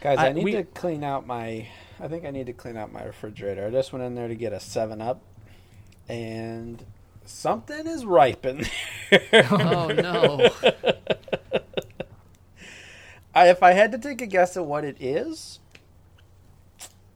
Guys, 0.00 0.18
I, 0.18 0.28
I- 0.28 0.32
need 0.32 0.44
we- 0.44 0.52
to 0.52 0.64
clean 0.64 1.04
out 1.04 1.26
my. 1.26 1.68
I 2.02 2.08
think 2.08 2.24
I 2.24 2.30
need 2.30 2.46
to 2.46 2.52
clean 2.54 2.76
out 2.78 2.92
my 2.92 3.04
refrigerator. 3.04 3.66
I 3.66 3.70
just 3.70 3.92
went 3.92 4.04
in 4.04 4.14
there 4.14 4.28
to 4.28 4.34
get 4.34 4.52
a 4.54 4.60
Seven 4.60 5.02
Up, 5.02 5.20
and 6.08 6.82
something 7.26 7.86
is 7.86 8.04
ripe 8.06 8.46
in 8.46 8.64
there. 9.10 9.46
Oh 9.50 9.88
no. 9.88 10.50
I, 13.34 13.48
if 13.48 13.62
I 13.62 13.72
had 13.72 13.92
to 13.92 13.98
take 13.98 14.20
a 14.22 14.26
guess 14.26 14.56
at 14.56 14.64
what 14.66 14.84
it 14.84 14.96
is, 15.00 15.60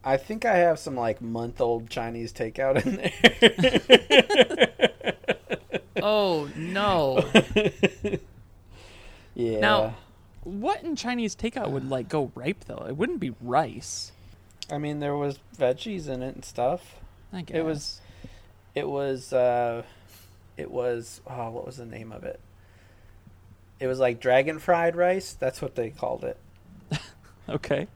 I 0.04 0.16
think 0.16 0.44
I 0.44 0.56
have 0.58 0.78
some 0.78 0.94
like 0.96 1.20
month 1.22 1.60
old 1.60 1.88
Chinese 1.90 2.32
takeout 2.32 2.84
in 2.84 2.96
there. 2.96 4.70
Oh 6.06 6.50
no. 6.54 7.24
yeah. 9.34 9.58
Now- 9.60 9.94
What 10.44 10.82
in 10.82 10.94
Chinese 10.96 11.34
takeout 11.34 11.70
would 11.70 11.88
like 11.88 12.08
go 12.08 12.30
ripe 12.34 12.64
though? 12.66 12.84
It 12.86 12.96
wouldn't 12.96 13.20
be 13.20 13.34
rice. 13.40 14.12
I 14.70 14.78
mean, 14.78 15.00
there 15.00 15.16
was 15.16 15.38
veggies 15.58 16.08
in 16.08 16.22
it 16.22 16.34
and 16.34 16.44
stuff. 16.44 16.96
I 17.32 17.42
guess. 17.42 17.56
It 17.56 17.64
was, 17.64 18.00
it 18.74 18.88
was, 18.88 19.32
uh, 19.32 19.82
it 20.56 20.70
was. 20.70 21.20
Oh, 21.26 21.50
what 21.50 21.66
was 21.66 21.76
the 21.78 21.86
name 21.86 22.12
of 22.12 22.24
it? 22.24 22.40
It 23.80 23.86
was 23.86 23.98
like 23.98 24.20
dragon 24.20 24.58
fried 24.58 24.96
rice. 24.96 25.32
That's 25.34 25.60
what 25.60 25.74
they 25.74 25.90
called 25.90 26.24
it. 26.24 26.38
okay. 27.48 27.88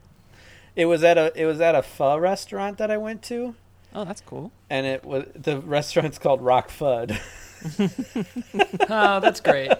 It 0.74 0.86
was 0.86 1.02
at 1.04 1.16
a 1.18 1.32
it 1.40 1.46
was 1.46 1.60
at 1.60 1.74
a 1.74 1.82
pho 1.82 2.16
restaurant 2.18 2.78
that 2.78 2.90
I 2.90 2.96
went 2.98 3.22
to, 3.24 3.54
Oh, 3.94 4.04
that's 4.04 4.20
cool. 4.20 4.52
and 4.70 4.86
it 4.86 5.04
was 5.04 5.26
the 5.34 5.58
restaurant's 5.60 6.18
called 6.18 6.40
Rock 6.42 6.70
Fud. 6.70 7.18
Oh, 8.90 9.20
that's 9.20 9.40
great. 9.40 9.72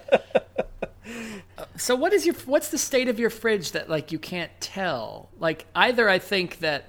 So 1.77 1.95
what 1.97 2.13
is 2.13 2.27
your 2.27 2.35
what's 2.47 2.69
the 2.69 2.79
state 2.79 3.09
of 3.09 3.19
your 3.19 3.31
fridge 3.31 3.73
that 3.73 3.89
like 3.89 4.13
you 4.13 4.19
can't 4.19 4.51
tell? 4.61 5.29
Like 5.39 5.67
either 5.75 6.09
I 6.09 6.19
think 6.19 6.59
that 6.61 6.85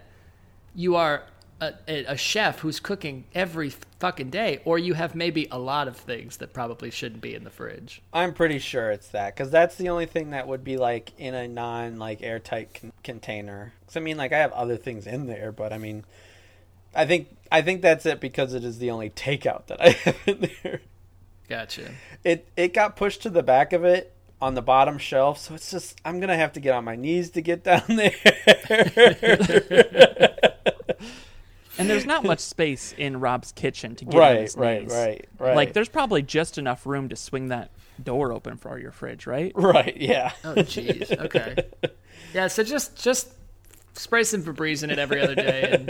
you 0.76 0.96
are 0.96 1.24
a, 1.62 1.74
a, 1.88 2.18
chef 2.18 2.60
who's 2.60 2.80
cooking 2.80 3.26
every 3.36 3.72
fucking 4.00 4.30
day, 4.30 4.62
or 4.66 4.80
you 4.80 4.94
have 4.94 5.14
maybe 5.14 5.48
a 5.52 5.60
lot 5.60 5.88
of 5.88 5.98
things 5.98 6.38
that 6.38 6.54
probably 6.54 6.90
shouldn't 6.90 7.22
be 7.22 7.36
in 7.36 7.44
the 7.44 7.50
fridge. 7.50 8.02
I'm 8.14 8.34
pretty 8.34 8.60
sure 8.60 8.92
it's 8.92 9.10
that 9.10 9.36
because 9.36 9.52
that's 9.52 9.76
the 9.76 9.90
only 9.90 10.06
thing 10.06 10.30
that 10.30 10.48
would 10.48 10.64
be 10.64 10.78
like 10.78 11.12
in 11.18 11.36
a 11.36 11.48
non 11.48 12.00
like 12.00 12.22
airtight 12.22 12.76
con- 12.76 12.94
container. 13.04 13.74
'Cause, 13.86 13.98
I 13.98 14.00
mean, 14.00 14.18
like 14.18 14.32
I 14.32 14.38
have 14.38 14.54
other 14.54 14.78
things 14.78 15.06
in 15.06 15.28
there, 15.28 15.52
but 15.52 15.74
I 15.74 15.78
mean, 15.78 16.06
I 16.96 17.06
think 17.06 17.36
I 17.52 17.62
think 17.62 17.82
that's 17.82 18.06
it 18.06 18.20
because 18.20 18.54
it 18.54 18.64
is 18.64 18.80
the 18.80 18.92
only 18.92 19.10
takeout 19.10 19.68
that 19.68 19.82
I 19.82 19.90
have 20.06 20.18
in 20.26 20.50
there. 20.64 20.82
Gotcha. 21.48 21.92
It 22.24 22.48
it 22.56 22.74
got 22.74 22.96
pushed 22.96 23.24
to 23.24 23.30
the 23.30 23.44
back 23.44 23.74
of 23.74 23.84
it 23.84 24.14
on 24.42 24.56
the 24.56 24.62
bottom 24.62 24.98
shelf, 24.98 25.40
so 25.40 25.54
it's 25.54 25.70
just 25.72 26.00
I'm 26.06 26.20
gonna 26.20 26.38
have 26.38 26.54
to 26.54 26.60
get 26.60 26.74
on 26.74 26.84
my 26.84 26.96
knees 26.96 27.32
to 27.32 27.42
get 27.42 27.64
down 27.64 27.84
there. 27.88 28.14
And 31.78 31.90
there's 31.90 32.06
not 32.06 32.26
much 32.26 32.40
space 32.40 32.94
in 32.98 33.22
Rob's 33.22 33.54
kitchen 33.54 33.96
to 33.96 34.06
get 34.06 34.14
on 34.14 34.20
right, 34.20 34.42
his 34.42 34.58
right, 34.58 34.82
knees. 34.82 34.92
right, 34.92 35.26
right. 35.40 35.56
Like 35.56 35.72
there's 35.72 35.88
probably 35.88 36.22
just 36.22 36.58
enough 36.58 36.86
room 36.86 37.08
to 37.08 37.16
swing 37.16 37.48
that 37.48 37.72
door 38.04 38.34
open 38.34 38.58
for 38.58 38.78
your 38.78 38.92
fridge, 38.92 39.26
right? 39.26 39.54
right, 39.56 39.96
yeah. 39.96 40.34
Oh, 40.44 40.56
jeez. 40.56 41.18
Okay. 41.18 41.56
Yeah. 42.34 42.48
So 42.48 42.64
just 42.64 43.02
just 43.02 43.32
spray 43.94 44.24
some 44.24 44.44
Febreze 44.44 44.84
in 44.84 44.90
it 44.90 45.00
every 45.00 45.22
other 45.22 45.36
day, 45.36 45.70
and 45.72 45.90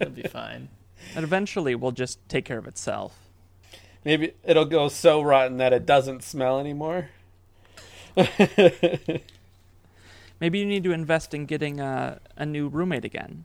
it'll 0.00 0.12
be 0.12 0.22
fine. 0.22 0.68
And 1.14 1.24
eventually 1.24 1.74
will 1.74 1.92
just 1.92 2.18
take 2.28 2.44
care 2.44 2.58
of 2.58 2.66
itself. 2.66 3.18
Maybe 4.04 4.32
it'll 4.44 4.66
go 4.66 4.88
so 4.88 5.22
rotten 5.22 5.56
that 5.56 5.72
it 5.72 5.86
doesn't 5.86 6.24
smell 6.24 6.60
anymore. 6.60 7.08
Maybe 10.40 10.58
you 10.58 10.66
need 10.66 10.84
to 10.84 10.92
invest 10.92 11.32
in 11.34 11.46
getting 11.46 11.80
a, 11.80 12.20
a 12.36 12.44
new 12.44 12.68
roommate 12.68 13.04
again. 13.04 13.44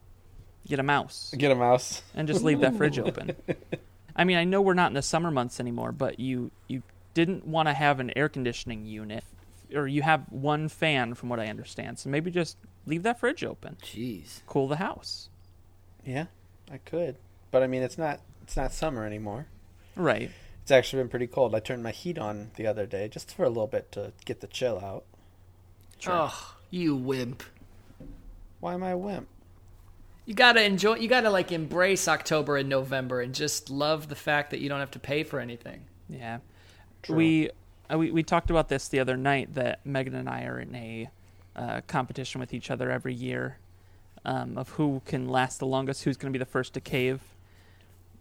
Get 0.68 0.80
a 0.80 0.84
mouse 0.84 1.34
Get 1.38 1.52
a 1.52 1.56
mouse. 1.56 2.02
and 2.14 2.28
just 2.28 2.44
leave 2.44 2.60
that 2.62 2.76
fridge 2.76 3.00
open. 3.00 3.36
I 4.16 4.24
mean, 4.26 4.38
I 4.38 4.44
know 4.44 4.62
we're 4.62 4.74
not 4.76 4.92
in 4.92 4.94
the 4.94 5.02
summer 5.02 5.32
months 5.32 5.60
anymore, 5.60 5.92
but 5.92 6.20
you 6.20 6.52
you 6.68 6.84
didn't 7.14 7.46
want 7.48 7.68
to 7.68 7.74
have 7.74 8.00
an 8.00 8.12
air 8.16 8.30
conditioning 8.30 8.86
unit, 8.86 9.24
or 9.74 9.88
you 9.88 10.02
have 10.02 10.22
one 10.30 10.70
fan, 10.70 11.14
from 11.16 11.30
what 11.30 11.40
I 11.40 11.48
understand. 11.48 11.98
So 11.98 12.10
maybe 12.10 12.30
just 12.30 12.58
leave 12.86 13.04
that 13.04 13.20
fridge 13.20 13.44
open, 13.44 13.78
Jeez. 13.82 14.42
cool 14.46 14.68
the 14.68 14.76
house. 14.78 15.30
Yeah, 16.06 16.26
I 16.72 16.78
could, 16.78 17.16
but 17.52 17.64
I 17.64 17.68
mean, 17.68 17.82
it's 17.82 17.98
not 17.98 18.20
it's 18.44 18.56
not 18.58 18.72
summer 18.72 19.06
anymore. 19.06 19.48
Right. 19.96 20.30
It's 20.62 20.72
actually 20.72 21.02
been 21.02 21.10
pretty 21.10 21.28
cold. 21.28 21.56
I 21.56 21.60
turned 21.60 21.84
my 21.84 21.92
heat 21.92 22.18
on 22.18 22.52
the 22.56 22.68
other 22.68 22.86
day 22.86 23.08
just 23.08 23.36
for 23.36 23.44
a 23.44 23.50
little 23.50 23.68
bit 23.68 23.92
to 23.94 24.14
get 24.26 24.42
the 24.42 24.48
chill 24.48 24.80
out. 24.80 25.06
Oh, 26.08 26.56
you 26.70 26.96
wimp. 26.96 27.44
Why 28.60 28.74
am 28.74 28.84
I 28.84 28.92
a 28.92 28.98
wimp? 28.98 29.28
You 30.26 30.36
gotta 30.36 30.64
enjoy. 30.64 30.96
You 30.96 31.08
gotta 31.08 31.30
like 31.30 31.52
embrace 31.52 32.08
October 32.08 32.58
and 32.58 32.70
November, 32.70 33.22
and 33.22 33.34
just 33.34 33.70
love 33.70 34.08
the 34.08 34.16
fact 34.16 34.52
that 34.52 34.60
you 34.60 34.70
don't 34.70 34.80
have 34.80 34.92
to 34.92 35.00
pay 35.00 35.24
for 35.24 35.40
anything. 35.40 35.82
Yeah. 36.08 36.40
True. 37.02 37.16
We, 37.16 37.50
uh, 37.92 37.98
we 37.98 38.12
we 38.12 38.24
talked 38.24 38.52
about 38.52 38.70
this 38.70 38.88
the 38.88 39.00
other 39.00 39.18
night 39.18 39.56
that 39.56 39.84
Megan 39.86 40.16
and 40.16 40.30
I 40.30 40.44
are 40.44 40.60
in 40.60 40.76
a 40.76 41.10
uh, 41.56 41.82
competition 41.88 42.40
with 42.40 42.54
each 42.54 42.70
other 42.70 42.92
every 42.92 43.14
year 43.14 43.58
um, 44.24 44.58
of 44.58 44.70
who 44.70 45.02
can 45.06 45.28
last 45.28 45.60
the 45.60 45.66
longest, 45.66 46.04
who's 46.04 46.18
going 46.18 46.32
to 46.32 46.38
be 46.38 46.44
the 46.44 46.50
first 46.50 46.76
to 46.76 46.82
cave 46.82 47.20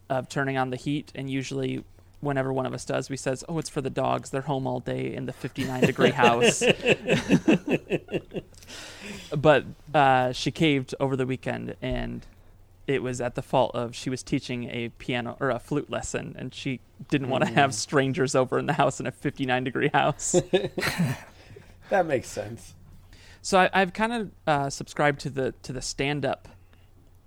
of 0.09 0.28
turning 0.28 0.57
on 0.57 0.71
the 0.71 0.77
heat, 0.77 1.12
and 1.15 1.31
usually. 1.31 1.84
Whenever 2.20 2.53
one 2.53 2.66
of 2.66 2.75
us 2.75 2.84
does, 2.84 3.08
we 3.08 3.16
says, 3.16 3.44
"Oh, 3.48 3.58
it's 3.58 3.70
for 3.70 3.81
the 3.81 3.91
dogs. 3.91 4.31
They're 4.31 4.42
home 4.42 4.66
all 4.66 4.81
day 4.81 5.14
in 5.14 5.26
the 5.26 5.32
59 5.32 5.81
degree 5.82 6.10
house." 6.10 6.62
but 9.36 9.64
uh, 9.94 10.32
she 10.32 10.50
caved 10.50 10.94
over 11.00 11.16
the 11.16 11.26
weekend, 11.26 11.76
and 11.80 12.26
it 12.86 13.03
was 13.03 13.20
at 13.20 13.34
the 13.36 13.42
fault 13.42 13.75
of 13.75 13.94
she 13.94 14.10
was 14.10 14.22
teaching 14.22 14.64
a 14.64 14.88
piano 14.98 15.36
or 15.41 15.50
a 15.50 15.59
flute 15.59 15.91
lesson, 15.91 16.34
and 16.38 16.54
she 16.54 16.80
didn't 17.09 17.28
want 17.28 17.44
to 17.44 17.50
have 17.50 17.75
strangers 17.75 18.34
over 18.34 18.59
in 18.59 18.66
the 18.66 18.72
house 18.75 19.00
in 19.00 19.06
a 19.06 19.12
59 19.12 19.64
degree 19.64 19.91
house. 19.92 20.36
That 21.88 22.06
makes 22.06 22.28
sense. 22.28 22.75
so 23.42 23.59
I, 23.59 23.69
I've 23.72 23.92
kind 23.92 24.12
of 24.12 24.30
uh, 24.47 24.70
subscribed 24.70 25.19
to 25.22 25.30
the 25.30 25.54
to 25.62 25.72
the 25.72 25.82
stand 25.82 26.25
up 26.25 26.47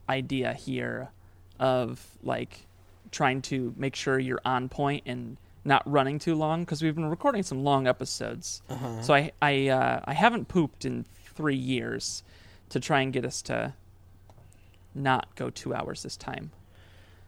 idea 0.08 0.54
here 0.54 1.10
of 1.60 2.06
like 2.24 2.66
trying 3.14 3.42
to 3.44 3.74
make 3.78 3.96
sure 3.96 4.20
you're 4.20 4.42
on 4.44 4.68
point 4.68 5.04
and 5.06 5.38
not 5.64 5.82
running 5.90 6.20
too 6.20 6.36
long 6.36 6.64
because 6.66 6.82
we've 6.82 6.96
been 6.96 7.06
recording 7.10 7.42
some 7.44 7.64
long 7.64 7.88
episodes. 7.88 8.62
So 9.02 9.14
I 9.14 9.32
I 9.42 9.70
uh, 9.70 10.02
I 10.04 10.14
haven't 10.14 10.50
pooped 10.50 10.84
in 10.84 11.06
three 11.36 11.56
years 11.56 12.24
to 12.70 12.82
try 12.82 13.00
and 13.00 13.14
get 13.14 13.24
us 13.24 13.42
to 13.44 13.74
not 14.94 15.34
go 15.36 15.50
two 15.50 15.74
hours 15.74 16.04
this 16.04 16.18
time. 16.18 16.52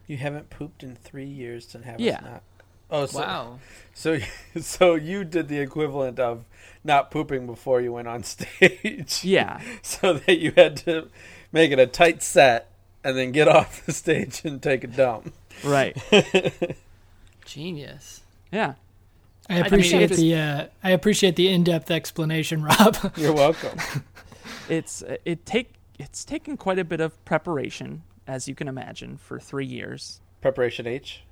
You 0.07 0.18
haven't 0.18 0.50
pooped 0.50 0.84
in 0.84 0.96
three 0.96 1.25
years 1.25 1.66
to 1.68 1.79
have 1.84 2.00
Yeah. 2.00 2.17
us 2.17 2.22
not. 2.23 2.44
Oh, 2.91 3.06
so, 3.07 3.19
Wow. 3.19 3.59
So, 3.96 4.19
so 4.62 4.96
you 4.96 5.23
did 5.23 5.47
the 5.47 5.59
equivalent 5.59 6.19
of 6.19 6.46
not 6.84 7.09
pooping 7.09 7.47
before 7.47 7.81
you 7.81 7.94
went 7.94 8.07
on 8.07 8.23
stage. 8.35 9.23
Yeah. 9.23 9.59
So 9.81 10.13
that 10.13 10.38
you 10.40 10.52
had 10.56 10.78
to 10.78 11.07
make 11.52 11.72
it 11.72 11.79
a 11.79 11.88
tight 11.88 12.22
set 12.22 12.69
and 13.03 13.17
then 13.17 13.31
get 13.31 13.47
off 13.47 13.85
the 13.85 13.94
stage 13.94 14.41
and 14.46 14.62
take 14.62 14.84
a 14.84 14.88
dump. 14.88 15.34
Right. 15.63 15.97
Genius. 17.45 18.21
Yeah. 18.51 18.73
I 19.49 19.55
mean, 19.55 19.66
appreciate 19.66 20.03
it's- 20.03 20.19
the 20.19 20.35
uh, 20.35 20.66
I 20.83 20.91
appreciate 20.91 21.35
the 21.35 21.47
in-depth 21.49 21.91
explanation, 21.91 22.63
Rob. 22.63 22.97
You're 23.16 23.33
welcome. 23.33 23.77
It's 24.69 25.03
it 25.23 25.45
take 25.45 25.73
it's 25.99 26.25
taken 26.25 26.57
quite 26.57 26.79
a 26.79 26.83
bit 26.83 26.99
of 26.99 27.23
preparation, 27.25 28.03
as 28.27 28.47
you 28.47 28.55
can 28.55 28.67
imagine, 28.67 29.17
for 29.17 29.39
three 29.39 29.66
years. 29.66 30.19
Preparation 30.41 30.88
H. 30.88 31.23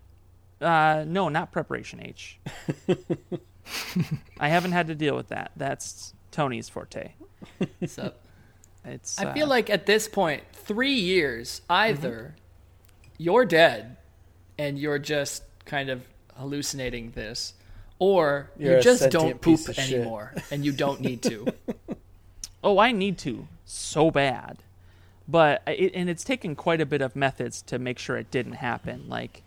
Uh, 0.61 1.03
no, 1.07 1.27
not 1.29 1.51
preparation 1.51 1.99
H. 2.01 2.39
I 4.39 4.49
haven't 4.49 4.71
had 4.73 4.87
to 4.87 4.95
deal 4.95 5.15
with 5.15 5.29
that. 5.29 5.51
That's 5.57 6.13
Tony's 6.31 6.69
forte. 6.69 7.13
What's 7.79 7.97
up? 7.97 8.19
It's. 8.85 9.19
I 9.19 9.25
uh, 9.25 9.33
feel 9.33 9.47
like 9.47 9.69
at 9.69 9.85
this 9.85 10.07
point, 10.07 10.43
three 10.53 10.93
years, 10.93 11.61
either 11.69 12.35
you're 13.17 13.45
dead 13.45 13.97
and 14.57 14.77
you're 14.77 14.99
just 14.99 15.43
kind 15.65 15.89
of 15.89 16.05
hallucinating 16.37 17.11
this, 17.11 17.53
or 17.99 18.49
You're 18.57 18.77
you 18.77 18.83
just 18.83 19.09
don't 19.11 19.39
poop 19.41 19.59
piece 19.59 19.69
of 19.69 19.75
shit. 19.75 19.93
anymore 20.01 20.33
and 20.51 20.65
you 20.65 20.71
don't 20.71 21.01
need 21.01 21.21
to. 21.23 21.47
Oh, 22.65 22.79
I 22.79 22.93
need 22.93 23.17
to 23.19 23.49
so 23.65 24.09
bad, 24.09 24.59
but 25.27 25.61
it, 25.67 25.91
and 25.93 26.09
it's 26.09 26.23
taken 26.23 26.55
quite 26.55 26.79
a 26.79 26.85
bit 26.85 27.01
of 27.01 27.13
methods 27.13 27.61
to 27.63 27.77
make 27.77 27.99
sure 27.99 28.15
it 28.15 28.31
didn't 28.31 28.53
happen. 28.53 29.09
Like, 29.09 29.43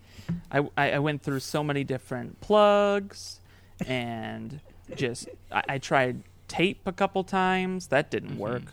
I 0.53 0.59
I 0.77 0.91
I 0.93 0.99
went 0.99 1.23
through 1.23 1.41
so 1.41 1.65
many 1.65 1.83
different 1.83 2.43
plugs, 2.43 3.41
and 3.87 4.61
just 4.95 5.31
I, 5.51 5.63
I 5.67 5.79
tried 5.79 6.25
tape 6.47 6.83
a 6.85 6.93
couple 6.93 7.25
times. 7.25 7.87
That 7.87 8.11
didn't 8.11 8.37
work. 8.37 8.65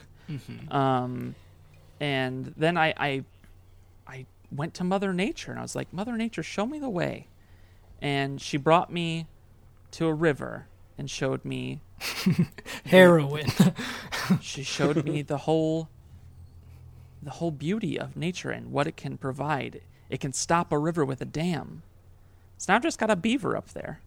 Um, 0.69 1.35
and 2.01 2.53
then 2.57 2.75
I, 2.75 2.93
I 2.97 2.97
I 2.97 3.23
went 4.55 4.73
to 4.75 4.83
Mother 4.83 5.13
Nature 5.13 5.51
and 5.51 5.59
I 5.59 5.63
was 5.63 5.75
like, 5.75 5.91
Mother 5.93 6.17
Nature, 6.17 6.43
show 6.43 6.65
me 6.65 6.79
the 6.79 6.89
way. 6.89 7.27
And 8.01 8.41
she 8.41 8.57
brought 8.57 8.91
me 8.91 9.27
to 9.91 10.07
a 10.07 10.13
river 10.13 10.67
and 10.97 11.09
showed 11.09 11.43
me 11.45 11.81
Heroin. 12.85 13.47
she 14.41 14.63
showed 14.63 15.03
me 15.05 15.21
the 15.21 15.37
whole 15.39 15.89
the 17.21 17.31
whole 17.31 17.51
beauty 17.51 17.97
of 17.97 18.17
nature 18.17 18.51
and 18.51 18.71
what 18.71 18.85
it 18.85 18.97
can 18.97 19.17
provide. 19.17 19.81
It 20.09 20.19
can 20.19 20.33
stop 20.33 20.73
a 20.73 20.77
river 20.77 21.05
with 21.05 21.21
a 21.21 21.25
dam. 21.25 21.83
It's 22.57 22.67
not 22.67 22.83
just 22.83 22.99
got 22.99 23.09
a 23.09 23.15
beaver 23.15 23.55
up 23.55 23.69
there. 23.69 24.01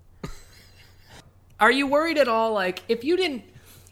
Are 1.59 1.71
you 1.71 1.87
worried 1.87 2.19
at 2.19 2.29
all? 2.29 2.53
Like, 2.53 2.83
if 2.89 3.03
you 3.03 3.17
didn't, 3.17 3.45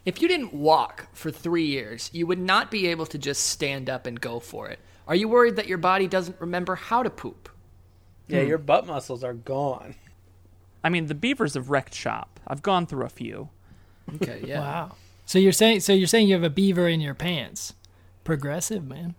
if 0.05 0.21
you 0.21 0.27
didn't 0.27 0.53
walk 0.53 1.07
for 1.13 1.31
three 1.31 1.65
years, 1.65 2.11
you 2.13 2.27
would 2.27 2.39
not 2.39 2.69
be 2.69 2.87
able 2.87 3.07
to 3.07 3.17
just 3.17 3.47
stand 3.47 3.89
up 3.89 4.05
and 4.05 4.21
go 4.21 4.39
for 4.39 4.69
it. 4.69 4.79
Are 5.07 5.15
you 5.15 5.27
worried 5.27 5.55
that 5.57 5.67
your 5.67 5.77
body 5.77 6.07
doesn't 6.07 6.39
remember 6.39 6.75
how 6.75 7.03
to 7.03 7.09
poop? 7.09 7.49
Yeah, 8.27 8.41
hmm. 8.41 8.47
your 8.47 8.57
butt 8.57 8.87
muscles 8.87 9.23
are 9.23 9.33
gone. 9.33 9.95
I 10.83 10.89
mean, 10.89 11.07
the 11.07 11.15
beavers 11.15 11.55
have 11.55 11.69
wrecked 11.69 11.93
shop. 11.95 12.39
I've 12.47 12.61
gone 12.61 12.85
through 12.85 13.05
a 13.05 13.09
few. 13.09 13.49
Okay, 14.15 14.43
yeah. 14.45 14.59
Wow. 14.59 14.95
So 15.25 15.39
you're 15.39 15.51
saying 15.51 15.79
so 15.79 15.93
you're 15.93 16.07
saying 16.07 16.27
you 16.27 16.35
have 16.35 16.43
a 16.43 16.49
beaver 16.49 16.87
in 16.87 17.01
your 17.01 17.15
pants? 17.15 17.73
Progressive, 18.23 18.85
man. 18.85 19.15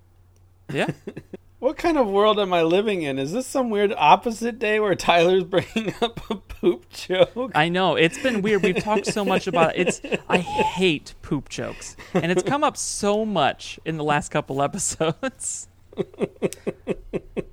Yeah. 0.73 0.91
What 1.59 1.79
kind 1.79 1.97
of 1.97 2.07
world 2.07 2.39
am 2.39 2.53
I 2.53 2.63
living 2.63 3.01
in? 3.03 3.19
Is 3.19 3.33
this 3.33 3.47
some 3.47 3.71
weird 3.71 3.93
opposite 3.97 4.59
day 4.59 4.79
where 4.79 4.95
Tyler's 4.95 5.43
bringing 5.45 5.95
up 6.03 6.31
a 6.31 6.37
poop 6.37 6.89
joke? 6.91 7.53
I 7.55 7.71
know 7.71 7.97
it's 7.97 8.19
been 8.23 8.43
weird. 8.43 8.63
We've 8.63 8.77
talked 8.79 9.07
so 9.07 9.25
much 9.25 9.47
about 9.47 9.75
it. 9.75 9.89
It's 9.89 10.01
I 10.29 10.39
hate 10.39 11.15
poop 11.23 11.49
jokes, 11.49 11.97
and 12.13 12.31
it's 12.31 12.43
come 12.43 12.63
up 12.63 12.77
so 12.77 13.25
much 13.25 13.81
in 13.87 13.97
the 13.97 14.05
last 14.05 14.29
couple 14.29 14.63
episodes. 14.63 15.69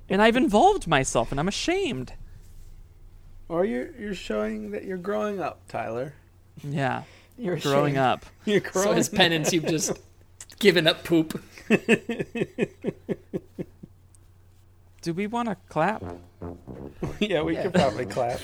and 0.08 0.22
I've 0.22 0.36
involved 0.36 0.86
myself, 0.86 1.30
and 1.30 1.40
I'm 1.40 1.48
ashamed. 1.48 2.12
Or 3.48 3.64
you're 3.64 3.90
you're 3.98 4.14
showing 4.14 4.70
that 4.72 4.84
you're 4.84 4.98
growing 4.98 5.40
up, 5.40 5.60
Tyler. 5.68 6.14
Yeah, 6.62 7.02
You're 7.36 7.56
growing 7.58 7.96
ashamed. 7.96 8.06
up. 8.06 8.26
You're 8.44 8.60
growing. 8.60 8.72
So 8.74 8.82
growing. 8.84 8.98
as 8.98 9.08
penance, 9.08 9.52
you've 9.52 9.66
just 9.66 9.92
given 10.60 10.86
up 10.86 11.02
poop. 11.04 11.42
Do 15.02 15.12
we 15.12 15.26
want 15.26 15.48
to 15.48 15.56
clap? 15.68 16.02
yeah, 17.20 17.42
we 17.42 17.56
could 17.56 17.74
probably 17.74 18.06
clap. 18.06 18.40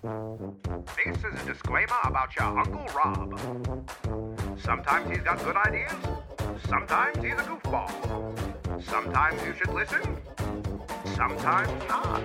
This 0.00 1.16
is 1.16 1.42
a 1.42 1.44
disclaimer 1.44 1.96
about 2.04 2.34
your 2.36 2.56
Uncle 2.56 2.86
Rob. 2.94 3.40
Sometimes 4.56 5.10
he's 5.10 5.24
got 5.24 5.42
good 5.42 5.56
ideas, 5.56 5.92
sometimes 6.68 7.16
he's 7.16 7.32
a 7.32 7.42
goofball. 7.42 7.90
Sometimes 8.80 9.42
you 9.44 9.54
should 9.54 9.74
listen, 9.74 10.16
sometimes 11.16 11.88
not. 11.88 12.22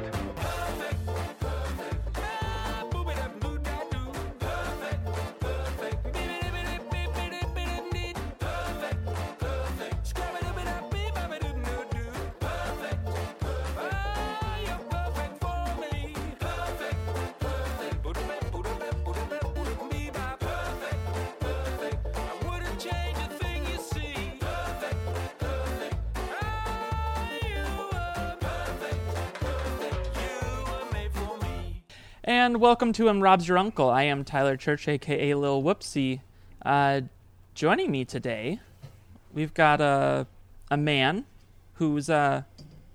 And 32.36 32.60
welcome 32.60 32.94
to 32.94 33.10
And 33.10 33.22
Rob's 33.22 33.48
Your 33.48 33.60
Uncle. 33.60 33.92
I 33.92 34.04
am 34.06 34.24
Tyler 34.24 34.58
Church, 34.58 34.88
aka 34.88 35.36
Lil 35.36 35.62
Whoopsie. 35.62 36.22
Uh, 36.66 37.02
joining 37.54 37.92
me 37.92 38.06
today, 38.06 38.60
we've 39.32 39.54
got 39.54 39.80
a 39.80 40.26
a 40.72 40.76
man 40.76 41.26
who's 41.76 42.10
uh, 42.10 42.42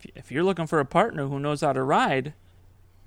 if- 0.02 0.10
if 0.16 0.32
you're 0.32 0.42
looking 0.42 0.66
for 0.66 0.80
a 0.80 0.84
partner 0.84 1.28
who 1.28 1.38
knows 1.38 1.60
how 1.60 1.72
to 1.72 1.84
ride, 1.84 2.32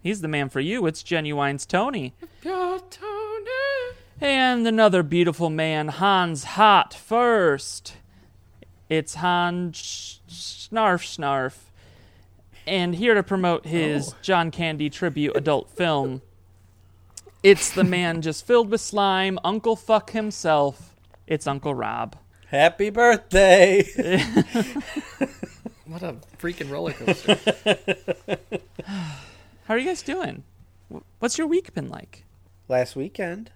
he's 0.02 0.22
the 0.22 0.30
man 0.30 0.48
for 0.48 0.62
you. 0.62 0.86
It's 0.86 1.04
Genuine's 1.04 1.66
Tony. 1.66 2.14
Your 2.44 2.80
Tony. 2.80 3.98
And 4.22 4.66
another 4.66 5.04
beautiful 5.04 5.50
man, 5.50 5.90
Hans 5.90 6.46
Hot 6.56 6.94
first. 6.94 7.98
It's 8.88 9.16
Hans 9.16 10.22
Snarf 10.30 11.04
Snarf. 11.04 11.56
And 12.68 12.96
here 12.96 13.14
to 13.16 13.24
promote 13.24 13.66
his 13.66 14.14
John 14.22 14.52
Candy 14.52 14.90
tribute 14.90 15.36
adult 15.36 15.70
film, 15.70 16.22
it's 17.44 17.72
the 17.72 17.84
man 17.84 18.22
just 18.22 18.46
filled 18.46 18.70
with 18.70 18.82
slime, 18.82 19.40
Uncle 19.44 19.76
Fuck 19.76 20.12
himself. 20.12 20.96
It's 21.28 21.48
Uncle 21.48 21.74
Rob. 21.74 22.16
Happy 22.48 22.90
birthday! 22.90 23.86
What 25.92 26.04
a 26.04 26.16
freaking 26.40 26.72
roller 26.72 26.94
coaster. 26.94 27.38
How 28.86 29.74
are 29.74 29.78
you 29.78 29.88
guys 29.88 30.02
doing? 30.02 30.46
What's 31.20 31.38
your 31.38 31.48
week 31.48 31.74
been 31.74 31.90
like? 31.90 32.24
Last 32.70 32.96
weekend, 32.96 33.52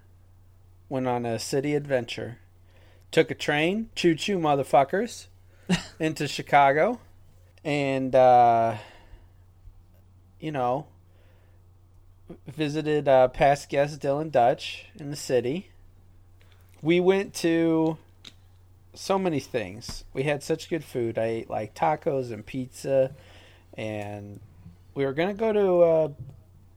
went 0.89 1.07
on 1.07 1.25
a 1.25 1.39
city 1.39 1.75
adventure. 1.75 2.39
Took 3.11 3.31
a 3.31 3.35
train, 3.35 3.89
choo 3.95 4.15
choo 4.15 4.37
motherfuckers, 4.37 5.27
into 5.99 6.27
Chicago, 6.27 6.99
and 7.63 8.13
uh, 8.13 8.75
you 10.39 10.51
know, 10.51 10.87
visited 12.47 13.07
uh, 13.07 13.27
past 13.29 13.69
guest 13.69 14.01
Dylan 14.01 14.31
Dutch 14.31 14.85
in 14.95 15.09
the 15.09 15.15
city. 15.15 15.69
We 16.81 16.99
went 16.99 17.33
to 17.35 17.97
so 18.93 19.19
many 19.19 19.39
things. 19.39 20.03
We 20.13 20.23
had 20.23 20.43
such 20.43 20.69
good 20.69 20.83
food. 20.83 21.17
I 21.17 21.25
ate 21.25 21.49
like 21.49 21.75
tacos 21.75 22.31
and 22.31 22.45
pizza, 22.45 23.11
and 23.73 24.39
we 24.93 25.05
were 25.05 25.13
gonna 25.13 25.33
go 25.33 25.51
to 25.51 25.81
uh, 25.81 26.09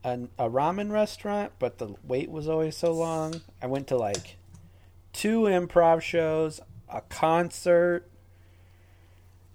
a, 0.04 0.46
a 0.46 0.50
ramen 0.50 0.90
restaurant, 0.90 1.52
but 1.58 1.78
the 1.78 1.94
wait 2.04 2.30
was 2.30 2.48
always 2.48 2.76
so 2.76 2.92
long. 2.92 3.40
I 3.62 3.66
went 3.66 3.86
to 3.88 3.96
like 3.96 4.36
two 5.12 5.42
improv 5.42 6.00
shows, 6.00 6.60
a 6.88 7.00
concert. 7.02 8.08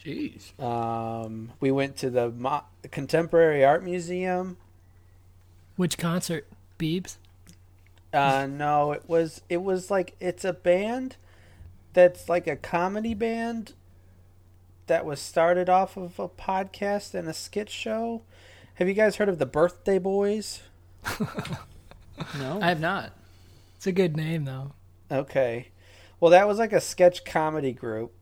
Jeez. 0.05 0.59
Um, 0.61 1.51
we 1.59 1.71
went 1.71 1.95
to 1.97 2.09
the 2.09 2.29
Mo- 2.29 2.63
Contemporary 2.91 3.63
Art 3.63 3.83
Museum. 3.83 4.57
Which 5.75 5.97
concert? 5.97 6.47
Beebs? 6.77 7.17
Uh, 8.11 8.47
no, 8.49 8.91
it 8.91 9.03
was 9.07 9.41
it 9.49 9.63
was 9.63 9.89
like 9.89 10.15
it's 10.19 10.45
a 10.45 10.53
band 10.53 11.15
that's 11.93 12.29
like 12.29 12.45
a 12.47 12.55
comedy 12.55 13.13
band 13.13 13.73
that 14.87 15.05
was 15.05 15.19
started 15.19 15.69
off 15.69 15.97
of 15.97 16.19
a 16.19 16.27
podcast 16.27 17.13
and 17.13 17.27
a 17.27 17.33
skit 17.33 17.69
show. 17.69 18.21
Have 18.75 18.87
you 18.87 18.93
guys 18.93 19.15
heard 19.15 19.29
of 19.29 19.39
the 19.39 19.45
Birthday 19.45 19.99
Boys? 19.99 20.61
No. 22.37 22.59
I 22.61 22.67
have 22.69 22.79
not. 22.79 23.11
It's 23.75 23.87
a 23.87 23.91
good 23.91 24.15
name 24.15 24.45
though. 24.45 24.73
Okay. 25.11 25.69
Well, 26.19 26.31
that 26.31 26.47
was 26.47 26.59
like 26.59 26.73
a 26.73 26.79
sketch 26.79 27.25
comedy 27.25 27.71
group. 27.73 28.13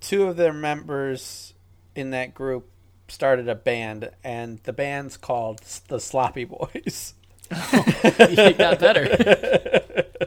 Two 0.00 0.24
of 0.24 0.36
their 0.36 0.52
members 0.52 1.54
in 1.94 2.10
that 2.10 2.34
group 2.34 2.68
started 3.08 3.48
a 3.48 3.54
band, 3.54 4.10
and 4.24 4.58
the 4.64 4.72
band's 4.72 5.16
called 5.16 5.60
the 5.88 6.00
Sloppy 6.00 6.44
Boys. 6.44 7.14
It 7.52 8.58
got 8.58 8.78
better. 8.78 9.82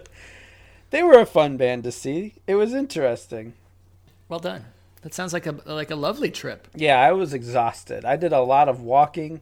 They 0.93 1.01
were 1.01 1.17
a 1.17 1.25
fun 1.25 1.57
band 1.57 1.85
to 1.85 1.91
see. 1.91 2.35
It 2.45 2.53
was 2.53 2.71
interesting. 2.75 3.53
Well 4.29 4.39
done. 4.39 4.65
That 5.01 5.15
sounds 5.15 5.33
like 5.33 5.47
a 5.47 5.55
like 5.65 5.89
a 5.89 5.95
lovely 5.95 6.29
trip. 6.29 6.67
Yeah, 6.75 6.99
I 6.99 7.13
was 7.13 7.33
exhausted. 7.33 8.05
I 8.05 8.15
did 8.15 8.31
a 8.31 8.41
lot 8.41 8.69
of 8.69 8.79
walking 8.79 9.41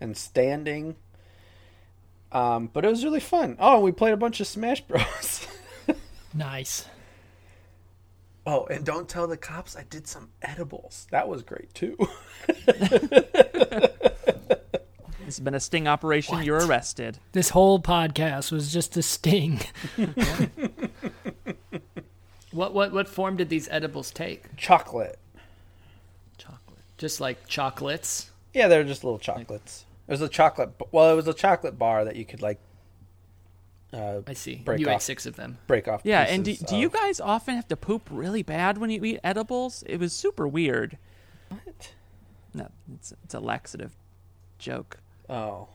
and 0.00 0.16
standing. 0.16 0.96
Um, 2.32 2.70
but 2.72 2.86
it 2.86 2.88
was 2.88 3.04
really 3.04 3.20
fun. 3.20 3.58
Oh, 3.60 3.80
we 3.80 3.92
played 3.92 4.14
a 4.14 4.16
bunch 4.16 4.40
of 4.40 4.46
Smash 4.46 4.80
Bros. 4.80 5.46
Nice. 6.34 6.86
Oh, 8.48 8.66
and 8.66 8.84
don't 8.84 9.08
tell 9.08 9.26
the 9.26 9.36
cops 9.36 9.76
I 9.76 9.84
did 9.88 10.06
some 10.06 10.30
edibles. 10.42 11.06
That 11.10 11.28
was 11.28 11.42
great 11.42 11.72
too. 11.74 11.96
It's 15.26 15.38
been 15.40 15.52
a 15.54 15.60
sting 15.60 15.86
operation. 15.86 16.42
You're 16.42 16.66
arrested. 16.66 17.18
This 17.32 17.50
whole 17.50 17.78
podcast 17.80 18.50
was 18.50 18.72
just 18.72 18.96
a 18.96 19.02
sting. 19.02 19.60
What 22.50 22.72
what 22.72 22.92
what 22.92 23.08
form 23.08 23.36
did 23.36 23.50
these 23.50 23.68
edibles 23.70 24.10
take? 24.10 24.56
Chocolate. 24.56 25.18
Chocolate. 26.38 26.80
Just 26.96 27.20
like 27.20 27.46
chocolates. 27.46 28.30
Yeah, 28.54 28.68
they're 28.68 28.84
just 28.84 29.04
little 29.04 29.18
chocolates. 29.18 29.84
It 30.06 30.12
was 30.12 30.22
a 30.22 30.28
chocolate. 30.28 30.70
Well, 30.90 31.12
it 31.12 31.14
was 31.14 31.28
a 31.28 31.34
chocolate 31.34 31.78
bar 31.78 32.04
that 32.06 32.16
you 32.16 32.24
could 32.24 32.40
like 32.40 32.58
uh, 33.92 34.20
I 34.26 34.32
see. 34.34 34.56
Break 34.56 34.80
you 34.80 34.88
off. 34.88 34.96
ate 34.96 35.02
six 35.02 35.26
of 35.26 35.36
them. 35.36 35.58
break 35.66 35.88
off. 35.88 36.02
Yeah, 36.04 36.22
and 36.22 36.44
do, 36.44 36.50
pieces 36.52 36.68
do 36.68 36.76
you 36.76 36.90
guys 36.90 37.20
often 37.20 37.56
have 37.56 37.68
to 37.68 37.76
poop 37.76 38.08
really 38.10 38.42
bad 38.42 38.78
when 38.78 38.90
you 38.90 39.02
eat 39.04 39.20
edibles? 39.24 39.82
It 39.86 39.98
was 39.98 40.12
super 40.12 40.46
weird. 40.46 40.98
What? 41.48 41.92
No, 42.54 42.68
it's, 42.94 43.12
it's 43.24 43.34
a 43.34 43.40
laxative 43.40 43.96
joke. 44.58 44.98
Oh, 45.30 45.68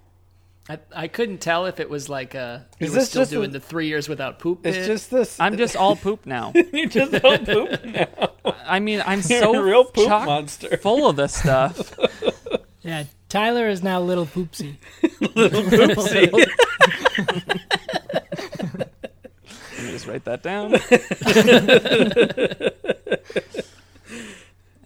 I, 0.70 0.80
I 0.96 1.08
couldn't 1.08 1.40
tell 1.40 1.66
if 1.66 1.80
it 1.80 1.90
was 1.90 2.08
like 2.08 2.36
uh 2.36 2.60
he 2.80 2.86
Is 2.86 2.96
was 2.96 3.10
still 3.10 3.24
just 3.24 3.32
a- 3.32 3.36
doing 3.36 3.52
the 3.52 3.60
three 3.60 3.88
years 3.88 4.08
without 4.08 4.40
poop. 4.40 4.66
It's 4.66 4.78
bit. 4.78 4.86
just 4.88 5.12
this. 5.12 5.40
I'm 5.40 5.58
just 5.58 5.76
all 5.76 5.96
poop 5.96 6.26
now. 6.26 6.54
you 6.74 6.88
just 6.88 7.12
don't 7.12 7.46
poop 7.46 7.84
now. 7.84 8.30
I 8.66 8.80
mean, 8.80 9.02
I'm 9.06 9.22
You're 9.28 9.42
so 9.42 9.56
a 9.56 9.64
real 9.64 9.84
poop 9.86 10.08
chock 10.08 10.26
monster. 10.26 10.78
full 10.78 11.10
of 11.10 11.16
this 11.16 11.34
stuff. 11.36 11.94
Yeah, 12.86 13.06
Tyler 13.30 13.70
is 13.70 13.82
now 13.82 14.02
little 14.02 14.26
poopsie. 14.26 14.76
Let 15.36 15.54
me 15.54 17.58
just 20.04 20.08
write 20.08 20.26
that 20.26 20.44
down. 20.44 20.76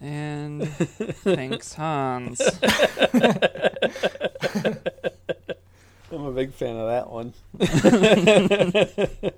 and 0.00 0.68
thanks, 0.68 1.74
Hans. 1.74 2.40
I'm 6.10 6.24
a 6.24 6.32
big 6.32 6.52
fan 6.52 6.76
of 6.76 6.88
that 6.88 7.10
one. 7.10 7.34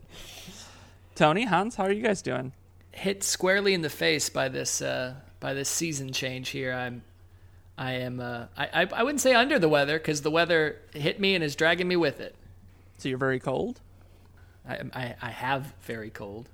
Tony, 1.15 1.45
Hans, 1.45 1.77
how 1.77 1.85
are 1.85 1.93
you 1.93 2.03
guys 2.03 2.23
doing? 2.23 2.53
hit 2.93 3.23
squarely 3.23 3.73
in 3.73 3.83
the 3.83 3.91
face 3.91 4.29
by 4.29 4.49
this 4.49 4.83
uh, 4.83 5.15
by 5.39 5.55
this 5.55 5.69
season 5.69 6.13
change 6.13 6.49
here. 6.51 6.73
I'm 6.73 7.03
I 7.79 7.93
am 7.93 8.21
uh, 8.21 8.47
I, 8.57 8.83
I 8.83 8.87
I 8.93 9.03
wouldn't 9.03 9.21
say 9.21 9.35
under 9.35 9.59
the 9.59 9.69
weather 9.69 9.99
because 9.99 10.23
the 10.23 10.31
weather 10.31 10.77
hit 10.93 11.19
me 11.21 11.35
and 11.35 11.43
is 11.43 11.57
dragging 11.57 11.89
me 11.89 11.97
with 11.97 12.21
it. 12.21 12.35
So 12.99 13.09
you're 13.09 13.19
very 13.19 13.41
cold, 13.41 13.81
I 14.71 14.81
I, 14.95 15.15
I 15.21 15.31
have 15.31 15.73
very 15.83 16.11
cold. 16.11 16.49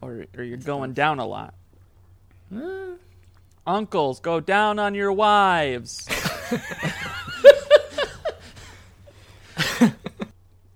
or, 0.00 0.26
or 0.36 0.42
you're 0.42 0.56
going 0.56 0.92
down 0.92 1.18
a 1.18 1.26
lot? 1.26 1.54
Uh. 2.54 2.92
Uncles, 3.66 4.20
go 4.20 4.40
down 4.40 4.78
on 4.78 4.94
your 4.94 5.12
wives. 5.12 6.06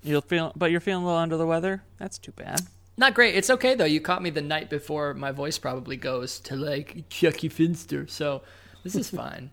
You'll 0.02 0.22
feel, 0.22 0.52
but 0.56 0.70
you're 0.70 0.80
feeling 0.80 1.02
a 1.04 1.06
little 1.06 1.20
under 1.20 1.36
the 1.36 1.44
weather. 1.46 1.82
That's 1.98 2.16
too 2.16 2.32
bad. 2.32 2.62
Not 2.96 3.12
great. 3.12 3.34
It's 3.34 3.50
okay 3.50 3.74
though. 3.74 3.84
You 3.84 4.00
caught 4.00 4.22
me 4.22 4.30
the 4.30 4.40
night 4.40 4.70
before 4.70 5.12
my 5.12 5.32
voice 5.32 5.58
probably 5.58 5.96
goes 5.98 6.40
to 6.40 6.56
like 6.56 7.04
Chuckie 7.10 7.50
Finster, 7.50 8.06
so 8.06 8.42
this 8.84 8.94
is 8.94 9.10
fine. 9.14 9.50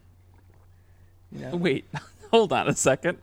You 1.31 1.39
know? 1.39 1.55
Wait, 1.57 1.85
hold 2.31 2.53
on 2.53 2.69
a 2.69 2.73
second. 2.73 3.17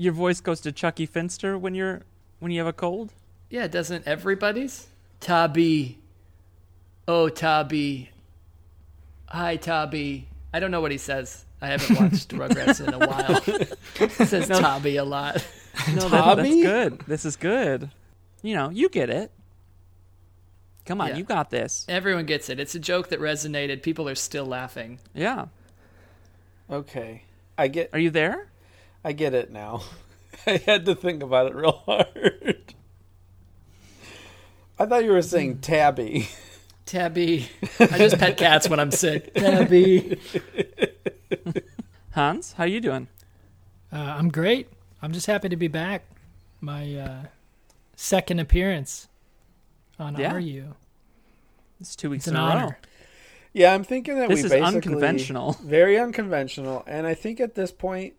Your 0.00 0.14
voice 0.14 0.40
goes 0.40 0.62
to 0.62 0.72
Chuckie 0.72 1.04
Finster 1.04 1.58
when 1.58 1.74
you're 1.74 2.00
when 2.38 2.50
you 2.50 2.58
have 2.60 2.66
a 2.66 2.72
cold. 2.72 3.12
Yeah, 3.50 3.66
doesn't 3.66 4.06
everybody's? 4.06 4.86
Tabby. 5.20 5.98
Oh, 7.06 7.28
Tabby. 7.28 8.08
Hi, 9.26 9.56
Tabby. 9.56 10.26
I 10.54 10.58
don't 10.60 10.70
know 10.70 10.80
what 10.80 10.90
he 10.90 10.96
says. 10.96 11.44
I 11.60 11.66
haven't 11.66 12.00
watched 12.00 12.30
Rugrats 12.30 12.80
in 12.80 12.94
a 12.94 12.98
while. 13.06 14.08
he 14.18 14.24
says 14.24 14.48
Tabby 14.48 14.96
a 14.96 15.04
lot. 15.04 15.46
No, 15.94 16.08
that, 16.08 16.36
that's 16.36 16.48
good. 16.48 16.98
This 17.00 17.26
is 17.26 17.36
good. 17.36 17.90
You 18.40 18.54
know, 18.54 18.70
you 18.70 18.88
get 18.88 19.10
it. 19.10 19.30
Come 20.86 21.02
on, 21.02 21.08
Yeah. 21.08 21.16
you 21.16 21.24
got 21.24 21.50
this. 21.50 21.84
Everyone 21.90 22.24
gets 22.24 22.48
it. 22.48 22.58
It's 22.58 22.74
a 22.74 22.78
joke 22.80 23.10
that 23.10 23.20
resonated. 23.20 23.82
People 23.82 24.08
are 24.08 24.14
still 24.14 24.46
laughing. 24.46 24.98
Yeah. 25.12 25.48
Okay, 26.70 27.24
I 27.58 27.68
get 27.68 27.90
Are 27.92 27.98
you 27.98 28.08
there? 28.08 28.46
I 29.04 29.12
get 29.12 29.34
it 29.34 29.50
now. 29.50 29.82
I 30.46 30.56
had 30.58 30.86
to 30.86 30.94
think 30.94 31.22
about 31.22 31.46
it 31.46 31.54
real 31.54 31.72
hard. 31.86 32.74
I 34.78 34.86
thought 34.86 35.04
you 35.04 35.12
were 35.12 35.22
saying 35.22 35.58
tabby. 35.58 36.28
Tabby. 36.86 37.48
I 37.78 37.98
just 37.98 38.18
pet 38.18 38.36
cats 38.36 38.68
when 38.68 38.80
I'm 38.80 38.90
sick. 38.90 39.34
Tabby. 39.34 40.18
Hans, 42.12 42.52
how 42.54 42.64
are 42.64 42.68
you 42.68 42.80
doing? 42.80 43.06
Uh, 43.92 43.96
I'm 43.96 44.30
great. 44.30 44.68
I'm 45.02 45.12
just 45.12 45.26
happy 45.26 45.48
to 45.50 45.56
be 45.56 45.68
back. 45.68 46.04
My 46.60 46.94
uh, 46.96 47.22
second 47.96 48.40
appearance 48.40 49.08
on 49.98 50.16
Yeah. 50.16 50.32
Are 50.34 50.40
You? 50.40 50.74
It's 51.80 51.94
two 51.96 52.10
weeks 52.10 52.26
It's 52.26 52.32
in 52.32 52.36
an 52.36 52.58
a 52.58 52.64
row. 52.66 52.74
Yeah, 53.52 53.74
I'm 53.74 53.84
thinking 53.84 54.16
that 54.18 54.28
This 54.28 54.40
we 54.40 54.44
is 54.44 54.50
basically 54.50 54.66
unconventional. 54.76 55.52
very 55.62 55.98
unconventional, 55.98 56.84
and 56.86 57.06
I 57.06 57.14
think 57.14 57.40
at 57.40 57.54
this 57.54 57.72
point 57.72 58.14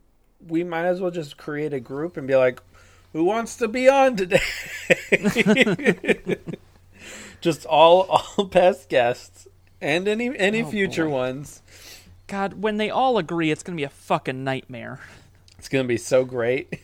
we 0.47 0.63
might 0.63 0.85
as 0.85 0.99
well 1.01 1.11
just 1.11 1.37
create 1.37 1.73
a 1.73 1.79
group 1.79 2.17
and 2.17 2.27
be 2.27 2.35
like, 2.35 2.61
"Who 3.13 3.23
wants 3.23 3.55
to 3.57 3.67
be 3.67 3.87
on 3.89 4.15
today?" 4.15 4.39
just 7.41 7.65
all 7.65 8.01
all 8.37 8.45
past 8.47 8.89
guests 8.89 9.47
and 9.79 10.07
any 10.07 10.35
any 10.37 10.63
Oh, 10.63 10.69
future 10.69 11.05
boy. 11.05 11.11
ones. 11.11 11.61
God, 12.27 12.61
when 12.61 12.77
they 12.77 12.89
all 12.89 13.17
agree, 13.17 13.51
it's 13.51 13.63
gonna 13.63 13.75
be 13.75 13.83
a 13.83 13.89
fucking 13.89 14.43
nightmare. 14.43 14.99
It's 15.57 15.67
gonna 15.69 15.83
be 15.87 15.97
so 15.97 16.23
great. 16.25 16.79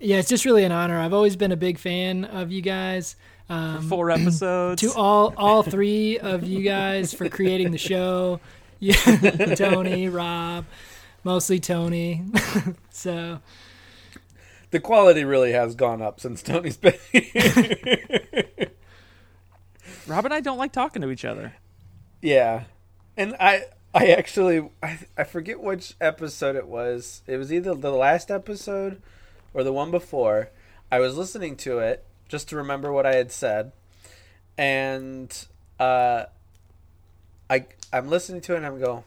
Yeah, 0.00 0.18
it's 0.18 0.28
just 0.28 0.44
really 0.44 0.64
an 0.64 0.72
honor. 0.72 0.98
I've 1.00 1.12
always 1.14 1.36
been 1.36 1.52
a 1.52 1.56
big 1.56 1.78
fan 1.78 2.24
of 2.24 2.52
you 2.52 2.62
guys. 2.62 3.16
Um, 3.48 3.88
Four 3.88 4.10
episodes. 4.12 4.80
to 4.82 4.92
all 4.92 5.34
all 5.36 5.62
three 5.62 6.18
of 6.18 6.44
you 6.44 6.62
guys 6.62 7.12
for 7.14 7.28
creating 7.28 7.70
the 7.72 7.78
show. 7.78 8.40
Yeah, 8.80 8.94
Tony, 9.56 10.08
Rob, 10.08 10.64
mostly 11.24 11.60
Tony. 11.60 12.24
so 12.90 13.40
The 14.70 14.80
quality 14.80 15.24
really 15.24 15.52
has 15.52 15.74
gone 15.74 16.02
up 16.02 16.20
since 16.20 16.42
Tony's 16.42 16.76
been 16.76 16.94
here. 17.12 18.70
Rob 20.06 20.24
and 20.24 20.34
I 20.34 20.40
don't 20.40 20.58
like 20.58 20.72
talking 20.72 21.02
to 21.02 21.10
each 21.10 21.24
other. 21.24 21.54
Yeah, 22.22 22.64
and 23.16 23.36
I 23.38 23.64
I 23.94 24.08
actually 24.08 24.68
I, 24.82 24.98
I 25.16 25.24
forget 25.24 25.60
which 25.60 25.94
episode 26.00 26.56
it 26.56 26.66
was. 26.66 27.22
It 27.26 27.36
was 27.36 27.52
either 27.52 27.74
the 27.74 27.92
last 27.92 28.30
episode 28.30 29.00
or 29.54 29.62
the 29.62 29.72
one 29.72 29.90
before. 29.90 30.50
I 30.90 30.98
was 31.00 31.16
listening 31.16 31.56
to 31.58 31.78
it 31.78 32.04
just 32.28 32.48
to 32.48 32.56
remember 32.56 32.92
what 32.92 33.06
I 33.06 33.14
had 33.16 33.30
said, 33.32 33.72
and 34.56 35.34
uh, 35.78 36.24
I 37.50 37.66
I'm 37.92 38.08
listening 38.08 38.40
to 38.42 38.54
it 38.54 38.58
and 38.58 38.66
I'm 38.66 38.80
go, 38.80 39.04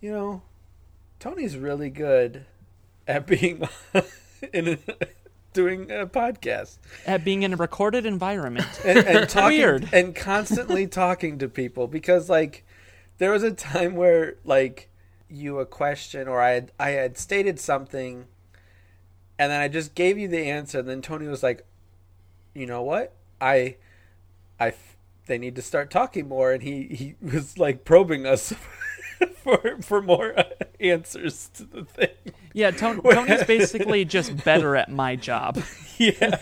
you 0.00 0.10
know, 0.12 0.42
Tony's 1.20 1.56
really 1.56 1.90
good 1.90 2.44
at 3.06 3.26
being 3.26 3.62
in 4.52 4.68
a, 4.68 4.78
doing 5.52 5.90
a 5.90 6.06
podcast 6.06 6.78
At 7.06 7.24
being 7.24 7.42
in 7.42 7.52
a 7.52 7.56
recorded 7.56 8.06
environment. 8.06 8.66
and, 8.84 8.98
and 8.98 9.28
talking 9.28 9.58
Weird. 9.58 9.88
and 9.92 10.14
constantly 10.16 10.86
talking 10.86 11.38
to 11.38 11.48
people 11.48 11.86
because 11.86 12.28
like 12.28 12.64
there 13.18 13.30
was 13.30 13.42
a 13.42 13.52
time 13.52 13.94
where 13.96 14.36
like 14.44 14.88
you 15.28 15.58
a 15.60 15.66
question 15.66 16.26
or 16.26 16.40
I 16.40 16.50
had 16.50 16.72
I 16.80 16.90
had 16.90 17.16
stated 17.18 17.60
something 17.60 18.24
and 19.38 19.52
then 19.52 19.60
I 19.60 19.68
just 19.68 19.94
gave 19.94 20.18
you 20.18 20.26
the 20.28 20.46
answer 20.50 20.80
and 20.80 20.88
then 20.88 21.02
Tony 21.02 21.26
was 21.28 21.42
like 21.42 21.64
you 22.54 22.66
know 22.66 22.82
what 22.82 23.12
I 23.40 23.76
I 24.58 24.72
they 25.26 25.38
need 25.38 25.54
to 25.56 25.62
start 25.62 25.90
talking 25.90 26.26
more 26.28 26.52
and 26.52 26.62
he 26.62 26.84
he 26.84 27.14
was 27.22 27.58
like 27.58 27.84
probing 27.84 28.26
us 28.26 28.52
for 29.42 29.76
for 29.82 30.02
more 30.02 30.34
answers 30.80 31.50
to 31.54 31.64
the 31.64 31.84
thing 31.84 32.08
Yeah, 32.52 32.70
Tony, 32.70 33.00
Tony's 33.12 33.44
basically 33.44 34.04
just 34.04 34.44
better 34.44 34.76
at 34.76 34.90
my 34.90 35.16
job. 35.16 35.62
yeah 35.98 36.38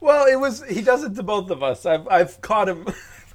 well 0.00 0.26
it 0.26 0.36
was 0.36 0.62
he 0.64 0.80
does 0.82 1.04
it 1.04 1.14
to 1.16 1.22
both 1.22 1.50
of 1.50 1.62
us 1.62 1.86
I've 1.86 2.06
I've 2.08 2.40
caught 2.40 2.68
him 2.68 2.86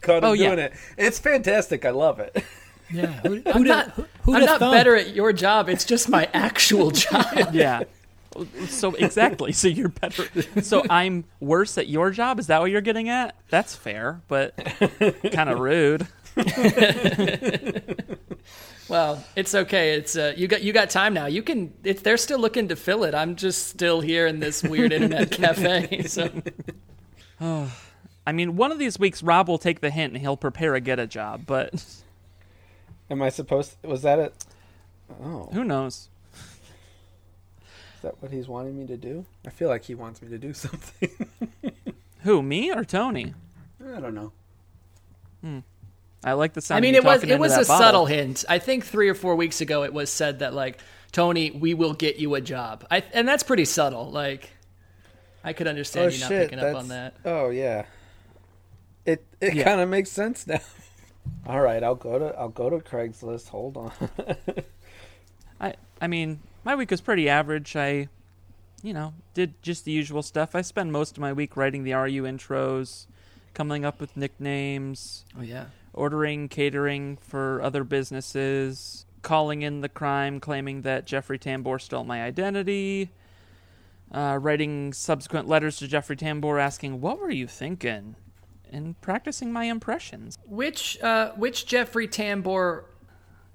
caught 0.02 0.18
him 0.24 0.30
Oh, 0.30 0.34
yeah. 0.34 0.48
doing 0.48 0.60
it 0.60 0.74
it's 0.98 1.20
fantastic 1.20 1.86
I 1.86 1.90
love 1.92 2.20
it 2.20 2.44
yeah, 2.90 3.08
who, 3.22 3.42
I'm 3.46 3.54
who'd 3.54 3.68
not, 3.68 3.90
who- 3.92 4.06
who'd 4.22 4.36
I'm 4.36 4.46
not 4.46 4.60
thunk? 4.60 4.74
better 4.74 4.96
at 4.96 5.14
your 5.14 5.34
job. 5.34 5.68
It's 5.68 5.84
just 5.84 6.08
my 6.08 6.30
actual 6.34 6.92
job. 6.92 7.26
Yeah. 7.52 7.84
So 8.70 8.94
exactly. 8.96 9.52
So 9.52 9.68
you're 9.68 9.90
better. 9.90 10.24
So 10.62 10.84
I'm 10.90 11.26
worse 11.42 11.78
at 11.78 11.90
your 11.90 12.12
job. 12.12 12.40
Is 12.40 12.48
that 12.48 12.62
what 12.62 12.72
you're 12.72 12.80
getting 12.80 13.10
at? 13.10 13.36
That's 13.50 13.76
fair, 13.76 14.22
but 14.30 14.56
kind 15.34 15.50
of 15.50 15.60
rude. 15.60 16.08
Well, 18.90 19.22
it's 19.36 19.54
okay. 19.54 19.96
It's 19.96 20.16
uh, 20.16 20.34
you 20.38 20.48
got 20.48 20.64
you 20.64 20.72
got 20.72 20.90
time 20.90 21.14
now. 21.14 21.26
You 21.26 21.44
can. 21.44 21.74
If 21.84 22.04
they're 22.04 22.18
still 22.18 22.40
looking 22.40 22.70
to 22.70 22.76
fill 22.76 23.04
it, 23.04 23.14
I'm 23.14 23.36
just 23.36 23.68
still 23.68 24.00
here 24.00 24.28
in 24.28 24.40
this 24.40 24.64
weird 24.64 24.94
internet 24.94 25.32
cafe. 25.32 26.04
So 26.04 26.30
I 28.28 28.32
mean, 28.32 28.56
one 28.56 28.72
of 28.72 28.80
these 28.80 28.98
weeks 28.98 29.22
Rob 29.22 29.50
will 29.50 29.58
take 29.58 29.82
the 29.82 29.90
hint 29.90 30.14
and 30.14 30.22
he'll 30.22 30.38
prepare 30.38 30.76
a 30.76 30.80
get 30.80 31.00
a 31.00 31.08
job, 31.08 31.42
but 31.46 31.86
Am 33.10 33.22
I 33.22 33.30
supposed? 33.30 33.76
Was 33.84 34.02
that 34.04 34.20
it? 34.20 34.46
Oh, 35.22 35.50
who 35.54 35.64
knows? 35.64 36.10
is 37.96 38.02
that 38.04 38.22
what 38.22 38.32
he's 38.32 38.48
wanting 38.48 38.78
me 38.78 38.86
to 38.88 38.98
do? 38.98 39.26
I 39.46 39.50
feel 39.50 39.70
like 39.70 39.86
he 39.86 39.96
wants 39.96 40.22
me 40.22 40.30
to 40.30 40.38
do 40.38 40.54
something. 40.54 41.10
Who, 42.22 42.42
me 42.42 42.72
or 42.72 42.84
Tony? 42.84 43.34
I 43.82 44.00
don't 44.00 44.14
know. 44.14 44.34
I 46.24 46.34
like 46.34 46.54
the 46.54 46.62
sound. 46.62 46.78
I 46.78 46.82
mean, 46.82 46.96
of 46.96 47.04
you 47.04 47.10
it 47.10 47.14
was 47.14 47.24
it 47.24 47.40
was 47.40 47.54
a 47.54 47.58
bottle. 47.58 47.78
subtle 47.78 48.06
hint. 48.08 48.44
I 48.50 48.60
think 48.60 48.86
three 48.86 49.08
or 49.10 49.14
four 49.16 49.36
weeks 49.36 49.62
ago, 49.62 49.84
it 49.84 49.94
was 49.94 50.10
said 50.10 50.40
that 50.40 50.54
like 50.54 50.80
Tony, 51.12 51.52
we 51.52 51.74
will 51.74 51.94
get 51.94 52.18
you 52.18 52.36
a 52.36 52.42
job. 52.42 52.86
I 52.92 53.04
and 53.14 53.28
that's 53.28 53.44
pretty 53.44 53.66
subtle. 53.66 54.10
Like 54.12 54.50
I 55.44 55.54
could 55.54 55.68
understand 55.68 56.08
oh 56.12 56.14
you 56.16 56.20
not 56.20 56.28
shit! 56.28 56.50
picking 56.50 56.64
up 56.64 56.76
on 56.76 56.88
that. 56.90 57.16
Oh 57.24 57.50
yeah. 57.50 57.86
It 59.06 59.26
it 59.40 59.54
Yeah. 59.56 59.64
kind 59.64 59.80
of 59.82 59.90
makes 59.90 60.10
sense 60.12 60.46
now. 60.48 60.60
All 61.48 61.62
right, 61.62 61.84
I'll 61.84 61.96
go 61.96 62.18
to 62.20 62.26
I'll 62.38 62.50
go 62.50 62.70
to 62.70 62.78
Craigslist. 62.80 63.50
Hold 63.50 63.78
on. 63.78 63.92
I 65.62 65.76
I 66.02 66.08
mean, 66.08 66.40
my 66.64 66.76
week 66.76 66.92
was 66.92 67.02
pretty 67.02 67.30
average. 67.30 67.76
I, 67.76 68.10
you 68.84 68.94
know, 68.94 69.14
did 69.34 69.62
just 69.62 69.86
the 69.86 69.92
usual 69.92 70.22
stuff. 70.22 70.56
I 70.56 70.62
spend 70.62 70.92
most 70.92 71.18
of 71.18 71.22
my 71.22 71.34
week 71.34 71.56
writing 71.58 71.84
the 71.84 71.94
RU 71.94 72.24
intros, 72.24 73.08
coming 73.54 73.86
up 73.86 74.00
with 74.00 74.16
nicknames, 74.18 75.26
Oh 75.38 75.42
yeah. 75.42 75.66
Ordering 75.98 76.48
catering 76.48 77.18
for 77.18 77.62
other 77.62 77.84
businesses, 77.84 79.06
calling 79.22 79.62
in 79.62 79.82
the 79.82 79.90
crime, 79.90 80.40
claiming 80.40 80.84
that 80.84 81.06
Jeffrey 81.06 81.40
Tambor 81.40 81.82
stole 81.82 82.04
my 82.04 82.24
identity, 82.24 83.10
uh, 84.12 84.38
writing 84.42 84.94
subsequent 84.94 85.48
letters 85.48 85.78
to 85.78 85.88
Jeffrey 85.88 86.16
Tambor 86.16 86.62
asking, 86.62 87.02
What 87.02 87.20
were 87.20 87.32
you 87.32 87.48
thinking? 87.48 88.16
and 88.72 89.00
practicing 89.02 89.52
my 89.52 89.66
impressions. 89.66 90.38
Which 90.46 91.00
uh, 91.02 91.32
which 91.36 91.66
Jeffrey 91.66 92.08
Tambor 92.08 92.84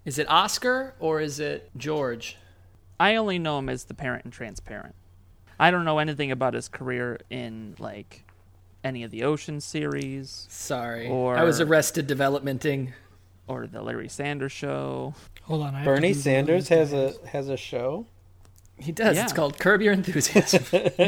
is 0.04 0.18
it? 0.18 0.28
Oscar 0.28 0.94
or 0.98 1.20
is 1.20 1.40
it 1.40 1.70
George? 1.76 2.36
I 2.98 3.16
only 3.16 3.38
know 3.38 3.58
him 3.58 3.68
as 3.68 3.84
the 3.84 3.94
parent 3.94 4.24
and 4.24 4.32
transparent. 4.32 4.94
I 5.58 5.70
don't 5.70 5.84
know 5.84 5.98
anything 5.98 6.30
about 6.30 6.54
his 6.54 6.68
career 6.68 7.18
in, 7.30 7.76
like, 7.78 8.24
any 8.84 9.02
of 9.04 9.10
the 9.10 9.22
Ocean 9.24 9.60
series 9.60 10.46
Sorry, 10.50 11.08
Or- 11.08 11.36
I 11.36 11.44
was 11.44 11.60
arrested 11.60 12.06
developmenting. 12.06 12.92
or 13.46 13.66
the 13.66 13.82
Larry 13.82 14.08
Sanders 14.08 14.52
Show. 14.52 15.14
Hold 15.42 15.62
on. 15.62 15.74
I 15.74 15.84
Bernie 15.84 16.14
Sanders 16.14 16.68
has 16.68 16.92
a 16.92 17.14
has 17.28 17.48
a 17.48 17.56
show. 17.56 18.06
He 18.78 18.92
does. 18.92 19.16
It's 19.18 19.32
called 19.32 19.58
Curb 19.58 19.82
Your 19.82 19.92
Enthusiasm. 19.92 20.64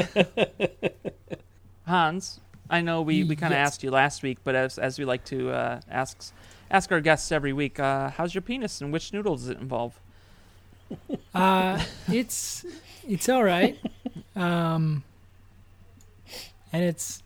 Hans, 1.86 2.40
I 2.70 2.80
know 2.80 3.02
we, 3.02 3.24
we 3.24 3.36
kind 3.36 3.52
of 3.52 3.58
Yes. 3.58 3.68
asked 3.68 3.82
you 3.82 3.90
last 3.90 4.22
week, 4.22 4.38
but 4.44 4.54
as 4.54 4.78
as 4.78 4.98
we 4.98 5.04
like 5.04 5.24
to 5.26 5.50
uh, 5.50 5.80
ask 5.90 6.32
ask 6.70 6.90
our 6.92 7.00
guests 7.00 7.30
every 7.32 7.52
week, 7.52 7.78
uh, 7.78 8.10
how's 8.10 8.34
your 8.34 8.42
penis 8.42 8.80
and 8.80 8.92
which 8.92 9.12
noodle 9.12 9.36
does 9.36 9.48
it 9.48 9.58
involve? 9.58 9.98
Uh, 11.34 11.82
it's 12.08 12.64
it's 13.08 13.28
all 13.28 13.42
right. 13.42 13.76
Um, 14.36 15.02
and 16.72 16.84
it's 16.84 17.18
a 17.20 17.23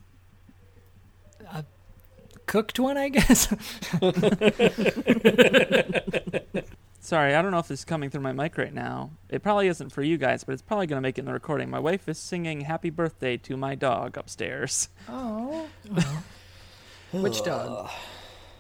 cooked 2.49 2.81
one, 2.81 2.97
I 2.97 3.11
guess. 3.11 3.47
Sorry, 7.01 7.35
I 7.35 7.43
don't 7.43 7.53
know 7.53 7.61
if 7.61 7.69
this 7.69 7.81
is 7.81 7.85
coming 7.85 8.11
through 8.11 8.23
my 8.23 8.33
mic 8.33 8.59
right 8.59 8.75
now. 8.75 9.11
It 9.29 9.43
probably 9.43 9.69
isn't 9.69 9.91
for 9.91 10.03
you 10.03 10.19
guys, 10.19 10.43
but 10.43 10.53
it's 10.55 10.63
probably 10.63 10.89
going 10.89 10.97
to 10.97 11.01
make 11.01 11.17
it 11.19 11.21
in 11.21 11.27
the 11.27 11.33
recording. 11.33 11.71
My 11.71 11.79
wife 11.79 12.09
is 12.09 12.19
singing 12.19 12.63
"Happy 12.63 12.91
Birthday" 12.91 13.37
to 13.37 13.57
my 13.57 13.77
dog 13.77 14.19
upstairs. 14.19 14.89
oh, 15.09 15.69
which 17.13 17.45
dog? 17.45 17.91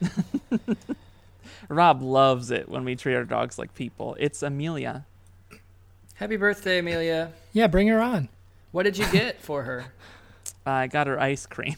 Rob 1.68 2.00
loves 2.02 2.50
it 2.50 2.68
when 2.68 2.85
we 2.85 2.95
treat 2.95 3.16
our 3.16 3.25
dogs 3.25 3.59
like 3.59 3.75
people. 3.75 4.16
It's 4.21 4.42
Amelia. 4.42 5.04
Happy 6.14 6.37
birthday, 6.37 6.78
Amelia. 6.78 7.33
yeah, 7.52 7.66
bring 7.66 7.88
her 7.88 8.00
on. 8.00 8.28
What 8.71 8.85
did 8.85 8.97
you 8.99 9.11
get 9.11 9.40
for 9.40 9.64
her? 9.64 9.87
I 10.66 10.87
got 10.87 11.07
her 11.07 11.18
ice 11.21 11.47
cream. 11.47 11.76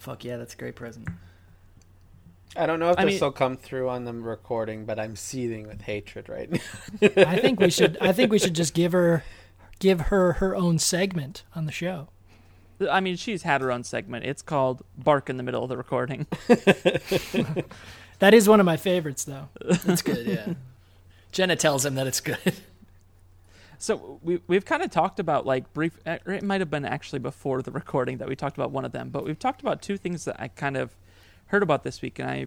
Fuck 0.00 0.24
yeah, 0.24 0.36
that's 0.38 0.54
a 0.54 0.56
great 0.56 0.74
present. 0.74 1.08
I 2.56 2.66
don't 2.66 2.80
know 2.80 2.90
if 2.90 2.98
I 2.98 3.04
this 3.04 3.12
mean- 3.12 3.20
will 3.20 3.30
come 3.32 3.56
through 3.56 3.88
on 3.88 4.04
the 4.04 4.12
recording, 4.12 4.84
but 4.84 4.98
I'm 4.98 5.14
seething 5.14 5.68
with 5.68 5.82
hatred 5.82 6.28
right 6.28 6.50
now. 6.50 6.58
I 7.16 7.38
think 7.38 7.60
we 7.60 7.70
should. 7.70 7.96
I 8.00 8.12
think 8.12 8.32
we 8.32 8.38
should 8.40 8.54
just 8.54 8.74
give 8.74 8.90
her, 8.92 9.22
give 9.78 10.00
her 10.00 10.32
her 10.34 10.56
own 10.56 10.78
segment 10.80 11.44
on 11.54 11.66
the 11.66 11.72
show. 11.72 12.08
I 12.90 13.00
mean, 13.00 13.14
she's 13.16 13.42
had 13.42 13.60
her 13.60 13.70
own 13.70 13.84
segment. 13.84 14.24
It's 14.24 14.42
called 14.42 14.82
"Bark 14.98 15.30
in 15.30 15.36
the 15.36 15.42
Middle 15.44 15.62
of 15.62 15.68
the 15.68 15.76
Recording." 15.76 16.26
That 18.20 18.34
is 18.34 18.46
one 18.46 18.60
of 18.60 18.66
my 18.66 18.76
favorites, 18.76 19.24
though. 19.24 19.48
That's 19.62 20.02
good, 20.02 20.26
yeah. 20.26 20.52
Jenna 21.32 21.56
tells 21.56 21.86
him 21.86 21.94
that 21.94 22.06
it's 22.06 22.20
good. 22.20 22.36
So 23.80 24.20
we 24.22 24.40
we've 24.46 24.64
kind 24.64 24.82
of 24.82 24.90
talked 24.90 25.18
about 25.18 25.46
like 25.46 25.72
brief. 25.72 25.98
Or 26.06 26.32
it 26.32 26.42
might 26.42 26.60
have 26.60 26.70
been 26.70 26.84
actually 26.84 27.18
before 27.18 27.62
the 27.62 27.70
recording 27.82 28.18
that 28.18 28.28
we 28.28 28.36
talked 28.36 28.56
about 28.56 28.70
one 28.70 28.84
of 28.84 28.92
them, 28.92 29.08
but 29.08 29.24
we've 29.24 29.38
talked 29.38 29.62
about 29.62 29.80
two 29.82 29.96
things 29.96 30.26
that 30.26 30.36
I 30.38 30.48
kind 30.48 30.76
of 30.76 30.94
heard 31.46 31.62
about 31.62 31.82
this 31.82 32.02
week, 32.02 32.18
and 32.18 32.30
I 32.30 32.46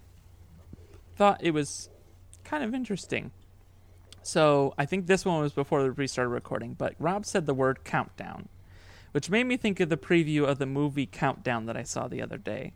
thought 1.17 1.43
it 1.43 1.51
was 1.51 1.89
kind 2.43 2.63
of 2.63 2.73
interesting. 2.73 3.31
So 4.21 4.73
I 4.77 4.85
think 4.85 5.07
this 5.07 5.25
one 5.25 5.41
was 5.41 5.51
before 5.51 5.91
we 5.91 6.07
started 6.07 6.29
recording, 6.29 6.75
but 6.75 6.95
Rob 6.99 7.25
said 7.25 7.45
the 7.45 7.53
word 7.53 7.83
countdown, 7.83 8.47
which 9.11 9.29
made 9.29 9.45
me 9.45 9.57
think 9.57 9.79
of 9.79 9.89
the 9.89 9.97
preview 9.97 10.47
of 10.47 10.59
the 10.59 10.65
movie 10.65 11.05
Countdown 11.05 11.65
that 11.65 11.75
I 11.75 11.83
saw 11.83 12.07
the 12.07 12.21
other 12.21 12.37
day, 12.37 12.73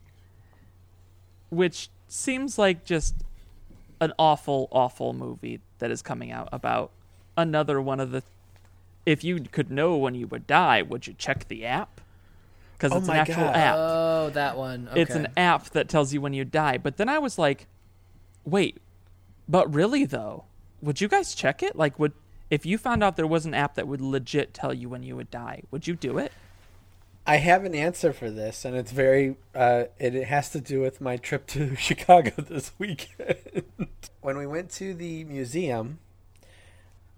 which 1.50 1.90
seems 2.08 2.58
like 2.58 2.84
just 2.84 3.16
an 4.02 4.14
awful, 4.20 4.68
awful 4.72 5.14
movie 5.14 5.62
that 5.80 5.90
is 5.90 6.02
coming 6.02 6.32
out 6.32 6.50
about 6.52 6.92
another 7.38 7.80
one 7.82 8.00
of 8.00 8.12
the. 8.12 8.24
If 9.08 9.24
you 9.24 9.40
could 9.40 9.72
know 9.72 9.96
when 9.96 10.16
you 10.16 10.28
would 10.28 10.46
die, 10.48 10.82
would 10.82 11.08
you 11.08 11.14
check 11.18 11.48
the 11.48 11.66
app? 11.66 12.02
Because 12.74 12.92
Oh 12.92 12.98
it's 12.98 13.08
an 13.08 13.16
actual 13.16 13.46
God. 13.46 13.56
app. 13.56 13.76
Oh, 13.78 14.30
that 14.34 14.58
one. 14.58 14.90
Okay. 14.92 15.02
It's 15.02 15.16
an 15.16 15.30
app 15.38 15.70
that 15.70 15.88
tells 15.88 16.14
you 16.14 16.20
when 16.20 16.34
you 16.34 16.44
die. 16.44 16.78
But 16.78 16.98
then 16.98 17.08
I 17.08 17.18
was 17.18 17.38
like, 17.40 17.68
wait, 18.44 18.80
but 19.48 19.74
really 19.74 20.04
though, 20.04 20.44
would 20.82 21.00
you 21.00 21.08
guys 21.08 21.34
check 21.34 21.64
it? 21.64 21.78
Like, 21.78 21.98
would 21.98 22.12
if 22.50 22.66
you 22.66 22.78
found 22.78 23.02
out 23.02 23.16
there 23.16 23.26
was 23.26 23.46
an 23.46 23.54
app 23.54 23.76
that 23.76 23.88
would 23.88 24.02
legit 24.02 24.54
tell 24.54 24.74
you 24.74 24.90
when 24.90 25.04
you 25.04 25.16
would 25.16 25.32
die, 25.32 25.64
would 25.72 25.88
you 25.88 25.96
do 25.96 26.18
it? 26.18 26.34
I 27.26 27.38
have 27.38 27.64
an 27.64 27.76
answer 27.76 28.12
for 28.12 28.30
this, 28.30 28.66
and 28.66 28.76
it's 28.76 28.92
very. 28.92 29.38
Uh, 29.56 29.86
it, 30.00 30.16
it 30.16 30.28
has 30.28 30.50
to 30.52 30.60
do 30.60 30.82
with 30.82 31.00
my 31.00 31.16
trip 31.16 31.48
to 31.48 31.76
Chicago 31.78 32.32
this 32.42 32.72
weekend. 32.78 33.64
when 34.22 34.38
we 34.38 34.46
went 34.48 34.70
to 34.72 34.94
the 34.94 35.24
museum, 35.24 36.00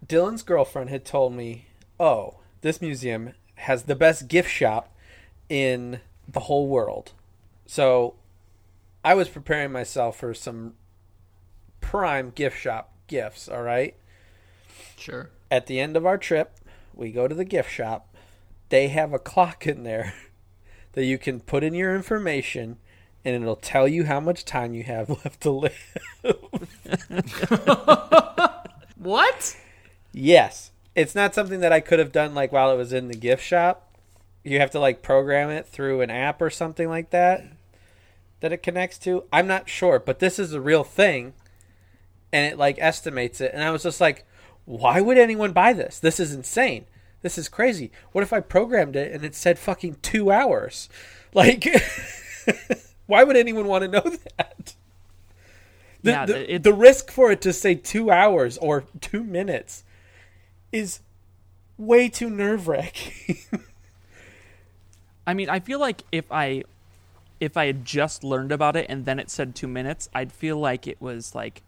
Dylan's 0.06 0.44
girlfriend 0.44 0.90
had 0.92 1.04
told 1.04 1.34
me, 1.34 1.66
"Oh, 2.00 2.36
this 2.62 2.82
museum 2.82 3.34
has 3.56 3.84
the 3.84 3.96
best 3.96 4.28
gift 4.28 4.50
shop 4.50 4.94
in 5.50 6.02
the 6.28 6.42
whole 6.42 6.68
world." 6.68 7.14
So, 7.66 8.16
I 9.04 9.14
was 9.14 9.30
preparing 9.30 9.72
myself 9.72 10.18
for 10.18 10.34
some 10.34 10.74
prime 11.82 12.32
gift 12.32 12.60
shop 12.60 12.94
gifts. 13.08 13.48
All 13.48 13.64
right. 13.64 13.96
Sure. 14.98 15.30
At 15.52 15.68
the 15.68 15.80
end 15.80 15.96
of 15.96 16.06
our 16.06 16.18
trip, 16.18 16.58
we 16.94 17.12
go 17.12 17.28
to 17.28 17.36
the 17.36 17.46
gift 17.46 17.72
shop. 17.72 18.16
They 18.70 18.90
have 18.90 19.14
a 19.14 19.20
clock 19.20 19.66
in 19.66 19.84
there 19.84 20.14
that 20.94 21.06
you 21.06 21.18
can 21.18 21.40
put 21.40 21.64
in 21.64 21.74
your 21.74 21.96
information 21.96 22.78
and 23.26 23.42
it'll 23.42 23.56
tell 23.56 23.88
you 23.88 24.06
how 24.06 24.20
much 24.20 24.46
time 24.46 24.74
you 24.74 24.84
have 24.84 25.10
left 25.24 25.42
to 25.42 25.52
live. 25.52 25.98
What? 28.98 29.56
yes. 30.12 30.72
It's 31.00 31.16
not 31.16 31.34
something 31.34 31.62
that 31.62 31.72
I 31.72 31.80
could 31.80 32.00
have 32.00 32.12
done 32.12 32.36
like 32.36 32.52
while 32.52 32.72
it 32.72 32.78
was 32.78 32.92
in 32.92 33.08
the 33.08 33.16
gift 33.18 33.42
shop. 33.44 33.96
You 34.44 34.60
have 34.60 34.72
to 34.72 34.80
like 34.80 35.02
program 35.02 35.50
it 35.50 35.66
through 35.68 36.02
an 36.02 36.10
app 36.10 36.42
or 36.42 36.50
something 36.50 36.90
like 36.90 37.10
that 37.12 37.46
that 38.42 38.52
it 38.54 38.64
connects 38.64 38.98
to. 39.00 39.24
I'm 39.34 39.48
not 39.48 39.70
sure, 39.70 40.00
but 40.00 40.20
this 40.20 40.40
is 40.40 40.54
a 40.54 40.62
real 40.62 40.84
thing 40.84 41.34
and 42.34 42.46
it 42.52 42.58
like 42.58 42.78
estimates 42.80 43.40
it 43.42 43.52
and 43.54 43.64
I 43.64 43.72
was 43.72 43.84
just 43.84 44.02
like, 44.02 44.26
why 44.66 45.02
would 45.02 45.18
anyone 45.18 45.52
buy 45.54 45.74
this? 45.74 46.00
This 46.00 46.20
is 46.20 46.34
insane. 46.34 46.86
This 47.22 47.38
is 47.38 47.50
crazy. 47.50 47.92
What 48.12 48.24
if 48.24 48.32
I 48.34 48.40
programmed 48.40 48.96
it 48.96 49.12
and 49.14 49.24
it 49.24 49.36
said 49.36 49.58
fucking 49.60 49.98
2 50.02 50.32
hours? 50.32 50.90
Like 51.34 51.64
why 53.06 53.24
would 53.24 53.38
anyone 53.38 53.68
want 53.68 53.84
to 53.84 53.88
know 53.88 54.02
that? 54.38 54.74
The, 56.02 56.12
Yeah, 56.12 56.26
the, 56.26 56.56
it- 56.56 56.64
the 56.64 56.74
risk 56.74 57.12
for 57.12 57.32
it 57.32 57.40
to 57.42 57.54
say 57.54 57.76
2 57.76 58.10
hours 58.10 58.58
or 58.58 58.86
2 59.02 59.24
minutes 59.24 59.84
is 60.72 61.00
way 61.78 62.10
too 62.10 62.30
nerve 62.30 62.68
wracking. 62.68 63.38
I 65.28 65.34
mean, 65.34 65.50
I 65.50 65.60
feel 65.60 65.80
like 65.80 66.04
if 66.12 66.32
I 66.32 66.64
if 67.40 67.56
I 67.56 67.68
had 67.68 67.86
just 67.86 68.24
learned 68.24 68.52
about 68.52 68.76
it 68.76 68.86
and 68.90 69.06
then 69.06 69.20
it 69.20 69.30
said 69.30 69.56
two 69.56 69.68
minutes, 69.68 70.10
I'd 70.14 70.32
feel 70.32 70.58
like 70.58 70.88
it 70.88 71.02
was 71.02 71.34
like 71.36 71.62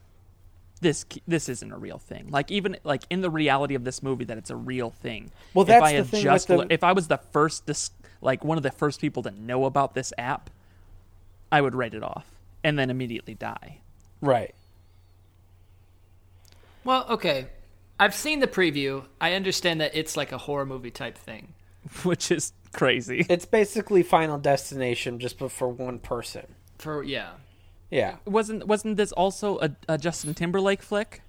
this 0.81 1.05
this 1.27 1.47
isn't 1.47 1.71
a 1.71 1.77
real 1.77 1.97
thing. 1.99 2.27
Like 2.31 2.49
even 2.51 2.77
like 2.83 3.03
in 3.09 3.21
the 3.21 3.29
reality 3.29 3.75
of 3.75 3.83
this 3.83 4.01
movie, 4.03 4.25
that 4.25 4.37
it's 4.37 4.49
a 4.49 4.55
real 4.55 4.89
thing. 4.89 5.31
Well, 5.53 5.61
if 5.63 5.67
that's 5.67 5.83
I 5.85 5.91
the 5.91 5.97
had 5.99 6.07
thing 6.07 6.23
just 6.23 6.49
with 6.49 6.57
the- 6.57 6.63
le- 6.63 6.67
if 6.71 6.83
I 6.83 6.91
was 6.91 7.07
the 7.07 7.17
first 7.17 7.65
dis- 7.65 7.91
like 8.21 8.43
one 8.43 8.57
of 8.57 8.63
the 8.63 8.71
first 8.71 8.99
people 8.99 9.23
to 9.23 9.31
know 9.31 9.65
about 9.65 9.93
this 9.93 10.11
app, 10.17 10.49
I 11.51 11.61
would 11.61 11.75
write 11.75 11.93
it 11.93 12.03
off 12.03 12.25
and 12.63 12.77
then 12.77 12.89
immediately 12.89 13.33
die. 13.35 13.77
right. 14.21 14.53
Well, 16.83 17.05
okay. 17.09 17.45
I've 18.01 18.15
seen 18.15 18.39
the 18.39 18.47
preview. 18.47 19.05
I 19.21 19.33
understand 19.33 19.79
that 19.79 19.91
it's 19.93 20.17
like 20.17 20.31
a 20.31 20.39
horror 20.39 20.65
movie 20.65 20.89
type 20.89 21.19
thing. 21.19 21.53
Which 22.03 22.31
is 22.31 22.51
crazy. 22.73 23.27
It's 23.29 23.45
basically 23.45 24.01
Final 24.01 24.39
Destination 24.39 25.19
just 25.19 25.37
but 25.37 25.51
for 25.51 25.69
one 25.69 25.99
person. 25.99 26.55
For 26.79 27.03
yeah. 27.03 27.33
Yeah. 27.91 28.15
wasn't 28.25 28.65
wasn't 28.65 28.97
this 28.97 29.11
also 29.11 29.59
a, 29.59 29.75
a 29.87 29.97
Justin 29.99 30.33
Timberlake 30.33 30.81
flick? 30.81 31.21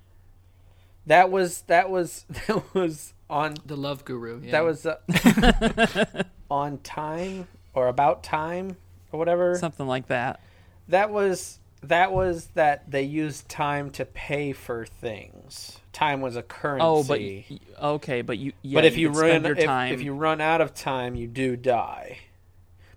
That 1.04 1.30
was 1.30 1.60
that 1.66 1.90
was 1.90 2.24
that 2.46 2.74
was 2.74 3.12
on 3.28 3.56
The 3.66 3.76
Love 3.76 4.06
Guru. 4.06 4.40
Yeah. 4.42 4.52
that 4.52 4.64
was 4.64 4.86
uh, 4.86 6.24
on 6.50 6.78
time 6.78 7.48
or 7.74 7.88
about 7.88 8.22
time 8.22 8.78
or 9.12 9.18
whatever. 9.18 9.58
Something 9.58 9.86
like 9.86 10.06
that. 10.06 10.40
That 10.88 11.10
was 11.10 11.58
that 11.82 12.12
was 12.12 12.46
that 12.54 12.90
they 12.90 13.02
used 13.02 13.50
time 13.50 13.90
to 13.90 14.06
pay 14.06 14.54
for 14.54 14.86
things 14.86 15.81
time 15.92 16.20
was 16.20 16.36
a 16.36 16.42
currency. 16.42 16.84
Oh, 16.84 17.02
but 17.04 17.20
y- 17.20 17.44
y- 17.50 17.58
okay, 17.80 18.22
but 18.22 18.38
you. 18.38 18.52
Yeah, 18.62 18.76
but 18.78 18.84
if 18.84 18.96
you, 18.96 19.08
could 19.08 19.16
spend 19.18 19.44
run 19.44 19.50
your 19.50 19.58
if, 19.58 19.64
time, 19.64 19.92
if 19.94 20.02
you 20.02 20.14
run 20.14 20.40
out 20.40 20.60
of 20.60 20.74
time, 20.74 21.14
you 21.14 21.26
do 21.28 21.56
die. 21.56 22.18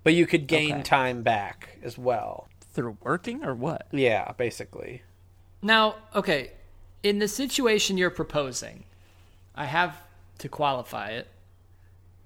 But 0.03 0.13
you 0.13 0.27
could 0.27 0.47
gain 0.47 0.73
Okay. 0.75 0.83
time 0.83 1.23
back 1.23 1.79
as 1.83 1.97
well. 1.97 2.47
through 2.73 2.97
working 3.01 3.43
or 3.45 3.53
what? 3.55 3.87
Yeah, 3.91 4.33
basically. 4.33 5.01
Now, 5.61 5.95
okay, 6.13 6.51
in 7.03 7.19
the 7.19 7.27
situation 7.29 7.97
you're 7.97 8.09
proposing, 8.09 8.83
I 9.55 9.63
have 9.65 9.95
to 10.39 10.49
qualify 10.49 11.11
it 11.11 11.27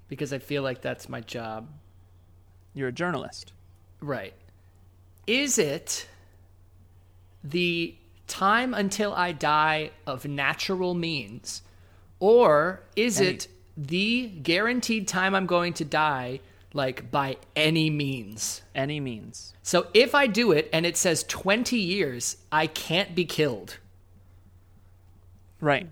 because 0.08 0.32
I 0.32 0.40
feel 0.40 0.62
like 0.64 0.82
that's 0.82 1.08
my 1.08 1.20
job. 1.20 1.68
You're 2.74 2.88
a 2.88 2.92
journalist. 2.92 3.52
Right. 4.00 4.34
Is 5.28 5.56
it 5.56 6.08
the 7.44 7.94
time 8.30 8.72
until 8.72 9.12
I 9.12 9.32
die 9.32 9.90
of 10.06 10.24
natural 10.24 10.94
means? 10.94 11.60
Or 12.18 12.82
is 12.96 13.20
Any- 13.20 13.30
it 13.30 13.48
the 13.76 14.28
guaranteed 14.42 15.06
time 15.08 15.34
I'm 15.34 15.46
going 15.46 15.72
to 15.74 15.84
die, 15.84 16.40
like 16.72 17.10
by 17.10 17.36
any 17.56 17.90
means? 17.90 18.62
Any 18.74 19.00
means. 19.00 19.52
So 19.62 19.88
if 19.92 20.14
I 20.14 20.26
do 20.26 20.52
it 20.52 20.68
and 20.72 20.86
it 20.86 20.96
says 20.96 21.24
20 21.24 21.76
years, 21.76 22.36
I 22.52 22.66
can't 22.66 23.14
be 23.14 23.24
killed, 23.24 23.78
Right. 25.60 25.88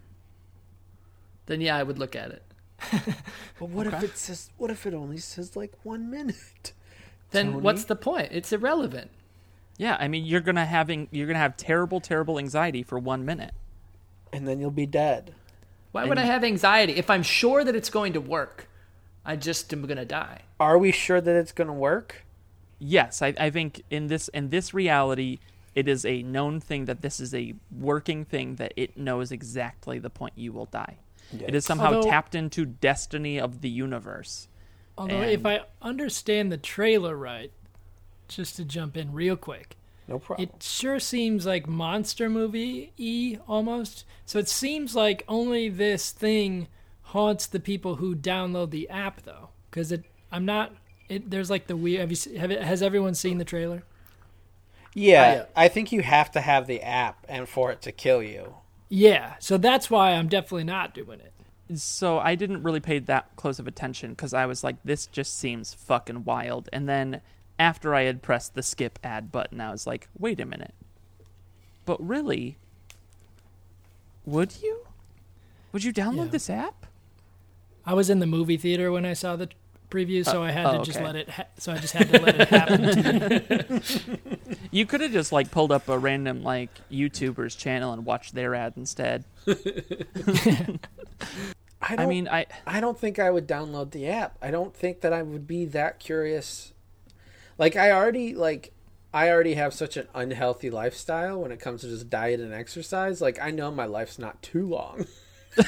then 1.46 1.61
yeah, 1.61 1.77
I 1.77 1.83
would 1.83 1.98
look 1.98 2.16
at 2.16 2.31
it. 2.31 2.42
But 3.59 3.70
what 3.70 3.87
if 3.88 4.03
it 4.05 4.16
says? 4.16 4.51
What 4.57 4.70
if 4.70 4.87
it 4.87 4.94
only 4.94 5.18
says 5.18 5.57
like 5.57 5.72
one 5.83 6.11
minute? 6.11 6.72
Then 7.31 7.51
Tony? 7.53 7.62
what's 7.62 7.85
the 7.85 7.96
point? 7.96 8.29
It's 8.33 8.53
irrelevant. 8.53 9.11
Yeah, 9.78 9.96
I 9.98 10.08
mean, 10.08 10.26
you're 10.26 10.40
gonna 10.40 10.66
having 10.66 11.08
you're 11.10 11.26
gonna 11.26 11.38
have 11.38 11.56
terrible, 11.56 12.00
terrible 12.00 12.38
anxiety 12.38 12.82
for 12.82 12.98
one 12.98 13.24
minute. 13.24 13.54
And 14.32 14.46
then 14.46 14.60
you'll 14.60 14.70
be 14.70 14.84
dead. 14.84 15.34
Why 15.92 16.04
would 16.04 16.18
I 16.18 16.24
have 16.24 16.44
anxiety 16.44 16.92
if 16.96 17.08
I'm 17.08 17.22
sure 17.22 17.64
that 17.64 17.74
it's 17.74 17.88
going 17.88 18.12
to 18.12 18.20
work? 18.20 18.68
I 19.24 19.36
just 19.36 19.72
am 19.72 19.82
going 19.82 19.96
to 19.96 20.04
die. 20.04 20.42
Are 20.60 20.76
we 20.78 20.92
sure 20.92 21.20
that 21.20 21.36
it's 21.36 21.52
going 21.52 21.68
to 21.68 21.72
work? 21.72 22.24
Yes, 22.78 23.22
I, 23.22 23.34
I 23.38 23.50
think 23.50 23.82
in 23.90 24.08
this 24.08 24.28
in 24.28 24.50
this 24.50 24.74
reality, 24.74 25.38
it 25.74 25.88
is 25.88 26.04
a 26.04 26.22
known 26.22 26.60
thing 26.60 26.84
that 26.84 27.00
this 27.02 27.20
is 27.20 27.34
a 27.34 27.54
working 27.76 28.24
thing 28.24 28.56
that 28.56 28.72
it 28.76 28.96
knows 28.96 29.32
exactly 29.32 29.98
the 29.98 30.10
point 30.10 30.34
you 30.36 30.52
will 30.52 30.66
die. 30.66 30.98
It 31.32 31.54
is 31.54 31.64
somehow 31.64 31.94
Although- 31.94 32.10
tapped 32.10 32.34
into 32.34 32.64
destiny 32.64 33.38
of 33.38 33.60
the 33.60 33.68
universe. 33.68 34.48
Although, 34.96 35.22
if 35.22 35.46
I 35.46 35.60
understand 35.80 36.50
the 36.50 36.56
trailer 36.56 37.16
right, 37.16 37.52
just 38.28 38.56
to 38.56 38.64
jump 38.64 38.96
in 38.96 39.12
real 39.12 39.36
quick, 39.36 39.76
No 40.06 40.18
problem. 40.18 40.48
it 40.48 40.62
sure 40.62 40.98
seems 41.00 41.46
like 41.46 41.66
monster 41.68 42.28
movie 42.28 42.92
e 42.96 43.36
almost. 43.48 44.04
So 44.26 44.38
it 44.38 44.48
seems 44.48 44.94
like 44.94 45.24
only 45.28 45.68
this 45.68 46.10
thing 46.10 46.68
haunts 47.02 47.46
the 47.46 47.60
people 47.60 47.96
who 47.96 48.14
download 48.14 48.70
the 48.70 48.88
app, 48.90 49.22
though, 49.22 49.48
because 49.70 49.90
it. 49.92 50.04
I'm 50.30 50.44
not. 50.44 50.72
It, 51.08 51.30
there's 51.30 51.48
like 51.48 51.66
the 51.68 51.76
weird. 51.76 52.00
Have 52.00 52.10
you 52.12 52.38
have 52.38 52.50
it, 52.50 52.62
has 52.62 52.82
everyone 52.82 53.14
seen 53.14 53.38
the 53.38 53.44
trailer? 53.44 53.82
yeah, 54.94 55.22
I- 55.22 55.36
uh, 55.38 55.46
I 55.56 55.68
think 55.68 55.92
you 55.92 56.02
have 56.02 56.30
to 56.32 56.40
have 56.40 56.66
the 56.66 56.82
app 56.82 57.24
and 57.28 57.48
for 57.48 57.70
it 57.72 57.82
to 57.82 57.92
kill 57.92 58.22
you. 58.22 58.54
Yeah. 58.88 59.34
So 59.38 59.58
that's 59.58 59.90
why 59.90 60.12
I'm 60.12 60.28
definitely 60.28 60.64
not 60.64 60.94
doing 60.94 61.20
it. 61.20 61.32
So 61.78 62.18
I 62.18 62.34
didn't 62.34 62.62
really 62.62 62.80
pay 62.80 62.98
that 63.00 63.36
close 63.36 63.58
of 63.58 63.66
attention 63.66 64.10
because 64.10 64.32
I 64.32 64.46
was 64.46 64.64
like, 64.64 64.76
this 64.84 65.06
just 65.06 65.38
seems 65.38 65.74
fucking 65.74 66.24
wild. 66.24 66.70
And 66.72 66.88
then 66.88 67.20
after 67.58 67.94
I 67.94 68.02
had 68.02 68.22
pressed 68.22 68.54
the 68.54 68.62
skip 68.62 68.98
ad 69.02 69.32
button, 69.32 69.60
I 69.60 69.70
was 69.70 69.86
like, 69.86 70.08
wait 70.18 70.40
a 70.40 70.46
minute. 70.46 70.74
But 71.84 72.06
really, 72.06 72.56
would 74.24 74.56
you? 74.62 74.86
Would 75.72 75.84
you 75.84 75.92
download 75.92 76.26
Yeah. 76.26 76.32
this 76.32 76.50
app? 76.50 76.86
I 77.84 77.94
was 77.94 78.10
in 78.10 78.18
the 78.18 78.26
movie 78.26 78.56
theater 78.56 78.92
when 78.92 79.06
I 79.06 79.14
saw 79.14 79.36
the 79.36 79.48
preview, 79.90 80.24
so 80.24 80.42
I 80.42 80.50
had 80.50 80.66
uh, 80.66 80.72
oh, 80.72 80.78
to 80.80 80.84
just 80.84 80.98
okay. 80.98 81.06
let 81.06 81.16
it. 81.16 81.30
Ha- 81.30 81.46
so 81.56 81.72
I 81.72 81.78
just 81.78 81.94
had 81.94 82.12
to 82.12 82.20
let 82.20 82.40
it 82.40 82.48
happen. 82.48 83.80
You 84.70 84.84
could 84.84 85.00
have 85.00 85.12
just 85.12 85.32
like 85.32 85.50
pulled 85.50 85.72
up 85.72 85.88
a 85.88 85.98
random 85.98 86.42
like 86.42 86.68
YouTuber's 86.90 87.54
channel 87.54 87.94
and 87.94 88.04
watched 88.04 88.34
their 88.34 88.54
ad 88.54 88.74
instead. 88.76 89.24
I, 89.46 89.54
don't, 91.96 92.00
I 92.00 92.06
mean, 92.06 92.28
I 92.28 92.44
I 92.66 92.80
don't 92.80 92.98
think 92.98 93.18
I 93.18 93.30
would 93.30 93.48
download 93.48 93.92
the 93.92 94.08
app. 94.08 94.36
I 94.42 94.50
don't 94.50 94.74
think 94.74 95.00
that 95.00 95.12
I 95.12 95.22
would 95.22 95.46
be 95.46 95.64
that 95.66 96.00
curious. 96.00 96.72
Like 97.58 97.76
I 97.76 97.90
already 97.90 98.34
like 98.34 98.72
I 99.12 99.28
already 99.30 99.54
have 99.54 99.74
such 99.74 99.96
an 99.96 100.06
unhealthy 100.14 100.70
lifestyle 100.70 101.42
when 101.42 101.50
it 101.52 101.60
comes 101.60 101.80
to 101.82 101.88
just 101.88 102.08
diet 102.08 102.40
and 102.40 102.54
exercise. 102.54 103.20
Like 103.20 103.40
I 103.40 103.50
know 103.50 103.70
my 103.70 103.86
life's 103.86 104.18
not 104.18 104.40
too 104.42 104.66
long. 104.66 105.06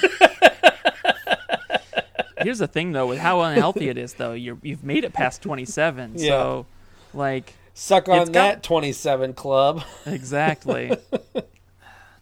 here's 2.42 2.58
the 2.58 2.68
thing 2.68 2.92
though 2.92 3.06
with 3.06 3.18
how 3.18 3.40
unhealthy 3.42 3.88
it 3.88 3.98
is 3.98 4.14
though. 4.14 4.32
You're 4.32 4.58
you've 4.62 4.84
made 4.84 5.04
it 5.04 5.12
past 5.12 5.42
27, 5.42 6.18
so 6.18 6.66
like 7.14 7.54
Suck 7.74 8.08
on 8.08 8.18
It's 8.20 8.30
got- 8.30 8.32
that 8.56 8.62
27 8.62 9.34
club. 9.34 9.82
exactly. 10.06 10.96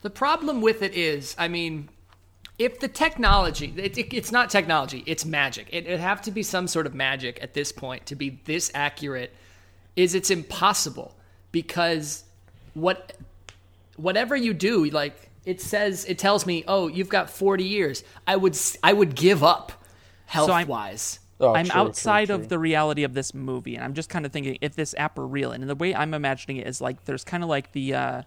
The 0.01 0.11
problem 0.11 0.61
with 0.61 0.83
it 0.83 0.95
is, 0.95 1.35
I 1.37 1.49
mean, 1.49 1.89
if 2.57 2.79
the 2.79 2.87
technology, 2.87 3.75
it, 3.77 3.99
it- 3.99 4.15
it's 4.15 4.31
not 4.31 4.49
technology, 4.49 5.03
it's 5.07 5.25
magic. 5.25 5.67
It 5.73 5.89
would 5.89 5.99
have 5.99 6.23
to 6.23 6.31
be 6.31 6.45
some 6.45 6.69
sort 6.69 6.87
of 6.87 6.95
magic 6.95 7.41
at 7.43 7.53
this 7.53 7.73
point 7.73 8.07
to 8.07 8.15
be 8.15 8.39
this 8.45 8.71
accurate. 8.75 9.35
Is 9.99 10.15
it's 10.15 10.31
impossible 10.31 11.17
because 11.51 12.23
what 12.75 13.15
whatever 13.97 14.37
you 14.37 14.55
do, 14.55 14.85
like 14.87 15.29
it 15.45 15.61
says, 15.61 16.05
it 16.05 16.19
tells 16.19 16.47
me, 16.47 16.63
oh, 16.69 16.87
you've 16.87 17.09
got 17.09 17.29
forty 17.29 17.65
years. 17.65 18.05
I 18.27 18.37
would 18.37 18.53
s- 18.55 18.77
I 18.83 18.93
would 18.93 19.17
give 19.17 19.43
up 19.43 19.73
health 20.27 20.51
I'm- 20.51 20.69
wise. 20.69 21.19
Oh, 21.41 21.55
I'm 21.55 21.67
true, 21.67 21.73
true, 21.73 21.81
outside 21.81 22.27
true. 22.27 22.35
of 22.35 22.49
the 22.49 22.59
reality 22.59 23.05
of 23.05 23.15
this 23.15 23.33
movie, 23.33 23.77
and 23.77 23.85
I'm 23.85 23.95
just 23.95 24.09
kind 24.09 24.27
of 24.27 24.33
thinking 24.33 24.59
if 24.61 24.75
this 24.75 24.93
app 24.99 25.17
were 25.17 25.27
real. 25.27 25.53
And 25.53 25.69
the 25.71 25.75
way 25.77 25.95
I'm 25.95 26.13
imagining 26.13 26.57
it 26.59 26.67
is 26.67 26.81
like 26.81 27.05
there's 27.05 27.23
kind 27.25 27.43
of 27.45 27.49
like 27.49 27.71
the 27.73 27.95
uh, 27.95 28.23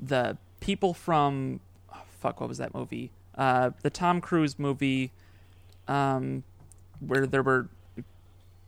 the 0.00 0.36
people 0.60 0.92
from 0.94 1.60
oh, 1.92 2.00
fuck, 2.20 2.40
what 2.40 2.48
was 2.48 2.58
that 2.58 2.74
movie? 2.74 3.10
Uh, 3.36 3.70
the 3.82 3.90
Tom 3.90 4.20
Cruise 4.20 4.58
movie, 4.58 5.12
um, 5.86 6.42
where 7.00 7.26
there 7.26 7.44
were 7.44 7.68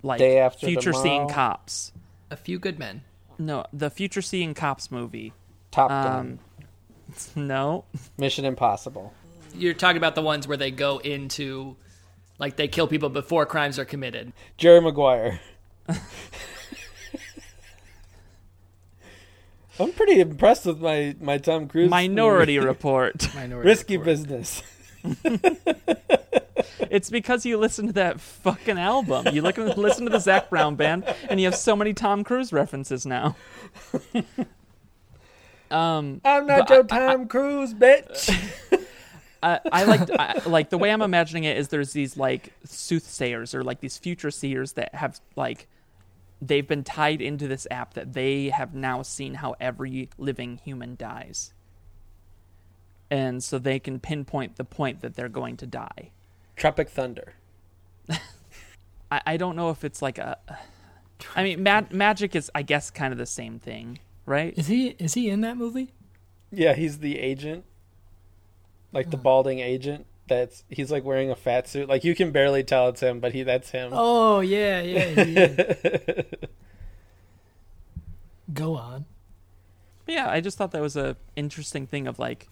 like 0.05 0.19
Day 0.21 0.39
After 0.39 0.67
future 0.67 0.93
seeing 0.93 1.27
Tomorrow? 1.29 1.35
cops. 1.35 1.93
A 2.31 2.37
few 2.37 2.59
good 2.59 2.79
men. 2.79 3.03
No, 3.39 3.65
the 3.73 3.91
future 3.91 4.23
seeing 4.23 4.55
cops 4.55 4.91
movie. 4.91 5.33
Top 5.71 5.89
Gun, 5.89 6.39
Um, 7.37 7.37
no, 7.47 7.85
Mission 8.19 8.45
Impossible. 8.45 9.13
You're 9.55 9.75
talking 9.75 9.97
about 9.97 10.15
the 10.15 10.23
ones 10.23 10.47
where 10.47 10.57
they 10.57 10.71
go 10.71 10.99
into, 10.99 11.77
like 12.39 12.57
they 12.57 12.69
kill 12.69 12.87
people 12.87 13.09
before 13.09 13.47
crimes 13.47 13.79
are 13.79 13.85
committed. 13.85 14.33
Jerry 14.59 14.81
Maguire. 14.81 15.41
I'm 19.79 19.93
pretty 19.93 20.21
impressed 20.21 20.67
with 20.67 20.81
my, 20.81 21.17
my 21.21 21.39
Tom 21.39 21.67
Cruise. 21.67 21.89
Minority 21.91 22.57
movie. 22.59 22.69
Report. 22.69 23.35
Minority 23.35 23.69
Risky 23.69 23.97
Report. 23.97 24.05
business. 24.05 24.63
It's 26.91 27.11
because 27.11 27.47
you 27.47 27.59
listen 27.59 27.87
to 27.89 27.93
that 27.95 28.21
fucking 28.21 28.79
album. 28.79 29.35
You 29.35 29.43
look, 29.43 29.57
listen 29.57 30.05
to 30.05 30.11
the 30.11 30.19
Zac 30.19 30.51
Brown 30.51 30.77
band, 30.77 31.05
and 31.29 31.41
you 31.41 31.47
have 31.47 31.57
so 31.57 31.77
many 31.77 31.93
Tom 31.93 32.25
Cruise 32.25 32.53
references 32.53 33.07
now. 33.07 33.37
um, 35.71 36.21
I'm 36.25 36.47
not 36.47 36.71
your 36.71 36.85
I- 36.85 36.87
Tom 36.87 37.29
Cruise, 37.29 37.75
bitch. 37.75 38.35
I, 39.43 39.59
I 39.73 39.85
like 39.85 40.11
I, 40.11 40.41
like 40.47 40.71
the 40.71 40.77
way 40.77 40.91
I'm 40.91 41.01
imagining 41.01 41.45
it 41.45 41.57
is 41.57 41.69
there's 41.69 41.93
these 41.93 42.17
like 42.17 42.53
soothsayers 42.65 43.55
or 43.55 43.65
like 43.65 43.81
these 43.81 43.97
future 43.97 44.31
seers 44.31 44.73
that 44.73 44.95
have 44.95 45.19
like 45.35 45.67
they've 46.43 46.67
been 46.67 46.85
tied 46.85 47.21
into 47.21 47.49
this 47.49 47.67
app 47.71 47.95
that 47.95 48.13
they 48.13 48.49
have 48.49 48.75
now 48.75 49.03
seen 49.03 49.35
how 49.35 49.55
every 49.61 50.09
living 50.19 50.61
human 50.65 50.97
dies. 50.97 51.53
And 53.11 53.43
so 53.43 53.59
they 53.59 53.79
can 53.79 53.99
pinpoint 53.99 54.57
the 54.57 54.65
point 54.65 55.01
that 55.01 55.17
they're 55.17 55.29
going 55.29 55.57
to 55.59 55.67
die. 55.67 56.11
Tropic 56.61 56.91
Thunder. 56.91 57.33
I, 59.11 59.23
I 59.27 59.37
don't 59.39 59.57
know 59.57 59.71
if 59.71 59.83
it's 59.83 60.03
like 60.03 60.19
a. 60.19 60.37
I 61.35 61.43
mean, 61.43 61.63
ma- 61.63 61.85
magic 61.91 62.37
is, 62.37 62.51
I 62.55 62.61
guess, 62.61 62.91
kind 62.91 63.13
of 63.13 63.19
the 63.19 63.25
same 63.25 63.59
thing, 63.59 63.99
right? 64.27 64.53
Is 64.59 64.67
he 64.67 64.89
is 64.99 65.15
he 65.15 65.31
in 65.31 65.41
that 65.41 65.57
movie? 65.57 65.95
Yeah, 66.53 66.75
he's 66.75 66.99
the 66.99 67.19
agent. 67.19 67.65
Like 68.93 69.11
the 69.11 69.17
oh. 69.17 69.21
balding 69.21 69.61
agent. 69.61 70.05
That's 70.29 70.65
he's 70.69 70.93
like 70.93 71.03
wearing 71.03 71.31
a 71.31 71.35
fat 71.35 71.67
suit. 71.67 71.89
Like 71.89 72.05
you 72.05 72.15
can 72.15 72.31
barely 72.31 72.63
tell 72.63 72.91
it's 72.91 73.01
him, 73.01 73.21
but 73.21 73.33
he 73.33 73.43
that's 73.43 73.71
him. 73.71 73.93
Oh 73.95 74.41
yeah, 74.41 74.83
yeah. 74.83 75.25
He. 75.25 76.25
Go 78.53 78.75
on. 78.75 79.07
But 80.05 80.15
yeah, 80.15 80.29
I 80.29 80.43
just 80.43 80.59
thought 80.59 80.73
that 80.73 80.83
was 80.83 80.97
a 80.97 81.17
interesting 81.37 81.87
thing 81.87 82.07
of 82.07 82.19
like, 82.19 82.49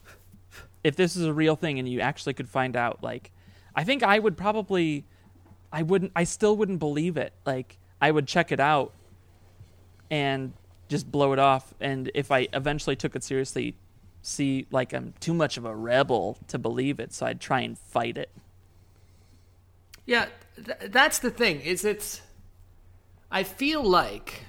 if 0.83 0.97
this 0.97 1.15
is 1.15 1.27
a 1.27 1.33
real 1.33 1.57
thing 1.57 1.79
and 1.79 1.87
you 1.87 2.01
actually 2.01 2.33
could 2.33 2.49
find 2.49 2.75
out, 2.75 3.03
like, 3.03 3.33
I 3.79 3.85
think 3.85 4.03
I 4.03 4.19
would 4.19 4.37
probably, 4.37 5.05
I 5.73 5.83
wouldn't, 5.85 6.11
I 6.17 6.25
still 6.25 6.57
wouldn't 6.57 6.81
believe 6.81 7.17
it. 7.17 7.33
Like, 7.47 7.79
I 8.01 8.11
would 8.11 8.27
check 8.27 8.51
it 8.51 8.59
out 8.59 8.93
and 10.11 10.53
just 10.89 11.13
blow 11.13 11.33
it 11.33 11.39
off. 11.39 11.73
And 11.79 12.11
if 12.13 12.33
I 12.33 12.49
eventually 12.53 12.97
took 12.97 13.15
it 13.15 13.23
seriously, 13.23 13.77
see 14.21 14.67
like 14.73 14.93
I'm 14.93 15.15
too 15.21 15.33
much 15.33 15.57
of 15.57 15.65
a 15.65 15.73
rebel 15.73 16.39
to 16.49 16.59
believe 16.59 16.99
it, 16.99 17.13
so 17.13 17.27
I'd 17.27 17.41
try 17.41 17.61
and 17.61 17.79
fight 17.79 18.19
it. 18.19 18.31
Yeah, 20.07 20.27
th- 20.57 20.91
that's 20.91 21.21
the 21.21 21.31
thing. 21.31 21.61
Is 21.61 21.85
it's. 21.85 22.21
I 23.31 23.45
feel 23.45 23.85
like 23.85 24.43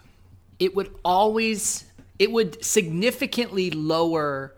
it 0.58 0.76
would 0.76 0.92
always 1.06 1.86
it 2.18 2.32
would 2.32 2.66
significantly 2.66 3.70
lower 3.70 4.56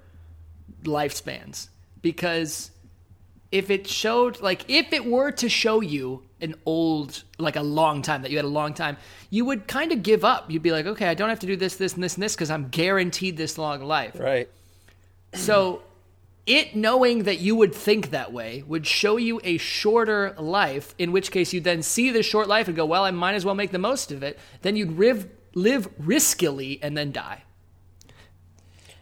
lifespans 0.85 1.67
because 2.01 2.71
if 3.51 3.69
it 3.69 3.87
showed 3.87 4.41
like 4.41 4.63
if 4.69 4.93
it 4.93 5.05
were 5.05 5.31
to 5.31 5.49
show 5.49 5.81
you 5.81 6.23
an 6.39 6.55
old 6.65 7.23
like 7.37 7.55
a 7.55 7.61
long 7.61 8.01
time 8.01 8.21
that 8.21 8.31
you 8.31 8.37
had 8.37 8.45
a 8.45 8.47
long 8.61 8.73
time 8.73 8.97
you 9.29 9.45
would 9.45 9.67
kind 9.67 9.91
of 9.91 10.01
give 10.03 10.23
up 10.25 10.49
you'd 10.49 10.63
be 10.63 10.71
like 10.71 10.85
okay 10.85 11.07
i 11.07 11.13
don't 11.13 11.29
have 11.29 11.39
to 11.39 11.47
do 11.47 11.55
this 11.55 11.75
this 11.75 11.93
and 11.93 12.03
this 12.03 12.15
and 12.15 12.23
this 12.23 12.33
because 12.35 12.49
i'm 12.49 12.69
guaranteed 12.69 13.37
this 13.37 13.57
long 13.57 13.83
life 13.83 14.17
Right. 14.19 14.49
so 15.33 15.81
it 16.47 16.75
knowing 16.75 17.23
that 17.23 17.39
you 17.39 17.55
would 17.55 17.73
think 17.75 18.09
that 18.09 18.33
way 18.33 18.63
would 18.67 18.87
show 18.87 19.17
you 19.17 19.39
a 19.43 19.57
shorter 19.57 20.33
life, 20.39 20.95
in 20.97 21.11
which 21.11 21.29
case 21.29 21.53
you'd 21.53 21.63
then 21.63 21.83
see 21.83 22.09
the 22.09 22.23
short 22.23 22.47
life 22.47 22.67
and 22.67 22.75
go, 22.75 22.83
well, 22.83 23.03
I 23.03 23.11
might 23.11 23.35
as 23.35 23.45
well 23.45 23.53
make 23.53 23.69
the 23.71 23.77
most 23.77 24.11
of 24.11 24.23
it. 24.23 24.39
Then 24.63 24.75
you'd 24.75 24.97
live, 24.97 25.29
live 25.53 25.87
riskily 25.99 26.79
and 26.81 26.97
then 26.97 27.11
die. 27.11 27.43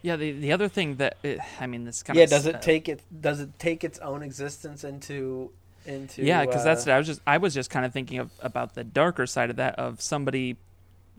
Yeah, 0.02 0.16
the 0.16 0.32
the 0.32 0.52
other 0.52 0.68
thing 0.68 0.96
that 0.96 1.16
it, 1.22 1.40
I 1.60 1.66
mean, 1.66 1.84
this 1.84 2.02
kind 2.02 2.16
Yeah. 2.16 2.24
of 2.24 2.30
Does 2.30 2.46
it 2.46 2.56
uh, 2.56 2.58
take 2.58 2.88
it? 2.88 3.02
Does 3.20 3.40
it 3.40 3.58
take 3.58 3.84
its 3.84 3.98
own 3.98 4.22
existence 4.22 4.84
into 4.84 5.50
into? 5.84 6.22
Yeah, 6.22 6.44
because 6.44 6.64
that's 6.64 6.86
uh, 6.86 6.90
it. 6.90 6.94
I 6.94 6.98
was 6.98 7.06
just 7.06 7.20
I 7.26 7.38
was 7.38 7.54
just 7.54 7.70
kind 7.70 7.84
of 7.84 7.92
thinking 7.92 8.18
of 8.18 8.30
about 8.40 8.74
the 8.74 8.84
darker 8.84 9.26
side 9.26 9.50
of 9.50 9.56
that 9.56 9.78
of 9.78 10.00
somebody 10.00 10.56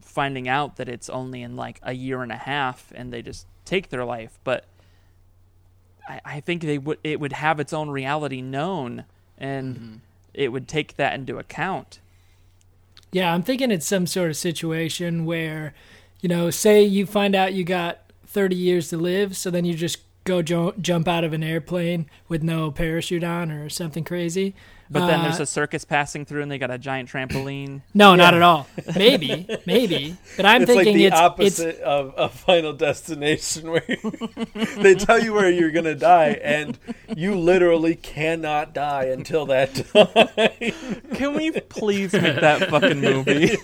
finding 0.01 0.47
out 0.47 0.75
that 0.77 0.89
it's 0.89 1.09
only 1.09 1.41
in 1.41 1.55
like 1.55 1.79
a 1.83 1.93
year 1.93 2.21
and 2.21 2.31
a 2.31 2.37
half 2.37 2.91
and 2.95 3.13
they 3.13 3.21
just 3.21 3.45
take 3.65 3.89
their 3.89 4.03
life. 4.03 4.39
But 4.43 4.65
I, 6.07 6.21
I 6.25 6.39
think 6.39 6.61
they 6.63 6.77
would 6.77 6.99
it 7.03 7.19
would 7.19 7.33
have 7.33 7.59
its 7.59 7.73
own 7.73 7.89
reality 7.89 8.41
known 8.41 9.05
and 9.37 9.75
mm-hmm. 9.75 9.95
it 10.33 10.49
would 10.49 10.67
take 10.67 10.95
that 10.97 11.13
into 11.13 11.37
account. 11.37 11.99
Yeah, 13.11 13.33
I'm 13.33 13.43
thinking 13.43 13.71
it's 13.71 13.85
some 13.85 14.07
sort 14.07 14.29
of 14.29 14.37
situation 14.37 15.25
where, 15.25 15.73
you 16.21 16.29
know, 16.29 16.49
say 16.49 16.81
you 16.81 17.05
find 17.05 17.35
out 17.35 17.53
you 17.53 17.65
got 17.65 17.99
30 18.31 18.55
years 18.55 18.89
to 18.89 18.97
live, 18.97 19.35
so 19.35 19.51
then 19.51 19.65
you 19.65 19.73
just 19.73 19.99
go 20.23 20.41
jo- 20.41 20.73
jump 20.79 21.07
out 21.07 21.23
of 21.23 21.33
an 21.33 21.43
airplane 21.43 22.05
with 22.27 22.43
no 22.43 22.71
parachute 22.71 23.23
on 23.23 23.51
or 23.51 23.69
something 23.69 24.03
crazy. 24.03 24.55
But 24.91 25.07
then 25.07 25.21
Uh, 25.21 25.23
there's 25.23 25.39
a 25.39 25.45
circus 25.45 25.85
passing 25.85 26.25
through 26.25 26.41
and 26.41 26.51
they 26.51 26.57
got 26.57 26.69
a 26.69 26.77
giant 26.77 27.09
trampoline. 27.09 27.81
No, 27.93 28.15
not 28.15 28.33
at 28.33 28.41
all. 28.41 28.67
Maybe, 28.95 29.47
maybe. 29.65 30.17
But 30.35 30.45
I'm 30.45 30.63
It's 30.63 30.69
like 30.69 30.79
thinking 30.79 30.97
the 30.97 31.05
it's 31.05 31.15
opposite 31.15 31.79
of 31.79 32.13
a 32.17 32.27
Final 32.27 32.73
Destination, 32.73 33.71
where 33.71 33.83
they 34.77 34.95
tell 34.95 35.17
you 35.23 35.31
where 35.33 35.49
you're 35.49 35.71
gonna 35.71 35.95
die, 35.95 36.39
and 36.43 36.77
you 37.15 37.35
literally 37.35 37.95
cannot 37.95 38.73
die 38.73 39.05
until 39.05 39.45
that 39.45 39.75
time. 39.93 41.15
Can 41.15 41.35
we 41.35 41.51
please 41.51 42.11
make 42.11 42.41
that 42.41 42.69
fucking 42.69 42.99
movie? 42.99 43.55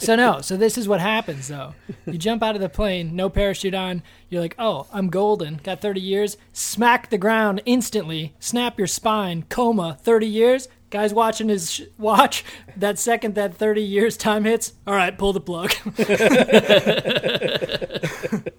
so 0.00 0.16
no. 0.16 0.40
So 0.40 0.56
this 0.56 0.76
is 0.76 0.88
what 0.88 0.98
happens 1.00 1.46
though. 1.48 1.74
You 2.06 2.18
jump 2.18 2.42
out 2.42 2.56
of 2.56 2.60
the 2.60 2.68
plane, 2.68 3.14
no 3.14 3.28
parachute 3.30 3.74
on. 3.74 4.02
You're 4.30 4.40
like, 4.40 4.54
oh, 4.60 4.86
I'm 4.92 5.10
golden. 5.10 5.56
Got 5.64 5.80
30 5.80 6.00
years. 6.00 6.36
Smack 6.52 7.10
the 7.10 7.18
ground 7.18 7.62
instantly. 7.66 8.34
Snap 8.38 8.78
your 8.78 8.86
spine. 8.86 9.44
Coma. 9.48 9.98
30 10.00 10.26
years. 10.26 10.68
Guys 10.90 11.12
watching 11.12 11.48
his 11.48 11.72
sh- 11.72 11.82
watch. 11.98 12.44
That 12.76 12.98
second 12.98 13.34
that 13.34 13.54
30 13.54 13.82
years 13.82 14.16
time 14.16 14.44
hits. 14.44 14.74
All 14.86 14.94
right, 14.94 15.16
pull 15.18 15.32
the 15.32 15.40
plug. 15.40 15.72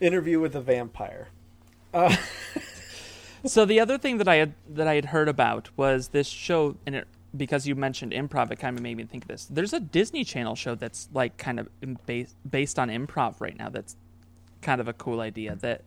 Interview 0.00 0.40
with 0.40 0.54
a 0.54 0.60
vampire. 0.60 1.28
Uh, 1.92 2.14
so 3.44 3.64
the 3.64 3.80
other 3.80 3.98
thing 3.98 4.18
that 4.18 4.28
I 4.28 4.36
had 4.36 4.54
that 4.68 4.86
I 4.86 4.94
had 4.94 5.06
heard 5.06 5.28
about 5.28 5.70
was 5.76 6.08
this 6.08 6.28
show, 6.28 6.76
and 6.86 6.94
it 6.94 7.08
because 7.36 7.66
you 7.66 7.74
mentioned 7.74 8.12
improv, 8.12 8.50
it 8.50 8.56
kind 8.56 8.76
of 8.76 8.82
made 8.82 8.96
me 8.96 9.04
think 9.04 9.24
of 9.24 9.28
this. 9.28 9.46
There's 9.46 9.72
a 9.72 9.80
Disney 9.80 10.24
Channel 10.24 10.54
show 10.54 10.74
that's 10.74 11.08
like 11.12 11.36
kind 11.36 11.60
of 11.60 11.68
based 12.06 12.36
based 12.48 12.78
on 12.78 12.88
improv 12.88 13.40
right 13.40 13.56
now. 13.56 13.68
That's 13.68 13.96
kind 14.62 14.80
of 14.80 14.88
a 14.88 14.92
cool 14.92 15.20
idea. 15.20 15.56
That 15.56 15.82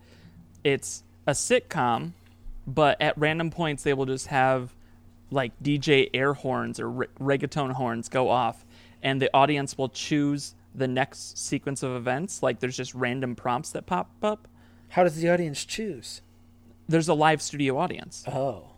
it's 0.64 1.04
a 1.28 1.32
sitcom, 1.32 2.12
but 2.68 3.02
at 3.02 3.18
random 3.18 3.52
points 3.52 3.84
they 3.84 3.94
will 3.94 4.06
just 4.06 4.28
have 4.28 4.74
like 5.32 5.52
DJ 5.62 6.10
air 6.14 6.34
horns 6.34 6.80
or 6.80 6.90
re- 6.90 7.08
reggaeton 7.20 7.74
horns 7.74 8.10
go 8.10 8.30
off, 8.30 8.66
and 9.04 9.22
the 9.22 9.30
audience 9.34 9.78
will 9.78 9.90
choose 9.90 10.56
the 10.76 10.88
next 10.88 11.38
sequence 11.38 11.84
of 11.84 11.96
events. 11.96 12.44
Like 12.44 12.60
there's 12.60 12.78
just 12.78 12.94
random 12.94 13.36
prompts 13.36 13.72
that 13.72 13.86
pop 13.86 14.10
up. 14.24 14.48
How 14.90 15.04
does 15.04 15.16
the 15.16 15.30
audience 15.30 15.66
choose? 15.66 16.22
There's 16.88 17.08
a 17.08 17.14
live 17.14 17.42
studio 17.42 17.78
audience. 17.78 18.24
Oh, 18.28 18.69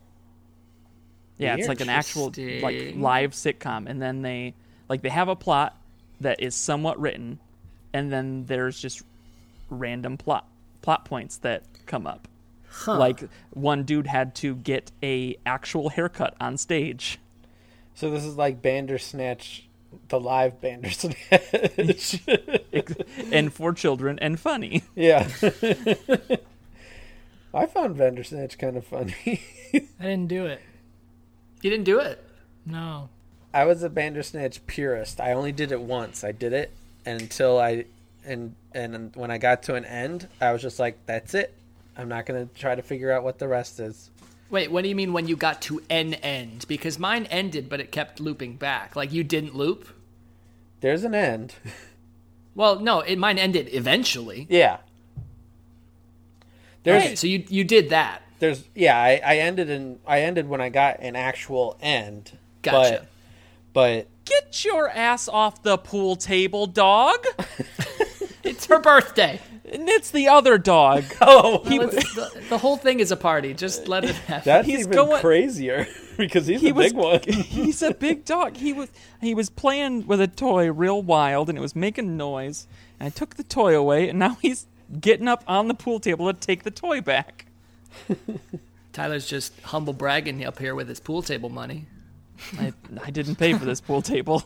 Yeah, 1.37 1.55
it's 1.55 1.67
like 1.67 1.81
an 1.81 1.89
actual 1.89 2.25
like 2.61 2.93
live 2.95 3.31
sitcom, 3.31 3.87
and 3.89 4.01
then 4.01 4.21
they 4.21 4.53
like 4.89 5.01
they 5.01 5.09
have 5.09 5.27
a 5.27 5.35
plot 5.35 5.75
that 6.19 6.41
is 6.41 6.53
somewhat 6.55 6.99
written, 6.99 7.39
and 7.93 8.11
then 8.11 8.45
there's 8.45 8.79
just 8.79 9.01
random 9.69 10.17
plot 10.17 10.47
plot 10.81 11.05
points 11.05 11.37
that 11.37 11.63
come 11.85 12.05
up. 12.05 12.27
Like 12.87 13.23
one 13.51 13.83
dude 13.83 14.07
had 14.07 14.33
to 14.35 14.55
get 14.55 14.91
a 15.03 15.35
actual 15.45 15.89
haircut 15.89 16.35
on 16.39 16.57
stage. 16.57 17.19
so 17.95 18.09
this 18.09 18.23
is 18.23 18.37
like 18.37 18.61
Bandersnatch, 18.61 19.67
the 20.07 20.19
live 20.19 20.61
Bandersnatch. 20.61 22.21
And 23.31 23.51
for 23.53 23.73
children 23.73 24.17
and 24.19 24.39
funny. 24.39 24.83
yeah. 24.95 25.27
I 27.53 27.65
found 27.65 27.97
Bandersnatch 27.97 28.57
kind 28.57 28.77
of 28.77 28.85
funny. 28.85 29.41
I 29.73 29.81
didn't 29.99 30.27
do 30.27 30.45
it. 30.45 30.61
You 31.61 31.69
didn't 31.69 31.85
do 31.85 31.99
it. 31.99 32.23
No. 32.65 33.09
I 33.53 33.65
was 33.65 33.83
a 33.83 33.89
Bandersnatch 33.89 34.65
purist. 34.65 35.19
I 35.19 35.33
only 35.33 35.51
did 35.51 35.71
it 35.71 35.81
once. 35.81 36.23
I 36.23 36.31
did 36.31 36.53
it 36.53 36.71
until 37.05 37.59
I 37.59 37.85
and 38.23 38.55
and 38.73 39.15
when 39.15 39.31
I 39.31 39.37
got 39.37 39.63
to 39.63 39.75
an 39.75 39.85
end, 39.85 40.27
I 40.39 40.53
was 40.53 40.61
just 40.61 40.79
like, 40.79 40.97
"That's 41.05 41.33
it. 41.33 41.53
I'm 41.97 42.07
not 42.07 42.25
gonna 42.25 42.47
try 42.55 42.75
to 42.75 42.81
figure 42.81 43.11
out 43.11 43.23
what 43.23 43.39
the 43.39 43.47
rest 43.47 43.79
is." 43.79 44.09
Wait, 44.49 44.71
what 44.71 44.83
do 44.83 44.89
you 44.89 44.95
mean 44.95 45.13
when 45.13 45.27
you 45.27 45.35
got 45.35 45.61
to 45.63 45.81
an 45.89 46.13
end? 46.15 46.65
Because 46.67 46.99
mine 46.99 47.25
ended, 47.27 47.69
but 47.69 47.79
it 47.79 47.91
kept 47.91 48.19
looping 48.19 48.55
back. 48.55 48.95
Like 48.95 49.11
you 49.11 49.23
didn't 49.23 49.55
loop. 49.55 49.87
There's 50.81 51.03
an 51.03 51.15
end. 51.15 51.55
Well, 52.53 52.81
no, 52.81 52.99
it 52.99 53.17
mine 53.17 53.37
ended 53.37 53.69
eventually. 53.71 54.45
Yeah. 54.49 54.79
There's 56.83 57.03
Okay, 57.03 57.15
so 57.15 57.27
you 57.27 57.45
you 57.47 57.63
did 57.63 57.91
that. 57.91 58.23
There's 58.41 58.65
yeah. 58.75 58.97
I, 59.01 59.21
I 59.25 59.37
ended 59.37 59.69
in 59.69 59.99
I 60.05 60.21
ended 60.23 60.49
when 60.49 60.59
I 60.59 60.67
got 60.67 60.99
an 60.99 61.15
actual 61.15 61.77
end. 61.81 62.37
Gotcha. 62.61 63.07
But 63.71 64.07
Get 64.25 64.63
your 64.65 64.89
ass 64.89 65.27
off 65.29 65.63
the 65.63 65.77
pool 65.77 66.15
table, 66.17 66.67
dog. 66.67 67.25
It's 68.43 68.65
her 68.65 68.79
birthday. 68.79 69.39
and 69.71 69.87
it's 69.87 70.09
the 70.09 70.27
other 70.27 70.57
dog. 70.57 71.03
oh, 71.21 71.63
He, 71.65 71.77
Let's- 71.77 72.13
the, 72.15 72.43
the 72.49 72.57
whole 72.57 72.75
thing 72.75 72.99
is 72.99 73.11
a 73.11 73.15
party. 73.15 73.53
Just 73.53 73.87
let 73.87 74.03
it 74.03 74.15
happen. 74.15 74.41
that's 74.45 74.67
he's 74.67 74.79
even 74.81 74.91
going- 74.91 75.21
crazier 75.21 75.85
because 76.17 76.47
he's 76.47 76.59
he 76.59 76.69
a 76.69 76.73
was 76.73 76.87
big 76.87 76.95
one. 76.97 77.19
he's 77.23 77.83
a 77.83 77.93
big 77.93 78.25
dog. 78.25 78.57
He 78.57 78.73
was 78.73 78.89
he 79.21 79.35
was 79.35 79.51
playing 79.51 80.07
with 80.07 80.19
a 80.19 80.27
toy 80.27 80.71
real 80.71 81.01
wild 81.03 81.49
and 81.49 81.57
it 81.57 81.61
was 81.61 81.75
making 81.75 82.17
noise. 82.17 82.67
And 82.99 83.05
I 83.07 83.09
took 83.11 83.35
the 83.35 83.43
toy 83.43 83.77
away 83.77 84.09
and 84.09 84.17
now 84.17 84.37
he's 84.41 84.65
getting 84.99 85.27
up 85.27 85.43
on 85.47 85.67
the 85.67 85.75
pool 85.75 85.99
table 85.99 86.25
to 86.33 86.37
take 86.37 86.63
the 86.63 86.71
toy 86.71 86.99
back. 86.99 87.45
Tyler's 88.93 89.27
just 89.27 89.59
humble 89.61 89.93
bragging 89.93 90.43
up 90.45 90.59
here 90.59 90.75
with 90.75 90.89
his 90.89 90.99
pool 90.99 91.21
table 91.21 91.49
money. 91.49 91.85
I, 92.57 92.73
I 93.03 93.11
didn't 93.11 93.35
pay 93.35 93.53
for 93.53 93.65
this 93.65 93.79
pool 93.79 94.01
table. 94.01 94.43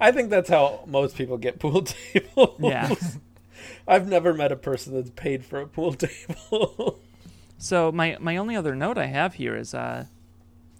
I 0.00 0.12
think 0.12 0.30
that's 0.30 0.50
how 0.50 0.82
most 0.86 1.16
people 1.16 1.38
get 1.38 1.58
pool 1.58 1.82
tables. 2.12 2.56
Yeah. 2.60 2.94
I've 3.86 4.08
never 4.08 4.34
met 4.34 4.52
a 4.52 4.56
person 4.56 4.94
that's 4.94 5.10
paid 5.10 5.44
for 5.44 5.60
a 5.60 5.66
pool 5.66 5.92
table. 5.94 6.98
So 7.58 7.92
my 7.92 8.16
my 8.20 8.36
only 8.36 8.56
other 8.56 8.74
note 8.74 8.98
I 8.98 9.06
have 9.06 9.34
here 9.34 9.56
is 9.56 9.74
uh 9.74 10.06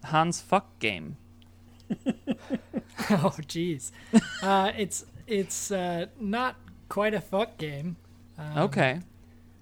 Hans 0.04 0.40
fuck 0.40 0.78
game. 0.80 1.16
Oh, 3.10 3.34
jeez. 3.42 3.90
Uh, 4.42 4.72
it's 4.76 5.04
it's 5.26 5.70
uh, 5.70 6.06
not 6.18 6.56
quite 6.88 7.14
a 7.14 7.20
fuck 7.20 7.58
game. 7.58 7.96
Okay. 8.56 9.00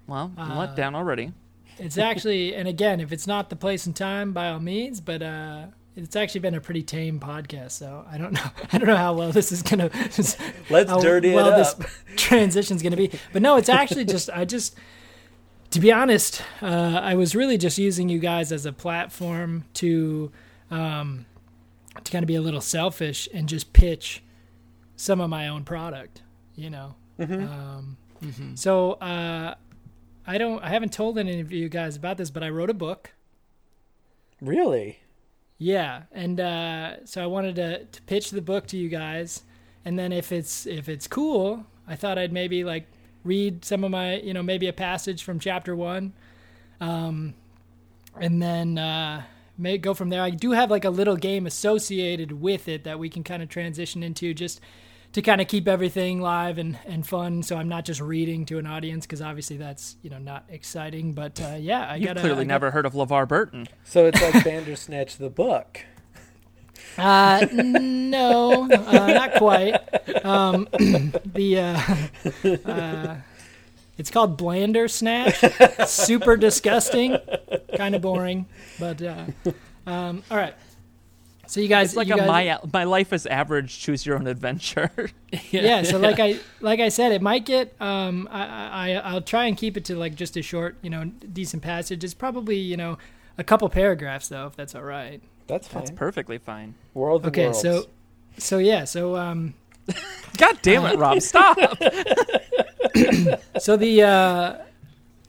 Well, 0.07 0.33
I'm 0.37 0.59
let 0.59 0.77
down 0.77 0.95
already. 0.95 1.33
It's 1.85 1.99
actually, 1.99 2.55
and 2.55 2.69
again, 2.69 3.01
if 3.01 3.13
it's 3.13 3.27
not 3.27 3.51
the 3.51 3.57
place 3.57 3.87
and 3.87 3.95
time, 3.97 4.33
by 4.33 4.49
all 4.51 4.61
means. 4.61 5.01
But 5.01 5.23
uh, 5.23 5.67
it's 5.97 6.17
actually 6.17 6.41
been 6.41 6.55
a 6.55 6.61
pretty 6.61 6.83
tame 6.83 7.19
podcast, 7.21 7.73
so 7.73 8.05
I 8.11 8.19
don't 8.19 8.33
know. 8.33 8.45
I 8.73 8.79
don't 8.79 8.87
know 8.89 8.97
how 8.97 9.15
well 9.15 9.33
this 9.33 9.53
is 9.53 9.63
gonna. 9.63 9.91
Let's 10.71 10.91
how 10.91 11.01
dirty 11.01 11.33
it 11.33 11.35
well 11.35 11.53
up. 11.53 11.79
this 11.79 11.87
transition's 12.17 12.83
gonna 12.83 12.97
be. 12.97 13.11
But 13.33 13.43
no, 13.43 13.57
it's 13.57 13.69
actually 13.69 14.05
just 14.05 14.31
I 14.31 14.45
just. 14.45 14.77
To 15.71 15.81
be 15.81 15.91
honest, 15.91 16.43
uh, 16.61 17.01
I 17.03 17.15
was 17.15 17.35
really 17.35 17.57
just 17.57 17.79
using 17.79 18.11
you 18.11 18.19
guys 18.19 18.53
as 18.53 18.67
a 18.67 18.75
platform 18.75 19.65
to, 19.75 20.31
um, 20.71 21.25
to 22.05 22.13
kind 22.13 22.23
of 22.23 22.27
be 22.27 22.35
a 22.35 22.43
little 22.43 22.61
selfish 22.61 23.27
and 23.33 23.49
just 23.49 23.73
pitch 23.73 24.23
some 24.97 25.19
of 25.23 25.31
my 25.31 25.49
own 25.49 25.65
product. 25.65 26.21
You 26.57 26.69
know, 26.69 26.95
Hmm. 27.17 27.47
um, 27.47 27.97
So 28.55 28.93
uh, 29.01 29.55
I 30.27 30.39
don't. 30.39 30.63
I 30.63 30.69
haven't 30.69 30.93
told 30.93 31.19
any 31.19 31.41
of 31.41 31.53
you 31.53 31.69
guys 31.69 31.97
about 31.97 32.17
this, 32.17 32.31
but 32.31 32.43
I 32.43 32.49
wrote 32.49 32.71
a 32.71 32.75
book. 32.75 33.13
Really? 34.41 35.01
Yeah, 35.59 36.03
and 36.11 36.41
uh, 36.41 37.05
so 37.05 37.23
I 37.23 37.27
wanted 37.27 37.57
to, 37.57 37.85
to 37.85 38.03
pitch 38.03 38.31
the 38.31 38.43
book 38.43 38.67
to 38.69 38.77
you 38.77 38.89
guys, 38.89 39.43
and 39.85 39.99
then 39.99 40.13
if 40.13 40.33
it's 40.33 40.67
if 40.67 40.89
it's 40.89 41.07
cool, 41.07 41.67
I 41.87 41.97
thought 41.97 42.19
I'd 42.19 42.33
maybe 42.33 42.65
like 42.65 42.87
read 43.25 43.65
some 43.65 43.85
of 43.85 43.91
my 43.91 44.17
you 44.17 44.35
know 44.35 44.43
maybe 44.43 44.67
a 44.69 44.73
passage 44.73 45.23
from 45.23 45.39
chapter 45.39 45.77
one, 45.77 46.13
um, 46.81 47.35
and 48.21 48.43
then 48.43 48.79
uh, 48.79 49.23
may 49.57 49.79
go 49.79 49.95
from 49.95 50.09
there. 50.09 50.23
I 50.23 50.31
do 50.31 50.53
have 50.53 50.71
like 50.71 50.85
a 50.85 50.91
little 50.91 51.17
game 51.17 51.47
associated 51.47 52.33
with 52.41 52.69
it 52.69 52.85
that 52.85 52.99
we 52.99 53.09
can 53.09 53.23
kind 53.23 53.43
of 53.43 53.49
transition 53.49 54.03
into 54.03 54.35
just 54.35 54.61
to 55.13 55.23
kind 55.23 55.41
of 55.41 55.49
keep 55.49 55.69
everything 55.69 56.21
live 56.21 56.59
and, 56.59 56.79
and 56.87 57.07
fun. 57.07 57.43
So 57.43 57.57
I'm 57.57 57.69
not 57.69 57.85
just 57.85 58.01
reading 58.01 58.47
to 58.47 58.59
an 58.59 58.67
audience 58.67 59.07
because 59.07 59.21
obviously 59.21 59.57
that's 59.59 59.97
you 60.03 60.11
know 60.11 60.19
not 60.19 60.45
exciting. 60.49 61.13
But 61.13 61.41
uh, 61.41 61.57
yeah, 61.59 61.83
I 61.83 61.99
got 61.99 61.99
You've 61.99 62.15
got 62.15 62.21
clearly 62.21 62.45
never 62.45 62.71
heard 62.71 62.87
of 62.87 62.95
LeVar 62.95 63.29
Burton. 63.29 63.69
So 63.85 64.07
it's 64.07 64.21
like 64.21 64.45
Bandersnatch 64.45 65.17
the 65.17 65.31
book. 65.31 65.81
Uh, 66.99 67.47
no, 67.53 68.71
uh, 68.71 69.07
not 69.07 69.35
quite. 69.35 69.77
Um, 70.25 70.69
the 70.79 71.59
uh, 71.59 72.71
uh, 72.71 73.17
it's 73.97 74.11
called 74.11 74.37
Blander 74.37 74.89
Snatch. 74.89 75.43
Super 75.89 76.37
disgusting, 76.37 77.17
kind 77.77 77.95
of 77.95 78.03
boring, 78.03 78.47
but 78.79 79.01
uh, 79.01 79.25
um, 79.87 80.23
all 80.31 80.37
right. 80.37 80.55
So 81.47 81.61
you 81.61 81.69
guys, 81.69 81.91
It's 81.91 81.97
like 81.97 82.09
you 82.09 82.15
a 82.15 82.19
guys, 82.19 82.29
my 82.29 82.59
my 82.73 82.85
life 82.85 83.13
is 83.13 83.27
average. 83.27 83.79
Choose 83.79 84.07
your 84.07 84.17
own 84.17 84.27
adventure. 84.27 84.91
yeah. 85.51 85.83
So 85.83 85.99
like 85.99 86.21
I 86.21 86.39
like 86.61 86.81
I 86.81 86.89
said, 86.89 87.13
it 87.13 87.21
might 87.21 87.45
get. 87.45 87.75
Um, 87.81 88.29
I, 88.31 88.95
I 88.95 89.01
I'll 89.05 89.21
try 89.23 89.47
and 89.47 89.57
keep 89.57 89.77
it 89.77 89.85
to 89.87 89.97
like 89.97 90.15
just 90.15 90.37
a 90.37 90.43
short, 90.43 90.77
you 90.83 90.91
know, 90.91 91.05
decent 91.05 91.63
passage. 91.63 92.05
It's 92.05 92.15
probably 92.15 92.57
you 92.57 92.77
know 92.77 92.97
a 93.39 93.45
couple 93.45 93.69
paragraphs 93.69 94.29
though, 94.29 94.47
if 94.47 94.57
that's 94.57 94.75
all 94.75 94.83
right. 94.83 95.21
That's 95.49 95.69
fine. 95.69 95.85
That's 95.85 95.97
perfectly 95.97 96.39
fine. 96.39 96.75
World 96.95 97.23
of 97.23 97.29
Okay, 97.29 97.45
worlds. 97.47 97.61
so 97.61 97.87
so 98.39 98.59
yeah, 98.59 98.85
so 98.85 99.17
um, 99.17 99.55
God 100.39 100.59
damn 100.63 100.85
it, 100.87 100.99
Rob! 100.99 101.21
Stop. 101.21 101.59
so 103.59 103.77
the 103.77 104.03
uh, 104.03 104.57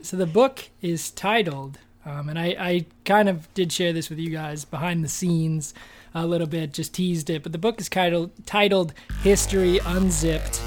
so 0.02 0.18
the 0.18 0.26
book 0.28 0.70
is 0.82 1.12
titled, 1.12 1.80
um, 2.06 2.30
and 2.30 2.38
I, 2.38 2.56
I 2.60 2.86
kind 3.06 3.30
of 3.30 3.52
did 3.54 3.72
share 3.72 3.94
this 3.94 4.10
with 4.10 4.20
you 4.20 4.30
guys 4.30 4.66
behind 4.66 5.04
the 5.04 5.10
scenes 5.10 5.74
a 6.14 6.26
little 6.26 6.48
bit, 6.48 6.74
just 6.74 6.94
teased 6.94 7.30
it. 7.30 7.44
But 7.44 7.52
the 7.52 7.58
book 7.58 7.80
is 7.80 7.90
titled 7.90 8.32
titled 8.46 8.94
"History 9.22 9.80
Unzipped: 9.86 10.62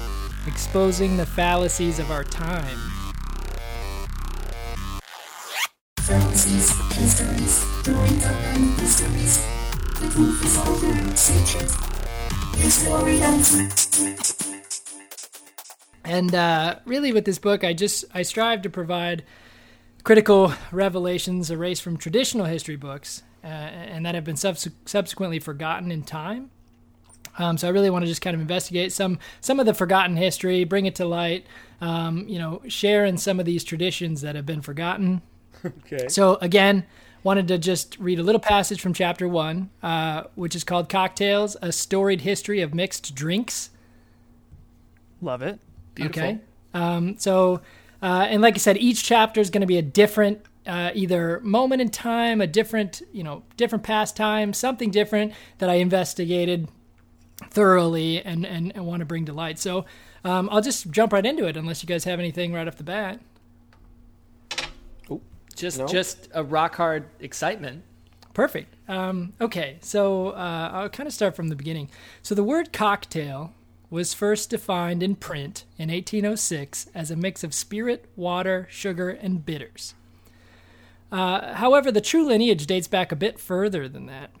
Exposing 0.47 1.17
the 1.17 1.25
Fallacies 1.25 1.99
of 1.99 2.11
Our 2.11 2.23
Time." 2.23 2.77
Fallacies, 5.99 6.69
histories, 6.95 7.65
and 7.87 8.77
mysteries. 8.77 9.45
The 9.99 10.09
proof 10.11 10.45
is 10.45 10.57
all 10.57 10.75
there, 10.75 11.15
secret. 11.15 11.71
History 12.57 13.19
unzipped. 13.19 14.47
And 16.03 16.33
uh, 16.33 16.79
really, 16.85 17.11
with 17.11 17.25
this 17.25 17.37
book, 17.37 17.63
I 17.63 17.73
just 17.73 18.05
I 18.13 18.21
strive 18.21 18.61
to 18.61 18.69
provide 18.69 19.23
critical 20.03 20.53
revelations 20.71 21.51
erased 21.51 21.81
from 21.81 21.97
traditional 21.97 22.45
history 22.45 22.77
books, 22.77 23.23
uh, 23.47 23.49
and 23.49 24.05
that 24.05 24.13
have 24.13 24.25
been 24.25 24.35
subs- 24.35 24.67
subsequently 24.85 25.39
forgotten 25.39 25.89
in 25.91 26.03
time. 26.03 26.51
Um, 27.37 27.57
so 27.57 27.67
I 27.67 27.71
really 27.71 27.89
want 27.89 28.03
to 28.03 28.07
just 28.07 28.21
kind 28.21 28.35
of 28.35 28.41
investigate 28.41 28.91
some 28.91 29.19
some 29.39 29.59
of 29.59 29.65
the 29.65 29.73
forgotten 29.73 30.17
history, 30.17 30.63
bring 30.63 30.85
it 30.85 30.95
to 30.95 31.05
light, 31.05 31.45
um, 31.81 32.27
you 32.27 32.39
know, 32.39 32.61
share 32.67 33.05
in 33.05 33.17
some 33.17 33.39
of 33.39 33.45
these 33.45 33.63
traditions 33.63 34.21
that 34.21 34.35
have 34.35 34.45
been 34.45 34.61
forgotten. 34.61 35.21
okay. 35.65 36.07
So 36.09 36.35
again, 36.41 36.85
wanted 37.23 37.47
to 37.47 37.57
just 37.57 37.97
read 37.99 38.19
a 38.19 38.23
little 38.23 38.41
passage 38.41 38.81
from 38.81 38.93
chapter 38.93 39.27
one, 39.27 39.69
uh, 39.81 40.23
which 40.35 40.55
is 40.55 40.63
called 40.63 40.89
"Cocktails: 40.89 41.55
A 41.61 41.71
Storied 41.71 42.21
History 42.21 42.61
of 42.61 42.73
Mixed 42.73 43.15
Drinks." 43.15 43.69
Love 45.21 45.41
it. 45.41 45.59
Beautiful. 45.95 46.21
Okay. 46.21 46.39
Um, 46.73 47.17
so, 47.17 47.61
uh, 48.01 48.27
and 48.29 48.41
like 48.41 48.55
I 48.55 48.57
said, 48.57 48.77
each 48.77 49.03
chapter 49.03 49.41
is 49.41 49.49
going 49.49 49.61
to 49.61 49.67
be 49.67 49.77
a 49.77 49.81
different, 49.81 50.41
uh, 50.67 50.91
either 50.93 51.39
moment 51.41 51.81
in 51.81 51.89
time, 51.89 52.41
a 52.41 52.47
different, 52.47 53.01
you 53.11 53.23
know, 53.23 53.43
different 53.55 53.83
pastime, 53.83 54.53
something 54.53 54.91
different 54.91 55.33
that 55.59 55.69
I 55.69 55.75
investigated 55.75 56.67
thoroughly 57.49 58.21
and, 58.23 58.45
and, 58.45 58.71
and 58.75 58.85
want 58.85 58.99
to 58.99 59.05
bring 59.05 59.25
to 59.25 59.33
light. 59.33 59.59
So, 59.59 59.85
um, 60.23 60.49
I'll 60.51 60.61
just 60.61 60.91
jump 60.91 61.13
right 61.13 61.25
into 61.25 61.45
it 61.45 61.55
unless 61.55 61.81
you 61.83 61.87
guys 61.87 62.03
have 62.03 62.19
anything 62.19 62.51
right 62.53 62.67
off 62.67 62.75
the 62.77 62.83
bat. 62.83 63.19
Just 65.55 65.79
No? 65.79 65.87
just 65.87 66.29
a 66.33 66.43
rock 66.43 66.75
hard 66.75 67.05
excitement. 67.19 67.83
Perfect. 68.33 68.75
Um, 68.87 69.33
okay, 69.41 69.77
so 69.81 70.29
uh, 70.29 70.69
I'll 70.71 70.89
kind 70.89 71.07
of 71.07 71.13
start 71.13 71.35
from 71.35 71.47
the 71.47 71.55
beginning. 71.55 71.89
So 72.21 72.35
the 72.35 72.43
word 72.43 72.71
cocktail 72.71 73.53
was 73.89 74.13
first 74.13 74.51
defined 74.51 75.01
in 75.01 75.15
print 75.15 75.65
in 75.77 75.89
1806 75.89 76.87
as 76.93 77.09
a 77.09 77.15
mix 77.15 77.43
of 77.43 77.53
spirit, 77.53 78.05
water, 78.15 78.67
sugar, 78.69 79.09
and 79.09 79.43
bitters. 79.43 79.95
Uh, 81.11 81.53
however, 81.55 81.91
the 81.91 82.01
true 82.01 82.25
lineage 82.25 82.65
dates 82.65 82.87
back 82.87 83.11
a 83.11 83.15
bit 83.15 83.39
further 83.39 83.87
than 83.87 84.05
that. 84.07 84.31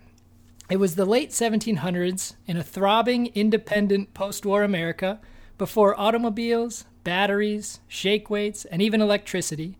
It 0.69 0.77
was 0.77 0.95
the 0.95 1.05
late 1.05 1.29
1700s 1.29 2.35
in 2.45 2.57
a 2.57 2.63
throbbing, 2.63 3.27
independent 3.27 4.13
post 4.13 4.45
war 4.45 4.63
America 4.63 5.19
before 5.57 5.99
automobiles, 5.99 6.85
batteries, 7.05 7.79
shake 7.87 8.29
weights, 8.29 8.65
and 8.65 8.81
even 8.81 9.01
electricity. 9.01 9.77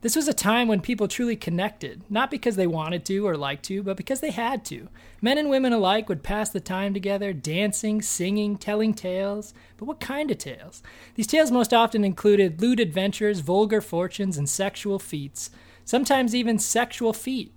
This 0.00 0.14
was 0.14 0.28
a 0.28 0.34
time 0.34 0.68
when 0.68 0.80
people 0.80 1.08
truly 1.08 1.34
connected, 1.34 2.04
not 2.08 2.30
because 2.30 2.54
they 2.54 2.68
wanted 2.68 3.04
to 3.06 3.26
or 3.26 3.36
liked 3.36 3.64
to, 3.64 3.82
but 3.82 3.96
because 3.96 4.20
they 4.20 4.30
had 4.30 4.64
to. 4.66 4.88
Men 5.20 5.38
and 5.38 5.50
women 5.50 5.72
alike 5.72 6.08
would 6.08 6.22
pass 6.22 6.50
the 6.50 6.60
time 6.60 6.94
together, 6.94 7.32
dancing, 7.32 8.00
singing, 8.00 8.58
telling 8.58 8.94
tales. 8.94 9.54
But 9.76 9.86
what 9.86 9.98
kind 9.98 10.30
of 10.30 10.38
tales? 10.38 10.84
These 11.16 11.26
tales 11.26 11.50
most 11.50 11.74
often 11.74 12.04
included 12.04 12.60
lewd 12.60 12.78
adventures, 12.78 13.40
vulgar 13.40 13.80
fortunes, 13.80 14.38
and 14.38 14.48
sexual 14.48 15.00
feats, 15.00 15.50
sometimes 15.88 16.34
even 16.34 16.58
sexual 16.58 17.14
feet. 17.14 17.50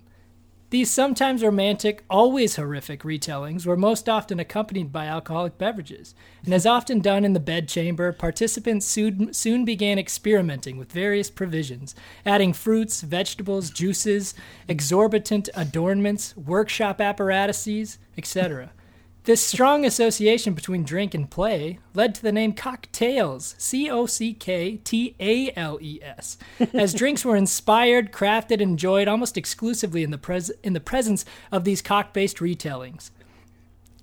These 0.69 0.89
sometimes 0.89 1.43
romantic, 1.43 2.05
always 2.09 2.55
horrific 2.55 3.01
retellings 3.01 3.65
were 3.65 3.75
most 3.75 4.07
often 4.07 4.39
accompanied 4.39 4.89
by 4.89 5.05
alcoholic 5.05 5.57
beverages, 5.57 6.15
and 6.45 6.53
as 6.53 6.65
often 6.65 7.01
done 7.01 7.25
in 7.25 7.33
the 7.33 7.41
bedchamber, 7.41 8.13
participants 8.13 8.85
soon, 8.85 9.33
soon 9.33 9.65
began 9.65 9.99
experimenting 9.99 10.77
with 10.77 10.93
various 10.93 11.29
provisions, 11.29 11.93
adding 12.25 12.53
fruits, 12.53 13.01
vegetables, 13.01 13.69
juices, 13.69 14.33
exorbitant 14.69 15.49
adornments, 15.53 16.33
workshop 16.37 17.01
apparatuses, 17.01 17.97
etc. 18.17 18.71
This 19.23 19.45
strong 19.45 19.85
association 19.85 20.55
between 20.55 20.83
drink 20.83 21.13
and 21.13 21.29
play 21.29 21.77
led 21.93 22.15
to 22.15 22.23
the 22.23 22.31
name 22.31 22.53
cocktails, 22.53 23.53
C 23.59 23.87
O 23.87 24.07
C 24.07 24.33
K 24.33 24.77
T 24.77 25.15
A 25.19 25.53
L 25.55 25.77
E 25.79 25.99
S, 26.01 26.39
as 26.73 26.93
drinks 26.95 27.23
were 27.23 27.35
inspired, 27.35 28.11
crafted, 28.11 28.53
and 28.53 28.63
enjoyed 28.63 29.07
almost 29.07 29.37
exclusively 29.37 30.01
in 30.01 30.09
the, 30.09 30.17
pres- 30.17 30.51
in 30.63 30.73
the 30.73 30.79
presence 30.79 31.23
of 31.51 31.65
these 31.65 31.83
cock 31.83 32.13
based 32.13 32.37
retellings. 32.37 33.11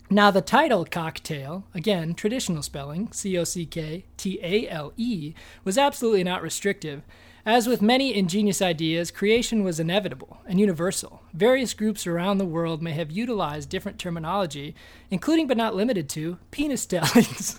Now, 0.08 0.30
the 0.30 0.40
title 0.40 0.84
cocktail, 0.84 1.64
again, 1.74 2.14
traditional 2.14 2.62
spelling, 2.62 3.10
C 3.10 3.36
O 3.36 3.42
C 3.42 3.66
K 3.66 4.04
T 4.16 4.38
A 4.40 4.68
L 4.68 4.92
E, 4.96 5.34
was 5.64 5.76
absolutely 5.76 6.22
not 6.22 6.42
restrictive. 6.42 7.02
As 7.48 7.66
with 7.66 7.80
many 7.80 8.14
ingenious 8.14 8.60
ideas, 8.60 9.10
creation 9.10 9.64
was 9.64 9.80
inevitable 9.80 10.42
and 10.44 10.60
universal. 10.60 11.22
Various 11.32 11.72
groups 11.72 12.06
around 12.06 12.36
the 12.36 12.44
world 12.44 12.82
may 12.82 12.92
have 12.92 13.10
utilized 13.10 13.70
different 13.70 13.98
terminology, 13.98 14.74
including 15.10 15.46
but 15.46 15.56
not 15.56 15.74
limited 15.74 16.10
to 16.10 16.36
penis 16.50 16.82
stellings, 16.82 17.58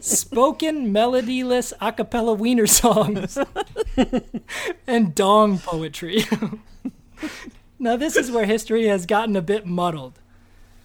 spoken 0.00 0.92
melodyless 0.92 1.72
a 1.80 1.90
cappella 1.90 2.34
wiener 2.34 2.68
songs, 2.68 3.36
and 4.86 5.12
dong 5.16 5.58
poetry. 5.58 6.22
now, 7.80 7.96
this 7.96 8.14
is 8.14 8.30
where 8.30 8.46
history 8.46 8.86
has 8.86 9.06
gotten 9.06 9.34
a 9.34 9.42
bit 9.42 9.66
muddled. 9.66 10.20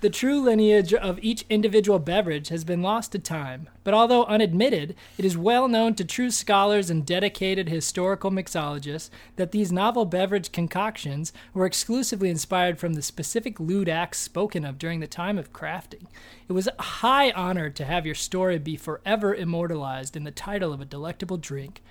The 0.02 0.10
true 0.10 0.42
lineage 0.42 0.96
of 0.96 1.20
each 1.22 1.46
individual 1.48 2.00
beverage 2.00 2.50
has 2.50 2.64
been 2.64 2.82
lost 2.82 3.12
to 3.12 3.20
time, 3.20 3.70
but 3.84 3.94
although 3.94 4.26
unadmitted, 4.26 4.96
it 5.16 5.24
is 5.24 5.38
well 5.38 5.68
known 5.68 5.94
to 5.94 6.04
true 6.04 6.32
scholars 6.32 6.90
and 6.90 7.06
dedicated 7.06 7.70
historical 7.70 8.32
mixologists 8.32 9.12
that 9.36 9.52
these 9.52 9.72
novel 9.72 10.06
beverage 10.06 10.52
concoctions 10.52 11.32
were 11.54 11.68
exclusively 11.68 12.32
inspired 12.32 12.80
from 12.80 12.94
the 12.94 13.04
specific 13.04 13.60
lewd 13.60 13.88
acts 13.88 14.18
spoken 14.18 14.66
of 14.66 14.80
during 14.80 15.02
the 15.02 15.08
time 15.08 15.38
of 15.38 15.54
crafting. 15.54 16.08
It 16.50 16.54
was 16.54 16.68
a 16.68 16.82
high 16.82 17.30
honor 17.34 17.70
to 17.70 17.86
have 17.86 18.04
your 18.04 18.16
story 18.16 18.58
be 18.58 18.78
forever 18.78 19.36
immortalized 19.36 20.18
in 20.18 20.24
the 20.24 20.32
title 20.32 20.74
of 20.74 20.82
a 20.82 20.86
delectable 20.86 21.38
drink. 21.38 21.84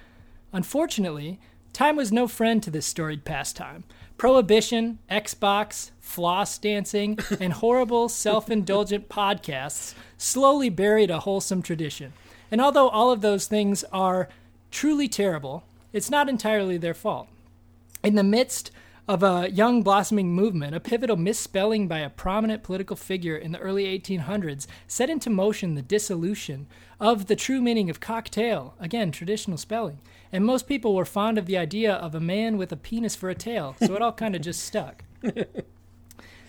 Unfortunately, 0.52 1.38
time 1.72 1.94
was 1.94 2.10
no 2.10 2.26
friend 2.26 2.60
to 2.64 2.72
this 2.72 2.86
storied 2.86 3.24
pastime. 3.24 3.84
Prohibition, 4.20 4.98
Xbox, 5.10 5.92
floss 5.98 6.58
dancing, 6.58 7.18
and 7.40 7.54
horrible 7.54 8.10
self 8.10 8.50
indulgent 8.50 9.08
podcasts 9.08 9.94
slowly 10.18 10.68
buried 10.68 11.10
a 11.10 11.20
wholesome 11.20 11.62
tradition. 11.62 12.12
And 12.50 12.60
although 12.60 12.90
all 12.90 13.10
of 13.10 13.22
those 13.22 13.46
things 13.46 13.82
are 13.84 14.28
truly 14.70 15.08
terrible, 15.08 15.64
it's 15.94 16.10
not 16.10 16.28
entirely 16.28 16.76
their 16.76 16.92
fault. 16.92 17.28
In 18.04 18.14
the 18.14 18.22
midst 18.22 18.70
of 19.08 19.22
a 19.22 19.50
young 19.50 19.82
blossoming 19.82 20.34
movement, 20.34 20.76
a 20.76 20.80
pivotal 20.80 21.16
misspelling 21.16 21.88
by 21.88 22.00
a 22.00 22.10
prominent 22.10 22.62
political 22.62 22.96
figure 22.96 23.38
in 23.38 23.52
the 23.52 23.58
early 23.58 23.84
1800s 23.98 24.66
set 24.86 25.08
into 25.08 25.30
motion 25.30 25.76
the 25.76 25.80
dissolution 25.80 26.66
of 27.00 27.24
the 27.24 27.36
true 27.36 27.62
meaning 27.62 27.88
of 27.88 28.00
cocktail, 28.00 28.74
again, 28.78 29.12
traditional 29.12 29.56
spelling. 29.56 29.98
And 30.32 30.44
most 30.44 30.68
people 30.68 30.94
were 30.94 31.04
fond 31.04 31.38
of 31.38 31.46
the 31.46 31.58
idea 31.58 31.92
of 31.92 32.14
a 32.14 32.20
man 32.20 32.56
with 32.56 32.72
a 32.72 32.76
penis 32.76 33.16
for 33.16 33.30
a 33.30 33.34
tail, 33.34 33.74
so 33.78 33.94
it 33.94 34.02
all 34.02 34.12
kind 34.12 34.36
of 34.36 34.42
just 34.42 34.62
stuck. 34.62 35.04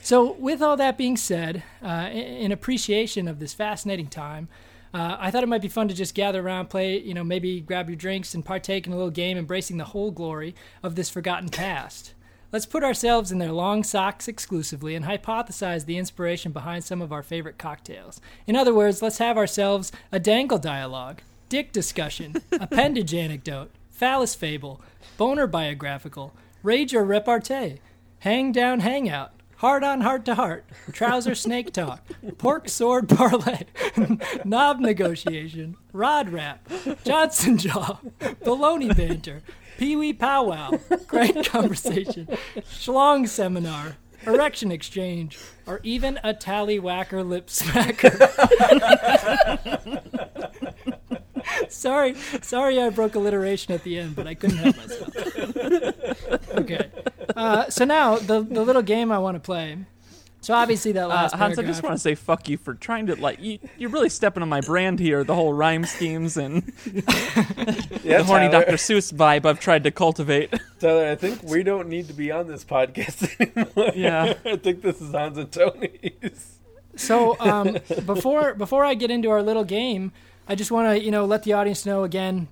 So, 0.03 0.31
with 0.33 0.63
all 0.63 0.77
that 0.77 0.97
being 0.97 1.15
said, 1.15 1.61
uh, 1.83 2.09
in, 2.11 2.51
appreciation 2.51 3.27
of 3.27 3.37
this 3.37 3.53
fascinating 3.53 4.07
time, 4.07 4.49
uh, 4.95 5.17
I 5.19 5.29
thought 5.29 5.43
it 5.43 5.49
might 5.49 5.61
be 5.61 5.67
fun 5.67 5.87
to 5.89 5.93
just 5.93 6.15
gather 6.15 6.41
around, 6.41 6.71
play, 6.71 6.97
you 6.97 7.13
know, 7.13 7.23
maybe 7.23 7.61
grab 7.61 7.87
your 7.87 7.95
drinks 7.95 8.33
and 8.33 8.43
partake 8.43 8.87
in 8.87 8.93
a 8.93 8.95
little 8.95 9.11
game 9.11 9.37
embracing 9.37 9.77
the 9.77 9.85
whole 9.85 10.09
glory 10.09 10.55
of 10.81 10.95
this 10.95 11.09
forgotten 11.09 11.49
past. 11.49 12.15
Let's 12.51 12.65
put 12.65 12.83
ourselves 12.83 13.31
in 13.31 13.37
their 13.37 13.51
long 13.51 13.83
socks 13.83 14.27
exclusively 14.27 14.95
and 14.95 15.05
hypothesize 15.05 15.85
the 15.85 15.97
inspiration 15.97 16.51
behind 16.51 16.83
some 16.83 17.01
of 17.01 17.13
our 17.13 17.23
favorite 17.23 17.59
cocktails. 17.59 18.19
In 18.47 18.55
other 18.55 18.73
words, 18.73 19.03
let's 19.03 19.19
have 19.19 19.37
ourselves 19.37 19.91
a 20.11 20.19
dangle 20.19 20.57
dialogue, 20.57 21.21
dick 21.51 21.73
discussion, 21.73 22.33
appendage 22.53 23.13
anecdote, 23.13 23.71
phallus 23.89 24.33
fable, 24.33 24.79
boner 25.17 25.45
biographical, 25.47 26.33
rage 26.63 26.95
or 26.95 27.03
repartee, 27.03 27.79
hang 28.19 28.53
down 28.53 28.79
hangout, 28.79 29.33
Heart 29.57 29.83
on 29.83 30.01
heart 30.01 30.25
to 30.25 30.33
heart, 30.33 30.65
trouser 30.91 31.35
snake 31.35 31.71
talk, 31.71 32.03
pork 32.39 32.67
sword 32.67 33.07
parlay, 33.07 33.65
knob 34.43 34.79
negotiation, 34.79 35.77
rod 35.93 36.29
rap, 36.29 36.67
Johnson 37.03 37.59
jaw, 37.59 37.99
baloney 38.43 38.97
banter, 38.97 39.43
pee 39.77 39.95
wee 39.95 40.13
powwow, 40.13 40.71
great 41.05 41.45
conversation, 41.51 42.27
schlong 42.71 43.27
seminar, 43.27 43.97
erection 44.25 44.71
exchange, 44.71 45.37
or 45.67 45.79
even 45.83 46.19
a 46.23 46.33
tallywhacker 46.33 47.23
lip 47.23 47.45
smacker. 47.45 48.17
sorry, 51.81 52.15
sorry, 52.41 52.79
I 52.81 52.89
broke 52.89 53.15
alliteration 53.15 53.73
at 53.73 53.83
the 53.83 53.97
end, 53.97 54.15
but 54.15 54.27
I 54.27 54.35
couldn't 54.35 54.57
help 54.57 54.77
myself. 54.77 56.47
okay, 56.55 56.89
uh, 57.35 57.69
so 57.69 57.85
now 57.85 58.17
the 58.17 58.41
the 58.41 58.63
little 58.63 58.81
game 58.83 59.11
I 59.11 59.17
want 59.19 59.35
to 59.35 59.39
play. 59.41 59.77
So 60.43 60.55
obviously 60.55 60.91
that 60.93 61.03
Uh, 61.03 61.07
last 61.09 61.35
Hans, 61.35 61.59
I 61.59 61.61
just 61.61 61.83
want 61.83 61.93
to 61.93 61.99
say 61.99 62.15
fuck 62.15 62.49
you 62.49 62.57
for 62.57 62.73
trying 62.73 63.05
to 63.07 63.15
like 63.15 63.39
you, 63.39 63.59
you're 63.77 63.91
really 63.91 64.09
stepping 64.09 64.41
on 64.41 64.49
my 64.49 64.61
brand 64.61 64.99
here. 64.99 65.23
The 65.23 65.35
whole 65.35 65.53
rhyme 65.53 65.85
schemes 65.85 66.35
and 66.35 66.73
Yeah, 68.03 68.17
the 68.17 68.23
horny 68.25 68.49
Tyler, 68.49 68.65
Dr. 68.65 68.77
Seuss 68.77 69.13
vibe 69.13 69.45
I've 69.45 69.59
tried 69.59 69.83
to 69.83 69.91
cultivate. 69.91 70.51
Tyler, 70.79 71.11
I 71.11 71.15
think 71.15 71.43
we 71.43 71.61
don't 71.61 71.89
need 71.89 72.07
to 72.07 72.13
be 72.13 72.31
on 72.31 72.47
this 72.47 72.65
podcast 72.65 73.29
anymore. 73.39 73.91
Yeah. 73.95 74.33
I 74.43 74.55
think 74.55 74.81
this 74.81 74.99
is 74.99 75.11
Hans 75.11 75.37
and 75.37 75.51
Tony's. 75.51 76.57
So 76.95 77.37
um, 77.39 77.77
before 78.05 78.55
before 78.55 78.83
I 78.83 78.95
get 78.95 79.11
into 79.11 79.29
our 79.29 79.43
little 79.43 79.63
game, 79.63 80.11
I 80.47 80.55
just 80.55 80.71
want 80.71 80.89
to 80.97 81.03
you 81.03 81.11
know 81.11 81.25
let 81.25 81.43
the 81.43 81.53
audience 81.53 81.85
know 81.85 82.03
again. 82.03 82.47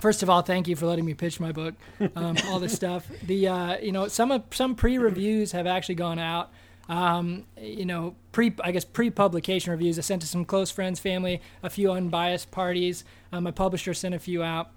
First 0.00 0.22
of 0.22 0.30
all, 0.30 0.42
thank 0.42 0.66
you 0.66 0.74
for 0.76 0.86
letting 0.86 1.04
me 1.04 1.14
pitch 1.14 1.38
my 1.38 1.52
book, 1.52 1.74
um, 2.16 2.36
all 2.46 2.58
this 2.58 2.74
stuff. 2.74 3.06
The 3.26 3.48
uh, 3.48 3.76
you 3.78 3.92
know 3.92 4.08
some 4.08 4.42
some 4.50 4.74
pre 4.74 4.98
reviews 4.98 5.52
have 5.52 5.66
actually 5.66 5.94
gone 5.96 6.18
out. 6.18 6.50
Um, 6.88 7.44
you 7.60 7.86
know 7.86 8.14
pre 8.32 8.54
I 8.62 8.72
guess 8.72 8.84
pre 8.84 9.10
publication 9.10 9.70
reviews. 9.70 9.98
I 9.98 10.02
sent 10.02 10.22
to 10.22 10.28
some 10.28 10.44
close 10.44 10.70
friends, 10.70 11.00
family, 11.00 11.40
a 11.62 11.70
few 11.70 11.92
unbiased 11.92 12.50
parties. 12.50 13.04
Um, 13.32 13.44
my 13.44 13.50
publisher 13.50 13.94
sent 13.94 14.14
a 14.14 14.18
few 14.18 14.42
out. 14.42 14.70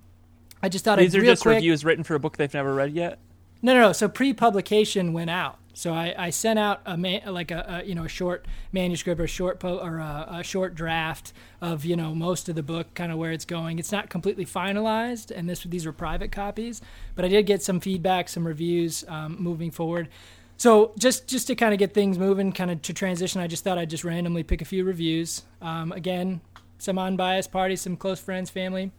I 0.62 0.70
just 0.70 0.86
thought 0.86 0.98
These 1.00 1.16
I'd 1.16 1.22
are 1.22 1.26
just 1.26 1.42
quick. 1.44 1.56
reviews 1.56 1.86
written 1.86 2.04
for 2.04 2.16
a 2.16 2.20
book 2.20 2.38
they've 2.38 2.54
never 2.54 2.74
read 2.74 2.94
yet. 2.94 3.20
No, 3.62 3.74
no, 3.74 3.82
no. 3.82 3.92
So 3.94 4.08
pre-publication 4.08 5.14
went 5.14 5.30
out. 5.30 5.60
So 5.78 5.94
I, 5.94 6.16
I 6.18 6.30
sent 6.32 6.58
out 6.58 6.82
a 6.88 6.98
like 7.30 7.52
a, 7.52 7.84
a 7.84 7.88
you 7.88 7.94
know 7.94 8.06
a 8.06 8.10
short 8.10 8.48
manuscript 8.72 9.22
or 9.22 9.26
a 9.26 9.28
short 9.28 9.60
po- 9.60 9.78
or 9.78 10.00
a, 10.00 10.38
a 10.40 10.44
short 10.44 10.74
draft 10.74 11.34
of 11.62 11.86
you 11.86 11.96
know 11.96 12.16
most 12.16 12.50
of 12.50 12.56
the 12.56 12.64
book, 12.64 12.92
kind 12.96 13.12
of 13.12 13.20
where 13.20 13.32
it's 13.32 13.46
going. 13.46 13.78
It's 13.78 13.92
not 13.92 14.10
completely 14.10 14.44
finalized, 14.44 15.30
and 15.30 15.48
this 15.48 15.62
these 15.62 15.86
were 15.86 15.94
private 15.94 16.32
copies, 16.32 16.82
but 17.14 17.26
I 17.26 17.28
did 17.28 17.46
get 17.46 17.62
some 17.62 17.80
feedback, 17.80 18.28
some 18.28 18.48
reviews 18.48 19.06
um, 19.08 19.38
moving 19.40 19.70
forward. 19.70 20.10
So 20.58 20.94
just 20.98 21.28
just 21.28 21.46
to 21.46 21.56
kind 21.56 21.74
of 21.74 21.78
get 21.78 21.94
things 21.94 22.18
moving, 22.18 22.54
kind 22.54 22.72
of 22.72 22.82
to 22.82 22.92
transition, 22.92 23.40
I 23.40 23.46
just 23.46 23.64
thought 23.64 23.78
I'd 23.78 23.92
just 23.92 24.04
randomly 24.04 24.42
pick 24.42 24.64
a 24.64 24.66
few 24.66 24.84
reviews. 24.84 25.44
Um, 25.62 25.92
again, 25.92 26.42
some 26.80 26.98
unbiased 26.98 27.52
parties, 27.52 27.82
some 27.82 27.98
close 27.98 28.20
friends, 28.20 28.50
family. 28.50 28.92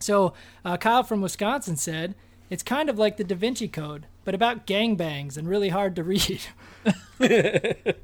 So 0.00 0.34
uh, 0.64 0.78
Kyle 0.78 1.04
from 1.04 1.20
Wisconsin 1.20 1.76
said, 1.76 2.16
"It's 2.50 2.64
kind 2.64 2.90
of 2.90 2.98
like 2.98 3.18
the 3.18 3.24
Da 3.24 3.36
Vinci 3.36 3.68
Code, 3.68 4.06
but 4.28 4.34
about 4.34 4.66
gangbangs 4.66 5.38
and 5.38 5.48
really 5.48 5.70
hard 5.70 5.96
to 5.96 6.04
read." 6.04 6.42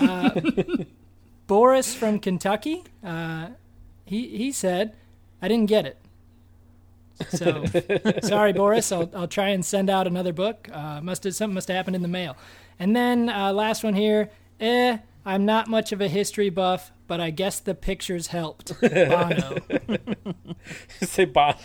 uh, 0.00 0.40
Boris 1.48 1.96
from 1.96 2.20
Kentucky, 2.20 2.84
uh, 3.02 3.48
he 4.04 4.28
he 4.36 4.52
said, 4.52 4.94
"I 5.42 5.48
didn't 5.48 5.66
get 5.66 5.84
it." 5.84 5.98
So 7.30 7.64
sorry, 8.22 8.52
Boris. 8.52 8.92
I'll 8.92 9.10
I'll 9.16 9.26
try 9.26 9.48
and 9.48 9.64
send 9.64 9.90
out 9.90 10.06
another 10.06 10.32
book. 10.32 10.68
Uh, 10.72 11.00
must 11.00 11.24
have 11.24 11.34
something 11.34 11.54
must 11.54 11.66
have 11.66 11.76
happened 11.76 11.96
in 11.96 12.02
the 12.02 12.08
mail. 12.08 12.36
And 12.78 12.94
then 12.94 13.28
uh, 13.28 13.52
last 13.52 13.82
one 13.82 13.94
here. 13.94 14.30
Eh, 14.60 14.98
I'm 15.26 15.44
not 15.44 15.66
much 15.66 15.90
of 15.90 16.00
a 16.00 16.06
history 16.06 16.50
buff, 16.50 16.92
but 17.08 17.20
I 17.20 17.30
guess 17.30 17.58
the 17.58 17.74
pictures 17.74 18.28
helped. 18.28 18.80
Bono. 18.80 19.58
Say 21.00 21.24
Bono. 21.24 21.56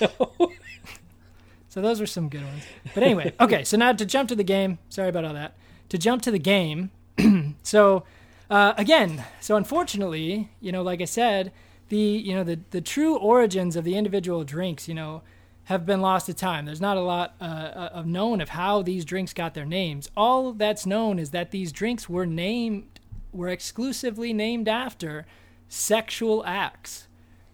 So 1.78 1.82
those 1.82 2.00
were 2.00 2.08
some 2.08 2.28
good 2.28 2.44
ones. 2.44 2.64
But 2.96 3.04
anyway, 3.04 3.34
okay. 3.40 3.64
So 3.64 3.78
now 3.78 3.94
to 3.94 4.04
jump 4.04 4.30
to 4.30 4.36
the 4.36 4.44
game. 4.44 4.80
Sorry 4.90 5.10
about 5.10 5.26
all 5.26 5.36
that. 5.36 5.56
To 5.90 6.00
jump 6.00 6.24
to 6.24 6.32
the 6.32 6.40
game. 6.40 6.90
so 7.62 8.04
uh, 8.50 8.74
again, 8.78 9.24
so 9.42 9.56
unfortunately, 9.56 10.50
you 10.60 10.72
know, 10.72 10.82
like 10.82 11.02
I 11.02 11.06
said, 11.06 11.52
the 11.90 11.96
you 12.00 12.34
know 12.34 12.44
the 12.44 12.60
the 12.72 12.82
true 12.82 13.16
origins 13.16 13.76
of 13.76 13.84
the 13.84 13.96
individual 13.96 14.44
drinks, 14.44 14.88
you 14.88 14.96
know, 14.96 15.22
have 15.66 15.86
been 15.86 16.02
lost 16.02 16.26
to 16.26 16.34
time. 16.34 16.66
There's 16.66 16.82
not 16.82 16.98
a 16.98 17.02
lot 17.02 17.36
uh, 17.40 17.90
of 17.94 18.08
known 18.08 18.42
of 18.42 18.50
how 18.50 18.82
these 18.82 19.06
drinks 19.06 19.32
got 19.32 19.54
their 19.54 19.64
names. 19.64 20.10
All 20.18 20.54
that's 20.54 20.88
known 20.88 21.20
is 21.20 21.30
that 21.30 21.52
these 21.52 21.72
drinks 21.72 22.10
were 22.10 22.26
named 22.26 22.88
were 23.32 23.50
exclusively 23.50 24.34
named 24.34 24.68
after 24.68 25.28
sexual 25.70 26.44
acts. 26.44 27.08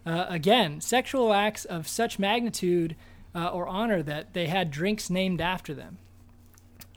Uh, 0.06 0.24
again, 0.30 0.80
sexual 0.80 1.34
acts 1.34 1.66
of 1.66 1.86
such 1.86 2.18
magnitude 2.18 2.96
uh, 3.34 3.48
or 3.48 3.66
honor 3.68 4.02
that 4.02 4.32
they 4.34 4.46
had 4.46 4.70
drinks 4.70 5.10
named 5.10 5.40
after 5.40 5.74
them. 5.74 5.98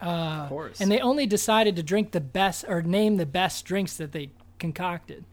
Uh, 0.00 0.42
Of 0.44 0.48
course. 0.48 0.80
And 0.80 0.90
they 0.90 1.00
only 1.00 1.26
decided 1.26 1.74
to 1.76 1.82
drink 1.82 2.12
the 2.12 2.20
best 2.20 2.64
or 2.68 2.82
name 2.82 3.16
the 3.16 3.26
best 3.26 3.64
drinks 3.64 3.96
that 3.96 4.12
they 4.12 4.30
concocted. 4.58 5.24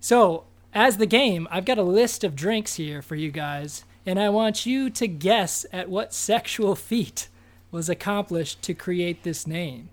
So, 0.00 0.44
as 0.72 0.98
the 0.98 1.06
game, 1.06 1.48
I've 1.50 1.64
got 1.64 1.78
a 1.78 1.82
list 1.82 2.22
of 2.22 2.36
drinks 2.36 2.74
here 2.74 3.02
for 3.02 3.16
you 3.16 3.30
guys, 3.32 3.84
and 4.06 4.18
I 4.20 4.28
want 4.28 4.66
you 4.66 4.90
to 4.90 5.08
guess 5.08 5.66
at 5.72 5.88
what 5.88 6.14
sexual 6.14 6.76
feat 6.76 7.28
was 7.70 7.88
accomplished 7.88 8.62
to 8.62 8.74
create 8.74 9.22
this 9.24 9.46
name. 9.46 9.88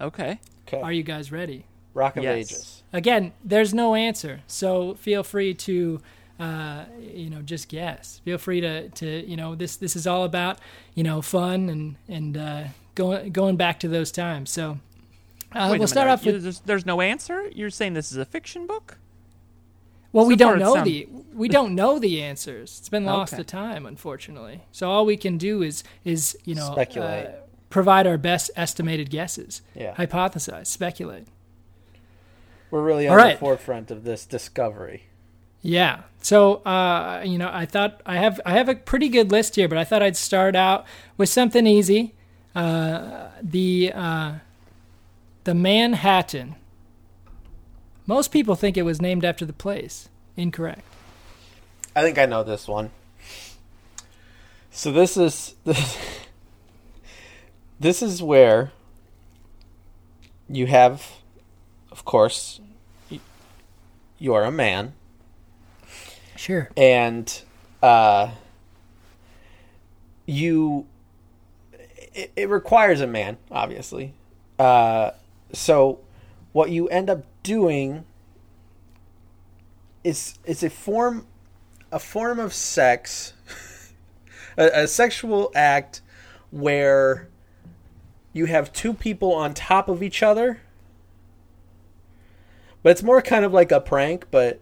Okay. 0.00 0.40
Okay. 0.66 0.80
Are 0.80 0.92
you 0.92 1.02
guys 1.02 1.30
ready? 1.32 1.64
Rock 1.94 2.16
of 2.16 2.24
Yes. 2.24 2.36
Ages. 2.36 2.82
Again, 2.92 3.32
there's 3.44 3.72
no 3.74 3.94
answer, 3.94 4.40
so 4.46 4.94
feel 4.94 5.22
free 5.22 5.54
to, 5.54 6.00
uh, 6.38 6.84
you 7.00 7.30
know, 7.30 7.42
just 7.42 7.68
guess. 7.68 8.20
Feel 8.24 8.38
free 8.38 8.60
to, 8.60 8.88
to, 8.90 9.26
you 9.26 9.36
know, 9.36 9.54
this 9.54 9.76
this 9.76 9.96
is 9.96 10.06
all 10.06 10.24
about, 10.24 10.58
you 10.94 11.02
know, 11.02 11.20
fun 11.22 11.68
and 11.68 11.96
and 12.08 12.36
uh, 12.36 12.64
going 12.94 13.32
going 13.32 13.56
back 13.56 13.80
to 13.80 13.88
those 13.88 14.12
times. 14.12 14.50
So 14.50 14.78
uh, 15.52 15.74
we'll 15.78 15.88
start 15.88 16.08
off 16.08 16.24
with. 16.24 16.42
There's, 16.42 16.60
there's 16.60 16.86
no 16.86 17.00
answer. 17.00 17.48
You're 17.54 17.70
saying 17.70 17.94
this 17.94 18.12
is 18.12 18.18
a 18.18 18.24
fiction 18.24 18.66
book? 18.66 18.98
Well, 20.12 20.26
we 20.26 20.38
so 20.38 20.44
far 20.44 20.52
don't 20.54 20.60
know 20.60 20.74
sound- 20.74 20.86
the 20.86 21.08
we 21.34 21.48
don't 21.48 21.74
know 21.74 21.98
the 21.98 22.22
answers. 22.22 22.78
It's 22.78 22.88
been 22.88 23.04
lost 23.04 23.34
Okay. 23.34 23.42
to 23.42 23.46
time, 23.48 23.84
unfortunately. 23.84 24.62
So 24.72 24.90
all 24.90 25.04
we 25.04 25.16
can 25.16 25.38
do 25.38 25.62
is 25.62 25.84
is 26.04 26.36
you 26.44 26.54
know 26.54 26.70
Speculate. 26.72 27.26
uh, 27.26 27.30
provide 27.68 28.06
our 28.06 28.16
best 28.16 28.50
estimated 28.56 29.10
guesses, 29.10 29.60
Yeah. 29.74 29.94
hypothesize, 29.96 30.66
speculate. 30.68 31.26
We're 32.70 32.82
really 32.82 33.06
All 33.08 33.12
on 33.14 33.18
right. 33.18 33.32
the 33.34 33.38
forefront 33.40 33.90
of 33.90 34.04
this 34.04 34.24
discovery. 34.26 35.04
Yeah. 35.62 36.02
So 36.20 36.56
uh, 36.56 37.22
you 37.24 37.38
know, 37.38 37.50
I 37.52 37.66
thought 37.66 38.00
I 38.04 38.16
have 38.16 38.40
I 38.44 38.52
have 38.52 38.68
a 38.68 38.74
pretty 38.74 39.08
good 39.08 39.30
list 39.30 39.56
here, 39.56 39.68
but 39.68 39.78
I 39.78 39.84
thought 39.84 40.02
I'd 40.02 40.16
start 40.16 40.56
out 40.56 40.84
with 41.16 41.28
something 41.28 41.66
easy. 41.66 42.14
Uh, 42.54 43.28
the 43.42 43.92
uh, 43.94 44.32
the 45.44 45.54
Manhattan. 45.54 46.56
Most 48.06 48.32
people 48.32 48.54
think 48.54 48.76
it 48.76 48.82
was 48.82 49.00
named 49.00 49.24
after 49.24 49.44
the 49.44 49.52
place. 49.52 50.08
Incorrect. 50.36 50.82
I 51.94 52.02
think 52.02 52.18
I 52.18 52.26
know 52.26 52.42
this 52.42 52.66
one. 52.66 52.90
So 54.70 54.92
this 54.92 55.16
is 55.16 55.56
this, 55.64 55.98
this 57.80 58.02
is 58.02 58.22
where 58.22 58.72
you 60.48 60.66
have, 60.66 61.06
of 61.90 62.04
course, 62.04 62.60
you're 64.18 64.44
a 64.44 64.50
man, 64.50 64.94
Sure. 66.38 66.70
and 66.76 67.42
uh, 67.82 68.30
you 70.24 70.86
it, 72.14 72.30
it 72.36 72.48
requires 72.48 73.00
a 73.00 73.08
man 73.08 73.38
obviously 73.50 74.14
uh, 74.58 75.10
so 75.52 75.98
what 76.52 76.70
you 76.70 76.86
end 76.88 77.10
up 77.10 77.24
doing 77.42 78.04
is 80.04 80.38
is 80.44 80.62
a 80.62 80.70
form 80.70 81.26
a 81.90 81.98
form 81.98 82.38
of 82.38 82.54
sex 82.54 83.32
a, 84.56 84.82
a 84.82 84.86
sexual 84.86 85.50
act 85.56 86.02
where 86.52 87.28
you 88.32 88.44
have 88.46 88.72
two 88.72 88.94
people 88.94 89.34
on 89.34 89.54
top 89.54 89.88
of 89.88 90.04
each 90.04 90.22
other 90.22 90.60
but 92.84 92.90
it's 92.90 93.02
more 93.02 93.20
kind 93.20 93.44
of 93.44 93.52
like 93.52 93.72
a 93.72 93.80
prank 93.80 94.26
but 94.30 94.60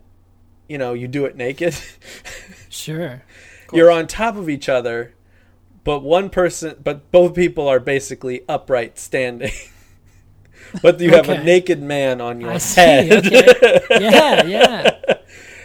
you 0.69 0.79
know 0.79 0.93
you 0.93 1.09
do 1.09 1.25
it 1.25 1.37
naked 1.37 1.75
Sure. 2.69 3.23
you're 3.73 3.91
on 3.91 4.07
top 4.07 4.37
of 4.37 4.49
each 4.51 4.69
other, 4.69 5.15
but 5.85 6.01
one 6.01 6.29
person, 6.31 6.77
but 6.83 7.11
both 7.11 7.35
people 7.35 7.67
are 7.69 7.81
basically 7.81 8.43
upright 8.49 8.99
standing. 8.99 9.53
but 10.83 11.01
you 11.01 11.11
have 11.13 11.29
a 11.29 11.43
naked 11.43 11.81
man 11.83 12.21
on 12.21 12.41
your 12.41 12.53
I 12.53 12.59
see. 12.59 12.81
head. 12.81 13.27
Okay. 13.27 13.81
Yeah, 13.91 14.43
yeah. 14.47 14.99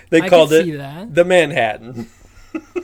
they 0.09 0.21
I 0.21 0.29
called 0.29 0.53
it 0.53 0.77
that. 0.77 1.13
the 1.13 1.25
Manhattan. 1.25 2.07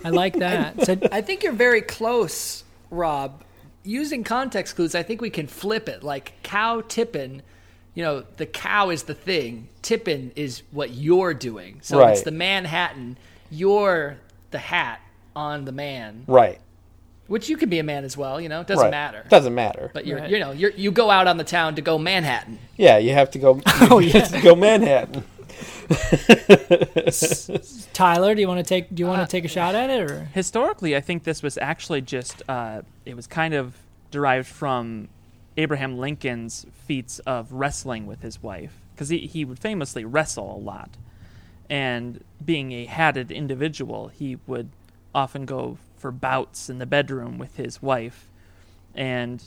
I 0.04 0.10
like 0.10 0.38
that. 0.40 0.86
So 0.86 0.98
I 1.12 1.22
think 1.22 1.44
you're 1.44 1.54
very 1.54 1.82
close, 1.82 2.64
Rob. 2.90 3.44
Using 3.84 4.24
context 4.24 4.76
clues, 4.76 4.94
I 4.96 5.04
think 5.04 5.22
we 5.22 5.30
can 5.30 5.48
flip 5.48 5.88
it. 5.88 6.04
Like 6.04 6.34
cow 6.44 6.82
tippin', 6.82 7.42
you 7.98 8.04
know, 8.04 8.24
the 8.38 8.46
cow 8.46 8.92
is 8.92 9.04
the 9.04 9.16
thing. 9.16 9.70
Tipping 9.82 10.32
is 10.36 10.62
what 10.70 10.92
you're 10.92 11.34
doing. 11.34 11.80
So 11.82 12.06
it's 12.06 12.22
the 12.22 12.30
Manhattan. 12.30 13.18
You're 13.50 14.18
the 14.52 14.60
hat 14.60 15.02
on 15.36 15.66
the 15.66 15.72
man, 15.72 16.24
Right. 16.28 16.60
which 17.26 17.50
you 17.50 17.58
can 17.58 17.70
be 17.70 17.80
a 17.80 17.84
man 17.84 18.04
as 18.04 18.16
well. 18.16 18.40
You 18.40 18.50
know, 18.50 18.62
it 18.62 18.68
doesn't 18.68 18.84
right. 18.84 18.92
matter. 18.92 19.26
Doesn't 19.30 19.56
matter. 19.56 19.90
but 19.96 20.06
you're, 20.06 20.20
Right. 20.20 20.30
you 20.30 20.38
know, 20.38 20.52
you're, 20.52 20.70
you 20.74 20.92
go 20.92 21.10
out 21.10 21.26
on 21.26 21.38
the 21.38 21.44
town 21.44 21.74
to 21.74 21.82
go 21.82 21.98
Manhattan. 21.98 22.60
yeah, 22.78 23.00
you 23.00 23.14
have 23.14 23.32
to 23.32 23.40
go. 23.40 23.62
Oh, 23.90 23.98
you 23.98 24.12
have 24.12 24.30
yeah. 24.32 24.38
to 24.38 24.44
go 24.44 24.56
Manhattan. 24.56 25.24
Tyler, 27.94 28.36
do 28.36 28.42
you 28.42 28.48
want 28.48 28.60
to 28.60 28.64
take 28.64 28.94
do 28.94 29.02
you 29.02 29.08
want 29.08 29.28
to 29.28 29.32
take 29.32 29.44
a 29.44 29.48
shot 29.48 29.74
at 29.74 29.90
it 29.90 30.12
or 30.12 30.26
Historically, 30.36 30.96
I 30.96 31.02
think 31.02 31.24
this 31.24 31.42
was 31.42 31.58
actually 31.58 32.02
just 32.02 32.44
uh, 32.48 32.84
it 33.06 33.16
was 33.16 33.26
kind 33.26 33.56
of 33.56 33.76
derived 34.12 34.48
from 34.48 35.08
Abraham 35.58 35.98
Lincoln's 35.98 36.66
feats 36.86 37.20
of 37.20 37.52
wrestling 37.52 38.06
with 38.06 38.22
his 38.22 38.42
wife 38.42 38.80
because 38.94 39.10
he, 39.10 39.20
he 39.28 39.44
would 39.44 39.60
famously 39.60 40.06
wrestle 40.06 40.56
a 40.56 40.58
lot, 40.58 40.92
and 41.70 42.24
being 42.44 42.72
a 42.72 42.86
hatted 42.86 43.32
individual, 43.32 44.08
he 44.08 44.38
would 44.48 44.70
often 45.14 45.46
go 45.46 45.78
for 45.98 46.12
bouts 46.12 46.70
in 46.70 46.78
the 46.80 46.86
bedroom 46.86 47.38
with 47.38 47.58
his 47.58 47.82
wife, 47.82 48.28
and 48.96 49.44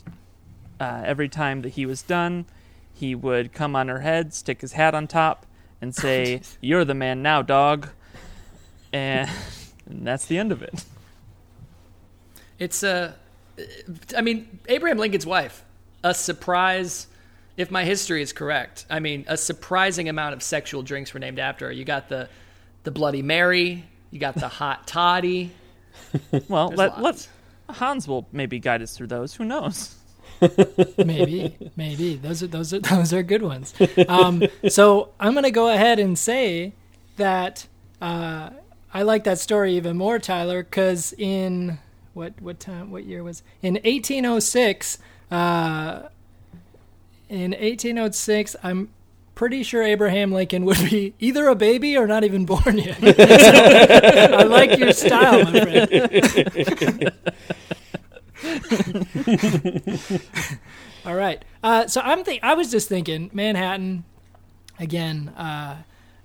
uh, 0.79 1.03
every 1.05 1.29
time 1.29 1.63
that 1.63 1.71
he 1.71 1.87
was 1.87 2.03
done, 2.03 2.45
he 2.93 3.15
would 3.15 3.53
come 3.53 3.75
on 3.75 3.89
her 3.89 4.01
head, 4.01 4.35
stick 4.35 4.61
his 4.61 4.73
hat 4.73 4.95
on 4.95 5.07
top, 5.07 5.47
and 5.81 5.95
say, 5.95 6.43
"You're 6.61 6.85
the 6.85 6.95
man 6.95 7.23
now, 7.23 7.43
dog," 7.43 7.89
and, 8.93 9.31
and 9.87 10.07
that's 10.07 10.27
the 10.27 10.39
end 10.39 10.53
of 10.53 10.63
it. 10.63 10.85
It's 12.59 12.83
a, 12.83 13.15
I 14.17 14.21
mean, 14.21 14.61
Abraham 14.69 14.99
Lincoln's 14.99 15.27
wife, 15.27 15.65
a 16.03 16.15
surprise. 16.15 17.07
If 17.57 17.71
my 17.71 17.85
history 17.85 18.23
is 18.23 18.33
correct, 18.33 18.87
I 18.89 19.01
mean, 19.01 19.25
a 19.29 19.37
surprising 19.37 20.09
amount 20.09 20.35
of 20.35 20.43
sexual 20.43 20.83
drinks 20.83 21.13
were 21.13 21.21
named 21.21 21.39
after 21.39 21.67
her. 21.67 21.73
You 21.73 21.85
got 21.85 22.09
the, 22.09 22.29
the 22.85 22.91
Bloody 22.91 23.23
Mary. 23.23 23.85
You 24.11 24.19
got 24.19 24.35
the 24.35 24.49
Hot 24.49 24.87
Toddy. 24.87 25.51
Well, 26.49 26.69
There's 26.69 26.79
let, 26.79 27.01
lots. 27.01 27.29
let 27.69 27.77
Hans 27.77 28.09
will 28.09 28.27
maybe 28.33 28.59
guide 28.59 28.83
us 28.83 28.97
through 28.97 29.09
those. 29.09 29.35
Who 29.35 29.45
knows? 29.45 29.97
maybe 30.97 31.55
maybe 31.77 32.17
those 32.17 32.43
are 32.43 32.47
those 32.47 32.73
are 32.73 32.79
those 32.81 33.13
are 33.13 33.23
good 33.23 33.43
ones. 33.43 33.75
Um, 34.09 34.43
so 34.69 35.11
I'm 35.21 35.35
gonna 35.35 35.51
go 35.51 35.69
ahead 35.69 35.99
and 35.99 36.19
say 36.19 36.73
that 37.17 37.67
uh, 38.01 38.51
I 38.95 39.03
like 39.03 39.25
that 39.25 39.39
story 39.39 39.75
even 39.77 39.97
more, 39.97 40.19
Tyler, 40.19 40.63
because 40.63 41.13
in 41.19 41.79
what 42.15 42.41
what 42.41 42.59
time 42.59 42.91
what 42.91 43.05
year 43.05 43.23
was 43.23 43.43
in 43.63 43.75
1806. 43.75 44.99
Uh, 45.31 46.09
in 47.29 47.53
1806, 47.53 48.57
I'm 48.63 48.91
pretty 49.35 49.63
sure 49.63 49.83
Abraham 49.83 50.33
Lincoln 50.33 50.65
would 50.65 50.79
be 50.91 51.15
either 51.19 51.49
a 51.49 51.55
baby 51.55 51.97
or 51.97 52.07
not 52.07 52.25
even 52.25 52.45
born 52.45 52.77
yet. 52.77 52.99
I 53.03 54.43
like 54.43 54.79
your 54.79 54.93
style, 54.93 55.45
my 55.45 55.61
friend. 55.61 57.13
All 61.07 61.15
right. 61.15 61.43
Uh, 61.63 61.87
so 61.87 62.01
I'm 62.03 62.25
think 62.25 62.43
I 62.43 62.55
was 62.55 62.71
just 62.71 62.89
thinking 62.89 63.31
Manhattan 63.33 64.05
again. 64.79 65.29
Uh, 65.31 65.83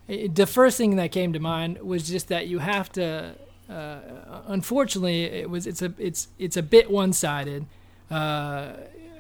the 0.07 0.45
first 0.45 0.77
thing 0.77 0.97
that 0.97 1.11
came 1.11 1.33
to 1.33 1.39
mind 1.39 1.81
was 1.81 2.07
just 2.07 2.27
that 2.29 2.47
you 2.47 2.59
have 2.59 2.91
to. 2.93 3.35
Uh, 3.69 3.99
unfortunately, 4.47 5.23
it 5.23 5.49
was 5.49 5.65
it's 5.65 5.81
a 5.81 5.93
it's 5.97 6.27
it's 6.37 6.57
a 6.57 6.63
bit 6.63 6.91
one 6.91 7.13
sided. 7.13 7.65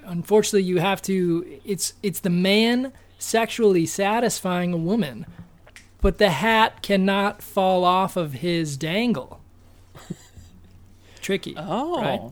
Unfortunately, 0.05 0.63
you 0.63 0.79
have 0.79 1.01
to. 1.03 1.59
It's 1.65 1.93
it's 2.03 2.19
the 2.19 2.29
man 2.29 2.93
sexually 3.17 3.85
satisfying 3.85 4.73
a 4.73 4.77
woman, 4.77 5.25
but 6.01 6.17
the 6.17 6.29
hat 6.29 6.81
cannot 6.81 7.41
fall 7.41 7.83
off 7.83 8.15
of 8.15 8.33
his 8.33 8.77
dangle. 8.77 9.39
Tricky. 11.21 11.55
Oh, 11.57 12.01
Right. 12.01 12.31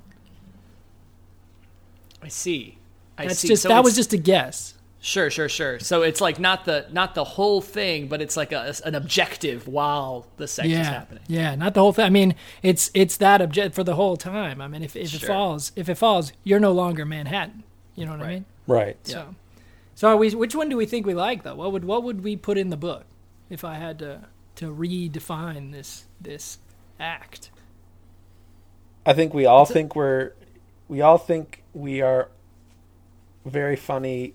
I 2.21 2.28
see. 2.30 2.78
I 3.17 3.28
That's 3.28 3.39
see. 3.39 3.49
just 3.49 3.63
So 3.63 3.69
that 3.69 3.84
was 3.84 3.95
just 3.95 4.13
a 4.13 4.17
guess. 4.17 4.76
Sure, 5.04 5.30
sure, 5.30 5.49
sure. 5.49 5.80
So 5.80 6.01
it's 6.01 6.20
like 6.22 6.39
not 6.39 6.66
the 6.66 6.88
not 6.91 7.14
the 7.14 7.24
whole 7.24 7.62
thing, 7.62 8.08
but 8.08 8.22
it's 8.22 8.36
like 8.36 8.51
a, 8.51 8.74
an 8.86 8.95
objective 8.95 9.68
while 9.68 10.26
the 10.38 10.47
sex 10.47 10.68
is 10.70 10.88
happening. 10.88 11.24
Yeah, 11.28 11.54
not 11.56 11.74
the 11.76 11.82
whole 11.82 11.93
thing. 11.93 12.06
I 12.06 12.10
mean, 12.10 12.34
it's 12.64 12.89
it's 12.95 13.18
that 13.18 13.41
object 13.41 13.76
for 13.76 13.84
the 13.84 13.95
whole 13.95 14.18
time. 14.18 14.60
I 14.62 14.68
mean, 14.68 14.82
if, 14.82 14.95
if 14.95 15.14
it 15.14 15.22
falls, 15.28 15.72
if 15.76 15.89
it 15.89 15.95
falls, 15.95 16.32
you're 16.43 16.60
no 16.60 16.72
longer 16.72 17.06
Manhattan. 17.06 17.64
You 17.95 18.06
know 18.06 18.12
what 18.14 18.22
I 18.22 18.24
Right. 18.24 18.34
mean? 18.34 18.45
Right. 18.66 18.97
So, 19.04 19.36
so 19.93 20.08
are 20.08 20.18
we? 20.18 20.34
Which 20.34 20.56
one 20.56 20.70
do 20.70 20.78
we 20.78 20.86
think 20.88 21.06
we 21.06 21.14
like 21.14 21.43
though? 21.43 21.56
What 21.56 21.72
would 21.74 21.86
what 21.86 22.01
would 22.04 22.24
we 22.24 22.36
put 22.36 22.58
in 22.58 22.70
the 22.70 22.78
book 22.78 23.04
if 23.49 23.64
I 23.64 23.76
had 23.76 23.99
to 23.99 24.22
to 24.56 24.74
redefine 24.74 25.72
this 25.74 26.06
this 26.20 26.58
act? 26.99 27.51
I 29.06 29.14
think 29.14 29.34
we 29.34 29.45
all 29.45 29.66
think 29.66 29.95
we're 29.95 30.32
we 30.88 31.01
all 31.01 31.18
think 31.18 31.64
we 31.74 32.01
are 32.01 32.30
very 33.45 33.76
funny 33.76 34.34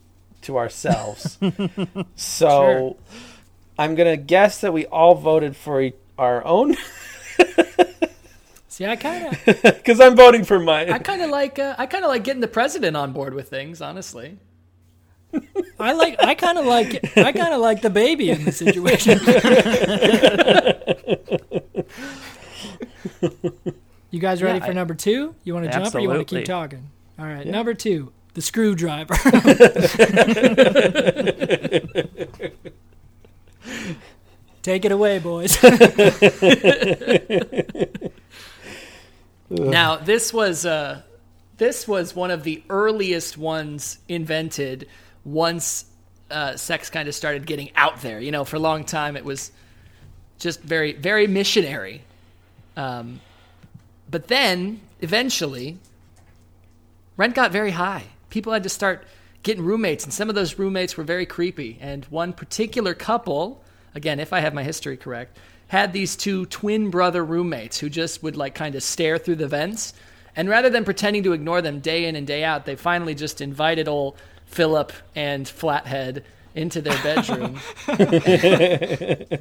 to 0.49 0.59
ourselves. 0.59 1.39
so 2.17 2.49
Sure. 2.49 2.97
I'm 3.79 3.95
gonna 3.95 4.17
guess 4.17 4.61
that 4.63 4.73
we 4.73 4.87
all 4.87 5.15
voted 5.15 5.55
for 5.57 5.81
e- 5.81 5.93
our 6.19 6.45
own 6.45 6.75
See, 8.67 8.85
I 8.87 8.97
kind 8.97 9.27
of 9.27 9.45
because 9.63 10.01
I'm 10.01 10.17
voting 10.17 10.45
for 10.45 10.59
mine. 10.61 10.91
I 10.91 10.99
kind 10.99 11.21
of 11.23 11.31
like 11.31 11.59
uh, 11.59 11.75
I 11.79 11.87
kind 11.87 12.05
of 12.05 12.11
like 12.11 12.25
getting 12.25 12.41
the 12.41 12.49
president 12.49 12.97
on 12.97 13.13
board 13.13 13.35
with 13.35 13.49
things. 13.51 13.81
Honestly, 13.83 14.39
I 15.81 15.93
like 15.93 16.17
I 16.23 16.35
kind 16.35 16.59
of 16.59 16.67
like 16.67 17.17
I 17.17 17.33
kind 17.33 17.55
of 17.55 17.61
like 17.61 17.83
the 17.83 17.91
baby 17.91 18.31
in 18.31 18.45
the 18.45 18.53
situation. 18.53 19.19
you 24.11 24.21
guys 24.21 24.43
ready 24.43 24.59
Yeah, 24.59 24.65
for 24.65 24.71
I- 24.71 24.75
number 24.75 24.95
two? 24.95 25.35
You 25.45 25.55
want 25.55 25.67
to 25.67 25.73
jump 25.73 25.95
or 25.95 26.01
you 26.01 26.09
want 26.09 26.27
to 26.27 26.35
keep 26.37 26.45
talking? 26.45 26.91
All 27.19 27.27
right, 27.27 27.47
number 27.47 27.75
two, 27.75 28.13
the 28.39 28.43
screwdriver. 28.43 29.15
Take 34.63 34.85
it 34.85 34.93
away, 34.93 35.19
boys. 35.19 35.59
Now 39.51 39.97
this 39.97 40.31
was 40.31 40.67
uh, 40.67 41.01
this 41.57 41.89
was 41.89 42.15
one 42.15 42.31
of 42.31 42.45
the 42.45 42.63
earliest 42.69 43.39
ones 43.39 43.97
invented. 44.07 44.87
Once 45.25 45.87
uh, 46.31 46.55
sex 46.55 46.91
kind 46.91 47.09
of 47.09 47.15
started 47.15 47.47
getting 47.47 47.71
out 47.75 48.03
there, 48.03 48.21
you 48.21 48.31
know, 48.31 48.45
for 48.45 48.57
a 48.57 48.59
long 48.59 48.85
time 48.85 49.17
it 49.17 49.25
was 49.25 49.51
just 50.39 50.61
very 50.61 50.93
very 50.93 51.27
missionary. 51.27 52.03
Um, 52.77 53.23
but 54.11 54.29
then 54.29 54.83
eventually, 55.01 55.79
rent 57.17 57.35
got 57.35 57.51
very 57.51 57.71
high. 57.71 58.05
People 58.31 58.53
had 58.53 58.63
to 58.63 58.69
start 58.69 59.05
getting 59.43 59.65
roommates, 59.65 60.05
and 60.05 60.13
some 60.13 60.29
of 60.29 60.35
those 60.35 60.59
roommates 60.59 60.97
were 60.97 61.05
very 61.05 61.27
creepy. 61.27 61.79
And 61.81 62.05
one 62.07 62.33
particular 62.33 62.95
couple, 62.95 63.63
again, 63.95 64.21
if 64.21 64.33
I 64.33 64.41
have 64.41 64.55
my 64.55 64.63
history 64.63 64.97
correct, 64.97 65.37
had 65.69 65.93
these 65.93 66.17
two 66.17 66.47
twin 66.47 66.91
brother 66.91 67.25
roommates 67.25 67.79
who 67.79 67.89
just 67.89 68.23
would 68.23 68.37
like 68.37 68.55
kind 68.55 68.75
of 68.75 68.83
stare 68.83 69.19
through 69.19 69.37
the 69.37 69.49
vents. 69.49 69.93
And 70.35 70.49
rather 70.49 70.71
than 70.71 70.85
pretending 70.85 71.23
to 71.25 71.33
ignore 71.33 71.63
them 71.63 71.81
day 71.81 72.07
in 72.07 72.17
and 72.17 72.27
day 72.27 72.45
out, 72.45 72.65
they 72.65 72.77
finally 72.77 73.15
just 73.15 73.41
invited 73.41 73.89
old 73.89 74.17
Philip 74.47 74.93
and 75.15 75.47
Flathead 75.49 76.25
into 76.55 76.81
their 76.81 76.97
bedroom. 77.03 77.61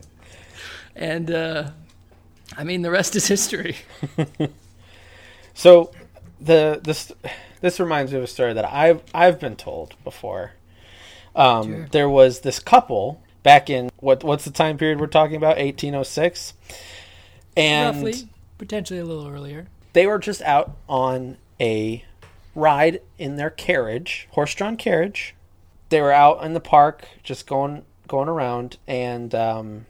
and 0.95 1.31
uh, 1.31 1.69
I 2.57 2.63
mean, 2.63 2.81
the 2.81 2.91
rest 2.91 3.15
is 3.15 3.27
history. 3.27 3.77
So 5.57 5.91
the 6.39 6.79
this 6.83 7.11
this 7.61 7.79
reminds 7.79 8.11
me 8.11 8.17
of 8.17 8.23
a 8.23 8.27
story 8.27 8.53
that 8.53 8.65
I've 8.65 9.01
I've 9.13 9.39
been 9.39 9.55
told 9.55 9.95
before. 10.03 10.53
Um, 11.35 11.63
Sure. 11.63 11.87
There 11.91 12.09
was 12.09 12.41
this 12.41 12.59
couple 12.59 13.21
back 13.43 13.69
in 13.69 13.89
what 13.97 14.23
what's 14.23 14.45
the 14.45 14.51
time 14.51 14.77
period 14.77 14.99
we're 14.99 15.07
talking 15.07 15.35
about? 15.35 15.57
Eighteen 15.57 15.95
oh 15.95 16.03
six, 16.03 16.53
and 17.55 17.95
Roughly, 17.97 18.29
potentially 18.57 18.99
a 18.99 19.05
little 19.05 19.27
earlier. 19.27 19.67
they 19.93 20.07
were 20.07 20.19
just 20.19 20.41
out 20.41 20.77
on 20.89 21.37
a 21.59 22.03
ride 22.55 23.01
in 23.19 23.35
their 23.35 23.51
carriage, 23.51 24.27
horse-drawn 24.31 24.77
carriage. 24.77 25.35
They 25.89 26.01
were 26.01 26.11
out 26.11 26.43
in 26.43 26.53
the 26.53 26.59
park, 26.59 27.07
just 27.23 27.45
going 27.47 27.83
going 28.07 28.27
around, 28.29 28.77
and 28.87 29.33
um, 29.35 29.85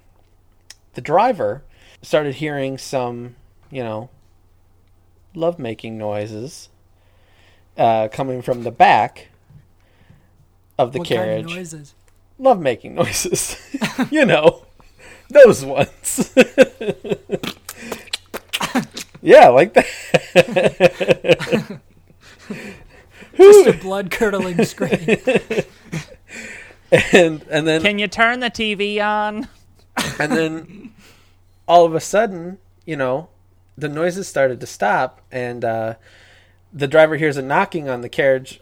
the 0.95 1.01
driver 1.01 1.63
started 2.01 2.36
hearing 2.36 2.78
some, 2.78 3.36
you 3.72 3.84
know, 3.84 4.09
lovemaking 5.34 5.97
noises 5.97 6.70
uh, 7.78 8.07
coming 8.09 8.41
from 8.41 8.63
the 8.63 8.71
back 8.71 9.28
of 10.78 10.93
the 10.93 10.99
what 10.99 11.07
carriage. 11.07 11.45
kind 11.45 11.51
of 11.51 11.55
noises? 11.57 11.93
Lovemaking 12.39 12.95
noises, 12.95 13.57
you 14.11 14.25
know, 14.25 14.65
those 15.30 15.65
ones. 15.65 16.34
yeah, 19.21 19.47
like 19.49 19.73
that. 19.73 19.86
Just 23.38 23.67
a 23.67 23.73
blood 23.73 24.09
curdling 24.11 24.63
scream. 24.65 24.99
and 27.11 27.43
and 27.49 27.67
then 27.67 27.82
Can 27.82 27.99
you 27.99 28.07
turn 28.07 28.39
the 28.39 28.49
TV 28.49 29.03
on? 29.03 29.47
and 30.19 30.32
then 30.32 30.91
all 31.67 31.86
of 31.86 31.93
a 31.95 31.99
sudden, 31.99 32.59
you 32.86 32.95
know, 32.95 33.30
the 33.78 33.89
noises 33.89 34.28
started 34.28 34.59
to 34.59 34.67
stop, 34.67 35.21
and 35.32 35.65
uh, 35.65 35.95
the 36.78 36.88
driver 36.88 37.15
hears 37.17 37.38
a 37.38 37.41
knocking 37.41 37.89
on 37.89 38.01
the 38.01 38.09
carriage, 38.09 38.59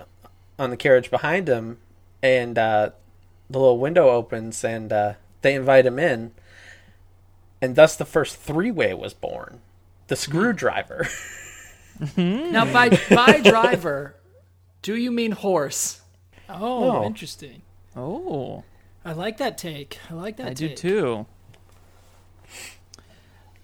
on 0.57 0.70
the 0.70 0.78
carriage 0.78 1.09
behind 1.11 1.47
him, 1.47 1.78
and 2.24 2.57
uh, 2.57 2.91
the 3.49 3.59
little 3.59 3.78
window 3.78 4.09
opens, 4.09 4.63
and 4.63 4.91
uh, 4.93 5.13
they 5.41 5.53
invite 5.53 5.86
him 5.86 5.99
in, 5.99 6.32
and 7.61 7.76
thus 7.76 7.95
the 7.95 8.05
first 8.05 8.38
three-way 8.38 8.93
was 8.93 9.13
born, 9.13 9.59
the 10.07 10.16
screwdriver. 10.16 11.07
Now, 12.18 12.66
by 12.74 12.89
by 13.09 13.39
driver, 13.43 14.16
do 14.82 14.97
you 14.97 15.11
mean 15.13 15.32
horse? 15.32 16.01
Oh, 16.49 16.91
No. 16.91 17.03
interesting. 17.05 17.61
Oh, 17.95 18.66
I 19.05 19.13
like 19.13 19.38
that 19.38 19.57
take. 19.57 19.97
I 20.11 20.13
like 20.13 20.36
that 20.36 20.47
I 20.47 20.53
do 20.53 20.76
too. 20.76 21.26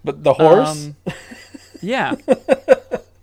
but 0.02 0.24
the 0.24 0.34
horse, 0.36 0.86
Um, 0.86 0.96
yeah. 1.82 2.16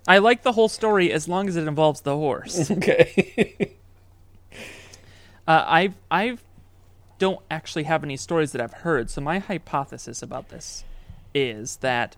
I 0.08 0.18
like 0.18 0.42
the 0.42 0.52
whole 0.52 0.68
story 0.68 1.12
as 1.12 1.28
long 1.28 1.48
as 1.48 1.56
it 1.56 1.68
involves 1.68 2.00
the 2.00 2.16
horse. 2.16 2.70
okay, 2.70 3.76
Uh, 5.48 5.64
I've 5.66 5.94
I've 6.10 6.44
don't 7.18 7.40
actually 7.50 7.84
have 7.84 8.04
any 8.04 8.18
stories 8.18 8.52
that 8.52 8.60
I've 8.60 8.74
heard. 8.74 9.08
So 9.08 9.22
my 9.22 9.38
hypothesis 9.38 10.22
about 10.22 10.50
this 10.50 10.84
is 11.34 11.76
that 11.76 12.16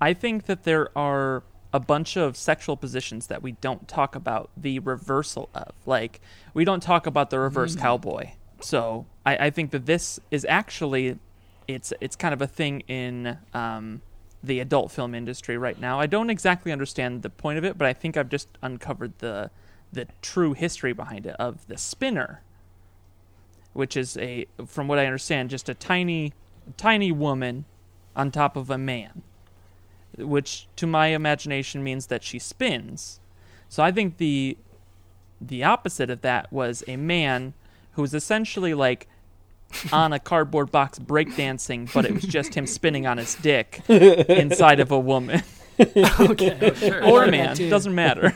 I 0.00 0.14
think 0.14 0.46
that 0.46 0.62
there 0.62 0.96
are 0.96 1.42
a 1.72 1.80
bunch 1.80 2.16
of 2.16 2.36
sexual 2.36 2.76
positions 2.76 3.26
that 3.26 3.42
we 3.42 3.52
don't 3.52 3.88
talk 3.88 4.14
about 4.14 4.50
the 4.56 4.78
reversal 4.78 5.50
of. 5.54 5.74
Like 5.86 6.20
we 6.54 6.64
don't 6.64 6.82
talk 6.82 7.06
about 7.06 7.30
the 7.30 7.40
reverse 7.40 7.74
cowboy. 7.74 8.30
So 8.60 9.06
I, 9.26 9.46
I 9.46 9.50
think 9.50 9.72
that 9.72 9.86
this 9.86 10.20
is 10.30 10.46
actually 10.48 11.18
it's 11.66 11.92
it's 12.00 12.14
kind 12.14 12.32
of 12.32 12.40
a 12.40 12.46
thing 12.46 12.80
in 12.86 13.38
um, 13.52 14.02
the 14.42 14.60
adult 14.60 14.90
film 14.92 15.14
industry 15.14 15.58
right 15.58 15.80
now. 15.80 15.98
I 15.98 16.06
don't 16.06 16.30
exactly 16.30 16.70
understand 16.72 17.22
the 17.22 17.30
point 17.30 17.58
of 17.58 17.64
it, 17.64 17.76
but 17.76 17.86
I 17.86 17.92
think 17.92 18.16
I've 18.16 18.28
just 18.28 18.48
uncovered 18.62 19.18
the 19.18 19.50
the 19.92 20.06
true 20.20 20.52
history 20.52 20.92
behind 20.92 21.26
it 21.26 21.34
of 21.38 21.66
the 21.66 21.78
spinner 21.78 22.42
which 23.72 23.96
is 23.96 24.16
a 24.18 24.46
from 24.66 24.88
what 24.88 24.98
I 24.98 25.06
understand 25.06 25.50
just 25.50 25.68
a 25.68 25.74
tiny 25.74 26.32
tiny 26.76 27.12
woman 27.12 27.64
on 28.16 28.30
top 28.30 28.56
of 28.56 28.70
a 28.70 28.78
man 28.78 29.22
which 30.16 30.66
to 30.76 30.86
my 30.86 31.08
imagination 31.08 31.82
means 31.82 32.06
that 32.06 32.22
she 32.22 32.38
spins 32.38 33.20
so 33.68 33.82
I 33.82 33.92
think 33.92 34.16
the 34.16 34.58
the 35.40 35.62
opposite 35.62 36.10
of 36.10 36.22
that 36.22 36.52
was 36.52 36.82
a 36.88 36.96
man 36.96 37.54
who 37.92 38.02
was 38.02 38.14
essentially 38.14 38.74
like 38.74 39.06
on 39.92 40.12
a 40.12 40.18
cardboard 40.18 40.70
box 40.70 40.98
breakdancing 40.98 41.92
but 41.92 42.04
it 42.04 42.12
was 42.14 42.24
just 42.24 42.54
him 42.54 42.66
spinning 42.66 43.06
on 43.06 43.18
his 43.18 43.34
dick 43.36 43.80
inside 43.88 44.80
of 44.80 44.90
a 44.90 44.98
woman 44.98 45.42
Okay. 46.18 46.72
Sure. 46.74 47.04
or 47.08 47.22
a 47.22 47.30
man 47.30 47.54
too. 47.54 47.70
doesn't 47.70 47.94
matter 47.94 48.34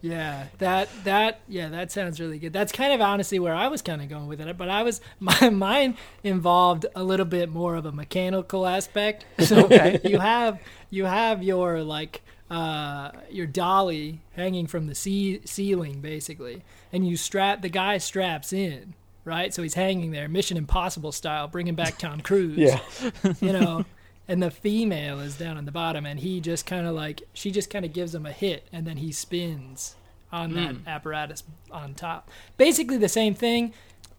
Yeah, 0.00 0.46
that 0.58 0.88
that 1.02 1.40
yeah, 1.48 1.68
that 1.70 1.90
sounds 1.90 2.20
really 2.20 2.38
good. 2.38 2.52
That's 2.52 2.70
kind 2.70 2.92
of 2.92 3.00
honestly 3.00 3.40
where 3.40 3.54
I 3.54 3.66
was 3.66 3.82
kind 3.82 4.00
of 4.00 4.08
going 4.08 4.28
with 4.28 4.40
it, 4.40 4.56
but 4.56 4.68
I 4.68 4.84
was 4.84 5.00
my 5.18 5.48
mine 5.50 5.96
involved 6.22 6.86
a 6.94 7.02
little 7.02 7.26
bit 7.26 7.50
more 7.50 7.74
of 7.74 7.84
a 7.84 7.90
mechanical 7.90 8.64
aspect. 8.64 9.24
So 9.40 9.64
Okay. 9.64 9.98
you 10.04 10.20
have 10.20 10.60
you 10.90 11.06
have 11.06 11.42
your 11.42 11.82
like 11.82 12.22
uh 12.48 13.10
your 13.28 13.46
dolly 13.48 14.20
hanging 14.36 14.68
from 14.68 14.86
the 14.86 14.94
ce- 14.94 15.40
ceiling 15.50 16.00
basically, 16.00 16.62
and 16.92 17.08
you 17.08 17.16
strap 17.16 17.60
the 17.62 17.70
guy 17.70 17.98
straps 17.98 18.52
in. 18.52 18.94
Right, 19.24 19.54
so 19.54 19.62
he's 19.62 19.74
hanging 19.74 20.10
there, 20.10 20.28
Mission 20.28 20.56
Impossible 20.58 21.10
style, 21.12 21.48
bringing 21.48 21.74
back 21.74 21.98
Tom 21.98 22.20
Cruise. 22.22 22.58
yeah, 22.58 22.80
you 23.40 23.52
know 23.52 23.84
and 24.28 24.42
the 24.42 24.50
female 24.50 25.20
is 25.20 25.36
down 25.38 25.56
on 25.56 25.64
the 25.66 25.72
bottom 25.72 26.06
and 26.06 26.20
he 26.20 26.40
just 26.40 26.64
kind 26.66 26.86
of 26.86 26.94
like 26.94 27.22
she 27.34 27.50
just 27.50 27.68
kind 27.70 27.84
of 27.84 27.92
gives 27.92 28.14
him 28.14 28.24
a 28.26 28.32
hit 28.32 28.66
and 28.72 28.86
then 28.86 28.96
he 28.98 29.12
spins 29.12 29.96
on 30.32 30.52
that 30.54 30.74
apparatus 30.86 31.42
on 31.70 31.92
top 31.94 32.30
basically 32.56 32.96
the 32.96 33.08
same 33.08 33.34
thing 33.34 33.72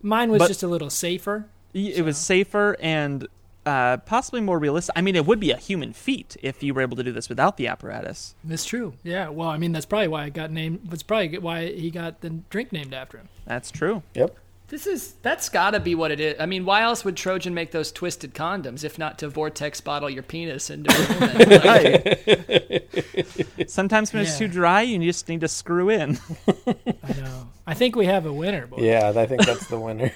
mine 0.03 0.29
was 0.31 0.39
But- 0.39 0.47
just 0.49 0.61
a 0.63 0.67
little 0.67 0.89
safer 0.91 1.45
Y- 1.73 1.91
it 1.95 2.03
was 2.03 2.17
safer 2.17 2.77
and 2.79 3.27
uh, 3.65 3.97
possibly 3.97 4.41
more 4.41 4.59
realistic. 4.59 4.93
I 4.95 5.01
mean, 5.01 5.15
it 5.15 5.25
would 5.25 5.39
be 5.39 5.49
a 5.49 5.57
human 5.57 5.91
feat 5.91 6.37
if 6.43 6.61
you 6.61 6.71
were 6.75 6.81
able 6.83 6.95
to 6.97 7.03
do 7.03 7.11
this 7.11 7.27
without 7.27 7.57
the 7.57 7.65
apparatus. 7.67 8.35
that's 8.43 8.63
true 8.63 8.93
yeah 9.03 9.29
well 9.29 9.49
i 9.49 9.57
mean 9.57 9.71
that's 9.71 9.87
probably 9.87 10.07
why 10.07 10.25
it 10.25 10.33
got 10.35 10.51
named 10.51 10.81
that's 10.85 11.01
probably 11.03 11.35
why 11.39 11.65
he 11.71 11.89
got 11.89 12.21
the 12.21 12.29
drink 12.51 12.71
named 12.71 12.93
after 12.93 13.17
him 13.17 13.27
That's 13.45 13.71
true. 13.71 14.03
yep. 14.13 14.37
This 14.67 14.87
is 14.87 15.13
that's 15.21 15.47
got 15.49 15.71
to 15.71 15.79
be 15.79 15.93
what 15.93 16.09
it 16.11 16.19
is. 16.19 16.35
I 16.39 16.47
mean, 16.47 16.65
why 16.65 16.81
else 16.81 17.05
would 17.05 17.15
Trojan 17.15 17.53
make 17.53 17.69
those 17.71 17.91
twisted 17.91 18.33
condoms 18.33 18.83
if 18.83 18.97
not 18.97 19.19
to 19.19 19.29
vortex 19.29 19.79
bottle 19.79 20.09
your 20.09 20.23
penis 20.23 20.69
into 20.71 20.91
a 20.91 21.19
woman? 21.19 21.35
Like, 23.57 23.69
Sometimes 23.69 24.11
when 24.11 24.23
it's 24.23 24.37
too 24.39 24.47
dry, 24.47 24.81
you 24.81 24.97
just 24.99 25.29
need 25.29 25.41
to 25.41 25.47
screw 25.47 25.89
in. 25.89 26.17
i 26.47 27.13
know 27.13 27.47
i 27.67 27.73
think 27.73 27.95
we 27.95 28.05
have 28.07 28.25
a 28.25 28.33
winner 28.33 28.65
boy 28.67 28.77
Yeah, 28.79 29.11
I 29.15 29.25
think 29.27 29.45
that's 29.45 29.67
the 29.67 29.79
winner. 29.79 30.11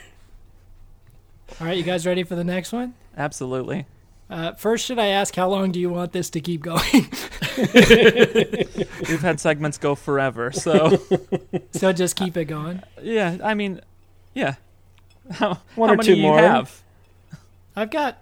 all 1.61 1.67
right 1.67 1.77
you 1.77 1.83
guys 1.83 2.05
ready 2.07 2.23
for 2.23 2.35
the 2.35 2.43
next 2.43 2.71
one 2.71 2.93
Absolutely. 3.17 3.85
uh, 4.29 4.53
first 4.53 4.85
should 4.85 4.99
i 4.99 5.07
ask 5.07 5.35
how 5.35 5.47
long 5.49 5.71
do 5.71 5.79
you 5.79 5.89
want 5.89 6.11
this 6.11 6.29
to 6.31 6.41
keep 6.41 6.61
going 6.63 6.79
We've 7.57 9.21
had 9.21 9.39
segments 9.39 9.77
go 9.77 9.95
forever, 9.95 10.51
so 10.51 10.97
so 11.71 11.91
just 11.91 12.15
keep 12.15 12.37
it 12.37 12.45
going 12.45 12.81
yeah. 13.01 13.37
I 13.43 13.53
mean, 13.53 13.81
yeah. 14.33 14.55
How, 15.31 15.59
One 15.75 15.89
how 15.89 15.93
or 15.93 15.97
many 15.97 16.07
two 16.07 16.15
do 16.15 16.21
you 16.21 16.27
more. 16.27 16.39
have? 16.39 16.81
i've 17.75 17.91
got 17.91 18.17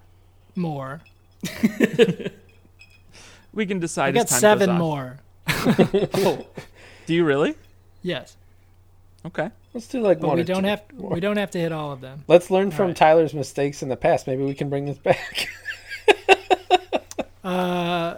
more 0.56 1.00
We 3.54 3.66
can 3.66 3.80
decide. 3.80 4.10
i 4.10 4.12
decide. 4.12 4.14
got 4.14 4.24
as 4.26 4.30
time 4.30 4.40
seven 4.40 4.68
goes 4.68 4.74
on. 4.76 6.24
more 6.24 6.46
Do 7.08 7.14
you 7.14 7.24
really? 7.24 7.56
yes 8.04 8.36
Okay. 9.26 9.50
Let's 9.74 9.88
do 9.88 10.00
like 10.02 10.20
but 10.22 10.28
one. 10.28 10.36
we 10.38 10.42
or 10.42 10.46
don't 10.46 10.64
two 10.64 10.70
have 10.70 10.84
more. 10.94 11.10
we 11.12 11.20
don't 11.20 11.38
have 11.38 11.52
to 11.52 11.60
hit 11.60 11.72
all 11.74 11.92
of 11.92 12.00
them. 12.02 12.24
Let's 12.28 12.50
learn 12.52 12.72
from 12.72 12.88
right. 12.88 12.96
Tyler's 12.96 13.34
mistakes 13.34 13.82
in 13.84 13.90
the 13.90 13.98
past. 13.98 14.26
Maybe 14.28 14.44
we 14.44 14.54
can 14.54 14.70
bring 14.70 14.86
this 14.86 14.98
back. 14.98 15.50
Uh, 17.44 18.18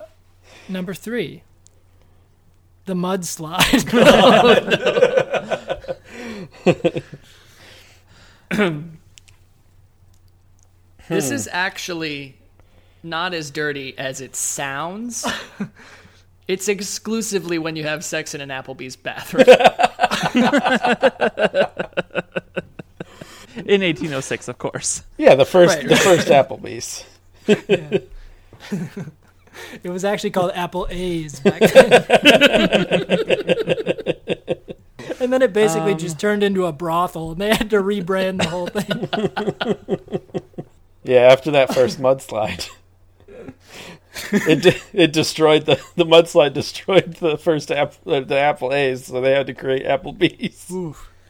number 0.68 0.94
three, 0.94 1.44
the 2.86 2.94
mudslide. 2.96 3.86
this 11.10 11.32
is 11.32 11.50
actually 11.52 12.38
not 13.04 13.34
as 13.34 13.52
dirty 13.52 13.98
as 13.98 14.22
it 14.22 14.36
sounds. 14.36 15.26
It's 16.50 16.68
exclusively 16.68 17.58
when 17.60 17.76
you 17.76 17.84
have 17.84 18.04
sex 18.04 18.34
in 18.34 18.42
an 18.42 18.50
Applebee's 18.50 18.96
bathroom. 18.96 19.46
In 23.56 23.82
1806, 23.82 24.48
of 24.48 24.58
course. 24.58 25.04
yeah, 25.20 25.36
the 25.36 25.46
first 25.46 25.78
Right, 25.78 25.88
the 25.88 25.96
first 25.96 26.28
Applebee's. 26.30 27.06
it 29.84 29.90
was 29.90 30.04
actually 30.04 30.32
called 30.32 30.54
Apple 30.56 30.88
A's 30.90 31.40
back 31.40 31.60
then. 31.60 31.92
and 35.22 35.34
then 35.34 35.42
it 35.42 35.54
basically 35.54 35.96
just 35.96 36.20
turned 36.20 36.44
into 36.44 36.66
a 36.66 36.72
brothel, 36.72 37.32
and 37.32 37.42
they 37.42 37.50
had 37.50 37.70
to 37.70 37.78
rebrand 37.78 38.42
the 38.42 38.50
whole 38.50 38.68
thing. 38.68 40.20
Yeah, 41.04 41.22
after 41.22 41.50
that 41.52 41.74
first 41.74 42.00
mudslide. 42.00 42.70
it 44.32 44.62
de- 44.62 44.82
it 44.94 45.14
destroyed 45.14 45.66
the 45.66 45.82
the 45.96 46.06
mudslide 46.06 46.54
destroyed 46.54 47.16
the 47.16 47.38
first 47.38 47.72
apple 47.72 48.14
uh, 48.14 48.20
the 48.20 48.38
apple 48.38 48.74
A's, 48.74 49.06
so 49.06 49.22
they 49.22 49.32
had 49.32 49.48
to 49.48 49.54
create 49.54 49.86
apple 49.86 50.12
B's. 50.14 50.72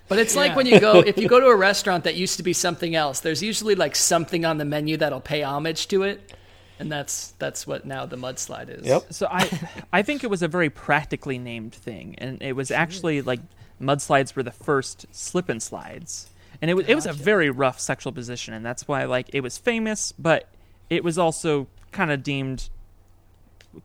But 0.10 0.18
it's 0.18 0.36
like 0.36 0.56
when 0.56 0.66
you 0.66 0.80
go 0.80 1.00
if 1.00 1.18
you 1.18 1.30
go 1.30 1.40
to 1.40 1.46
a 1.46 1.56
restaurant 1.56 2.04
that 2.06 2.16
used 2.16 2.38
to 2.38 2.44
be 2.44 2.52
something 2.52 2.96
else. 2.96 3.20
There's 3.20 3.44
usually 3.44 3.76
like 3.76 3.96
something 3.96 4.44
on 4.44 4.58
the 4.58 4.66
menu 4.66 4.98
that'll 4.98 5.22
pay 5.22 5.44
homage 5.44 5.88
to 5.90 6.04
it, 6.04 6.34
and 6.80 6.92
that's 6.92 7.34
that's 7.38 7.68
what 7.68 7.86
now 7.86 8.06
the 8.06 8.18
mudslide 8.18 8.70
is. 8.70 8.88
Yep. 8.88 9.14
So 9.14 9.28
I, 9.30 9.50
I 9.94 10.02
think 10.02 10.24
it 10.24 10.30
was 10.30 10.42
a 10.42 10.48
very 10.48 10.70
practically 10.70 11.38
named 11.38 11.74
thing, 11.76 12.16
and 12.18 12.42
it 12.42 12.54
was 12.54 12.72
actually 12.72 13.22
like 13.22 13.40
mudslides 13.82 14.36
were 14.36 14.44
the 14.44 14.52
first 14.52 15.06
slip 15.12 15.50
and 15.50 15.62
slides, 15.62 16.30
and 16.62 16.70
it 16.70 16.74
was 16.74 16.88
it 16.88 16.96
was 16.96 17.06
a 17.06 17.14
very 17.14 17.50
rough 17.50 17.80
sexual 17.80 18.12
position, 18.12 18.54
and 18.54 18.66
that's 18.66 18.88
why 18.88 19.06
like 19.06 19.30
it 19.34 19.42
was 19.42 19.58
famous, 19.58 20.12
but 20.18 20.48
it 20.90 21.04
was 21.04 21.18
also 21.18 21.68
kind 21.92 22.12
of 22.12 22.24
deemed 22.24 22.70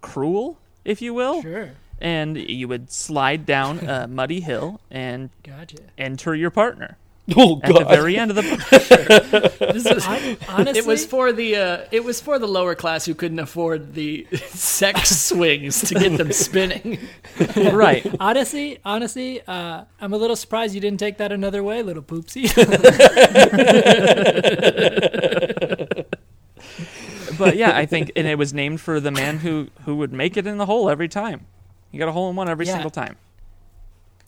cruel, 0.00 0.58
if 0.84 1.02
you 1.02 1.14
will. 1.14 1.42
Sure. 1.42 1.70
And 2.00 2.36
you 2.36 2.66
would 2.68 2.90
slide 2.90 3.46
down 3.46 3.78
a 3.88 4.06
muddy 4.08 4.40
hill 4.40 4.80
and 4.90 5.30
Gotcha. 5.42 5.78
enter 5.96 6.34
your 6.34 6.50
partner 6.50 6.98
Oh 7.36 7.58
at 7.62 7.72
the 7.78 7.84
very 7.86 8.18
end 8.18 8.30
of 8.30 8.36
the. 8.36 9.50
This 9.72 9.86
is- 9.86 10.04
Hon- 10.04 10.36
honestly, 10.48 10.78
it 10.80 10.86
was 10.86 11.06
for 11.06 11.32
the 11.32 11.56
uh, 11.56 11.84
it 11.90 12.04
was 12.04 12.20
for 12.20 12.38
the 12.38 12.46
lower 12.46 12.74
class 12.74 13.06
who 13.06 13.14
couldn't 13.14 13.38
afford 13.38 13.94
the 13.94 14.26
sex 14.46 15.16
swings 15.28 15.80
to 15.88 15.94
get 15.94 16.18
them 16.18 16.32
spinning. 16.32 16.98
right. 17.56 18.04
honestly, 18.20 18.78
honestly, 18.84 19.40
uh, 19.46 19.84
I'm 20.00 20.12
a 20.12 20.18
little 20.18 20.36
surprised 20.36 20.74
you 20.74 20.80
didn't 20.82 21.00
take 21.00 21.16
that 21.16 21.32
another 21.32 21.62
way, 21.62 21.82
little 21.82 22.02
poopsie. 22.02 22.50
But 27.38 27.56
yeah, 27.56 27.76
I 27.76 27.86
think, 27.86 28.12
and 28.16 28.26
it 28.26 28.36
was 28.38 28.52
named 28.54 28.80
for 28.80 29.00
the 29.00 29.10
man 29.10 29.38
who 29.38 29.68
who 29.84 29.96
would 29.96 30.12
make 30.12 30.36
it 30.36 30.46
in 30.46 30.58
the 30.58 30.66
hole 30.66 30.88
every 30.90 31.08
time. 31.08 31.46
He 31.90 31.98
got 31.98 32.08
a 32.08 32.12
hole 32.12 32.28
in 32.30 32.36
one 32.36 32.48
every 32.48 32.66
Yeah. 32.66 32.74
single 32.74 32.90
time. 32.90 33.16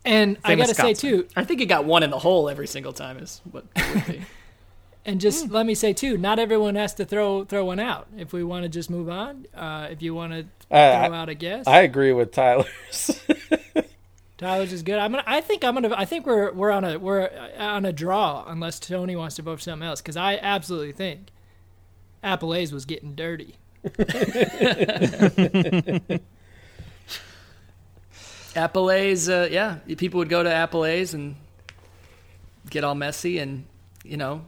And 0.06 0.38
I 0.44 0.54
gotta 0.54 0.74
say 0.74 0.94
Scotsman. 0.94 1.12
too, 1.12 1.28
I 1.36 1.44
think 1.44 1.60
it 1.60 1.66
got 1.66 1.84
one 1.84 2.02
in 2.02 2.10
the 2.10 2.18
hole 2.18 2.48
every 2.48 2.66
single 2.66 2.92
time. 2.92 3.18
Is 3.18 3.40
what 3.50 3.64
it 3.76 3.94
would 3.94 4.06
be. 4.06 4.22
and 5.04 5.20
just 5.20 5.50
let 5.50 5.66
me 5.66 5.74
say 5.74 5.92
too, 5.92 6.16
not 6.16 6.38
everyone 6.38 6.74
has 6.76 6.94
to 6.94 7.04
throw 7.04 7.44
throw 7.44 7.64
one 7.64 7.78
out. 7.80 8.06
If 8.16 8.32
we 8.32 8.42
want 8.44 8.62
to 8.64 8.68
just 8.68 8.88
move 8.90 9.08
on, 9.08 9.46
uh, 9.54 9.88
if 9.90 10.00
you 10.02 10.14
want 10.14 10.32
to 10.32 10.46
Uh, 10.74 11.06
throw 11.06 11.14
out 11.14 11.28
a 11.28 11.34
guess, 11.34 11.66
I 11.66 11.82
agree 11.82 12.12
with 12.12 12.32
Tyler's. 12.32 13.20
Tyler's 14.38 14.72
is 14.72 14.82
good. 14.82 14.98
I'm 14.98 15.12
gonna. 15.12 15.24
I 15.26 15.40
think 15.40 15.64
I'm 15.64 15.74
gonna. 15.74 15.94
I 15.96 16.04
think 16.04 16.26
we're 16.26 16.52
we're 16.52 16.70
on 16.70 16.84
a 16.84 16.98
we're 16.98 17.30
on 17.58 17.86
a 17.86 17.92
draw 17.92 18.44
unless 18.46 18.78
Tony 18.78 19.16
wants 19.16 19.36
to 19.36 19.42
vote 19.42 19.56
for 19.56 19.62
something 19.62 19.86
else 19.88 20.02
because 20.02 20.16
I 20.16 20.36
absolutely 20.36 20.92
think 20.92 21.30
Apple 22.22 22.54
A's 22.54 22.72
was 22.72 22.84
getting 22.84 23.14
dirty. 23.14 23.54
Apple 28.56 28.90
A's, 28.90 29.28
uh, 29.28 29.48
yeah, 29.50 29.76
people 29.96 30.18
would 30.18 30.28
go 30.28 30.42
to 30.42 30.52
Apple 30.52 30.84
A's 30.84 31.14
and 31.14 31.36
get 32.70 32.82
all 32.84 32.94
messy, 32.94 33.38
and 33.38 33.64
you 34.04 34.16
know, 34.16 34.42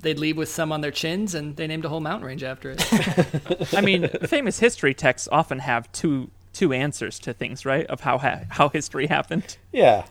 they'd 0.00 0.18
leave 0.18 0.36
with 0.36 0.48
some 0.48 0.72
on 0.72 0.80
their 0.80 0.90
chins, 0.90 1.34
and 1.34 1.56
they 1.56 1.66
named 1.66 1.84
a 1.84 1.88
whole 1.88 2.00
mountain 2.00 2.26
range 2.26 2.42
after 2.44 2.70
it. 2.76 3.68
I 3.74 3.80
mean, 3.80 4.08
famous 4.26 4.58
history 4.58 4.94
texts 4.94 5.28
often 5.30 5.58
have 5.58 5.90
two 5.92 6.30
two 6.52 6.72
answers 6.72 7.18
to 7.20 7.32
things, 7.32 7.64
right? 7.66 7.86
Of 7.86 8.00
how 8.00 8.18
ha- 8.18 8.42
how 8.48 8.68
history 8.68 9.06
happened. 9.06 9.56
yeah. 9.72 10.04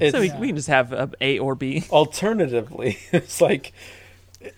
It's, 0.00 0.12
So 0.14 0.20
we, 0.20 0.30
we 0.38 0.46
can 0.48 0.54
just 0.56 0.68
have 0.68 0.92
a, 0.92 1.10
a 1.20 1.38
or 1.40 1.56
B. 1.56 1.82
alternatively, 1.90 2.98
it's 3.12 3.40
like 3.40 3.72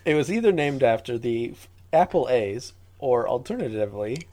it 0.05 0.14
was 0.14 0.30
either 0.30 0.53
named 0.53 0.82
after 0.82 1.16
the 1.16 1.55
Apple 1.95 2.28
A's 2.28 2.74
or 2.99 3.26
alternatively, 3.26 4.26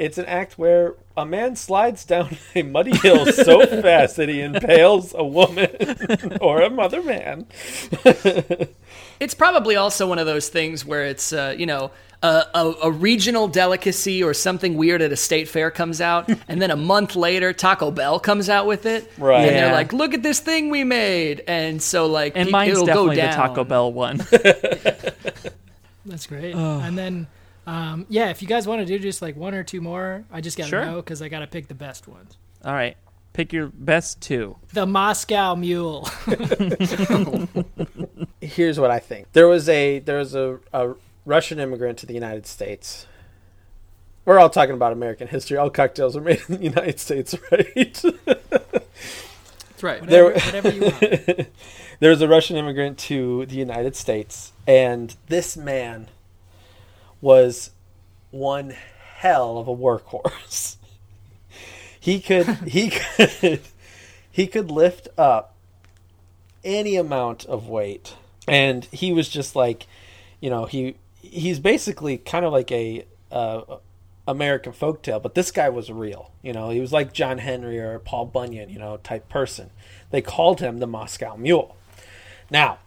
it's 0.00 0.16
an 0.16 0.24
act 0.24 0.58
where 0.58 0.94
a 1.14 1.26
man 1.26 1.54
slides 1.54 2.06
down 2.06 2.38
a 2.54 2.62
muddy 2.62 2.96
hill 2.96 3.26
so 3.26 3.66
fast 3.82 4.16
that 4.16 4.30
he 4.30 4.40
impales 4.40 5.14
a 5.14 5.22
woman 5.22 5.68
or 6.40 6.62
a 6.62 6.70
mother 6.70 7.02
man. 7.02 7.46
It's 9.20 9.34
probably 9.34 9.76
also 9.76 10.08
one 10.08 10.18
of 10.18 10.24
those 10.24 10.48
things 10.48 10.86
where 10.86 11.04
it's, 11.04 11.34
uh, 11.34 11.54
you 11.56 11.66
know, 11.66 11.90
a, 12.22 12.44
a, 12.54 12.74
a 12.84 12.90
regional 12.90 13.46
delicacy 13.48 14.22
or 14.22 14.32
something 14.32 14.78
weird 14.78 15.02
at 15.02 15.12
a 15.12 15.16
state 15.16 15.48
fair 15.48 15.70
comes 15.70 16.00
out, 16.00 16.30
and 16.48 16.60
then 16.62 16.70
a 16.70 16.76
month 16.76 17.16
later, 17.16 17.52
Taco 17.52 17.90
Bell 17.90 18.18
comes 18.18 18.48
out 18.48 18.66
with 18.66 18.86
it. 18.86 19.12
Right. 19.18 19.46
And 19.46 19.56
they're 19.56 19.72
like, 19.72 19.92
look 19.92 20.14
at 20.14 20.22
this 20.22 20.40
thing 20.40 20.70
we 20.70 20.84
made. 20.84 21.42
And 21.46 21.82
so, 21.82 22.06
like, 22.06 22.32
And 22.36 22.46
pe- 22.46 22.52
mine's 22.52 22.72
it'll 22.72 22.86
definitely 22.86 23.16
go 23.16 23.26
the. 23.26 23.32
Taco 23.32 23.64
Bell 23.64 23.92
one. 23.92 24.16
That's 26.06 26.26
great. 26.26 26.54
And 26.54 26.96
then, 26.96 27.26
um, 27.66 28.06
yeah, 28.08 28.30
if 28.30 28.42
you 28.42 28.48
guys 28.48 28.66
want 28.66 28.80
to 28.80 28.86
do 28.86 28.98
just 28.98 29.22
like 29.22 29.36
one 29.36 29.54
or 29.54 29.62
two 29.62 29.80
more, 29.80 30.24
I 30.32 30.40
just 30.40 30.56
gotta 30.56 30.70
Sure. 30.70 30.84
know 30.84 30.96
because 30.96 31.22
I 31.22 31.28
gotta 31.28 31.46
pick 31.46 31.68
the 31.68 31.74
best 31.74 32.08
ones. 32.08 32.36
All 32.64 32.72
right, 32.74 32.96
pick 33.32 33.52
your 33.52 33.68
best 33.68 34.20
two. 34.20 34.56
The 34.72 34.86
Moscow 34.86 35.54
Mule. 35.54 36.08
Here's 38.40 38.80
what 38.80 38.90
I 38.90 38.98
think. 38.98 39.32
There 39.32 39.48
was 39.48 39.68
a 39.68 39.98
there 40.00 40.18
was 40.18 40.34
a, 40.34 40.58
a 40.72 40.94
Russian 41.24 41.58
immigrant 41.60 41.98
to 41.98 42.06
the 42.06 42.14
United 42.14 42.46
States. 42.46 43.06
We're 44.24 44.38
all 44.38 44.50
talking 44.50 44.74
about 44.74 44.92
American 44.92 45.28
history. 45.28 45.56
All 45.56 45.70
cocktails 45.70 46.16
are 46.16 46.20
made 46.20 46.40
in 46.48 46.56
the 46.56 46.62
United 46.64 47.00
States, 47.00 47.34
right? 47.52 48.02
That's 48.28 49.82
right. 49.82 50.06
There- 50.06 50.24
whatever, 50.24 50.68
whatever 50.68 50.70
you 50.70 50.82
want. 50.82 51.48
there 52.00 52.10
was 52.10 52.20
a 52.22 52.28
Russian 52.28 52.56
immigrant 52.56 52.98
to 52.98 53.46
the 53.46 53.56
United 53.56 53.96
States, 53.96 54.52
and 54.66 55.16
this 55.28 55.56
man 55.56 56.08
was 57.20 57.70
one 58.30 58.74
hell 59.16 59.58
of 59.58 59.68
a 59.68 59.74
workhorse. 59.74 60.76
he 62.00 62.20
could 62.20 62.46
he 62.66 62.90
could 63.16 63.60
he 64.30 64.46
could 64.46 64.70
lift 64.70 65.08
up 65.18 65.54
any 66.62 66.96
amount 66.96 67.44
of 67.46 67.68
weight, 67.68 68.14
and 68.46 68.84
he 68.86 69.12
was 69.12 69.28
just 69.28 69.56
like, 69.56 69.86
you 70.40 70.50
know, 70.50 70.66
he 70.66 70.96
he's 71.16 71.58
basically 71.58 72.18
kind 72.18 72.44
of 72.44 72.52
like 72.52 72.70
a 72.72 73.04
uh, 73.30 73.62
American 74.26 74.72
folktale, 74.72 75.22
but 75.22 75.34
this 75.34 75.50
guy 75.50 75.68
was 75.68 75.90
real. 75.90 76.30
You 76.42 76.52
know, 76.52 76.70
he 76.70 76.80
was 76.80 76.92
like 76.92 77.12
John 77.12 77.38
Henry 77.38 77.78
or 77.78 77.98
Paul 77.98 78.26
Bunyan, 78.26 78.70
you 78.70 78.78
know, 78.78 78.98
type 78.98 79.28
person. 79.28 79.70
They 80.10 80.22
called 80.22 80.60
him 80.60 80.78
the 80.78 80.86
Moscow 80.86 81.36
Mule. 81.36 81.76
Now, 82.50 82.78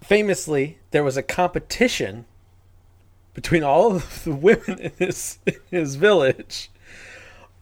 famously, 0.00 0.78
there 0.90 1.04
was 1.04 1.16
a 1.16 1.22
competition 1.22 2.26
between 3.34 3.62
all 3.62 3.94
of 3.94 4.24
the 4.24 4.34
women 4.34 4.78
in 4.78 4.92
his 4.98 5.38
in 5.46 5.60
his 5.70 5.96
village 5.96 6.70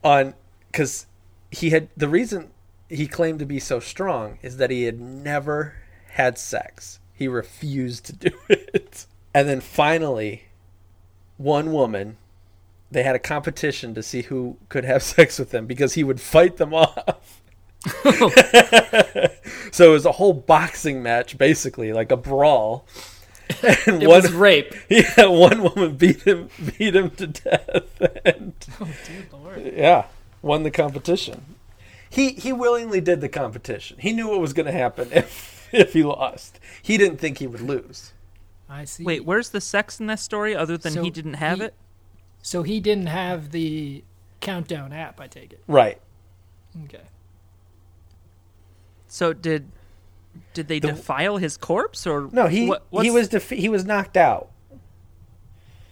on 0.05 0.35
because 0.71 1.07
he 1.51 1.71
had 1.71 1.89
the 1.97 2.09
reason 2.09 2.51
he 2.89 3.07
claimed 3.07 3.39
to 3.39 3.47
be 3.47 3.59
so 3.59 3.81
strong 3.81 4.39
is 4.43 4.59
that 4.59 4.71
he 4.71 4.85
had 4.85 5.01
never 5.01 5.75
had 6.13 6.39
sex. 6.39 7.01
He 7.15 7.27
refused 7.27 8.05
to 8.07 8.13
do 8.13 8.31
it. 8.49 9.07
And 9.35 9.49
then 9.49 9.61
finally, 9.61 10.45
one 11.39 11.73
woman, 11.73 12.19
they 12.91 13.03
had 13.03 13.17
a 13.17 13.21
competition 13.21 13.95
to 13.95 14.03
see 14.03 14.23
who 14.23 14.59
could 14.69 14.85
have 14.85 15.03
sex 15.03 15.39
with 15.39 15.53
him 15.55 15.67
because 15.67 15.95
he 15.95 16.05
would 16.05 16.21
fight 16.21 16.59
them 16.59 16.75
off. 16.75 17.41
so 19.73 19.91
it 19.91 19.93
was 19.93 20.07
a 20.07 20.13
whole 20.13 20.35
boxing 20.35 21.03
match, 21.03 21.37
basically, 21.37 21.93
like 21.93 22.13
a 22.13 22.17
brawl. 22.17 22.87
And 23.87 24.03
It 24.03 24.09
one, 24.09 24.23
was 24.23 24.33
rape. 24.33 24.75
yeah, 24.89 25.27
one 25.27 25.63
woman 25.63 25.97
beat 25.97 26.23
him, 26.23 26.49
beat 26.79 26.95
him 26.97 27.11
to 27.13 27.27
death, 27.27 28.01
and 28.25 28.53
oh, 28.81 28.89
dear 29.07 29.27
Lord. 29.33 29.73
yeah, 29.75 30.07
won 30.41 30.63
the 30.63 30.71
competition. 30.71 31.57
He 32.11 32.31
he 32.33 32.53
willingly 32.53 33.01
did 33.01 33.21
the 33.21 33.29
competition. 33.29 33.97
He 34.01 34.13
knew 34.13 34.29
what 34.29 34.41
was 34.41 34.53
going 34.53 34.67
to 34.67 34.73
happen 34.73 35.09
if 35.13 35.69
if 35.73 35.93
he 35.95 36.03
lost. 36.03 36.61
He 36.83 36.97
didn't 36.99 37.19
think 37.19 37.39
he 37.39 37.47
would 37.47 37.63
lose. 37.63 38.13
I 38.69 38.85
see. 38.85 39.05
Wait, 39.05 39.25
where's 39.25 39.51
the 39.51 39.61
sex 39.61 39.99
in 40.01 40.07
this 40.07 40.23
story 40.23 40.55
other 40.55 40.77
than 40.79 40.93
So 40.93 41.03
he 41.03 41.11
didn't 41.11 41.35
have 41.35 41.59
he- 41.59 41.65
it? 41.67 41.75
So 42.43 42.63
he 42.65 42.81
didn't 42.81 43.07
have 43.07 43.51
the 43.53 44.03
countdown 44.41 44.93
app. 44.93 45.21
I 45.21 45.27
take 45.29 45.53
it. 45.53 45.63
Right. 45.67 46.01
Okay. 46.85 47.03
So 49.09 49.33
did 49.33 49.71
did 50.55 50.69
they 50.69 50.81
defile 50.81 51.37
his 51.39 51.57
corpse 51.57 52.07
or 52.07 52.29
No, 52.33 52.47
he 52.47 52.67
what, 52.67 52.85
he 53.03 53.11
was 53.11 53.29
defe- 53.29 53.57
he 53.57 53.69
was 53.69 53.85
knocked 53.85 54.17
out. 54.17 54.51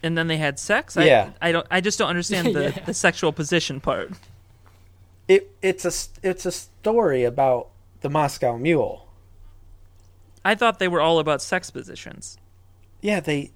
and 0.03 0.17
then 0.17 0.27
they 0.27 0.37
had 0.37 0.57
sex? 0.59 0.95
Yeah. 0.99 1.31
I, 1.41 1.49
I 1.49 1.51
don't 1.51 1.67
I 1.71 1.81
just 1.81 1.97
don't 1.99 2.09
understand 2.09 2.47
the, 2.55 2.63
Yeah. 2.75 2.85
the 2.85 2.93
sexual 2.93 3.31
position 3.31 3.79
part. 3.79 4.11
It 5.27 5.51
it's 5.61 5.85
a 5.85 5.89
s- 5.89 6.09
it's 6.23 6.45
a 6.45 6.51
story 6.51 7.23
about 7.23 7.69
the 8.01 8.09
Moscow 8.09 8.57
Mule. 8.57 9.07
I 10.43 10.55
thought 10.55 10.79
they 10.79 10.87
were 10.87 11.01
all 11.01 11.19
about 11.19 11.41
sex 11.41 11.69
positions. 11.69 12.37
Yeah, 13.01 13.19
they 13.19 13.51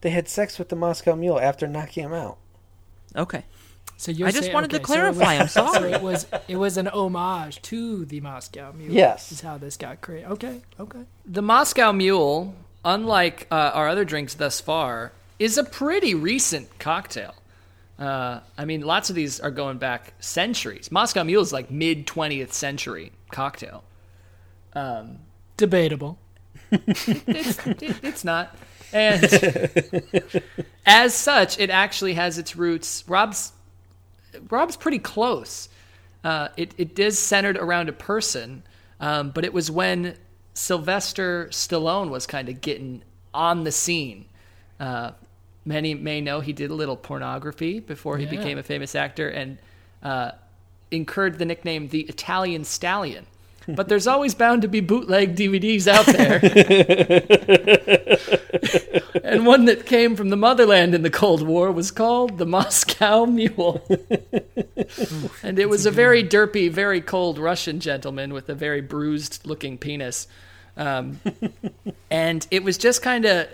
they 0.00 0.10
had 0.10 0.28
sex 0.28 0.58
with 0.58 0.68
the 0.68 0.76
Moscow 0.76 1.14
Mule 1.16 1.40
after 1.40 1.66
knocking 1.66 2.04
him 2.04 2.12
out. 2.12 2.36
Okay. 3.16 3.44
So 3.96 4.10
you're 4.12 4.28
I 4.28 4.30
just 4.32 4.44
saying- 4.44 4.54
wanted 4.54 4.70
to 4.70 4.76
okay, 4.76 4.84
so 4.92 5.06
was- 5.08 5.16
clarify, 5.16 5.34
I'm 5.40 5.48
So 5.48 5.72
sorry. 5.72 5.92
it 5.92 6.02
was 6.02 6.26
it 6.48 6.56
was 6.56 6.76
an 6.76 6.88
homage 6.88 7.62
to 7.62 8.04
the 8.04 8.20
Moscow 8.20 8.72
Mule. 8.72 8.92
Yes. 8.92 9.30
Is 9.32 9.40
how 9.40 9.56
this 9.58 9.76
got 9.76 10.00
created. 10.00 10.30
Okay. 10.32 10.60
Okay. 10.80 11.00
The 11.26 11.42
Moscow 11.42 11.92
Mule, 11.92 12.54
unlike 12.84 13.46
uh, 13.50 13.70
our 13.74 13.88
other 13.88 14.04
drinks 14.04 14.34
thus 14.34 14.60
far, 14.60 15.12
is 15.38 15.56
a 15.58 15.64
pretty 15.64 16.14
recent 16.14 16.78
cocktail. 16.78 17.34
Uh, 17.98 18.40
I 18.58 18.64
mean, 18.64 18.80
lots 18.80 19.08
of 19.10 19.14
these 19.16 19.38
are 19.38 19.52
going 19.52 19.78
back 19.78 20.14
centuries. 20.18 20.90
Moscow 20.90 21.22
Mule 21.22 21.42
is 21.42 21.52
like 21.52 21.70
mid 21.70 22.06
20th 22.08 22.52
century 22.52 23.12
cocktail. 23.30 23.84
Debatable. 25.56 26.18
It's, 26.72 27.08
it, 27.66 27.82
it's 28.02 28.24
not. 28.24 28.56
And 28.92 29.22
as 30.86 31.14
such, 31.14 31.58
it 31.60 31.70
actually 31.70 32.14
has 32.14 32.38
its 32.38 32.56
roots. 32.56 33.04
Rob's 33.08 33.52
Rob's 34.50 34.76
pretty 34.76 34.98
close. 34.98 35.68
Uh, 36.22 36.48
it 36.56 36.74
it 36.78 36.98
is 36.98 37.18
centered 37.18 37.56
around 37.56 37.88
a 37.88 37.92
person, 37.92 38.62
um, 39.00 39.30
but 39.30 39.44
it 39.44 39.52
was 39.52 39.70
when 39.70 40.16
Sylvester 40.54 41.48
Stallone 41.50 42.08
was 42.10 42.26
kind 42.26 42.48
of 42.48 42.60
getting 42.60 43.02
on 43.34 43.64
the 43.64 43.72
scene. 43.72 44.24
Uh, 44.80 45.10
many 45.64 45.94
may 45.94 46.20
know 46.20 46.40
he 46.40 46.52
did 46.52 46.70
a 46.70 46.74
little 46.74 46.96
pornography 46.96 47.80
before 47.80 48.16
he 48.18 48.24
Yeah. 48.24 48.30
became 48.30 48.58
a 48.58 48.62
famous 48.62 48.94
actor 48.94 49.28
and 49.28 49.58
uh, 50.02 50.30
incurred 50.90 51.38
the 51.38 51.44
nickname 51.44 51.88
the 51.88 52.02
Italian 52.02 52.64
Stallion. 52.64 53.26
But 53.66 53.88
there's 53.88 54.06
always 54.06 54.34
bound 54.34 54.62
to 54.62 54.68
be 54.68 54.80
bootleg 54.80 55.36
DVDs 55.36 55.86
out 55.86 56.06
there. 56.06 56.40
and 59.24 59.46
one 59.46 59.64
that 59.66 59.86
came 59.86 60.16
from 60.16 60.28
the 60.28 60.36
motherland 60.36 60.94
in 60.94 61.02
the 61.02 61.10
Cold 61.10 61.42
War 61.42 61.72
was 61.72 61.90
called 61.90 62.38
the 62.38 62.46
Moscow 62.46 63.24
Mule. 63.26 63.86
and 65.42 65.58
it 65.58 65.68
was 65.68 65.86
a 65.86 65.90
very 65.90 66.22
derpy, 66.22 66.70
very 66.70 67.00
cold 67.00 67.38
Russian 67.38 67.80
gentleman 67.80 68.32
with 68.32 68.48
a 68.48 68.54
very 68.54 68.80
bruised 68.80 69.46
looking 69.46 69.78
penis. 69.78 70.26
Um, 70.76 71.20
and 72.10 72.46
it 72.50 72.64
was 72.64 72.76
just 72.76 73.02
kind 73.02 73.24
of 73.24 73.48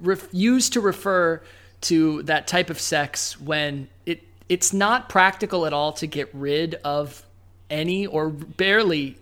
ref- 0.00 0.28
used 0.32 0.72
to 0.72 0.80
refer 0.80 1.42
to 1.82 2.22
that 2.24 2.46
type 2.46 2.70
of 2.70 2.80
sex 2.80 3.40
when 3.40 3.88
it 4.06 4.22
it's 4.48 4.72
not 4.72 5.08
practical 5.08 5.66
at 5.66 5.72
all 5.72 5.92
to 5.92 6.06
get 6.06 6.28
rid 6.32 6.74
of 6.84 7.24
any 7.70 8.06
or 8.06 8.28
barely 8.28 9.16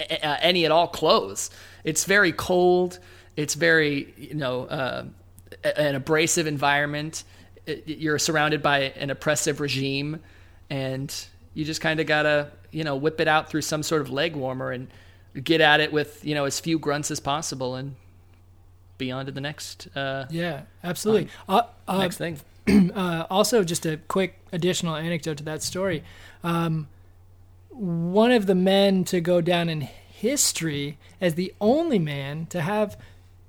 uh, 0.00 0.36
any 0.40 0.64
at 0.64 0.70
all 0.72 0.88
clothes. 0.88 1.50
It's 1.84 2.04
very 2.04 2.32
cold. 2.32 2.98
It's 3.36 3.54
very 3.54 4.12
you 4.16 4.34
know 4.34 4.64
uh, 4.64 5.04
an 5.64 5.94
abrasive 5.94 6.46
environment. 6.46 7.24
It- 7.66 7.84
You're 7.86 8.18
surrounded 8.18 8.62
by 8.62 8.78
an 8.96 9.10
oppressive 9.10 9.60
regime, 9.60 10.20
and 10.68 11.14
you 11.54 11.64
just 11.64 11.80
kind 11.80 12.00
of 12.00 12.06
gotta 12.06 12.50
you 12.70 12.84
know 12.84 12.96
whip 12.96 13.20
it 13.20 13.28
out 13.28 13.50
through 13.50 13.62
some 13.62 13.82
sort 13.82 14.02
of 14.02 14.10
leg 14.10 14.36
warmer 14.36 14.70
and 14.72 14.88
get 15.44 15.60
at 15.60 15.80
it 15.80 15.92
with 15.92 16.24
you 16.24 16.34
know 16.34 16.44
as 16.44 16.58
few 16.60 16.78
grunts 16.78 17.10
as 17.10 17.20
possible 17.20 17.74
and 17.76 17.94
be 18.98 19.10
on 19.10 19.26
to 19.26 19.32
the 19.32 19.40
next 19.40 19.88
uh, 19.96 20.26
Yeah, 20.30 20.62
absolutely. 20.84 21.28
Uh, 21.48 21.62
uh, 21.88 21.98
next 21.98 22.18
thing. 22.18 22.38
uh, 22.94 23.26
also, 23.30 23.64
just 23.64 23.86
a 23.86 23.96
quick 24.08 24.38
additional 24.52 24.94
anecdote 24.94 25.38
to 25.38 25.44
that 25.44 25.62
story. 25.62 26.04
Um, 26.44 26.88
one 27.70 28.32
of 28.32 28.46
the 28.46 28.54
men 28.54 29.04
to 29.04 29.20
go 29.20 29.40
down 29.40 29.68
in 29.68 29.80
history 29.80 30.98
as 31.20 31.34
the 31.34 31.54
only 31.60 31.98
man 31.98 32.46
to 32.46 32.60
have 32.60 32.96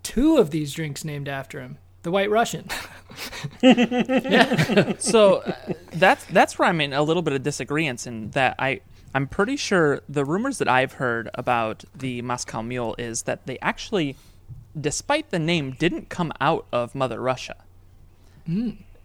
two 0.03 0.37
of 0.37 0.51
these 0.51 0.73
drinks 0.73 1.03
named 1.03 1.27
after 1.27 1.59
him 1.61 1.77
the 2.03 2.11
White 2.11 2.29
Russian. 2.29 2.67
So 4.99 5.37
uh, 5.37 5.53
that's 5.91 6.23
that's 6.25 6.57
where 6.57 6.67
I'm 6.67 6.79
in 6.81 6.93
a 6.93 7.03
little 7.03 7.21
bit 7.21 7.33
of 7.33 7.43
disagreement 7.43 8.07
in 8.07 8.31
that 8.31 8.55
I 8.57 8.79
I'm 9.13 9.27
pretty 9.27 9.57
sure 9.57 10.01
the 10.07 10.23
rumors 10.23 10.57
that 10.59 10.67
I've 10.69 10.93
heard 10.93 11.29
about 11.33 11.83
the 11.93 12.21
Moscow 12.21 12.61
Mule 12.61 12.95
is 12.97 13.23
that 13.23 13.45
they 13.45 13.59
actually, 13.59 14.15
despite 14.79 15.29
the 15.29 15.39
name, 15.39 15.71
didn't 15.71 16.09
come 16.09 16.31
out 16.39 16.65
of 16.71 16.95
Mother 16.95 17.19
Russia. 17.19 17.57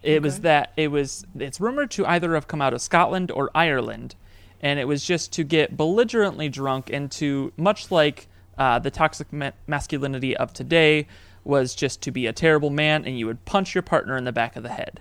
It 0.03 0.23
was 0.23 0.41
that 0.41 0.73
it 0.77 0.89
was 0.93 1.27
it's 1.39 1.61
rumored 1.61 1.91
to 1.93 2.07
either 2.07 2.35
have 2.35 2.47
come 2.47 2.63
out 2.63 2.73
of 2.73 2.81
Scotland 2.81 3.31
or 3.33 3.51
Ireland, 3.55 4.15
and 4.61 4.79
it 4.79 4.87
was 4.87 5.05
just 5.05 5.33
to 5.35 5.45
get 5.45 5.77
belligerently 5.77 6.49
drunk 6.49 6.91
and 6.91 7.11
to 7.13 7.53
much 7.57 7.91
like 7.91 8.29
uh, 8.59 8.79
the 8.79 8.91
toxic 8.91 9.33
ma- 9.33 9.51
masculinity 9.67 10.37
of 10.37 10.53
today 10.53 11.07
was 11.45 11.75
just 11.75 12.03
to 12.03 12.11
be 12.11 12.27
a 12.27 12.33
terrible 12.33 12.71
man 12.71 13.05
and 13.05 13.19
you 13.19 13.27
would 13.27 13.45
punch 13.45 13.75
your 13.75 13.83
partner 13.83 14.17
in 14.17 14.25
the 14.25 14.33
back 14.33 14.57
of 14.57 14.63
the 14.63 14.71
head. 14.71 15.01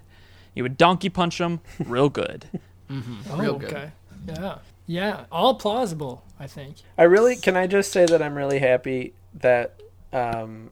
You 0.53 0.64
would 0.64 0.78
donkey 0.78 1.10
punch 1.10 1.39
him 1.39 1.60
real 1.86 2.10
good. 2.10 2.47
Real 2.89 3.58
good. 3.58 3.74
Oh, 3.74 3.78
okay. 3.78 3.91
Yeah. 4.28 4.58
Yeah. 4.88 5.26
All 5.32 5.56
plausible, 5.56 6.24
I 6.39 6.47
think. 6.47 6.78
I 6.97 7.03
really 7.03 7.36
can 7.36 7.58
I 7.58 7.68
just 7.68 7.91
say 7.91 8.06
that 8.06 8.22
I'm 8.22 8.36
really 8.36 8.60
happy 8.60 9.14
that 9.36 9.82
um, 10.14 10.72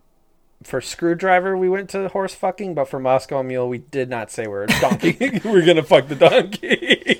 for 0.64 0.82
screwdriver 0.82 1.58
we 1.58 1.70
went 1.70 1.90
to 1.92 2.08
horse 2.10 2.34
fucking, 2.34 2.74
but 2.74 2.88
for 2.88 3.00
Moscow 3.00 3.44
Mule 3.44 3.68
we 3.68 3.80
did 3.80 4.10
not 4.10 4.32
say 4.32 4.48
we're 4.48 4.64
a 4.64 4.68
donkey. 4.80 5.18
we're 5.46 5.66
gonna 5.66 5.84
fuck 5.84 6.08
the 6.08 6.16
donkey. 6.16 7.14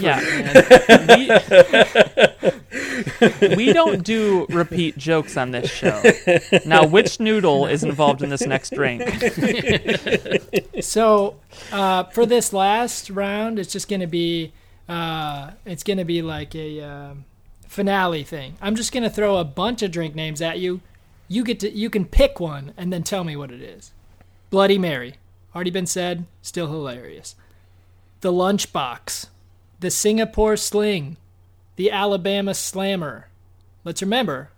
Yeah. 0.00 0.20
we, 3.40 3.56
we 3.56 3.72
don't 3.72 4.02
do 4.04 4.46
repeat 4.50 4.98
jokes 4.98 5.36
on 5.36 5.50
this 5.50 5.70
show. 5.70 6.02
Now, 6.64 6.84
which 6.86 7.20
noodle 7.20 7.66
is 7.66 7.82
involved 7.84 8.22
in 8.22 8.30
this 8.30 8.46
next 8.46 8.74
drink? 8.74 9.02
So 10.82 11.36
uh, 11.72 12.04
for 12.04 12.26
this 12.26 12.52
last 12.52 13.08
round, 13.08 13.58
it's 13.58 13.72
just 13.72 13.88
going 13.88 14.00
to 14.00 14.06
be 14.06 14.52
uh, 14.88 15.52
it's 15.64 15.82
going 15.82 15.96
to 15.96 16.04
be 16.04 16.20
like 16.20 16.54
a 16.54 16.82
um, 16.82 17.24
finale 17.66 18.24
thing. 18.24 18.56
I'm 18.60 18.76
just 18.76 18.92
going 18.92 19.02
to 19.02 19.10
throw 19.10 19.38
a 19.38 19.44
bunch 19.44 19.82
of 19.82 19.90
drink 19.90 20.14
names 20.14 20.42
at 20.42 20.58
you. 20.58 20.82
You 21.28 21.44
get 21.44 21.60
to 21.60 21.70
you 21.70 21.90
can 21.90 22.04
pick 22.04 22.40
one 22.40 22.72
and 22.76 22.92
then 22.92 23.02
tell 23.02 23.24
me 23.24 23.36
what 23.36 23.50
it 23.50 23.60
is. 23.60 23.92
Bloody 24.50 24.78
Mary, 24.78 25.14
already 25.54 25.70
been 25.70 25.86
said, 25.86 26.26
still 26.42 26.68
hilarious. 26.68 27.34
The 28.20 28.32
Lunchbox, 28.32 29.26
the 29.80 29.90
Singapore 29.90 30.56
Sling, 30.56 31.16
the 31.76 31.90
Alabama 31.90 32.54
Slammer. 32.54 33.28
Let's 33.84 34.02
remember, 34.02 34.50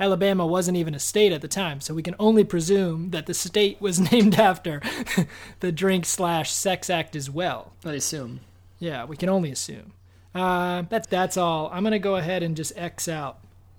Alabama 0.00 0.46
wasn't 0.46 0.76
even 0.76 0.94
a 0.94 0.98
state 0.98 1.32
at 1.32 1.42
the 1.42 1.48
time, 1.48 1.80
so 1.80 1.92
we 1.92 2.02
can 2.02 2.14
only 2.18 2.44
presume 2.44 3.10
that 3.10 3.26
the 3.26 3.34
state 3.34 3.80
was 3.80 3.98
named 4.12 4.36
after 4.36 4.80
the 5.60 5.72
drink 5.72 6.06
slash 6.06 6.52
sex 6.52 6.88
act 6.88 7.16
as 7.16 7.28
well. 7.28 7.72
I 7.84 7.94
assume. 7.94 8.40
Yeah, 8.78 9.04
we 9.04 9.16
can 9.16 9.28
only 9.28 9.50
assume. 9.50 9.92
Uh, 10.34 10.82
that's 10.88 11.08
that's 11.08 11.36
all. 11.36 11.68
I'm 11.72 11.82
gonna 11.82 11.98
go 11.98 12.16
ahead 12.16 12.42
and 12.42 12.56
just 12.56 12.72
X 12.76 13.08
out 13.08 13.38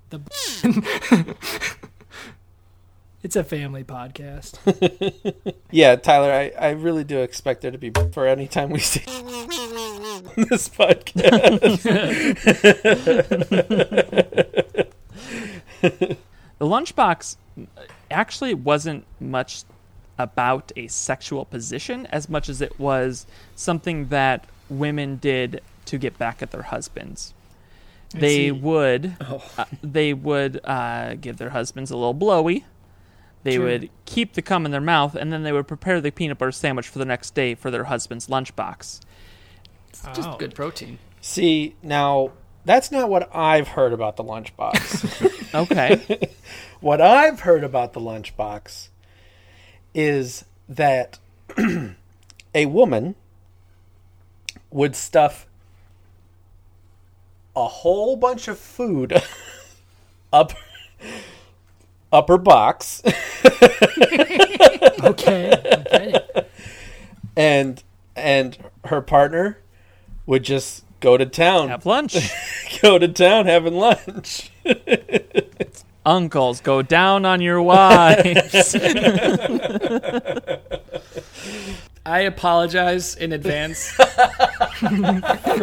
the. 0.10 1.36
it's 3.24 3.36
a 3.36 3.44
family 3.44 3.84
podcast. 3.84 4.58
yeah, 5.72 5.96
Tyler, 5.96 6.32
I, 6.32 6.52
I 6.60 6.70
really 6.72 7.04
do 7.04 7.20
expect 7.20 7.62
there 7.62 7.72
to 7.72 7.78
be 7.78 7.92
for 8.12 8.28
any 8.28 8.48
time 8.48 8.70
we 8.70 8.80
see 8.80 9.02
this 10.36 10.70
podcast. 10.70 11.86
The 16.60 16.66
lunchbox 16.66 17.38
actually 18.12 18.54
wasn't 18.54 19.06
much 19.20 19.64
about 20.18 20.74
a 20.76 20.88
sexual 20.88 21.46
position 21.46 22.06
as 22.08 22.28
much 22.28 22.50
as 22.50 22.62
it 22.62 22.78
was 22.78 23.26
something 23.56 24.10
that 24.10 24.46
women 24.70 25.16
did 25.16 25.62
to 25.86 25.98
get 25.98 26.18
back 26.18 26.42
at 26.42 26.52
their 26.52 26.64
husbands. 26.64 27.34
They 28.14 28.48
see. 28.48 28.52
would 28.52 29.16
uh, 29.58 29.66
they 29.82 30.14
would 30.14 30.60
uh, 30.66 31.16
give 31.16 31.38
their 31.38 31.52
husbands 31.52 31.92
a 31.92 31.96
little 31.96 32.14
blowy. 32.14 32.66
They 33.50 33.56
True. 33.56 33.66
would 33.66 33.89
keep 34.06 34.34
the 34.34 34.41
cum 34.41 34.66
in 34.66 34.72
their 34.72 34.80
mouth, 34.82 35.16
and 35.16 35.34
then 35.34 35.43
they 35.43 35.52
would 35.52 35.68
prepare 35.68 36.00
the 36.02 36.12
peanut 36.12 36.38
butter 36.38 36.52
sandwich 36.52 36.88
for 36.88 37.00
the 37.00 37.06
next 37.06 37.34
day 37.34 37.56
for 37.56 37.72
their 37.72 37.86
husband's 37.86 38.28
lunchbox. 38.28 39.00
It's 39.89 40.02
just 40.14 40.30
Oh. 40.30 40.38
good 40.38 40.54
protein. 40.54 41.00
see, 41.22 41.76
now 41.82 42.32
that's 42.66 42.91
not 42.91 43.10
what 43.10 43.34
I've 43.36 43.70
heard 43.70 43.91
about 43.93 44.16
the 44.18 44.24
lunchbox. 44.24 45.36
Okay, 45.56 46.30
what 46.80 47.02
I've 47.02 47.39
heard 47.39 47.64
about 47.64 47.93
the 47.93 48.00
lunchbox 48.00 48.89
is 49.95 50.45
that 50.68 51.18
a 52.54 52.68
woman 52.68 53.16
would 54.70 54.95
stuff 54.95 55.47
a 57.56 57.68
whole 57.68 58.16
bunch 58.16 58.47
of 58.47 58.60
food 58.60 59.20
up 60.34 60.54
up 62.12 62.28
her 62.28 62.38
box 62.38 63.01
Okay. 65.01 65.53
Okay. 65.53 66.16
and 67.36 67.84
and 68.16 68.57
her 68.86 69.01
partner 69.01 69.60
would 70.26 70.43
just 70.43 70.84
go 70.99 71.16
to 71.18 71.26
town 71.26 71.70
have 71.70 71.86
lunch. 71.86 72.18
go 72.82 72.97
to 72.99 73.07
town 73.07 73.45
having 73.45 73.76
lunch 73.76 74.51
Uncles, 76.05 76.62
go 76.62 76.82
down 76.82 77.26
on 77.26 77.39
your 77.41 77.62
wives. 77.62 78.74
I 82.05 82.22
apologize 82.22 83.16
in 83.16 83.34
advance 83.34 83.91
for 83.91 83.99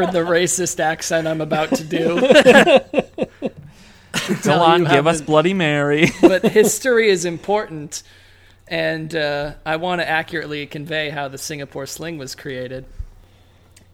the 0.06 0.24
racist 0.24 0.78
accent 0.78 1.26
I'm 1.26 1.40
about 1.40 1.70
to 1.74 1.84
do. 1.84 2.16
Go 4.42 4.60
on, 4.60 4.84
give 4.84 5.06
us 5.06 5.20
Bloody 5.20 5.54
Mary. 5.54 6.10
But 6.20 6.42
history 6.52 7.08
is 7.08 7.24
important. 7.24 8.02
and 8.68 9.14
uh, 9.14 9.54
I 9.64 9.76
want 9.76 10.00
to 10.00 10.08
accurately 10.08 10.66
convey 10.66 11.10
how 11.10 11.28
the 11.28 11.38
Singapore 11.38 11.86
sling 11.86 12.18
was 12.18 12.34
created. 12.34 12.84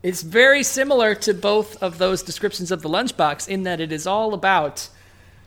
It's 0.02 0.22
very 0.22 0.62
similar 0.62 1.14
to 1.16 1.34
both 1.34 1.80
of 1.82 1.98
those 1.98 2.22
descriptions 2.22 2.72
of 2.72 2.82
the 2.82 2.88
lunchbox 2.88 3.48
in 3.48 3.62
that 3.64 3.80
it 3.80 3.92
is 3.92 4.06
all 4.06 4.34
about 4.34 4.88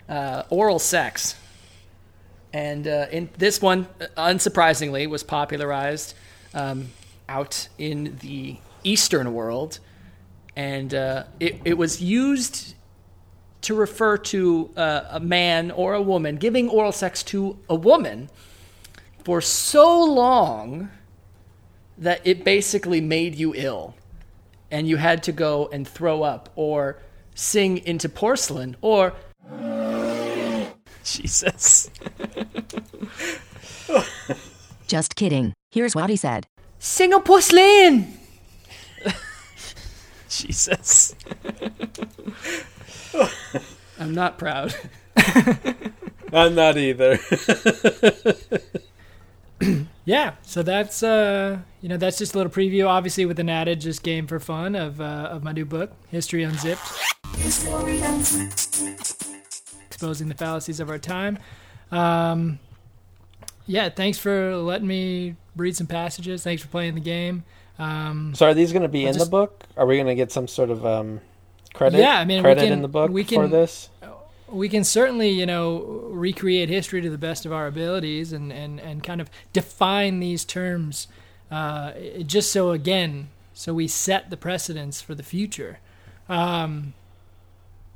uh, 0.07 0.43
oral 0.49 0.80
sex. 0.80 1.36
And 2.53 2.88
uh, 2.88 3.07
in 3.11 3.30
this 3.38 3.61
one, 3.61 3.88
unsurprisingly, 4.15 5.09
was 5.09 5.23
popularized 5.23 6.13
um, 6.53 6.91
out 7.28 7.67
in 7.78 8.15
the 8.21 8.57
Eastern 8.86 9.34
world, 9.34 9.80
and 10.55 10.93
uh, 10.93 11.23
it, 11.39 11.59
it 11.65 11.78
was 11.78 12.01
used 12.01 12.76
to 13.66 13.74
refer 13.74 14.18
to 14.18 14.70
uh, 14.78 15.05
a 15.09 15.20
man 15.20 15.72
or 15.72 15.93
a 15.93 16.01
woman 16.01 16.38
giving 16.38 16.70
oral 16.70 16.91
sex 16.91 17.24
to 17.24 17.57
a 17.68 17.76
woman 17.76 18.30
for 19.24 19.41
so 19.41 20.03
long 20.03 20.89
that 21.97 22.22
it 22.24 22.43
basically 22.43 23.01
made 23.01 23.34
you 23.36 23.53
ill 23.55 23.95
and 24.70 24.88
you 24.88 24.97
had 24.97 25.24
to 25.24 25.32
go 25.32 25.68
and 25.72 25.88
throw 25.88 26.22
up 26.22 26.49
or 26.55 26.99
sing 27.34 27.78
into 27.80 28.07
porcelain 28.07 28.76
or 28.82 29.13
Jesus. 31.03 31.89
Just 34.88 35.16
kidding. 35.16 35.53
Here's 35.72 35.95
what 35.95 36.09
he 36.09 36.16
said. 36.16 36.45
sing 36.78 37.13
a 37.13 37.20
porcelain. 37.20 38.13
Jesus. 40.41 41.15
I'm 43.99 44.13
not 44.13 44.38
proud. 44.38 44.75
I'm 46.33 46.55
not 46.55 46.77
either. 46.77 47.19
Yeah, 50.05 50.36
so 50.43 50.61
that's 50.61 51.01
uh, 51.01 51.59
you 51.81 51.89
know 51.89 51.97
that's 51.97 52.19
just 52.19 52.36
a 52.36 52.38
little 52.38 52.51
preview. 52.51 52.88
Obviously, 52.88 53.25
with 53.25 53.39
an 53.39 53.49
adage, 53.49 53.83
just 53.83 54.03
game 54.03 54.27
for 54.27 54.39
fun 54.39 54.75
of 54.75 55.01
uh, 55.01 55.29
of 55.31 55.43
my 55.43 55.51
new 55.51 55.65
book, 55.65 55.93
History 56.09 56.43
Unzipped, 56.43 56.81
History 57.38 58.01
Unzipped. 58.01 59.25
exposing 59.88 60.29
the 60.29 60.36
fallacies 60.36 60.79
of 60.79 60.91
our 60.91 60.99
time. 60.99 61.39
Um, 61.91 62.59
yeah, 63.65 63.89
thanks 63.89 64.19
for 64.19 64.55
letting 64.57 64.88
me 64.88 65.38
read 65.55 65.75
some 65.75 65.88
passages. 65.88 66.43
Thanks 66.43 66.61
for 66.61 66.67
playing 66.67 66.93
the 66.93 67.01
game. 67.01 67.43
Um, 67.78 68.34
so 68.36 68.47
are 68.47 68.53
these 68.53 68.71
going 68.71 68.84
to 68.84 68.88
be 68.89 69.01
I'll 69.03 69.07
in 69.09 69.13
just- 69.15 69.26
the 69.26 69.32
book? 69.32 69.63
Are 69.78 69.86
we 69.86 69.95
going 69.95 70.07
to 70.07 70.15
get 70.15 70.32
some 70.32 70.47
sort 70.47 70.69
of 70.69 70.86
um, 70.86 71.21
credit? 71.73 71.97
Yeah, 71.99 72.19
I 72.19 72.26
mean, 72.26 72.38
we 72.39 72.43
credit 72.43 72.63
can- 72.63 72.73
in 72.73 72.82
the 72.82 72.88
book 72.88 73.11
we 73.11 73.23
for 73.23 73.30
can- 73.43 73.49
this. 73.51 73.89
we 74.47 74.69
can 74.69 74.84
certainly, 74.84 75.30
you 75.30 75.45
know, 75.45 75.80
recreate 76.11 76.69
history 76.69 77.01
to 77.01 77.09
the 77.09 77.17
best 77.17 77.45
of 77.45 77.51
our 77.51 77.67
abilities 77.67 78.32
and, 78.32 78.53
and, 78.53 78.80
and 78.80 79.03
kind 79.03 79.19
of 79.19 79.30
define 79.53 80.19
these 80.19 80.45
terms 80.45 81.07
uh, 81.51 81.91
just 82.26 82.51
so, 82.51 82.71
again, 82.71 83.30
so 83.53 83.73
we 83.73 83.88
set 83.88 84.30
the 84.30 84.38
precedence 84.38 85.01
for 85.01 85.13
the 85.15 85.23
future. 85.23 85.80
Um, 86.28 86.93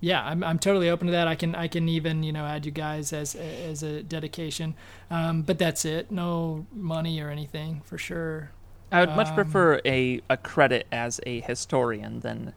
yeah, 0.02 0.24
I'm, 0.24 0.44
I'm 0.44 0.60
totally 0.60 0.90
open 0.90 1.08
to 1.08 1.12
that. 1.12 1.28
I 1.28 1.36
can 1.36 1.56
I 1.56 1.68
can 1.68 1.90
even 1.90 2.24
you 2.24 2.32
know 2.32 2.46
add 2.46 2.66
you 2.66 2.72
guys 2.72 3.12
as 3.12 3.36
as 3.36 3.84
a 3.84 4.02
dedication, 4.02 4.76
um, 5.12 5.42
but 5.42 5.58
that's 5.60 5.84
it. 5.84 6.10
No 6.12 6.66
money 6.72 7.20
or 7.20 7.30
anything 7.30 7.82
for 7.84 7.98
sure. 7.98 8.52
I 8.92 9.02
would 9.02 9.16
much 9.16 9.28
Um, 9.30 9.36
prefer 9.36 9.82
a, 9.86 10.22
a 10.30 10.38
credit 10.38 10.88
as 10.92 11.20
a 11.26 11.42
historian 11.42 12.22
than 12.22 12.54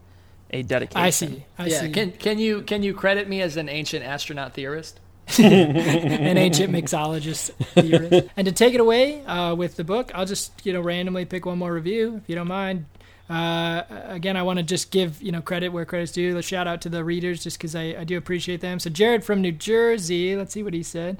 a 0.51 0.63
dedication. 0.63 1.03
I 1.03 1.11
see. 1.11 1.45
I 1.59 1.67
yeah, 1.67 1.81
see. 1.83 1.91
can 1.93 2.13
can 2.13 2.39
you 2.39 2.63
can 2.63 2.83
you 2.83 2.95
credit 2.95 3.29
me 3.29 3.41
as 3.43 3.57
an 3.57 3.69
ancient 3.69 4.05
astronaut 4.05 4.55
theorist? 4.55 5.01
an 5.39 6.37
ancient 6.37 6.73
mixologist 6.73 7.53
theorist. 7.75 8.29
And 8.37 8.47
to 8.47 8.53
take 8.53 8.75
it 8.75 8.81
away 8.81 9.25
uh, 9.25 9.55
with 9.55 9.77
the 9.77 9.85
book, 9.85 10.11
I'll 10.15 10.27
just 10.27 10.65
you 10.67 10.73
know 10.73 10.81
randomly 10.81 11.25
pick 11.25 11.47
one 11.47 11.59
more 11.59 11.73
review 11.73 12.17
if 12.17 12.29
you 12.29 12.35
don't 12.35 12.49
mind. 12.49 12.87
Uh, 13.31 13.83
again, 14.09 14.37
I 14.37 14.43
want 14.43 14.59
to 14.59 14.63
just 14.63 14.91
give 14.91 15.23
you 15.23 15.33
know 15.33 15.41
credit 15.41 15.69
where 15.69 15.85
credit's 15.85 16.13
due. 16.13 16.37
A 16.37 16.43
shout 16.43 16.67
out 16.67 16.83
to 16.83 16.89
the 16.89 17.03
readers 17.05 17.43
just 17.43 17.57
because 17.59 17.75
I, 17.75 17.95
I 18.01 18.05
do 18.05 18.19
appreciate 18.19 18.61
them. 18.61 18.79
So 18.79 18.91
Jared 18.91 19.25
from 19.25 19.41
New 19.41 19.53
Jersey, 19.53 20.37
let's 20.37 20.53
see 20.53 20.63
what 20.63 20.75
he 20.75 20.83
said. 20.83 21.19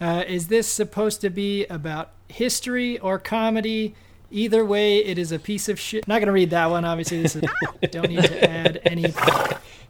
Uh, 0.00 0.24
is 0.26 0.48
this 0.48 0.66
supposed 0.66 1.20
to 1.22 1.30
be 1.30 1.64
about 1.66 2.10
history 2.28 2.98
or 2.98 3.18
comedy? 3.18 3.94
Either 4.34 4.64
way, 4.64 4.98
it 4.98 5.16
is 5.16 5.30
a 5.30 5.38
piece 5.38 5.68
of 5.68 5.78
shit. 5.78 6.08
Not 6.08 6.18
gonna 6.18 6.32
read 6.32 6.50
that 6.50 6.68
one. 6.68 6.84
Obviously, 6.84 7.22
this 7.22 7.36
is 7.36 7.44
don't 7.92 8.08
need 8.10 8.24
to 8.24 8.50
add 8.50 8.80
any. 8.84 9.14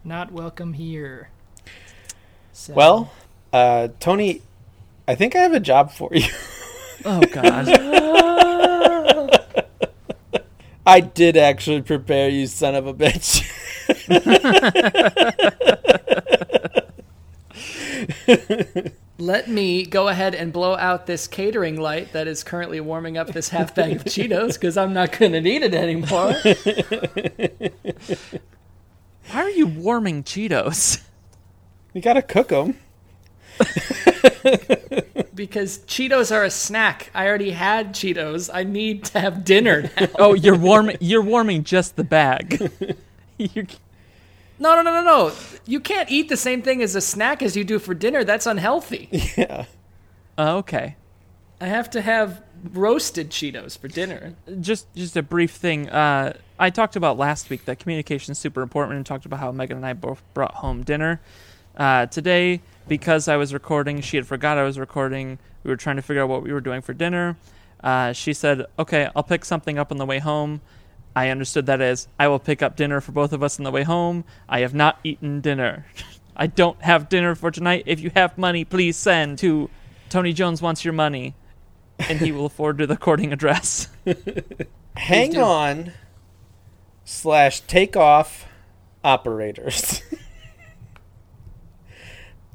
Not 0.04 0.32
welcome 0.32 0.74
here. 0.74 1.30
So- 2.52 2.74
Well, 2.74 3.10
uh, 3.54 3.88
Tony, 4.00 4.42
I 5.08 5.14
think 5.14 5.34
I 5.34 5.38
have 5.38 5.54
a 5.54 5.60
job 5.60 5.90
for 5.90 6.10
you. 6.12 6.28
Oh 7.06 7.20
God. 7.20 7.68
I 10.86 11.00
did 11.00 11.36
actually 11.36 11.82
prepare 11.82 12.30
you, 12.30 12.46
son 12.46 12.74
of 12.74 12.86
a 12.86 12.94
bitch. 12.94 13.44
Let 19.16 19.48
me 19.48 19.84
go 19.86 20.08
ahead 20.08 20.34
and 20.34 20.52
blow 20.52 20.74
out 20.76 21.06
this 21.06 21.28
catering 21.28 21.80
light 21.80 22.12
that 22.12 22.26
is 22.26 22.42
currently 22.42 22.80
warming 22.80 23.16
up 23.16 23.28
this 23.28 23.48
half 23.50 23.72
bag 23.74 23.92
of 23.96 24.04
Cheetos 24.04 24.54
because 24.54 24.76
I'm 24.76 24.92
not 24.92 25.16
going 25.16 25.30
to 25.32 25.40
need 25.40 25.62
it 25.62 25.72
anymore. 25.72 26.34
Why 29.30 29.42
are 29.42 29.50
you 29.50 29.68
warming 29.68 30.24
Cheetos? 30.24 31.00
you 31.92 32.00
gotta 32.02 32.22
cook 32.22 32.48
them. 32.48 32.76
because 35.34 35.78
Cheetos 35.86 36.34
are 36.34 36.42
a 36.42 36.50
snack. 36.50 37.10
I 37.14 37.28
already 37.28 37.52
had 37.52 37.92
Cheetos. 37.94 38.50
I 38.52 38.64
need 38.64 39.04
to 39.06 39.20
have 39.20 39.44
dinner 39.44 39.82
now. 40.00 40.08
Oh, 40.18 40.34
you're 40.34 40.58
warming. 40.58 40.96
You're 41.00 41.22
warming 41.22 41.62
just 41.62 41.94
the 41.94 42.02
bag. 42.04 42.60
You're- 43.38 43.68
No, 44.58 44.74
no, 44.76 44.82
no, 44.82 44.92
no, 44.92 45.02
no. 45.02 45.32
You 45.66 45.80
can't 45.80 46.10
eat 46.10 46.28
the 46.28 46.36
same 46.36 46.62
thing 46.62 46.82
as 46.82 46.94
a 46.94 47.00
snack 47.00 47.42
as 47.42 47.56
you 47.56 47.64
do 47.64 47.78
for 47.78 47.94
dinner. 47.94 48.24
That's 48.24 48.46
unhealthy. 48.46 49.08
Yeah. 49.36 49.64
oh, 50.38 50.58
okay. 50.58 50.96
I 51.60 51.66
have 51.66 51.90
to 51.90 52.00
have 52.00 52.42
roasted 52.72 53.30
Cheetos 53.30 53.76
for 53.78 53.88
dinner. 53.88 54.34
just 54.60 54.92
just 54.94 55.16
a 55.16 55.22
brief 55.22 55.52
thing. 55.52 55.88
Uh, 55.88 56.34
I 56.58 56.70
talked 56.70 56.96
about 56.96 57.18
last 57.18 57.50
week 57.50 57.64
that 57.64 57.78
communication 57.78 58.32
is 58.32 58.38
super 58.38 58.62
important, 58.62 58.96
and 58.96 59.04
talked 59.06 59.26
about 59.26 59.40
how 59.40 59.50
Megan 59.52 59.76
and 59.78 59.86
I 59.86 59.92
both 59.92 60.22
brought 60.34 60.54
home 60.54 60.82
dinner. 60.82 61.20
Uh, 61.76 62.06
today, 62.06 62.60
because 62.86 63.26
I 63.26 63.36
was 63.36 63.52
recording, 63.52 64.00
she 64.00 64.16
had 64.16 64.26
forgot 64.26 64.56
I 64.58 64.62
was 64.62 64.78
recording. 64.78 65.38
We 65.64 65.70
were 65.70 65.76
trying 65.76 65.96
to 65.96 66.02
figure 66.02 66.22
out 66.22 66.28
what 66.28 66.42
we 66.42 66.52
were 66.52 66.60
doing 66.60 66.80
for 66.82 66.92
dinner. 66.92 67.36
Uh, 67.82 68.12
she 68.12 68.32
said, 68.32 68.66
"Okay, 68.78 69.08
I'll 69.16 69.24
pick 69.24 69.44
something 69.44 69.78
up 69.78 69.90
on 69.90 69.98
the 69.98 70.06
way 70.06 70.20
home." 70.20 70.60
I 71.16 71.28
understood 71.30 71.66
that 71.66 71.80
as 71.80 72.08
I 72.18 72.28
will 72.28 72.38
pick 72.38 72.62
up 72.62 72.76
dinner 72.76 73.00
for 73.00 73.12
both 73.12 73.32
of 73.32 73.42
us 73.42 73.58
on 73.58 73.64
the 73.64 73.70
way 73.70 73.84
home. 73.84 74.24
I 74.48 74.60
have 74.60 74.74
not 74.74 74.98
eaten 75.04 75.40
dinner. 75.40 75.86
I 76.36 76.48
don't 76.48 76.80
have 76.82 77.08
dinner 77.08 77.34
for 77.36 77.50
tonight. 77.50 77.84
If 77.86 78.00
you 78.00 78.10
have 78.14 78.36
money, 78.36 78.64
please 78.64 78.96
send 78.96 79.38
to 79.38 79.70
Tony 80.08 80.32
Jones 80.32 80.60
wants 80.60 80.84
your 80.84 80.92
money, 80.92 81.34
and 81.98 82.20
he 82.20 82.32
will 82.32 82.48
forward 82.48 82.78
to 82.78 82.86
the 82.86 82.94
recording 82.94 83.32
address. 83.32 83.88
Hang 84.96 85.36
on. 85.36 85.92
Slash 87.04 87.60
take 87.60 87.96
off 87.96 88.46
operators. 89.04 90.02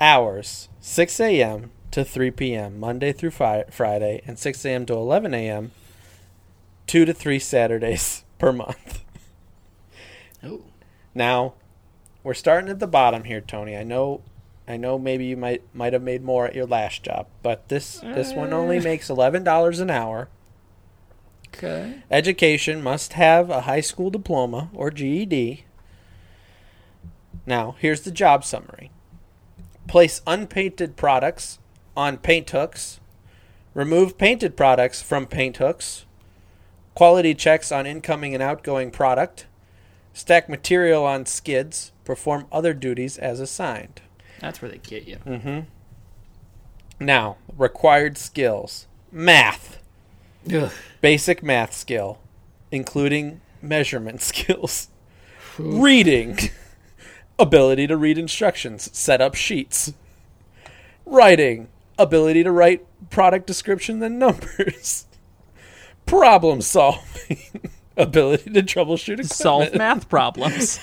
Hours 0.02 0.70
6 0.80 1.20
a.m. 1.20 1.72
to 1.92 2.04
3 2.04 2.32
p.m. 2.32 2.80
Monday 2.80 3.12
through 3.14 3.32
fi- 3.32 3.66
Friday, 3.70 4.22
and 4.26 4.40
6 4.40 4.66
a.m. 4.66 4.86
to 4.86 4.94
11 4.94 5.34
a.m. 5.34 5.72
two 6.88 7.06
to 7.06 7.14
three 7.14 7.40
Saturdays 7.40 8.24
per 8.40 8.52
month. 8.52 9.04
Oh. 10.42 10.62
Now, 11.14 11.56
we're 12.24 12.34
starting 12.34 12.70
at 12.70 12.80
the 12.80 12.88
bottom 12.88 13.26
here, 13.26 13.42
Tony. 13.42 13.76
I 13.76 13.84
know, 13.84 14.22
I 14.70 14.78
know. 14.78 14.98
Maybe 14.98 15.26
you 15.26 15.36
might 15.36 15.64
might 15.74 15.92
have 15.92 16.02
made 16.02 16.24
more 16.24 16.48
at 16.48 16.56
your 16.56 16.66
last 16.66 17.04
job, 17.04 17.28
but 17.44 17.68
this 17.68 18.00
this 18.00 18.32
one 18.32 18.54
only 18.54 18.78
uh. 18.78 18.84
makes 18.84 19.10
eleven 19.10 19.44
dollars 19.44 19.82
an 19.82 19.90
hour. 19.90 20.30
Okay. 21.54 22.04
Education 22.10 22.82
must 22.82 23.14
have 23.14 23.50
a 23.50 23.62
high 23.62 23.82
school 23.82 24.10
diploma 24.10 24.70
or 24.74 24.92
GED. 24.92 25.66
Now, 27.46 27.76
here's 27.80 28.02
the 28.02 28.12
job 28.12 28.46
summary 28.46 28.92
place 29.88 30.22
unpainted 30.28 30.96
products 30.96 31.60
on 31.98 32.18
paint 32.18 32.50
hooks, 32.52 33.00
remove 33.74 34.18
painted 34.18 34.56
products 34.56 35.02
from 35.02 35.26
paint 35.26 35.58
hooks, 35.58 36.06
quality 37.00 37.34
checks 37.34 37.72
on 37.72 37.86
incoming 37.86 38.34
and 38.34 38.44
outgoing 38.44 38.92
product, 38.92 39.46
stack 40.12 40.50
material 40.50 41.06
on 41.06 41.26
skids, 41.26 41.94
perform 42.04 42.46
other 42.52 42.74
duties 42.74 43.18
as 43.18 43.40
assigned. 43.40 44.02
That's 44.42 44.62
where 44.62 44.70
they 44.70 44.80
get 44.80 45.08
you. 45.08 45.16
Mm-hmm. 45.26 45.60
Now, 47.00 47.38
required 47.58 48.18
skills 48.18 48.86
math. 49.14 49.82
Ugh. 50.54 50.74
basic 51.00 51.42
math 51.42 51.74
skill, 51.74 52.20
including 52.70 53.40
measurement 53.62 54.22
skills, 54.32 54.90
reading, 55.58 56.38
ability 57.40 57.88
to 57.88 57.96
read 57.96 58.18
instructions, 58.18 58.90
set 58.92 59.22
up 59.22 59.36
sheets, 59.36 59.94
writing, 61.06 61.70
ability 61.98 62.44
to 62.44 62.52
write 62.52 62.86
product 63.10 63.48
description 63.48 64.00
than 64.00 64.20
numbers. 64.20 65.06
Problem 66.10 66.62
solving. 66.62 67.38
ability 67.98 68.50
to 68.52 68.64
troubleshoot 68.64 69.14
equipment. 69.14 69.32
Solve 69.32 69.74
math 69.76 70.10
problems. 70.10 70.80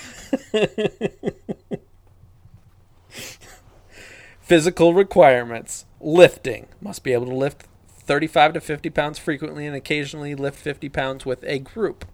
Physical 4.39 4.93
requirements. 4.93 5.85
Lifting. 5.99 6.67
Must 6.79 7.03
be 7.03 7.11
able 7.11 7.25
to 7.25 7.35
lift 7.35 7.65
35 7.89 8.53
to 8.53 8.61
50 8.61 8.89
pounds 8.91 9.19
frequently 9.19 9.65
and 9.65 9.75
occasionally 9.75 10.35
lift 10.35 10.57
50 10.57 10.87
pounds 10.89 11.25
with 11.25 11.43
a 11.43 11.59
group. 11.59 12.05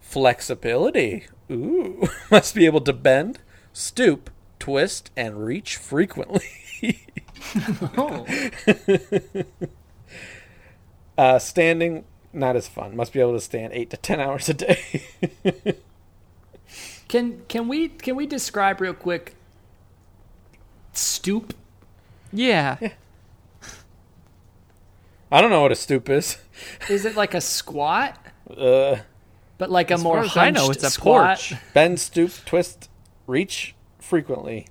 Flexibility. 0.00 1.26
Ooh. 1.50 2.08
Must 2.30 2.54
be 2.54 2.66
able 2.66 2.82
to 2.82 2.92
bend, 2.92 3.38
stoop, 3.72 4.28
twist, 4.58 5.10
and 5.16 5.44
reach 5.46 5.76
frequently. 5.76 6.44
Oh. 7.96 8.26
Uh, 11.18 11.36
standing, 11.36 12.04
not 12.32 12.56
as 12.56 12.68
fun. 12.68 12.94
Must 12.96 13.12
be 13.12 13.20
able 13.20 13.32
to 13.32 13.40
stand 13.40 13.72
8 13.72 13.90
to 13.90 13.96
10 13.96 14.20
hours 14.20 14.48
a 14.48 14.54
day. 14.54 15.02
Can 17.08 17.40
can 17.48 17.68
we 17.68 17.88
can 17.88 18.16
we 18.16 18.26
describe 18.26 18.82
real 18.82 18.92
quick 18.92 19.34
stoop? 20.92 21.54
Yeah. 22.30 22.76
I 25.32 25.40
don't 25.40 25.48
know 25.48 25.62
what 25.62 25.72
a 25.72 25.76
stoop 25.76 26.10
is. 26.10 26.36
Is 26.90 27.06
it 27.06 27.16
like 27.16 27.34
a 27.34 27.40
squat? 27.40 28.18
Uh, 28.56 28.98
But 29.58 29.70
like 29.70 29.90
a 29.90 29.94
As 29.94 30.02
more 30.02 30.16
far 30.16 30.24
as 30.24 30.36
I 30.36 30.50
know, 30.50 30.70
it's 30.70 30.82
a 30.84 30.88
squat? 30.90 31.38
porch. 31.38 31.54
bend, 31.74 32.00
stoop, 32.00 32.32
twist, 32.46 32.88
reach 33.26 33.74
frequently. 33.98 34.66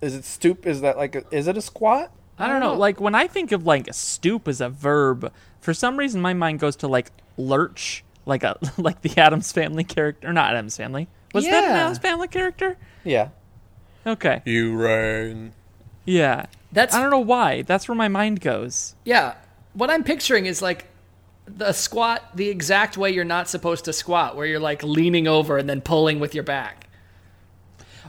Is 0.00 0.14
it 0.14 0.24
stoop? 0.24 0.64
Is 0.66 0.80
that 0.82 0.96
like 0.96 1.14
a, 1.16 1.24
is 1.32 1.48
it 1.48 1.56
a 1.56 1.60
squat? 1.60 2.12
I 2.38 2.48
don't 2.48 2.60
know. 2.60 2.74
Like 2.74 3.00
when 3.00 3.14
I 3.14 3.26
think 3.26 3.52
of 3.52 3.64
like 3.66 3.88
stoop 3.92 4.46
as 4.48 4.60
a 4.60 4.68
verb, 4.68 5.32
for 5.60 5.72
some 5.74 5.96
reason 5.98 6.20
my 6.20 6.34
mind 6.34 6.60
goes 6.60 6.76
to 6.76 6.88
like 6.88 7.10
lurch, 7.36 8.04
like 8.26 8.42
a 8.44 8.58
like 8.76 9.00
the 9.02 9.16
Addams 9.20 9.52
Family 9.52 9.84
character, 9.84 10.28
or 10.28 10.32
not 10.32 10.52
Addams 10.54 10.76
Family. 10.76 11.08
Was 11.34 11.44
that 11.44 11.64
an 11.64 11.70
Yeah. 11.70 11.76
Addams 11.84 11.98
Family 11.98 12.28
character? 12.28 12.76
Yeah. 13.04 13.28
Okay. 14.06 14.42
You 14.44 14.76
rang. 14.76 15.52
Yeah. 16.04 16.46
That's 16.72 16.94
I 16.94 17.00
don't 17.00 17.10
know 17.10 17.18
why. 17.20 17.62
That's 17.62 17.88
where 17.88 17.96
my 17.96 18.08
mind 18.08 18.40
goes. 18.40 18.94
yeah. 19.04 19.34
What 19.74 19.90
I'm 19.90 20.04
picturing 20.04 20.46
is 20.46 20.62
like 20.62 20.86
the 21.46 21.72
squat 21.72 22.22
the 22.34 22.48
exact 22.48 22.96
way 22.96 23.10
you're 23.10 23.24
not 23.24 23.48
supposed 23.48 23.84
to 23.86 23.92
squat, 23.92 24.34
where 24.36 24.46
you're 24.46 24.58
like 24.60 24.82
leaning 24.82 25.26
over 25.28 25.58
and 25.58 25.68
then 25.68 25.80
pulling 25.82 26.18
with 26.18 26.34
your 26.34 26.44
back. 26.44 26.86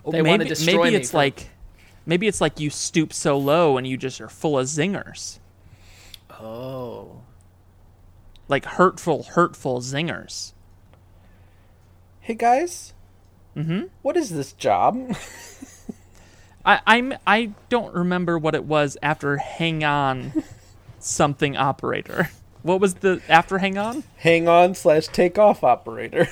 They 0.10 0.22
maybe, 0.22 0.30
wanna 0.30 0.46
destroy 0.46 0.84
maybe 0.86 0.96
me 0.96 1.02
it's 1.02 1.12
for- 1.12 1.18
like 1.18 1.50
maybe 2.08 2.28
it's 2.28 2.42
like 2.42 2.60
you 2.60 2.72
stoop 2.72 3.14
so 3.14 3.38
low 3.38 3.78
and 3.78 3.86
you 3.86 3.98
just 3.98 4.20
are 4.20 4.30
full 4.30 4.58
of 4.58 4.66
zingers. 4.66 5.38
Oh. 6.32 7.22
Like 8.48 8.66
hurtful, 8.66 9.24
hurtful 9.24 9.82
zingers. 9.82 10.54
Hey 12.22 12.34
guys. 12.34 12.94
Mm-hmm. 13.56 13.84
What 14.02 14.18
is 14.18 14.30
this 14.30 14.54
job? 14.54 15.16
I 16.66 16.80
I'm 16.88 17.14
I 17.28 17.52
don't 17.70 17.94
remember 17.94 18.40
what 18.40 18.56
it 18.56 18.64
was 18.64 18.98
after 19.04 19.38
hang 19.38 19.84
on 19.84 20.44
something 21.00 21.56
operator. 21.58 22.30
What 22.64 22.82
was 22.82 22.96
the 22.96 23.22
after 23.30 23.60
hang 23.60 23.78
on? 23.78 24.04
Hang 24.18 24.48
on 24.48 24.76
slash 24.76 25.08
take 25.08 25.38
off 25.38 25.64
operator. 25.64 26.28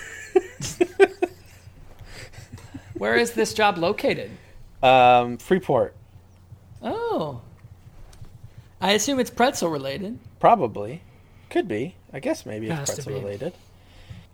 Where 2.94 3.16
is 3.16 3.32
this 3.34 3.54
job 3.54 3.78
located? 3.78 4.32
Um, 4.84 5.38
Freeport, 5.38 5.96
Oh. 6.82 7.42
I 8.82 8.92
assume 8.92 9.20
it's 9.20 9.30
pretzel 9.32 9.70
related. 9.70 10.20
probably. 10.40 11.02
Could 11.50 11.68
be. 11.68 11.96
I 12.14 12.20
guess 12.20 12.46
maybe 12.46 12.68
it's 12.68 12.76
Has 12.76 12.90
to 12.90 12.96
pretzel 12.96 13.14
be. 13.14 13.20
related. 13.20 13.54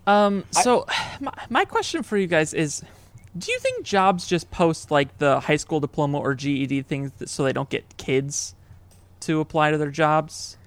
Um, 0.07 0.43
so 0.51 0.85
my, 1.21 1.31
my 1.49 1.65
question 1.65 2.03
for 2.03 2.17
you 2.17 2.27
guys 2.27 2.53
is 2.53 2.83
do 3.37 3.51
you 3.51 3.59
think 3.59 3.85
jobs 3.85 4.27
just 4.27 4.51
post 4.51 4.91
like 4.91 5.17
the 5.19 5.39
high 5.39 5.55
school 5.55 5.79
diploma 5.79 6.17
or 6.19 6.33
GED 6.33 6.81
things 6.83 7.11
that, 7.19 7.29
so 7.29 7.43
they 7.43 7.53
don't 7.53 7.69
get 7.69 7.97
kids 7.97 8.55
to 9.21 9.39
apply 9.39 9.71
to 9.71 9.77
their 9.77 9.91
jobs? 9.91 10.57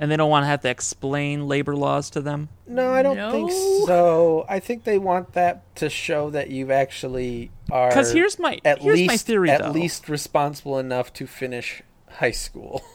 And 0.00 0.10
they 0.10 0.16
don't 0.16 0.28
want 0.30 0.42
to 0.42 0.48
have 0.48 0.60
to 0.62 0.68
explain 0.70 1.46
labor 1.46 1.76
laws 1.76 2.10
to 2.10 2.20
them? 2.20 2.48
No, 2.66 2.90
I 2.92 3.02
don't 3.04 3.16
think 3.30 3.50
No. 3.50 3.84
so. 3.86 4.44
I 4.48 4.58
think 4.58 4.82
they 4.84 4.98
want 4.98 5.34
that 5.34 5.62
to 5.76 5.88
show 5.88 6.30
that 6.30 6.50
you've 6.50 6.70
actually 6.72 7.52
are. 7.70 7.88
Because 7.90 8.12
here's 8.12 8.38
my 8.38 8.58
at 8.64 8.80
here's 8.82 8.96
least 8.96 9.08
my 9.08 9.16
theory 9.16 9.50
at 9.50 9.62
though. 9.62 9.70
least 9.70 10.08
responsible 10.08 10.78
enough 10.78 11.12
to 11.14 11.26
finish 11.26 11.82
high 12.10 12.32
school. 12.32 12.82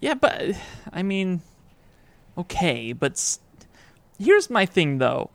Yeah, 0.00 0.14
but 0.14 0.52
I 0.92 1.02
mean, 1.02 1.42
okay, 2.36 2.92
but 2.92 3.12
s- 3.12 3.40
here's 4.18 4.48
my 4.48 4.64
thing 4.64 4.98
though. 4.98 5.30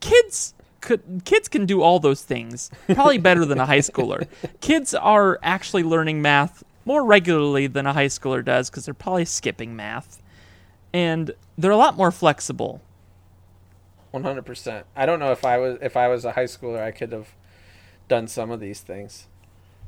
Kids 0.00 0.52
could 0.82 1.22
kids 1.24 1.48
can 1.48 1.64
do 1.64 1.80
all 1.80 1.98
those 2.00 2.20
things 2.22 2.70
probably 2.92 3.16
better 3.16 3.46
than 3.46 3.58
a 3.58 3.64
high 3.64 3.78
schooler. 3.78 4.28
Kids 4.60 4.92
are 4.92 5.38
actually 5.42 5.82
learning 5.84 6.20
math 6.20 6.62
more 6.84 7.04
regularly 7.04 7.66
than 7.66 7.86
a 7.86 7.92
high 7.92 8.06
schooler 8.06 8.44
does 8.44 8.70
because 8.70 8.84
they're 8.84 8.94
probably 8.94 9.24
skipping 9.24 9.74
math, 9.76 10.22
and 10.92 11.32
they're 11.58 11.70
a 11.70 11.76
lot 11.76 11.96
more 11.96 12.10
flexible. 12.10 12.80
One 14.10 14.22
hundred 14.22 14.46
percent. 14.46 14.86
I 14.94 15.06
don't 15.06 15.18
know 15.18 15.32
if 15.32 15.44
I 15.44 15.58
was 15.58 15.78
if 15.82 15.96
I 15.96 16.08
was 16.08 16.24
a 16.24 16.32
high 16.32 16.44
schooler, 16.44 16.80
I 16.80 16.90
could 16.92 17.12
have 17.12 17.28
done 18.08 18.28
some 18.28 18.50
of 18.50 18.60
these 18.60 18.80
things. 18.80 19.26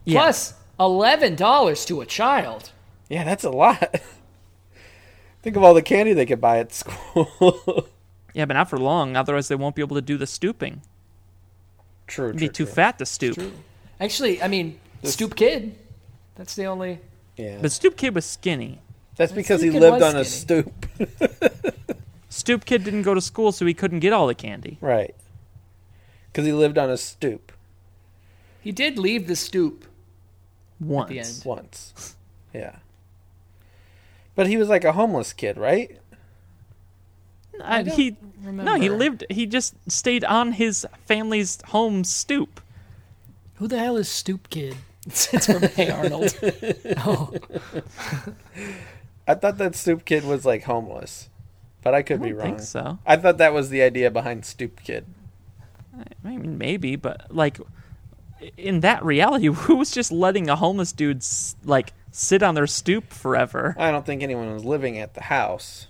Yeah. 0.05 0.21
Plus 0.21 0.55
eleven 0.81 1.37
dollars 1.37 1.85
to 1.87 2.01
a 2.01 2.07
child. 2.07 2.73
Yeah, 3.09 3.25
that's 3.25 3.45
a 3.45 3.51
lot. 3.51 4.01
Think 5.43 5.57
of 5.57 5.63
all 5.63 5.75
the 5.75 5.83
candy 5.83 6.13
they 6.13 6.27
could 6.27 6.41
buy 6.41 6.59
at 6.59 6.73
school. 6.73 7.89
Yeah, 8.35 8.45
but 8.45 8.53
not 8.53 8.69
for 8.69 8.77
long. 8.79 9.17
Otherwise, 9.17 9.49
they 9.49 9.55
won't 9.55 9.75
be 9.75 9.81
able 9.81 9.97
to 9.97 10.03
do 10.03 10.19
the 10.19 10.27
stooping. 10.27 10.83
true, 12.07 12.33
Be 12.35 12.41
true, 12.41 12.49
too 12.49 12.65
true. 12.67 12.75
fat 12.75 12.99
to 12.99 13.07
stoop. 13.07 13.39
Actually, 13.99 14.43
I 14.43 14.49
mean, 14.49 14.79
stoop 15.05 15.35
kid. 15.37 15.75
That's 16.37 16.55
the 16.55 16.67
only. 16.67 17.01
Yeah, 17.37 17.59
But 17.61 17.73
stoop 17.73 17.97
kid 17.97 18.15
was 18.15 18.25
skinny. 18.25 18.81
that's 19.17 19.33
because 19.33 19.61
he 19.63 19.69
Stoop 19.71 19.81
Kid 19.83 19.91
lived 19.91 20.03
was 20.03 20.15
on 20.15 20.21
a 20.21 20.25
skinny. 20.25 20.63
stoop. 20.63 20.87
Stoop 22.29 22.65
kid 22.65 22.85
didn't 22.85 23.03
go 23.03 23.15
to 23.15 23.21
school, 23.21 23.53
so 23.53 23.65
he 23.67 23.73
couldn't 23.75 24.01
get 24.01 24.13
all 24.13 24.27
the 24.27 24.35
candy. 24.35 24.79
right. 24.81 25.15
Because 26.33 26.47
he 26.47 26.53
lived 26.53 26.77
on 26.77 26.91
a 26.91 26.99
stoop 26.99 27.51
He 28.61 28.71
did 28.73 28.99
leave 28.99 29.27
the 29.27 29.37
stoop. 29.37 29.87
Once. 30.79 31.09
the 31.09 31.21
end. 31.21 31.43
once. 31.47 32.15
Yeah. 32.53 32.77
But 34.35 34.47
he 34.47 34.59
was 34.59 34.69
like 34.69 34.85
a 34.85 34.93
homeless 34.93 35.33
kid, 35.33 35.57
right? 35.57 35.99
Uh, 37.59 37.83
don't 37.83 37.95
he 37.97 38.17
no, 38.45 38.75
he 38.79 38.91
lived. 38.91 39.25
He 39.31 39.47
just 39.47 39.75
stayed 39.91 40.25
on 40.25 40.53
his 40.53 40.87
family's 41.07 41.59
home 41.69 42.05
stoop. 42.05 42.61
Who 43.55 43.67
the 43.67 43.79
hell 43.79 43.97
is 43.97 44.09
Stoop 44.11 44.51
Kid? 44.51 44.77
It's 45.07 45.47
from 45.47 45.63
Hey 45.63 45.91
Arnold. 45.91 46.35
Oh, 46.99 47.33
I 49.29 49.35
thought 49.35 49.59
that 49.59 49.75
stoop 49.75 50.05
kid 50.05 50.25
was 50.25 50.45
like 50.45 50.65
homeless. 50.65 51.29
But 51.83 51.95
I 51.95 52.03
could 52.03 52.21
I 52.21 52.25
be 52.25 52.33
wrong. 52.33 52.47
think 52.47 52.61
so. 52.61 52.99
I 53.07 53.17
thought 53.17 53.39
that 53.39 53.53
was 53.53 53.71
the 53.71 53.83
idea 53.83 54.11
behind 54.11 54.45
stoop 54.45 54.83
kid. 54.83 55.07
I 56.25 56.37
mean, 56.37 56.59
maybe, 56.59 56.97
but 56.97 57.33
like 57.35 57.59
in 58.57 58.81
that 58.81 59.05
reality, 59.05 59.47
who 59.53 59.77
was 59.77 59.91
just 59.91 60.11
letting 60.11 60.49
a 60.49 60.57
homeless 60.57 60.93
dude 60.93 61.25
like 61.65 61.93
sit 62.11 62.43
on 62.43 62.55
their 62.55 62.67
stoop 62.67 63.13
forever? 63.13 63.75
I 63.79 63.91
don't 63.91 64.05
think 64.05 64.23
anyone 64.23 64.53
was 64.53 64.65
living 64.65 64.99
at 64.99 65.15
the 65.15 65.23
house. 65.23 65.87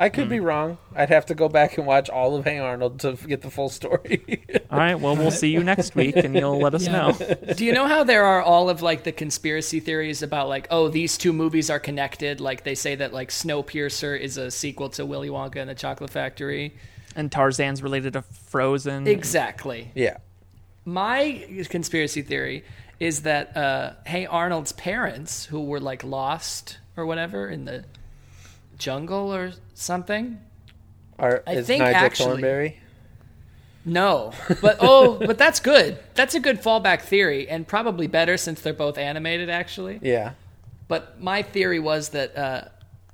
I 0.00 0.08
could 0.10 0.24
Hmm. 0.24 0.30
be 0.30 0.40
wrong. 0.40 0.78
I'd 0.94 1.08
have 1.08 1.26
to 1.26 1.34
go 1.34 1.48
back 1.48 1.76
and 1.76 1.86
watch 1.86 2.08
all 2.08 2.36
of 2.36 2.44
Hey 2.44 2.58
Arnold 2.58 3.00
to 3.00 3.12
get 3.26 3.42
the 3.42 3.50
full 3.50 3.68
story. 3.68 4.44
All 4.70 4.78
right, 4.78 4.94
well, 4.94 5.16
we'll 5.16 5.30
see 5.30 5.48
you 5.50 5.64
next 5.64 5.94
week, 5.96 6.14
and 6.16 6.34
you'll 6.34 6.58
let 6.60 6.74
us 6.74 6.86
Yeah. 6.86 6.92
know. 6.92 7.52
Do 7.54 7.64
you 7.64 7.72
know 7.72 7.86
how 7.86 8.04
there 8.04 8.24
are 8.24 8.42
all 8.42 8.68
of 8.70 8.80
like 8.82 9.02
the 9.04 9.12
conspiracy 9.12 9.80
theories 9.80 10.22
about 10.22 10.48
like, 10.48 10.68
oh, 10.70 10.88
these 10.88 11.18
two 11.18 11.32
movies 11.32 11.68
are 11.70 11.80
connected? 11.80 12.40
Like 12.40 12.64
they 12.64 12.74
say 12.74 12.94
that 12.96 13.12
like 13.12 13.30
Snowpiercer 13.30 14.18
is 14.18 14.36
a 14.36 14.50
sequel 14.50 14.88
to 14.90 15.04
Willy 15.06 15.28
Wonka 15.30 15.56
and 15.56 15.68
the 15.70 15.74
Chocolate 15.74 16.10
Factory. 16.10 16.74
And 17.16 17.32
Tarzan's 17.32 17.82
related 17.82 18.12
to 18.12 18.22
Frozen. 18.22 19.06
Exactly. 19.08 19.90
yeah. 19.94 20.18
My 20.84 21.44
conspiracy 21.68 22.22
theory 22.22 22.64
is 23.00 23.22
that 23.22 23.56
uh, 23.56 23.92
Hey 24.06 24.26
Arnold's 24.26 24.72
parents, 24.72 25.46
who 25.46 25.62
were 25.64 25.80
like 25.80 26.02
lost 26.04 26.78
or 26.96 27.04
whatever 27.06 27.48
in 27.48 27.64
the 27.64 27.84
jungle 28.78 29.34
or 29.34 29.52
something. 29.74 30.38
Are, 31.18 31.42
I 31.46 31.62
think 31.62 31.82
Nigel 31.82 31.96
actually- 31.96 32.26
Thornberry? 32.26 32.80
No, 33.84 34.32
but 34.60 34.78
oh, 34.80 35.18
but 35.18 35.38
that's 35.38 35.60
good. 35.60 35.98
That's 36.14 36.34
a 36.34 36.40
good 36.40 36.60
fallback 36.62 37.02
theory, 37.02 37.48
and 37.48 37.66
probably 37.66 38.06
better 38.06 38.36
since 38.36 38.60
they're 38.60 38.74
both 38.74 38.98
animated, 38.98 39.48
actually. 39.48 39.98
Yeah. 40.02 40.32
But 40.88 41.22
my 41.22 41.42
theory 41.42 41.78
was 41.78 42.10
that 42.10 42.36
uh, 42.36 42.64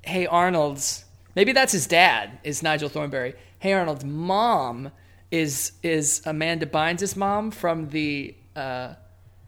Hey 0.02 0.26
Arnold's 0.26 1.04
maybe 1.34 1.52
that's 1.52 1.72
his 1.72 1.86
dad 1.86 2.38
is 2.44 2.62
Nigel 2.62 2.88
Thornberry. 2.88 3.34
Hey 3.58 3.72
Arnold's 3.72 4.04
mom 4.04 4.90
is 5.30 5.72
is 5.82 6.22
Amanda 6.26 6.66
Bynes' 6.66 7.16
mom 7.16 7.50
from 7.50 7.88
the 7.88 8.34
uh, 8.54 8.94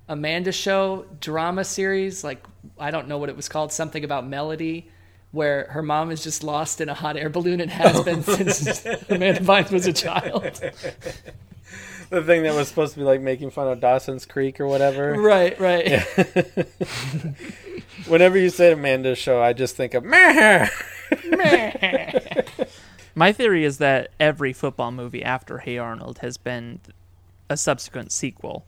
Amanda 0.08 0.52
Show 0.52 1.06
drama 1.20 1.64
series. 1.64 2.24
Like 2.24 2.44
I 2.78 2.90
don't 2.90 3.08
know 3.08 3.18
what 3.18 3.28
it 3.28 3.36
was 3.36 3.48
called. 3.48 3.72
Something 3.72 4.04
about 4.04 4.26
Melody, 4.26 4.90
where 5.32 5.66
her 5.70 5.82
mom 5.82 6.10
is 6.10 6.22
just 6.22 6.42
lost 6.42 6.80
in 6.80 6.88
a 6.88 6.94
hot 6.94 7.16
air 7.16 7.28
balloon 7.28 7.60
and 7.60 7.70
has 7.70 8.02
been 8.02 8.24
oh. 8.26 8.32
since 8.32 8.86
Amanda 9.08 9.40
Bynes 9.40 9.70
was 9.70 9.86
a 9.86 9.92
child. 9.92 10.60
The 12.08 12.22
thing 12.22 12.44
that 12.44 12.54
was 12.54 12.68
supposed 12.68 12.94
to 12.94 13.00
be 13.00 13.04
like 13.04 13.20
making 13.20 13.50
fun 13.50 13.66
of 13.66 13.80
Dawson's 13.80 14.26
Creek 14.26 14.60
or 14.60 14.68
whatever. 14.68 15.20
Right, 15.20 15.58
right. 15.58 16.06
Whenever 18.06 18.38
you 18.38 18.48
say 18.48 18.72
Amanda's 18.72 19.18
show, 19.18 19.42
I 19.42 19.52
just 19.52 19.74
think 19.74 19.92
of 19.92 20.04
meh. 20.04 20.68
My 23.16 23.32
theory 23.32 23.64
is 23.64 23.78
that 23.78 24.12
every 24.20 24.52
football 24.52 24.92
movie 24.92 25.24
after 25.24 25.58
Hey 25.58 25.78
Arnold 25.78 26.18
has 26.18 26.36
been 26.36 26.78
a 27.50 27.56
subsequent 27.56 28.12
sequel. 28.12 28.64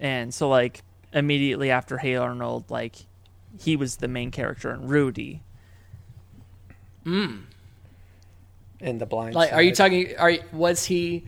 And 0.00 0.34
so 0.34 0.48
like 0.48 0.82
immediately 1.12 1.70
after 1.70 1.98
Hey 1.98 2.16
Arnold, 2.16 2.68
like 2.68 2.96
he 3.60 3.76
was 3.76 3.96
the 3.96 4.08
main 4.08 4.30
character 4.30 4.72
in 4.72 4.86
Rudy. 4.88 5.42
Mm. 7.04 7.42
in 8.80 8.98
the 8.98 9.06
blind. 9.06 9.34
Like, 9.34 9.52
are 9.52 9.62
you 9.62 9.74
talking? 9.74 10.16
Are 10.18 10.32
was 10.52 10.86
he 10.86 11.24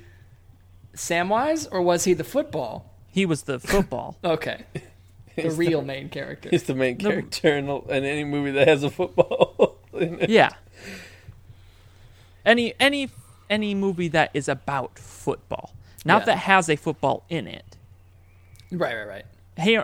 Samwise 0.95 1.69
or 1.71 1.83
was 1.83 2.05
he 2.05 2.15
the 2.15 2.25
football? 2.25 2.91
He 3.09 3.27
was 3.27 3.43
the 3.43 3.59
football. 3.61 4.17
Okay, 4.25 4.65
the 5.37 5.51
real 5.51 5.83
main 5.83 6.09
character. 6.09 6.49
He's 6.51 6.63
the 6.65 6.75
main 6.75 6.97
character 6.97 7.57
in, 7.57 7.69
in 7.69 8.05
any 8.05 8.25
movie 8.25 8.53
that 8.53 8.67
has 8.69 8.83
a 8.83 8.91
football. 8.91 9.77
in 9.93 10.21
it. 10.21 10.31
yeah. 10.31 10.51
Any 12.45 12.75
any 12.81 13.11
any 13.51 13.75
movie 13.75 14.09
that 14.09 14.31
is 14.35 14.49
about 14.49 14.99
football, 14.99 15.75
not 16.05 16.23
Yeah. 16.23 16.27
that 16.27 16.39
has 16.39 16.69
a 16.71 16.77
football 16.77 17.25
in 17.29 17.47
it. 17.47 17.77
Right, 18.73 18.95
right, 18.95 19.07
right. 19.07 19.25
Hey, 19.57 19.83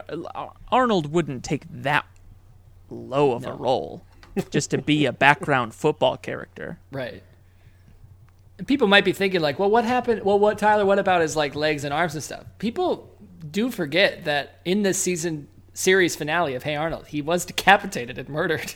Arnold 0.70 1.12
wouldn't 1.12 1.44
take 1.44 1.64
that 1.70 2.04
low 2.92 3.32
of 3.32 3.46
a 3.46 3.52
role 3.52 4.04
just 4.50 4.70
to 4.70 4.78
be 4.78 5.06
a 5.06 5.12
background 5.26 5.74
football 5.74 6.16
character. 6.16 6.78
Right. 6.90 7.22
And 8.58 8.66
people 8.66 8.86
might 8.86 9.04
be 9.04 9.12
thinking 9.12 9.40
like, 9.40 9.58
well, 9.58 9.70
what 9.70 9.84
happened? 9.84 10.22
Well, 10.24 10.38
what 10.38 10.58
Tyler? 10.58 10.86
What 10.86 10.98
about 10.98 11.20
his 11.20 11.36
like 11.36 11.54
legs 11.54 11.84
and 11.84 11.92
arms 11.92 12.14
and 12.14 12.22
stuff? 12.22 12.44
People 12.58 13.10
do 13.50 13.70
forget 13.70 14.24
that 14.24 14.60
in 14.64 14.82
this 14.82 14.98
season 14.98 15.48
series 15.74 16.14
finale 16.14 16.54
of 16.54 16.62
Hey 16.62 16.76
Arnold, 16.76 17.08
he 17.08 17.22
was 17.22 17.44
decapitated 17.44 18.18
and 18.18 18.28
murdered 18.28 18.74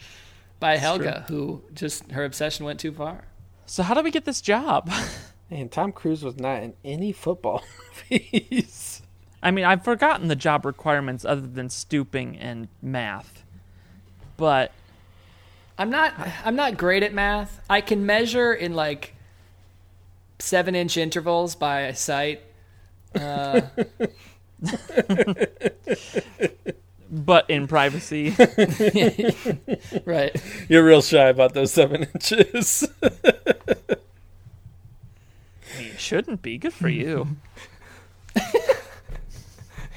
by 0.60 0.76
Helga, 0.76 1.24
who 1.28 1.62
just 1.72 2.10
her 2.12 2.24
obsession 2.24 2.66
went 2.66 2.80
too 2.80 2.92
far. 2.92 3.24
So 3.66 3.82
how 3.82 3.94
do 3.94 4.02
we 4.02 4.10
get 4.10 4.24
this 4.24 4.40
job? 4.40 4.90
And 5.52 5.70
Tom 5.70 5.92
Cruise 5.92 6.24
was 6.24 6.38
not 6.38 6.62
in 6.62 6.72
any 6.82 7.12
football 7.12 7.62
movies. 8.10 9.02
I 9.42 9.50
mean, 9.50 9.66
I've 9.66 9.84
forgotten 9.84 10.28
the 10.28 10.36
job 10.36 10.64
requirements 10.64 11.26
other 11.26 11.46
than 11.46 11.68
stooping 11.68 12.38
and 12.38 12.68
math. 12.80 13.41
But 14.42 14.72
I'm 15.78 15.90
not. 15.90 16.14
I'm 16.44 16.56
not 16.56 16.76
great 16.76 17.04
at 17.04 17.14
math. 17.14 17.60
I 17.70 17.80
can 17.80 18.06
measure 18.06 18.52
in 18.52 18.74
like 18.74 19.14
seven 20.40 20.74
inch 20.74 20.96
intervals 20.96 21.54
by 21.54 21.92
sight. 21.92 22.40
Uh, 23.14 23.60
but 27.12 27.48
in 27.48 27.68
privacy, 27.68 28.30
right. 30.04 30.34
You're 30.68 30.84
real 30.84 31.02
shy 31.02 31.28
about 31.28 31.54
those 31.54 31.72
seven 31.72 32.08
inches. 32.12 32.88
you 35.78 35.92
shouldn't 35.96 36.42
be. 36.42 36.58
Good 36.58 36.74
for 36.74 36.88
you. 36.88 37.28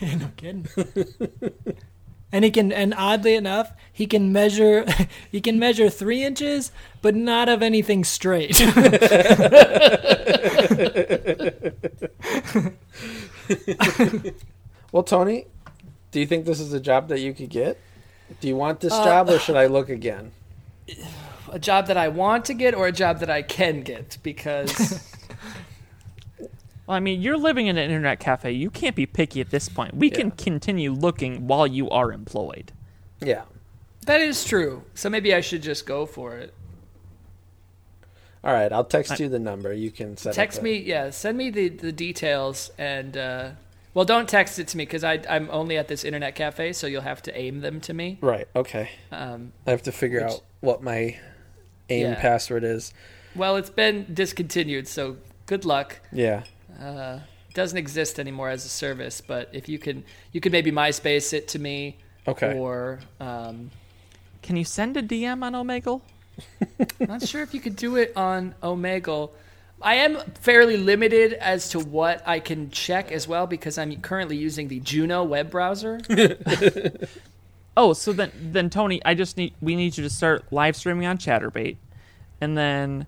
no 0.03 0.29
kidding. 0.37 0.67
And 2.35 2.43
he 2.43 2.51
can, 2.51 2.73
and 2.73 2.93
oddly 2.97 3.35
enough, 3.35 3.71
he 3.93 4.05
can 4.05 4.33
measure, 4.33 4.85
he 5.31 5.39
can 5.39 5.57
measure 5.57 5.89
three 5.89 6.21
inches, 6.21 6.73
but 7.01 7.15
not 7.15 7.47
of 7.47 7.63
anything 7.63 8.03
straight. 8.03 8.59
well, 14.91 15.03
Tony, 15.03 15.45
do 16.11 16.19
you 16.19 16.25
think 16.25 16.43
this 16.43 16.59
is 16.59 16.73
a 16.73 16.81
job 16.81 17.07
that 17.07 17.21
you 17.21 17.33
could 17.33 17.49
get? 17.49 17.79
Do 18.41 18.49
you 18.49 18.57
want 18.57 18.81
this 18.81 18.91
uh, 18.91 19.05
job, 19.05 19.29
or 19.29 19.39
should 19.39 19.55
I 19.55 19.67
look 19.67 19.87
again? 19.87 20.33
A 21.51 21.59
job 21.59 21.87
that 21.87 21.95
I 21.95 22.09
want 22.09 22.43
to 22.45 22.53
get 22.53 22.73
or 22.73 22.87
a 22.87 22.91
job 22.91 23.19
that 23.19 23.29
I 23.29 23.43
can 23.43 23.81
get 23.81 24.17
because 24.23 25.14
Well, 26.87 26.95
I 26.95 26.99
mean, 26.99 27.21
you're 27.21 27.37
living 27.37 27.67
in 27.67 27.77
an 27.77 27.83
internet 27.83 28.19
cafe. 28.19 28.51
You 28.51 28.69
can't 28.69 28.95
be 28.95 29.05
picky 29.05 29.41
at 29.41 29.49
this 29.49 29.69
point. 29.69 29.95
We 29.95 30.09
can 30.09 30.31
continue 30.31 30.91
looking 30.91 31.47
while 31.47 31.65
you 31.65 31.89
are 31.89 32.11
employed. 32.11 32.71
Yeah. 33.21 33.43
that 34.05 34.21
is 34.21 34.43
true. 34.45 34.83
So 34.93 35.09
maybe 35.09 35.33
I 35.33 35.41
should 35.41 35.63
just 35.63 35.85
go 35.87 36.05
for 36.05 36.35
it. 36.37 36.53
All 38.43 38.53
right, 38.53 38.71
I'll 38.71 38.83
text 38.83 39.19
you 39.19 39.27
the 39.27 39.39
number. 39.39 39.73
You 39.73 39.89
can 39.89 40.17
set 40.17 40.35
Text 40.35 40.59
up 40.59 40.61
a- 40.61 40.65
me, 40.65 40.77
yeah, 40.77 41.09
send 41.09 41.35
me 41.37 41.49
the, 41.49 41.69
the 41.69 41.91
details 41.91 42.69
and 42.77 43.17
uh, 43.17 43.49
well, 43.95 44.05
don't 44.05 44.29
text 44.29 44.59
it 44.59 44.67
to 44.67 44.77
me 44.77 44.83
because 44.85 45.03
I'm 45.03 45.49
only 45.49 45.77
at 45.77 45.87
this 45.87 46.03
internet 46.03 46.35
cafe, 46.35 46.71
so 46.73 46.85
you'll 46.85 47.01
have 47.01 47.23
to 47.23 47.35
aim 47.35 47.61
them 47.61 47.81
to 47.81 47.93
me. 47.95 48.19
Right. 48.21 48.47
Okay. 48.55 48.91
Um, 49.11 49.53
I 49.65 49.71
have 49.71 49.81
to 49.83 49.91
figure 49.91 50.21
Which- 50.23 50.33
out 50.33 50.41
what 50.59 50.83
my 50.83 51.17
AIM 51.89 52.11
Yeah. 52.11 52.21
password 52.21 52.63
is. 52.63 52.93
well, 53.35 53.55
it's 53.55 53.69
been 53.71 54.05
discontinued, 54.13 54.87
so 54.87 55.17
good 55.47 55.65
luck. 55.65 55.99
Yeah. 56.11 56.43
Uh, 56.79 57.19
doesn't 57.53 57.77
exist 57.77 58.19
anymore 58.19 58.49
as 58.49 58.65
a 58.65 58.69
service. 58.69 59.21
But 59.21 59.49
if 59.53 59.69
you 59.69 59.79
can, 59.79 60.03
you 60.31 60.41
could 60.41 60.51
maybe 60.51 60.71
MySpace 60.71 61.33
it 61.33 61.47
to 61.49 61.59
me, 61.59 61.97
Okay. 62.27 62.57
or 62.57 62.99
um, 63.19 63.71
Can 64.41 64.57
you 64.57 64.65
send 64.65 64.97
a 64.97 65.01
DM 65.03 65.41
on 65.43 65.53
Omegle? 65.53 66.01
not 66.99 67.25
sure 67.25 67.41
if 67.41 67.53
you 67.53 67.61
could 67.61 67.75
do 67.77 67.95
it 67.95 68.11
on 68.17 68.53
Omegle. 68.61 69.31
I 69.81 69.95
am 69.95 70.17
fairly 70.41 70.77
limited 70.77 71.33
as 71.33 71.69
to 71.69 71.79
what 71.79 72.21
I 72.27 72.39
can 72.39 72.71
check 72.71 73.11
as 73.11 73.27
well 73.27 73.45
because 73.47 73.77
I'm 73.77 73.95
currently 74.01 74.35
using 74.37 74.67
the 74.67 74.79
Juno 74.81 75.23
web 75.23 75.49
browser. 75.51 75.99
Oh, 77.77 77.91
so 77.91 78.13
then, 78.13 78.31
then 78.41 78.69
Tony, 78.69 79.01
I 79.03 79.15
just 79.15 79.35
need 79.35 79.53
we 79.59 79.75
need 79.75 79.97
you 79.97 80.03
to 80.05 80.09
start 80.09 80.45
live 80.49 80.77
streaming 80.77 81.05
on 81.07 81.17
Chaturbate, 81.17 81.75
and 82.39 82.57
then 82.57 83.05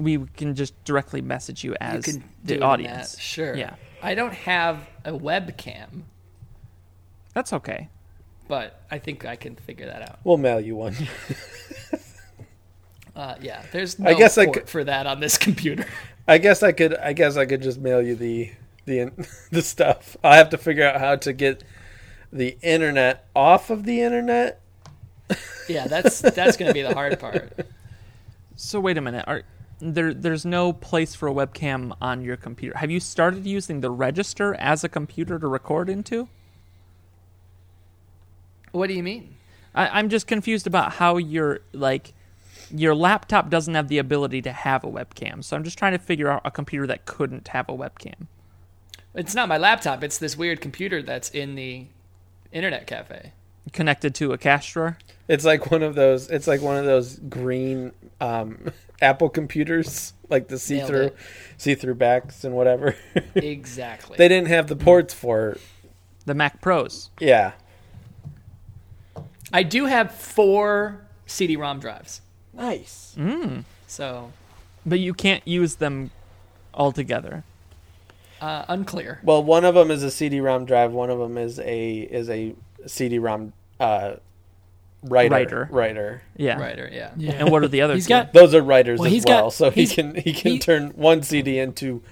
we 0.00 0.18
can 0.36 0.54
just 0.54 0.72
directly 0.84 1.20
message 1.20 1.62
you 1.64 1.70
you 1.72 1.76
as 1.80 2.04
can 2.04 2.24
the 2.44 2.60
audience. 2.62 3.12
that, 3.14 3.20
Sure. 3.20 3.54
Yeah, 3.56 3.74
I 4.02 4.14
don't 4.14 4.34
have 4.34 4.78
a 5.04 5.12
webcam, 5.12 6.02
that's 7.34 7.52
okay. 7.52 7.88
but 8.48 8.82
I 8.90 8.98
think 8.98 9.24
I 9.24 9.36
can 9.36 9.56
figure 9.56 9.86
that 9.86 10.02
out. 10.02 10.18
We'll 10.24 10.38
mail 10.38 10.60
you 10.60 10.76
one. 10.76 10.96
Uh, 13.16 13.34
yeah, 13.42 13.62
there's 13.72 13.98
no 13.98 14.08
I 14.08 14.14
guess 14.14 14.38
I 14.38 14.44
port 14.46 14.56
could- 14.58 14.68
for 14.68 14.84
that 14.84 15.06
on 15.06 15.20
this 15.20 15.36
computer. 15.46 15.84
I 16.28 16.38
guess 16.38 16.62
I 16.62 16.72
could. 16.72 16.94
I 16.96 17.12
guess 17.12 17.36
I 17.36 17.44
could 17.44 17.60
just 17.60 17.80
mail 17.80 18.00
you 18.00 18.14
the 18.14 18.52
the 18.86 19.10
the 19.50 19.62
stuff. 19.62 20.16
I 20.22 20.36
have 20.36 20.50
to 20.50 20.58
figure 20.58 20.86
out 20.86 21.00
how 21.00 21.16
to 21.16 21.32
get 21.32 21.64
the 22.32 22.56
internet 22.62 23.26
off 23.34 23.68
of 23.68 23.84
the 23.84 24.00
internet. 24.00 24.60
yeah, 25.68 25.88
that's 25.88 26.20
that's 26.20 26.56
going 26.56 26.68
to 26.68 26.72
be 26.74 26.82
the 26.82 26.94
hard 26.94 27.18
part. 27.18 27.52
So 28.56 28.78
wait 28.78 28.96
a 28.96 29.00
minute. 29.00 29.24
Are 29.26 29.42
there? 29.80 30.14
There's 30.14 30.44
no 30.44 30.72
place 30.72 31.14
for 31.14 31.28
a 31.28 31.32
webcam 31.32 31.96
on 32.00 32.22
your 32.22 32.36
computer. 32.36 32.76
Have 32.78 32.90
you 32.90 33.00
started 33.00 33.46
using 33.46 33.80
the 33.80 33.90
register 33.90 34.54
as 34.54 34.84
a 34.84 34.88
computer 34.88 35.38
to 35.38 35.46
record 35.46 35.88
into? 35.88 36.28
What 38.72 38.86
do 38.86 38.94
you 38.94 39.02
mean? 39.02 39.36
I, 39.74 39.88
I'm 39.88 40.08
just 40.08 40.26
confused 40.26 40.66
about 40.66 40.92
how 40.92 41.16
your 41.16 41.60
like 41.72 42.12
your 42.70 42.94
laptop 42.94 43.50
doesn't 43.50 43.74
have 43.74 43.88
the 43.88 43.98
ability 43.98 44.42
to 44.42 44.52
have 44.52 44.84
a 44.84 44.88
webcam. 44.88 45.42
So 45.42 45.56
I'm 45.56 45.64
just 45.64 45.78
trying 45.78 45.92
to 45.92 45.98
figure 45.98 46.28
out 46.28 46.42
a 46.44 46.50
computer 46.50 46.86
that 46.86 47.04
couldn't 47.04 47.48
have 47.48 47.68
a 47.68 47.72
webcam. 47.72 48.28
It's 49.14 49.34
not 49.34 49.48
my 49.48 49.58
laptop. 49.58 50.04
It's 50.04 50.18
this 50.18 50.36
weird 50.36 50.60
computer 50.60 51.02
that's 51.02 51.30
in 51.30 51.56
the 51.56 51.86
internet 52.52 52.86
cafe. 52.86 53.32
Connected 53.72 54.14
to 54.16 54.32
a 54.32 54.38
cash 54.38 54.72
drawer. 54.72 54.98
It's 55.28 55.44
like 55.44 55.70
one 55.70 55.82
of 55.82 55.94
those. 55.94 56.28
It's 56.28 56.46
like 56.46 56.60
one 56.60 56.76
of 56.76 56.84
those 56.84 57.18
green 57.28 57.92
um, 58.20 58.72
Apple 59.02 59.28
computers, 59.28 60.12
like 60.28 60.48
the 60.48 60.58
see 60.58 60.80
through, 60.80 61.12
see 61.56 61.74
through 61.74 61.94
backs 61.94 62.42
and 62.44 62.54
whatever. 62.54 62.96
Exactly. 63.34 64.16
they 64.16 64.28
didn't 64.28 64.48
have 64.48 64.66
the 64.66 64.76
ports 64.76 65.14
for. 65.14 65.56
The 66.26 66.34
Mac 66.34 66.60
Pros. 66.60 67.10
Yeah. 67.20 67.52
I 69.52 69.62
do 69.62 69.86
have 69.86 70.12
four 70.14 71.00
CD-ROM 71.26 71.80
drives, 71.80 72.20
Nice. 72.52 73.14
Mm. 73.18 73.64
so 73.86 74.32
But 74.84 75.00
you 75.00 75.14
can't 75.14 75.46
use 75.46 75.76
them 75.76 76.10
all 76.74 76.92
together. 76.92 77.42
uh, 78.40 78.64
unclear. 78.68 79.20
Well, 79.22 79.42
one 79.42 79.64
of 79.64 79.74
them 79.74 79.90
is 79.90 80.02
a 80.02 80.10
CD-ROM 80.10 80.66
drive. 80.66 80.92
One 80.92 81.10
of 81.10 81.18
them 81.18 81.36
is 81.38 81.58
a 81.60 81.98
is 82.00 82.28
a 82.30 82.54
CD-ROM 82.86 83.52
uh, 83.80 84.16
writer. 85.02 85.30
Writer. 85.34 85.68
Writer. 85.70 86.22
Yeah. 86.36 86.58
Writer, 86.60 86.88
yeah. 86.92 87.12
Yeah. 87.16 87.32
And 87.32 87.50
what 87.50 87.64
are 87.64 87.68
the 87.68 87.82
other 87.82 87.94
He's 87.94 88.04
two? 88.06 88.10
got 88.10 88.32
Those 88.32 88.54
are 88.54 88.62
writers 88.62 89.00
Well, 89.00 89.12
as 89.12 89.24
well, 89.26 89.42
got- 89.44 89.52
so 89.54 89.70
he 89.70 89.86
can 89.86 90.14
he 90.14 90.32
can 90.32 90.52
he- 90.52 90.58
turn 90.58 90.90
one 90.90 91.22
CD 91.22 91.58
into 91.58 92.02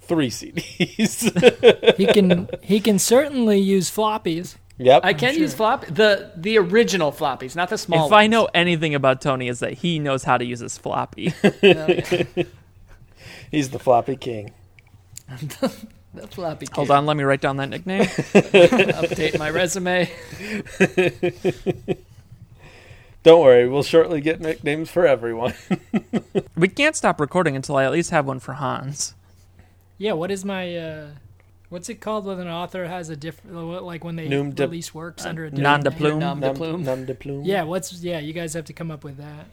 three 0.00 0.30
CDs. 0.30 1.96
He 1.96 2.06
can 2.06 2.48
he 2.62 2.80
can 2.80 2.98
certainly 2.98 3.58
use 3.58 3.90
floppies. 3.90 4.56
yep. 4.78 5.02
I 5.04 5.12
can 5.12 5.34
use 5.34 5.54
flop 5.54 5.84
the 5.86 6.32
the 6.36 6.58
original 6.58 7.12
floppies, 7.12 7.54
not 7.54 7.68
the 7.68 7.78
small. 7.78 8.06
if 8.06 8.12
I 8.12 8.26
know 8.26 8.48
anything 8.54 8.94
about 8.94 9.20
Tony, 9.20 9.48
is 9.48 9.60
that 9.60 9.74
he 9.74 9.98
knows 9.98 10.24
how 10.24 10.38
to 10.38 10.44
use 10.44 10.60
his 10.60 10.78
floppy. 10.78 11.34
He's 13.50 13.70
the 13.70 13.78
floppy 13.78 14.16
king. 14.16 14.52
The 16.14 16.26
floppy. 16.26 16.66
Hold 16.72 16.90
on, 16.90 17.06
let 17.06 17.16
me 17.16 17.24
write 17.24 17.40
down 17.40 17.56
that 17.58 17.68
nickname. 17.68 18.02
update 18.04 19.38
my 19.38 19.50
resume. 19.50 20.10
Don't 23.24 23.42
worry, 23.42 23.68
we'll 23.68 23.82
shortly 23.82 24.20
get 24.20 24.40
nicknames 24.40 24.90
for 24.90 25.06
everyone. 25.06 25.54
we 26.56 26.68
can't 26.68 26.96
stop 26.96 27.20
recording 27.20 27.56
until 27.56 27.76
I 27.76 27.84
at 27.84 27.92
least 27.92 28.10
have 28.10 28.26
one 28.26 28.38
for 28.40 28.54
Hans. 28.54 29.14
Yeah, 29.98 30.12
what 30.12 30.30
is 30.30 30.44
my 30.44 30.76
uh 30.76 31.08
what's 31.68 31.88
it 31.88 32.00
called 32.00 32.24
when 32.24 32.38
an 32.38 32.48
author 32.48 32.86
has 32.86 33.10
a 33.10 33.16
different 33.16 33.82
like 33.82 34.04
when 34.04 34.16
they 34.16 34.28
Nom 34.28 34.52
de- 34.52 34.62
release 34.64 34.94
works 34.94 35.26
under 35.26 35.44
a 35.44 35.50
different 35.50 35.62
nom 35.64 35.82
de 35.82 35.90
name? 35.90 35.98
plume. 35.98 36.18
Nom 36.20 36.40
de 36.40 36.54
plume. 36.54 36.84
num 36.84 37.04
de 37.04 37.14
plume. 37.14 37.44
Yeah, 37.44 37.64
what's 37.64 37.92
yeah, 38.02 38.20
you 38.20 38.32
guys 38.32 38.54
have 38.54 38.64
to 38.66 38.72
come 38.72 38.90
up 38.90 39.02
with 39.04 39.18
that. 39.18 39.46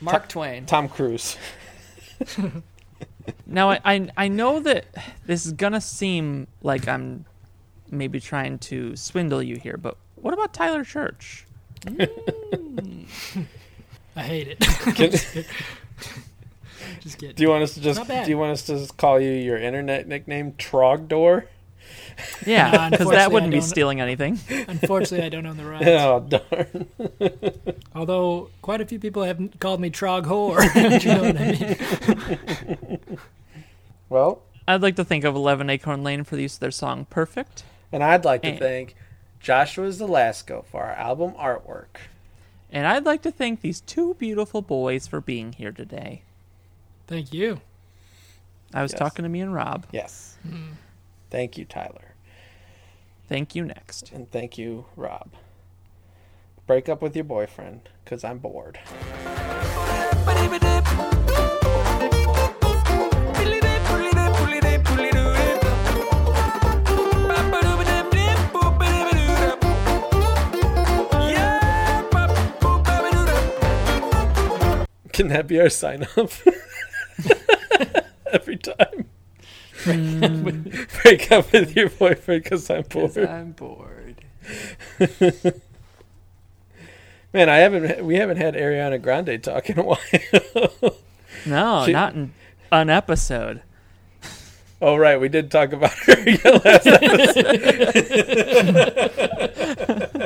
Mark 0.00 0.28
Twain. 0.28 0.66
Tom 0.66 0.88
Cruise. 0.88 1.36
Now 3.46 3.70
I, 3.70 3.80
I 3.84 4.08
I 4.16 4.28
know 4.28 4.60
that 4.60 4.86
this 5.26 5.44
is 5.46 5.52
gonna 5.52 5.80
seem 5.80 6.46
like 6.62 6.86
I'm 6.88 7.24
maybe 7.90 8.20
trying 8.20 8.58
to 8.58 8.96
swindle 8.96 9.42
you 9.42 9.56
here, 9.56 9.76
but 9.76 9.96
what 10.16 10.34
about 10.34 10.52
Tyler 10.54 10.84
Church? 10.84 11.46
I 14.16 14.22
hate 14.22 14.48
it. 14.48 14.60
Can- 14.94 15.44
Just 17.00 17.18
kidding. 17.18 17.36
do 17.36 17.42
you 17.42 17.48
want 17.50 17.62
us 17.62 17.74
to 17.74 17.80
just 17.80 18.06
do 18.08 18.30
you 18.30 18.38
want 18.38 18.52
us 18.52 18.62
to 18.66 18.76
just 18.78 18.96
call 18.96 19.20
you 19.20 19.30
your 19.30 19.58
internet 19.58 20.08
nickname 20.08 20.52
Trogdor? 20.52 21.44
Yeah, 22.46 22.70
because 22.70 22.82
unfortunately, 23.00 23.16
that 23.16 23.32
wouldn't 23.32 23.52
be 23.52 23.60
stealing 23.60 24.00
anything. 24.00 24.38
Unfortunately, 24.68 25.24
I 25.24 25.28
don't 25.28 25.46
own 25.46 25.56
the 25.56 25.64
rights. 25.66 25.86
Oh 25.86 26.20
darn. 26.20 27.76
Although 27.94 28.50
quite 28.62 28.80
a 28.80 28.86
few 28.86 28.98
people 28.98 29.22
have 29.24 29.40
called 29.60 29.80
me 29.80 29.90
Trog 29.90 30.24
Whore. 30.24 30.60
Do 31.00 31.08
you 31.08 31.14
know 31.14 31.22
what 31.24 31.36
I 31.40 32.98
mean? 32.98 33.18
Well, 34.08 34.42
I'd 34.66 34.82
like 34.82 34.96
to 34.96 35.04
think 35.04 35.24
of 35.24 35.34
Eleven 35.34 35.70
Acorn 35.70 36.02
Lane 36.02 36.24
for 36.24 36.36
the 36.36 36.42
use 36.42 36.54
of 36.54 36.60
their 36.60 36.70
song 36.70 37.06
"Perfect," 37.10 37.64
and 37.92 38.02
I'd 38.02 38.24
like 38.24 38.42
to 38.42 38.48
And- 38.48 38.58
thank 38.58 38.94
Joshua 39.40 39.88
Zelasco 39.88 40.64
for 40.64 40.82
our 40.82 40.92
album 40.92 41.32
artwork. 41.34 41.96
and 42.72 42.86
I'd 42.86 43.04
like 43.06 43.22
to 43.22 43.30
thank 43.30 43.60
these 43.60 43.80
two 43.80 44.14
beautiful 44.14 44.62
boys 44.62 45.06
for 45.06 45.20
being 45.20 45.52
here 45.52 45.72
today. 45.72 46.22
Thank 47.06 47.32
you. 47.32 47.60
I 48.74 48.82
was 48.82 48.92
Yes. 48.92 48.98
talking 48.98 49.22
to 49.22 49.28
me 49.28 49.40
and 49.40 49.54
Rob. 49.54 49.86
Yes. 49.92 50.36
Hmm. 50.42 50.72
Thank 51.30 51.58
you, 51.58 51.64
Tyler. 51.64 52.14
Thank 53.28 53.54
you. 53.54 53.64
Next. 53.64 54.10
And 54.12 54.30
thank 54.30 54.56
you, 54.56 54.86
Rob. 54.96 55.32
Break 56.66 56.88
up 56.88 57.02
with 57.02 57.14
your 57.14 57.24
boyfriend, 57.24 57.88
because 58.04 58.24
I'm 58.24 58.38
bored. 58.38 58.78
Can 75.12 75.28
that 75.28 75.48
be 75.48 75.58
our 75.58 75.68
sign 75.68 76.06
off? 76.16 76.46
Every 78.32 78.56
time. 78.56 79.08
Break 81.02 81.32
up 81.32 81.52
with 81.52 81.74
your 81.76 81.88
boyfriend 81.90 82.44
because 82.44 82.68
I'm 82.70 82.82
bored. 82.82 83.16
I'm 83.18 83.52
bored. 83.52 84.16
Man, 87.32 87.48
I 87.48 87.56
haven't. 87.58 88.04
We 88.04 88.16
haven't 88.16 88.38
had 88.38 88.54
Ariana 88.54 89.00
Grande 89.00 89.42
talk 89.42 89.68
in 89.70 89.78
a 89.78 89.82
while. 89.82 89.98
No, 91.46 91.84
She- 91.86 91.92
not 91.92 92.14
in 92.14 92.32
an 92.72 92.88
episode. 92.90 93.62
oh 94.80 94.96
right, 94.96 95.20
we 95.20 95.28
did 95.28 95.50
talk 95.50 95.72
about 95.72 95.92
her 95.92 96.18
yeah, 96.26 96.60
last 96.64 96.86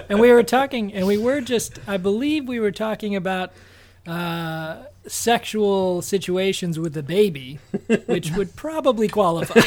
And 0.09 0.21
we 0.21 0.31
were 0.33 0.43
talking, 0.45 0.93
and 0.95 1.07
we 1.07 1.19
were 1.19 1.41
just, 1.41 1.79
I 1.87 1.97
believe 1.97 2.47
we 2.49 2.61
were 2.61 2.71
talking 2.71 3.17
about 3.17 3.53
uh, 4.07 4.85
sexual 5.07 6.01
situations 6.03 6.79
with 6.79 6.95
the 6.95 7.03
baby, 7.03 7.59
which 8.07 8.31
would 8.33 8.55
probably 8.57 9.09
qualify. 9.09 9.61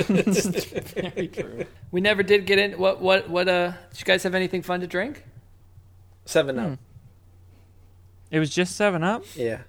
Very 0.00 1.28
true. 1.28 1.64
We 1.90 2.00
never 2.00 2.22
did 2.22 2.46
get 2.46 2.58
in. 2.58 2.72
What? 2.78 3.00
What? 3.00 3.28
What? 3.28 3.48
Uh, 3.48 3.72
did 3.90 3.98
you 4.00 4.04
guys 4.04 4.22
have 4.22 4.34
anything 4.34 4.62
fun 4.62 4.80
to 4.80 4.86
drink? 4.86 5.24
Seven 6.24 6.58
up. 6.58 6.78
It 8.30 8.38
was 8.38 8.50
just 8.50 8.76
Seven 8.76 9.02
Up. 9.02 9.24
Yeah. 9.34 9.62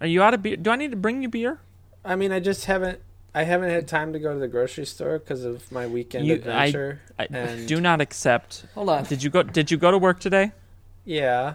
Are 0.00 0.06
you 0.06 0.22
out 0.22 0.34
of 0.34 0.42
beer? 0.42 0.56
Do 0.56 0.70
I 0.70 0.76
need 0.76 0.90
to 0.90 0.96
bring 0.96 1.22
you 1.22 1.28
beer? 1.28 1.58
I 2.04 2.14
mean, 2.16 2.30
I 2.32 2.40
just 2.40 2.66
haven't. 2.66 3.00
I 3.34 3.42
haven't 3.42 3.70
had 3.70 3.86
time 3.88 4.12
to 4.14 4.18
go 4.18 4.32
to 4.32 4.38
the 4.38 4.48
grocery 4.48 4.86
store 4.86 5.18
because 5.18 5.44
of 5.44 5.70
my 5.72 5.86
weekend 5.86 6.26
You- 6.26 6.34
adventure. 6.34 7.00
I 7.18 7.26
and 7.30 7.66
do 7.68 7.80
not 7.80 8.00
accept. 8.00 8.64
Hold 8.74 8.88
on. 8.90 9.04
Did 9.04 9.22
you 9.22 9.30
go? 9.30 9.42
Did 9.42 9.70
you 9.70 9.76
go 9.76 9.90
to 9.90 9.98
work 9.98 10.20
today? 10.20 10.52
yeah, 11.04 11.54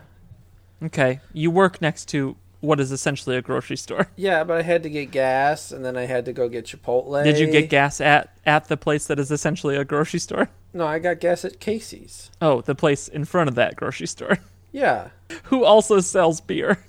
Okay, 0.84 1.20
you 1.34 1.52
work 1.52 1.80
next 1.82 2.06
to 2.10 2.36
what 2.62 2.80
is 2.80 2.92
essentially 2.92 3.36
a 3.36 3.42
grocery 3.42 3.76
store. 3.76 4.08
yeah, 4.16 4.44
but 4.44 4.58
I 4.58 4.62
had 4.62 4.84
to 4.84 4.90
get 4.90 5.12
gas, 5.12 5.72
and 5.72 5.84
then 5.84 5.98
I 5.98 6.06
had 6.06 6.26
to 6.26 6.34
go 6.34 6.48
get 6.48 6.66
Chipotle. 6.66 7.24
Did 7.24 7.38
you 7.40 7.48
get 7.52 7.70
gas 7.70 8.00
at 8.00 8.34
at 8.46 8.68
the 8.70 8.78
place 8.78 9.06
that 9.08 9.20
is 9.20 9.30
essentially 9.32 9.76
a 9.76 9.84
grocery 9.84 10.20
store? 10.20 10.50
No, 10.74 10.88
I 10.88 11.00
got 11.00 11.20
gas 11.20 11.44
at 11.44 11.60
Casey's. 11.60 12.32
Oh, 12.42 12.62
the 12.62 12.76
place 12.76 13.08
in 13.10 13.26
front 13.26 13.50
of 13.50 13.56
that 13.56 13.76
grocery 13.76 14.08
store, 14.08 14.38
Yeah. 14.72 15.10
who 15.46 15.66
also 15.66 16.00
sells 16.00 16.40
beer. 16.40 16.84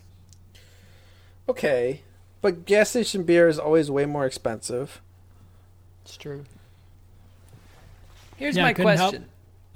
Okay. 1.49 2.03
But 2.40 2.65
gas 2.66 2.90
station 2.90 3.23
beer 3.24 3.49
is 3.49 3.59
always 3.59 3.90
way 3.90 4.05
more 4.07 4.27
expensive. 4.27 5.01
It's 6.05 6.16
true. 6.16 6.44
Here's 8.36 8.57
Yeah, 8.57 8.62
I 8.65 8.66
my 8.66 8.73
couldn't 8.74 8.97
help- 8.97 9.11
question. 9.11 9.28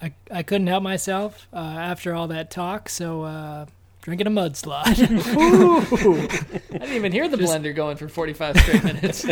I, 0.03 0.13
I 0.31 0.43
couldn't 0.43 0.67
help 0.67 0.83
myself 0.83 1.49
uh, 1.53 1.57
after 1.57 2.13
all 2.15 2.29
that 2.29 2.51
talk, 2.51 2.89
so 2.91 3.23
uh, 3.23 3.67
drinking 4.07 4.29
a 4.29 4.31
mudslide. 4.31 4.87
I 6.73 6.79
didn't 6.79 6.95
even 6.95 7.11
hear 7.11 7.27
the 7.27 7.37
blender 7.37 7.75
going 7.75 7.97
for 7.97 8.09
45 8.09 8.61
straight 8.61 8.85
minutes. 8.85 9.27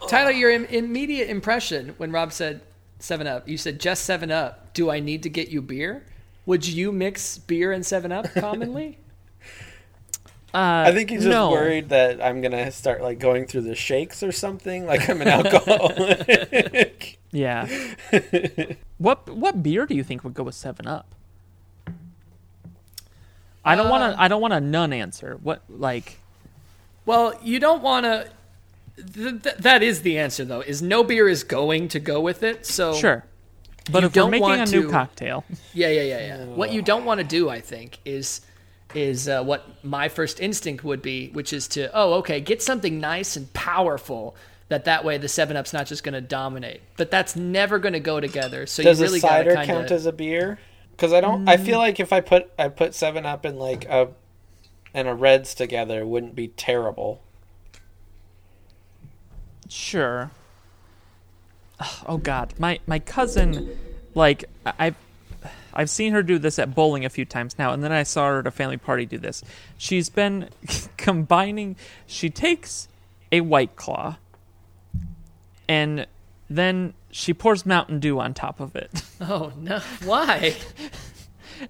Tyler, 0.08 0.32
your 0.32 0.50
Im- 0.50 0.66
immediate 0.66 1.30
impression 1.30 1.94
when 1.96 2.12
Rob 2.12 2.30
said 2.30 2.60
7 2.98 3.26
Up, 3.26 3.48
you 3.48 3.56
said 3.56 3.80
just 3.80 4.04
7 4.04 4.30
Up. 4.30 4.74
Do 4.74 4.90
I 4.90 5.00
need 5.00 5.22
to 5.22 5.30
get 5.30 5.48
you 5.48 5.62
beer? 5.62 6.04
Would 6.44 6.68
you 6.68 6.92
mix 6.92 7.38
beer 7.38 7.72
and 7.72 7.86
7 7.86 8.12
Up 8.12 8.26
commonly? 8.34 8.98
Uh, 10.54 10.84
I 10.86 10.92
think 10.92 11.10
he's 11.10 11.24
just 11.24 11.30
no. 11.30 11.50
worried 11.50 11.90
that 11.90 12.24
I'm 12.24 12.40
gonna 12.40 12.70
start 12.70 13.02
like 13.02 13.18
going 13.18 13.46
through 13.46 13.62
the 13.62 13.74
shakes 13.74 14.22
or 14.22 14.32
something, 14.32 14.86
like 14.86 15.06
I'm 15.10 15.20
an 15.20 15.28
alcoholic. 15.28 17.18
Yeah. 17.30 17.68
what 18.96 19.28
what 19.28 19.62
beer 19.62 19.84
do 19.84 19.94
you 19.94 20.02
think 20.02 20.24
would 20.24 20.32
go 20.32 20.44
with 20.44 20.54
Seven 20.54 20.86
Up? 20.86 21.15
I 23.66 23.74
don't 23.76 23.90
want 23.90 24.14
to. 24.14 24.20
I 24.20 24.28
don't 24.28 24.40
want 24.40 24.54
a 24.54 24.60
none 24.60 24.92
answer. 24.92 25.38
What 25.42 25.62
like? 25.68 26.18
well, 27.04 27.38
you 27.42 27.58
don't 27.60 27.82
want 27.82 28.04
to. 28.04 28.30
Th- 28.96 29.42
th- 29.42 29.56
that 29.56 29.82
is 29.82 30.02
the 30.02 30.18
answer, 30.18 30.44
though. 30.44 30.60
Is 30.60 30.80
no 30.80 31.04
beer 31.04 31.28
is 31.28 31.44
going 31.44 31.88
to 31.88 32.00
go 32.00 32.20
with 32.20 32.42
it. 32.42 32.64
So 32.64 32.94
Sure. 32.94 33.24
But 33.90 34.00
You 34.02 34.06
if 34.06 34.12
we're 34.16 34.22
don't 34.22 34.30
making 34.30 34.46
a 34.46 34.56
want 34.58 34.72
new 34.72 34.82
to- 34.84 34.88
cocktail, 34.90 35.44
Yeah, 35.74 35.88
yeah, 35.88 36.02
yeah, 36.02 36.26
yeah. 36.38 36.44
What 36.46 36.72
you 36.72 36.82
don't 36.82 37.04
want 37.04 37.18
to 37.20 37.24
do, 37.26 37.48
I 37.50 37.60
think, 37.60 37.98
is 38.04 38.40
is 38.94 39.28
uh, 39.28 39.42
what 39.44 39.66
my 39.84 40.08
first 40.08 40.40
instinct 40.40 40.82
would 40.84 41.02
be, 41.02 41.28
which 41.30 41.52
is 41.52 41.68
to 41.68 41.90
oh, 41.92 42.14
okay, 42.14 42.40
get 42.40 42.62
something 42.62 42.98
nice 43.00 43.36
and 43.36 43.52
powerful. 43.52 44.34
That 44.68 44.86
that 44.86 45.04
way 45.04 45.18
the 45.18 45.28
Seven 45.28 45.56
Up's 45.56 45.72
not 45.72 45.86
just 45.86 46.02
going 46.02 46.14
to 46.14 46.20
dominate, 46.20 46.80
but 46.96 47.10
that's 47.10 47.36
never 47.36 47.78
going 47.78 47.92
to 47.92 48.00
go 48.00 48.18
together. 48.18 48.66
So 48.66 48.82
Does 48.82 48.98
you 48.98 49.04
really 49.06 49.18
a 49.18 49.20
cider 49.20 49.54
got 49.54 49.60
to 49.60 49.66
count 49.66 49.78
kind 49.78 49.86
of 49.86 49.92
as 49.92 50.06
a 50.06 50.12
beer? 50.12 50.58
Because 50.96 51.12
I 51.12 51.20
don't. 51.20 51.46
I 51.48 51.58
feel 51.58 51.76
mm. 51.76 51.82
like 51.82 52.00
if 52.00 52.12
I 52.12 52.20
put 52.20 52.50
I 52.58 52.68
put 52.68 52.94
Seven 52.94 53.26
Up 53.26 53.44
and 53.44 53.58
like 53.58 53.84
a 53.84 54.08
and 54.94 55.06
a 55.06 55.14
Redd's 55.14 55.54
together, 55.54 56.00
it 56.00 56.06
wouldn't 56.06 56.34
be 56.34 56.48
terrible. 56.48 57.22
sure. 59.68 60.30
Oh, 61.78 62.02
oh 62.06 62.16
God, 62.16 62.54
my 62.58 62.80
my 62.86 62.98
cousin, 62.98 63.78
like 64.14 64.46
I- 64.64 64.72
I've 64.78 64.96
I've 65.74 65.90
seen 65.90 66.12
her 66.12 66.22
do 66.22 66.38
this 66.38 66.58
at 66.58 66.74
bowling 66.74 67.04
a 67.04 67.10
few 67.10 67.26
times 67.26 67.58
now, 67.58 67.72
and 67.72 67.84
then 67.84 67.92
I 67.92 68.02
saw 68.02 68.28
her 68.28 68.38
at 68.38 68.46
a 68.46 68.50
family 68.50 68.78
party 68.78 69.04
do 69.04 69.18
this. 69.18 69.44
She's 69.76 70.08
been 70.08 70.48
combining. 70.96 71.76
She 72.06 72.30
takes 72.30 72.88
a 73.30 73.42
white 73.42 73.76
claw, 73.76 74.16
and 75.68 76.06
then 76.48 76.94
she 77.16 77.32
pours 77.32 77.64
Mountain 77.64 77.98
Dew 77.98 78.20
on 78.20 78.34
top 78.34 78.60
of 78.60 78.76
it. 78.76 79.02
oh 79.22 79.50
no, 79.56 79.80
why? 80.04 80.54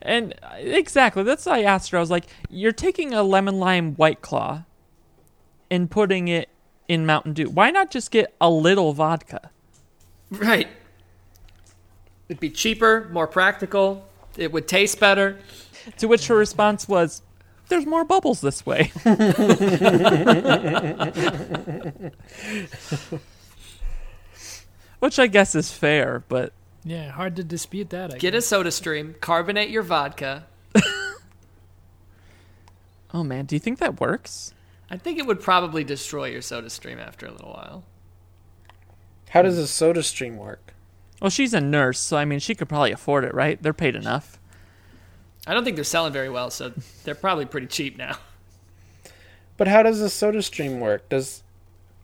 And 0.03 0.35
uh, 0.43 0.57
exactly, 0.59 1.23
that's 1.23 1.47
why 1.47 1.59
I 1.59 1.63
asked 1.63 1.93
her. 1.93 1.99
I 1.99 2.01
was 2.01 2.11
like, 2.11 2.25
"You're 2.51 2.73
taking 2.73 3.15
a 3.15 3.23
lemon 3.23 3.61
lime 3.61 3.95
white 3.95 4.21
claw 4.21 4.65
and 5.71 5.89
putting 5.89 6.27
it 6.27 6.49
in 6.89 7.07
Mountain 7.07 7.35
Dew? 7.35 7.49
Why 7.49 7.71
not 7.71 7.93
just 7.93 8.11
get 8.11 8.35
a 8.41 8.51
little 8.51 8.95
vodka? 8.95 9.53
Right. 10.29 10.67
It'd 12.29 12.41
be 12.41 12.51
cheaper, 12.51 13.09
more 13.13 13.29
practical. 13.29 14.09
It 14.37 14.51
would 14.51 14.67
taste 14.67 14.99
better. 14.99 15.39
To 15.99 16.09
which 16.09 16.27
her 16.27 16.35
response 16.35 16.89
was, 16.89 17.23
"There's 17.69 17.87
more 17.87 18.05
bubbles 18.05 18.41
this 18.41 18.67
way." 18.67 18.91
which 25.07 25.19
I 25.21 25.29
guess 25.29 25.55
is 25.55 25.71
fair, 25.71 26.25
but 26.29 26.53
Yeah, 26.85 27.11
hard 27.11 27.37
to 27.37 27.45
dispute 27.45 27.91
that. 27.91 28.13
I 28.15 28.19
Get 28.19 28.35
a 28.35 28.39
guess. 28.39 28.47
soda 28.47 28.73
stream, 28.73 29.15
carbonate 29.21 29.71
your 29.71 29.83
vodka. 29.85 30.47
oh 33.15 33.23
man, 33.23 33.45
do 33.47 33.55
you 33.55 33.61
think 33.61 33.79
that 33.79 34.01
works? 34.01 34.53
I 34.91 34.97
think 34.97 35.19
it 35.19 35.27
would 35.27 35.41
probably 35.41 35.85
destroy 35.85 36.27
your 36.27 36.43
soda 36.43 36.71
stream 36.71 36.99
after 36.99 37.27
a 37.27 37.31
little 37.31 37.53
while. 37.53 37.85
How 39.31 39.43
does 39.43 39.59
a 39.59 39.67
soda 39.69 40.03
stream 40.03 40.37
work? 40.37 40.75
Well, 41.21 41.31
she's 41.31 41.55
a 41.55 41.61
nurse, 41.61 41.99
so 42.01 42.17
I 42.17 42.25
mean, 42.25 42.39
she 42.41 42.55
could 42.55 42.69
probably 42.69 42.93
afford 42.93 43.25
it, 43.25 43.33
right? 43.35 43.63
They're 43.63 43.73
paid 43.73 43.97
enough. 43.97 44.39
I 45.47 45.55
don't 45.55 45.63
think 45.65 45.77
they're 45.77 45.85
selling 45.85 46.13
very 46.13 46.29
well, 46.29 46.51
so 46.51 46.73
they're 47.05 47.15
probably 47.15 47.45
pretty 47.47 47.69
cheap 47.69 47.97
now. 47.97 48.19
But 49.57 49.69
how 49.69 49.83
does 49.83 50.01
a 50.01 50.11
soda 50.11 50.43
stream 50.43 50.81
work? 50.81 51.09
Does 51.09 51.43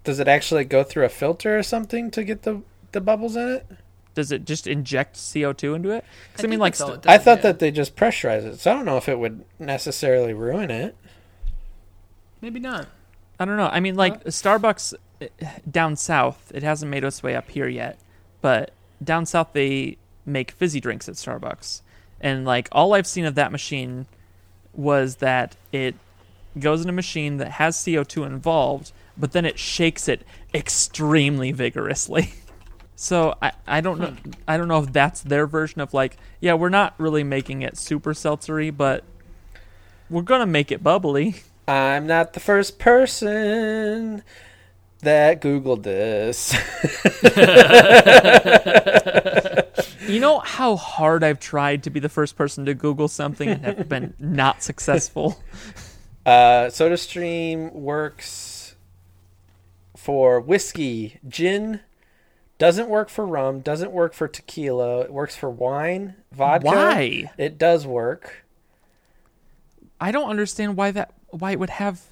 does 0.05 0.19
it 0.19 0.29
actually 0.29 0.65
go 0.65 0.83
through 0.83 1.05
a 1.05 1.09
filter 1.09 1.59
or 1.59 1.63
something 1.63 2.11
to 2.13 2.25
get 2.25 2.43
the 2.43 2.63
the 2.93 3.01
bubbles 3.01 3.37
in 3.37 3.49
it? 3.49 3.67
Does 4.15 4.31
it 4.31 4.45
just 4.45 4.67
inject 4.67 5.17
CO2 5.17 5.75
into 5.75 5.91
it? 5.91 6.05
Because 6.33 6.45
I, 6.45 6.49
mean, 6.49 6.59
like, 6.59 6.75
st- 6.75 7.03
does, 7.03 7.11
I 7.11 7.19
thought 7.19 7.39
yeah. 7.39 7.43
that 7.43 7.59
they 7.61 7.71
just 7.71 7.97
pressurize 7.97 8.45
it, 8.45 8.61
so 8.61 8.71
I 8.71 8.75
don't 8.75 8.85
know 8.85 8.99
if 8.99 9.09
it 9.09 9.19
would 9.19 9.45
necessarily 9.59 10.35
ruin 10.35 10.71
it. 10.71 10.95
Maybe 12.43 12.61
not. 12.61 12.89
I 13.41 13.45
don't 13.45 13.57
know. 13.57 13.71
I 13.73 13.81
mean, 13.81 13.95
like 13.95 14.23
Starbucks 14.25 14.95
eh, 15.21 15.29
down 15.71 15.97
south, 15.97 16.53
it 16.55 16.63
hasn't 16.63 16.91
made 16.91 17.05
its 17.05 17.23
way 17.23 17.35
up 17.35 17.51
here 17.51 17.69
yet, 17.69 17.99
but 18.41 18.73
down 19.03 19.25
south 19.25 19.49
they 19.53 19.97
make 20.27 20.51
fizzy 20.51 20.81
drinks 20.81 21.09
at 21.09 21.15
Starbucks, 21.15 21.81
and 22.21 22.45
like 22.45 22.69
all 22.71 22.93
I've 22.95 23.07
seen 23.07 23.25
of 23.25 23.35
that 23.37 23.51
machine 23.51 24.07
was 24.75 25.17
that 25.17 25.57
it 25.73 25.95
goes 26.59 26.83
in 26.83 26.89
a 26.89 26.93
machine 26.93 27.39
that 27.39 27.53
has 27.53 27.77
CO2 27.77 28.27
involved, 28.27 28.93
but 29.17 29.33
then 29.33 29.45
it 29.45 29.59
shakes 29.59 30.09
it 30.09 30.23
extremely 30.55 31.53
vigorously. 31.53 32.35
So 33.03 33.35
I, 33.43 33.53
I 33.67 33.81
don't 33.81 33.99
know 33.99 34.15
I 34.47 34.57
don't 34.57 34.69
know 34.69 34.79
if 34.79 34.93
that's 34.93 35.23
their 35.23 35.47
version 35.47 35.81
of 35.81 35.93
like 35.93 36.17
yeah 36.41 36.55
we're 36.55 36.69
not 36.69 36.95
really 36.99 37.25
making 37.25 37.63
it 37.63 37.77
super 37.77 38.13
seltzery 38.13 38.75
but 38.77 39.03
we're 40.09 40.23
gonna 40.23 40.47
make 40.47 40.71
it 40.71 40.85
bubbly. 40.85 41.43
I'm 41.67 42.07
not 42.07 42.33
the 42.33 42.41
first 42.41 42.79
person 42.79 44.23
that 45.01 45.41
Googled 45.41 45.83
this. 45.83 46.55
You 50.09 50.21
know 50.21 50.41
how 50.41 50.77
hard 50.77 51.25
I've 51.25 51.41
tried 51.41 51.85
to 51.85 51.91
be 51.91 52.01
the 52.01 52.09
first 52.09 52.37
person 52.37 52.67
to 52.67 52.75
Google 52.75 53.09
something 53.09 53.49
and 53.49 53.65
have 53.65 53.89
been 53.89 54.15
not 54.19 54.63
successful. 54.63 55.41
Uh, 56.27 56.67
SodaStream 56.67 57.73
works 57.73 58.75
for 59.97 60.41
whiskey, 60.41 61.19
gin. 61.29 61.81
Doesn't 62.63 62.89
work 62.89 63.09
for 63.09 63.27
rum. 63.27 63.59
Doesn't 63.59 63.91
work 63.91 64.15
for 64.15 64.29
tequila. 64.29 65.01
It 65.01 65.13
works 65.13 65.35
for 65.35 65.51
wine, 65.51 66.15
vodka. 66.31 66.69
Why? 66.69 67.33
It 67.37 67.59
does 67.59 67.89
work. 67.89 68.45
I 70.01 70.13
don't 70.13 70.31
understand 70.31 70.77
why 70.77 70.93
that 70.93 71.13
why 71.31 71.51
it 71.51 71.59
would 71.59 71.71
have 71.71 72.03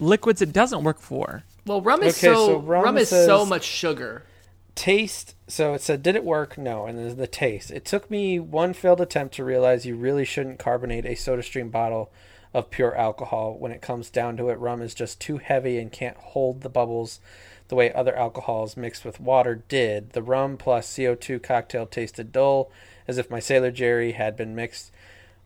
liquids 0.00 0.40
it 0.40 0.54
doesn't 0.54 0.84
work 0.84 0.98
for. 0.98 1.42
Well, 1.66 1.82
rum 1.82 2.02
is 2.02 2.16
Okay, 2.16 2.34
so, 2.34 2.46
so 2.46 2.58
rum 2.60 2.84
rum, 2.84 2.96
is 2.96 3.10
so 3.10 3.44
much 3.44 3.64
sugar. 3.64 4.22
Taste. 4.74 5.34
So 5.48 5.74
it 5.74 5.82
said, 5.82 6.02
did 6.02 6.16
it 6.16 6.24
work? 6.24 6.56
No. 6.56 6.86
And 6.86 6.98
then 6.98 7.14
the 7.18 7.26
taste. 7.26 7.70
It 7.70 7.84
took 7.84 8.10
me 8.10 8.40
one 8.40 8.72
failed 8.72 9.02
attempt 9.02 9.34
to 9.34 9.44
realize 9.44 9.84
you 9.84 9.96
really 9.96 10.24
shouldn't 10.24 10.60
carbonate 10.60 11.04
a 11.04 11.10
SodaStream 11.10 11.70
bottle 11.70 12.10
of 12.54 12.70
pure 12.70 12.96
alcohol. 12.96 13.58
When 13.58 13.70
it 13.70 13.82
comes 13.82 14.08
down 14.08 14.38
to 14.38 14.48
it, 14.48 14.58
rum 14.58 14.80
is 14.80 14.94
just 14.94 15.20
too 15.20 15.36
heavy 15.36 15.76
and 15.76 15.92
can't 15.92 16.16
hold 16.16 16.62
the 16.62 16.70
bubbles 16.70 17.20
the 17.72 17.76
way 17.76 17.90
other 17.94 18.14
alcohols 18.14 18.76
mixed 18.76 19.02
with 19.02 19.18
water 19.18 19.62
did. 19.66 20.10
The 20.10 20.20
rum 20.22 20.58
plus 20.58 20.86
CO2 20.86 21.42
cocktail 21.42 21.86
tasted 21.86 22.30
dull, 22.30 22.70
as 23.08 23.16
if 23.16 23.30
my 23.30 23.40
Sailor 23.40 23.70
Jerry 23.70 24.12
had 24.12 24.36
been 24.36 24.54
mixed 24.54 24.92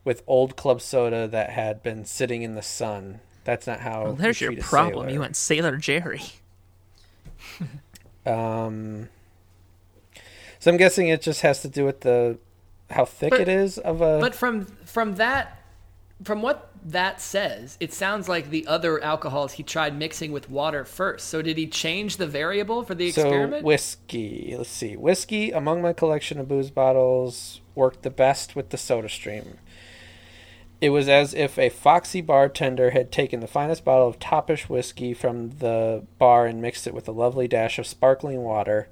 with 0.03 0.25
old 0.27 0.57
club 0.57 0.81
soda 0.81 1.29
that 1.29 1.51
had 1.51 1.85
been 1.85 2.05
sitting 2.05 2.43
in 2.43 2.57
the 2.57 2.63
sun. 2.63 3.21
That's 3.45 3.65
not 3.69 3.79
how. 3.79 4.03
Well, 4.03 4.13
you 4.15 4.19
there's 4.19 4.41
your 4.41 4.53
a 4.55 4.57
problem. 4.57 5.05
sailor. 5.05 5.15
You 5.15 5.21
went 5.21 5.37
Sailor 5.37 5.77
Jerry. 5.77 6.23
Um, 8.27 9.09
so 10.59 10.69
I'm 10.73 10.77
guessing 10.77 11.07
it 11.07 11.23
just 11.23 11.43
has 11.43 11.63
to 11.63 11.69
do 11.69 11.85
with 11.85 12.01
the 12.01 12.39
how 12.91 13.05
thick 13.05 13.31
But- 13.31 13.43
it 13.43 13.47
is 13.49 13.79
of 13.79 14.01
a. 14.01 14.19
But 14.19 14.35
from 14.35 14.65
from 14.85 15.15
that, 15.15 15.63
from 16.25 16.43
what 16.43 16.73
that 16.87 17.21
says, 17.21 17.77
it 17.81 17.93
sounds 17.93 18.29
like 18.29 18.51
the 18.51 18.67
other 18.67 19.03
alcohols 19.03 19.55
he 19.55 19.65
tried 19.65 19.99
mixing 19.99 20.31
with 20.31 20.49
water 20.49 20.85
first. 20.85 21.29
So 21.29 21.43
did 21.43 21.59
he 21.59 21.67
change 21.67 22.17
the 22.17 22.29
variable 22.29 22.85
for 22.85 22.95
the 22.95 23.11
so 23.11 23.23
experiment? 23.23 23.65
whiskey. 23.65 24.55
Let's 24.57 24.71
see. 24.71 24.97
Whiskey 24.97 25.51
among 25.51 25.83
my 25.83 25.93
collection 25.93 26.39
of 26.39 26.49
booze 26.49 26.71
bottles 26.71 27.61
worked 27.75 28.03
the 28.03 28.11
best 28.11 28.55
with 28.55 28.71
the 28.71 28.79
Soda 28.79 29.09
Stream. 29.09 29.59
It 30.81 30.91
was 30.91 31.09
as 31.09 31.35
if 31.35 31.59
a 31.59 31.71
foxy 31.71 32.21
bartender 32.21 32.91
had 32.91 33.11
taken 33.11 33.41
the 33.41 33.49
finest 33.49 33.85
bottle 33.85 34.07
of 34.07 34.21
Topish 34.21 34.69
whiskey 34.69 35.13
from 35.13 35.51
the 35.59 36.05
bar 36.19 36.47
and 36.47 36.63
mixed 36.63 36.87
it 36.87 36.95
with 36.95 37.09
a 37.09 37.13
lovely 37.13 37.49
dash 37.49 37.79
of 37.81 37.87
sparkling 37.87 38.43
water. 38.43 38.89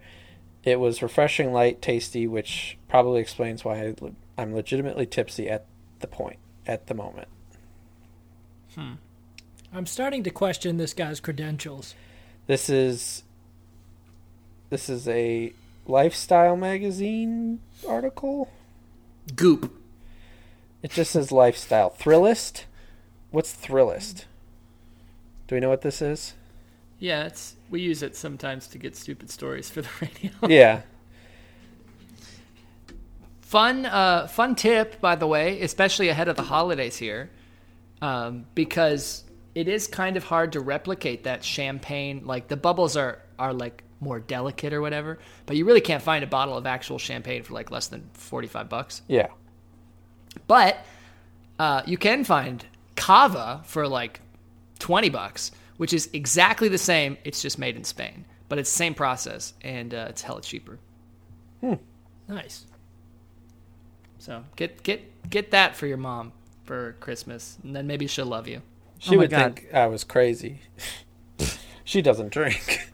It 0.65 0.81
was 0.81 1.03
refreshing, 1.03 1.53
light, 1.53 1.81
tasty, 1.81 2.27
which 2.27 2.77
probably 2.89 3.21
explains 3.21 3.65
why 3.65 3.95
I'm 4.37 4.55
legitimately 4.55 5.07
tipsy 5.07 5.49
at 5.49 5.67
the 6.01 6.07
point 6.09 6.39
at 6.67 6.87
the 6.89 6.95
moment. 6.95 7.29
I'm 8.77 9.87
starting 9.87 10.23
to 10.25 10.31
question 10.31 10.77
this 10.77 10.93
guy's 10.93 11.21
credentials. 11.21 11.95
This 12.47 12.69
is 12.69 13.23
this 14.71 14.89
is 14.89 15.09
a 15.09 15.53
lifestyle 15.87 16.57
magazine 16.57 17.61
article. 17.89 18.51
Goop. 19.35 19.73
It 20.83 20.91
just 20.91 21.13
says 21.13 21.33
lifestyle. 21.33 21.91
Thrillist? 21.91 22.65
What's 23.31 23.55
Thrillist? 23.55 24.25
Do 25.47 25.55
we 25.55 25.61
know 25.61 25.69
what 25.71 25.83
this 25.83 26.03
is? 26.03 26.35
Yeah, 26.99 27.25
it's 27.25 27.57
we 27.71 27.81
use 27.81 28.03
it 28.03 28.17
sometimes 28.17 28.67
to 28.69 28.79
get 28.79 28.97
stupid 28.97 29.31
stories 29.31 29.71
for 29.71 29.83
the 29.83 29.89
radio. 30.01 30.31
Yeah. 30.49 30.83
fun 33.41 33.87
uh, 33.87 34.27
fun 34.27 34.55
tip 34.57 35.01
by 35.01 35.15
the 35.15 35.27
way 35.27 35.61
especially 35.61 36.09
ahead 36.09 36.27
of 36.29 36.35
the 36.37 36.43
holidays 36.43 36.97
here 36.97 37.31
um, 38.03 38.47
because 38.55 39.25
it 39.55 39.69
is 39.69 39.87
kind 39.87 40.17
of 40.17 40.25
hard 40.25 40.53
to 40.53 40.61
replicate 40.61 41.25
that 41.25 41.45
champagne 41.45 42.23
like 42.25 42.49
the 42.49 42.57
bubbles 42.57 42.97
are 42.97 43.21
are 43.39 43.53
like 43.53 43.83
more 44.01 44.21
delicate 44.21 44.73
or 44.73 44.81
whatever 44.81 45.19
but 45.47 45.57
you 45.57 45.65
really 45.65 45.81
can't 45.81 46.03
find 46.03 46.23
a 46.25 46.27
bottle 46.27 46.57
of 46.57 46.67
actual 46.67 46.99
champagne 46.99 47.43
for 47.43 47.55
like 47.55 47.71
less 47.71 47.87
than 47.89 48.09
45 48.15 48.69
bucks 48.69 49.03
Yeah. 49.09 49.29
but 50.47 50.77
uh, 51.59 51.83
you 51.87 51.97
can 51.97 52.25
find 52.25 52.65
cava 52.97 53.63
for 53.65 53.87
like 53.89 54.21
20 54.81 55.09
bucks 55.09 55.51
which 55.79 55.93
is 55.93 56.11
exactly 56.13 56.69
the 56.69 56.79
same 56.79 57.17
it's 57.25 57.41
just 57.41 57.59
made 57.59 57.77
in 57.77 57.85
spain 57.85 58.25
but 58.49 58.59
it's 58.59 58.71
the 58.71 58.77
same 58.77 58.95
process 58.95 59.55
and 59.63 59.95
uh, 59.95 60.07
it's 60.11 60.23
hella 60.23 60.43
cheaper 60.43 60.79
Hmm. 61.61 61.75
Nice. 62.29 62.67
So 64.19 64.45
get 64.57 64.83
get 64.83 65.01
get 65.31 65.51
that 65.53 65.77
for 65.77 65.87
your 65.87 65.97
mom 65.97 66.33
for 66.65 66.97
Christmas, 67.01 67.59
and 67.63 67.75
then 67.77 67.87
maybe 67.87 68.07
she'll 68.07 68.27
love 68.27 68.49
you. 68.49 68.63
She 68.99 69.17
Oh 69.17 69.19
would 69.19 69.31
God. 69.31 69.57
think 69.57 69.69
I 69.75 69.87
was 69.87 70.05
crazy. 70.05 70.61
she 71.85 72.03
doesn't 72.03 72.33
drink. 72.33 72.91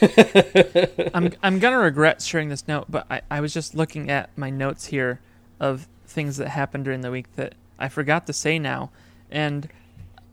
I'm 1.14 1.32
I'm 1.42 1.58
gonna 1.58 1.78
regret 1.78 2.22
sharing 2.22 2.48
this 2.48 2.66
note, 2.68 2.86
but 2.88 3.06
I, 3.10 3.22
I 3.30 3.40
was 3.40 3.52
just 3.54 3.74
looking 3.74 4.10
at 4.10 4.36
my 4.36 4.50
notes 4.50 4.86
here 4.86 5.20
of 5.60 5.88
things 6.06 6.36
that 6.36 6.48
happened 6.48 6.84
during 6.84 7.00
the 7.00 7.10
week 7.10 7.34
that 7.36 7.54
I 7.78 7.88
forgot 7.88 8.26
to 8.26 8.32
say 8.32 8.58
now, 8.58 8.90
and 9.30 9.68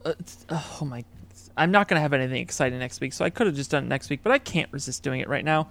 uh, 0.03 0.13
oh 0.49 0.85
my, 0.85 1.03
I'm 1.57 1.71
not 1.71 1.87
gonna 1.87 2.01
have 2.01 2.13
anything 2.13 2.41
exciting 2.41 2.79
next 2.79 3.01
week, 3.01 3.13
so 3.13 3.25
I 3.25 3.29
could 3.29 3.47
have 3.47 3.55
just 3.55 3.71
done 3.71 3.85
it 3.85 3.87
next 3.87 4.09
week, 4.09 4.21
but 4.23 4.31
I 4.31 4.39
can't 4.39 4.71
resist 4.71 5.03
doing 5.03 5.21
it 5.21 5.29
right 5.29 5.45
now. 5.45 5.69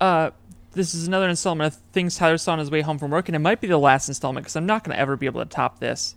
Uh, 0.00 0.30
this 0.72 0.94
is 0.94 1.06
another 1.08 1.28
installment 1.28 1.74
of 1.74 1.80
things 1.92 2.16
Tyler 2.16 2.38
saw 2.38 2.52
on 2.52 2.58
his 2.58 2.70
way 2.70 2.80
home 2.80 2.98
from 2.98 3.10
work, 3.10 3.28
and 3.28 3.36
it 3.36 3.40
might 3.40 3.60
be 3.60 3.68
the 3.68 3.78
last 3.78 4.08
installment 4.08 4.44
because 4.44 4.56
I'm 4.56 4.66
not 4.66 4.84
gonna 4.84 4.98
ever 4.98 5.16
be 5.16 5.26
able 5.26 5.42
to 5.42 5.48
top 5.48 5.78
this. 5.80 6.14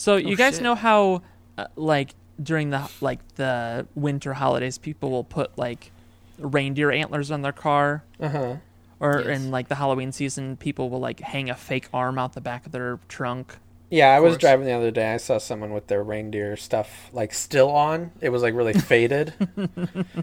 So 0.00 0.16
you 0.16 0.34
guys 0.34 0.54
shit. 0.54 0.62
know 0.62 0.74
how, 0.74 1.20
uh, 1.58 1.66
like 1.76 2.14
during 2.42 2.70
the 2.70 2.88
like 3.02 3.18
the 3.34 3.86
winter 3.94 4.32
holidays, 4.32 4.78
people 4.78 5.10
will 5.10 5.24
put 5.24 5.58
like 5.58 5.92
reindeer 6.38 6.90
antlers 6.90 7.30
on 7.30 7.42
their 7.42 7.52
car 7.52 8.02
Uh 8.18 8.28
huh. 8.30 8.56
or 8.98 9.20
Yes. 9.26 9.26
in 9.38 9.50
like 9.50 9.68
the 9.68 9.74
Halloween 9.74 10.10
season, 10.10 10.56
people 10.56 10.88
will 10.88 11.00
like 11.00 11.20
hang 11.20 11.50
a 11.50 11.54
fake 11.54 11.90
arm 11.92 12.18
out 12.18 12.32
the 12.32 12.40
back 12.40 12.64
of 12.64 12.72
their 12.72 12.98
trunk. 13.08 13.58
Yeah, 13.90 14.08
I 14.16 14.20
was 14.20 14.38
driving 14.38 14.64
the 14.64 14.72
other 14.72 14.90
day. 14.90 15.12
I 15.12 15.18
saw 15.18 15.36
someone 15.36 15.74
with 15.74 15.88
their 15.88 16.02
reindeer 16.02 16.56
stuff 16.56 17.10
like 17.12 17.34
still 17.34 17.68
on. 17.68 18.10
It 18.22 18.30
was 18.30 18.40
like 18.40 18.54
really 18.54 18.72
faded. 18.92 19.34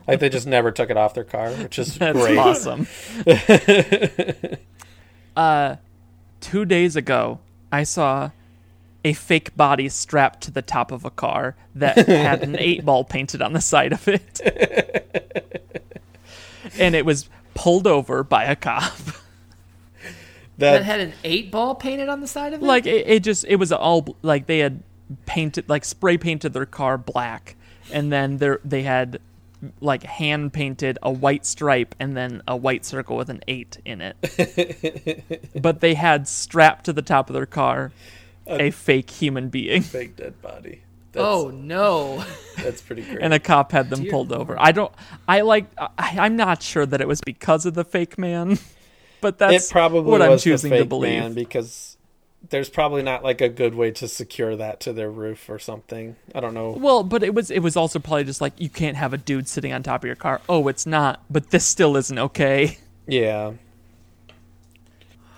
like 0.08 0.20
they 0.20 0.30
just 0.30 0.48
never 0.48 0.72
took 0.72 0.90
it 0.90 0.98
off 0.98 1.14
their 1.14 1.24
car, 1.24 1.52
which 1.52 1.78
is 1.78 1.96
That's 2.00 2.18
great. 2.18 2.38
awesome. 2.40 2.88
uh, 5.36 5.76
two 6.42 6.66
days 6.66 6.96
ago, 6.96 7.40
I 7.72 7.84
saw 7.84 8.32
a 9.04 9.14
fake 9.14 9.56
body 9.56 9.90
strapped 9.90 10.42
to 10.42 10.52
the 10.52 10.62
top 10.62 10.92
of 10.92 11.06
a 11.06 11.10
car 11.10 11.56
that 11.76 12.08
had 12.08 12.44
an 12.44 12.58
eight 12.60 12.84
ball 12.84 13.04
painted 13.04 13.42
on 13.42 13.54
the 13.54 13.62
side 13.62 13.94
of 13.94 14.08
it, 14.08 14.40
and 16.80 16.96
it 16.96 17.06
was 17.06 17.30
pulled 17.54 17.88
over 17.88 18.24
by 18.24 18.46
a 18.46 18.56
cop. 18.56 18.98
That 20.58 20.72
That, 20.72 20.84
had 20.84 21.00
an 21.00 21.14
eight 21.24 21.52
ball 21.52 21.76
painted 21.76 22.10
on 22.10 22.20
the 22.20 22.28
side 22.28 22.54
of 22.54 22.62
it. 22.62 22.66
like 22.66 22.86
it, 22.88 23.08
it 23.08 23.24
just 23.24 23.46
it 23.48 23.58
was 23.58 23.72
all 23.72 24.16
like 24.24 24.48
they 24.48 24.60
had 24.60 24.82
painted 25.26 25.70
like 25.70 25.86
spray 25.86 26.18
painted 26.18 26.54
their 26.54 26.66
car 26.66 26.98
black, 26.98 27.56
and 27.92 28.12
then 28.12 28.38
there 28.38 28.60
they 28.66 28.84
had 28.84 29.20
like 29.82 30.04
hand 30.04 30.54
painted 30.54 30.98
a 31.02 31.12
white 31.12 31.46
stripe 31.46 31.96
and 32.00 32.16
then 32.16 32.42
a 32.48 32.56
white 32.56 32.86
circle 32.86 33.18
with 33.18 33.30
an 33.30 33.42
eight 33.48 33.78
in 33.86 34.02
it. 34.02 35.52
but 35.62 35.82
they 35.82 35.94
had 35.94 36.28
strapped 36.28 36.86
to 36.86 36.94
the 36.94 37.02
top 37.02 37.30
of 37.30 37.34
their 37.34 37.46
car 37.46 37.92
a 38.48 38.72
fake 38.72 39.10
human 39.10 39.50
being, 39.50 39.82
fake 39.84 40.16
dead 40.16 40.42
body. 40.42 40.82
That's, 41.14 41.26
oh 41.26 41.50
no! 41.50 42.24
that's 42.58 42.82
pretty 42.82 43.02
great. 43.02 43.20
and 43.22 43.34
a 43.34 43.40
cop 43.40 43.72
had 43.72 43.90
them 43.90 44.04
Dear 44.04 44.12
pulled 44.12 44.30
Lord. 44.30 44.42
over. 44.42 44.56
I 44.60 44.72
don't. 44.72 44.92
I 45.28 45.42
like. 45.42 45.66
I, 45.78 45.90
I'm 46.20 46.36
not 46.36 46.62
sure 46.62 46.86
that 46.86 47.02
it 47.02 47.08
was 47.08 47.22
because 47.22 47.66
of 47.66 47.74
the 47.74 47.86
fake 47.86 48.18
man, 48.18 48.60
but 49.22 49.38
that's 49.38 49.70
it 49.70 49.72
probably 49.72 50.02
what 50.02 50.20
was 50.20 50.28
I'm 50.28 50.32
the 50.34 50.40
choosing 50.40 50.70
fake 50.72 50.82
to 50.82 50.86
believe. 50.86 51.20
man 51.20 51.34
because 51.34 51.98
there's 52.50 52.70
probably 52.70 53.04
not 53.04 53.24
like 53.24 53.42
a 53.42 53.50
good 53.50 53.74
way 53.74 53.92
to 53.92 54.08
secure 54.08 54.56
that 54.56 54.80
to 54.82 54.94
their 54.94 55.10
roof 55.10 55.50
or 55.50 55.60
something. 55.60 56.16
I 56.36 56.40
don't 56.40 56.54
know. 56.54 56.72
Well, 56.72 57.04
but 57.04 57.24
it 57.24 57.34
was 57.34 57.50
it 57.52 57.60
was 57.60 57.76
also 57.76 58.00
probably 58.00 58.26
just 58.26 58.42
like 58.42 58.54
you 58.60 58.70
can't 58.70 58.98
have 58.98 59.14
a 59.14 59.18
dude 59.18 59.48
sitting 59.48 59.74
on 59.74 59.84
top 59.84 60.04
of 60.04 60.08
your 60.08 60.16
car. 60.16 60.42
Oh, 60.48 60.68
it's 60.68 60.86
not, 60.86 61.24
but 61.30 61.50
this 61.50 61.66
still 61.66 61.98
isn't 61.98 62.18
okay. 62.20 62.78
Yeah. 63.08 63.54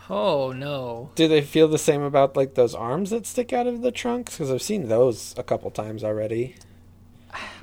Oh 0.10 0.52
no! 0.52 1.11
Do 1.15 1.27
they 1.27 1.41
feel 1.41 1.68
the 1.68 1.77
same 1.77 2.02
about 2.02 2.36
like 2.36 2.56
those 2.56 2.73
arms 2.73 3.11
that 3.11 3.26
stick 3.26 3.53
out 3.53 3.68
of 3.68 3.81
the 3.81 3.91
trunks? 3.91 4.34
Because 4.38 4.52
I've 4.52 4.61
seen 4.61 4.88
those 4.88 5.36
a 5.38 5.44
couple 5.44 5.69
times 5.72 6.03
already. 6.03 6.56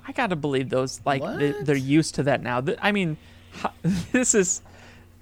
I 0.09 0.13
gotta 0.13 0.37
believe 0.37 0.71
those 0.71 1.01
like 1.05 1.23
they, 1.39 1.51
What? 1.53 1.67
they're 1.67 1.75
used 1.77 2.15
to 2.17 2.23
that 2.25 2.43
now. 2.43 2.63
I 2.81 2.93
mean, 2.93 3.17
this 4.13 4.35
is 4.35 4.63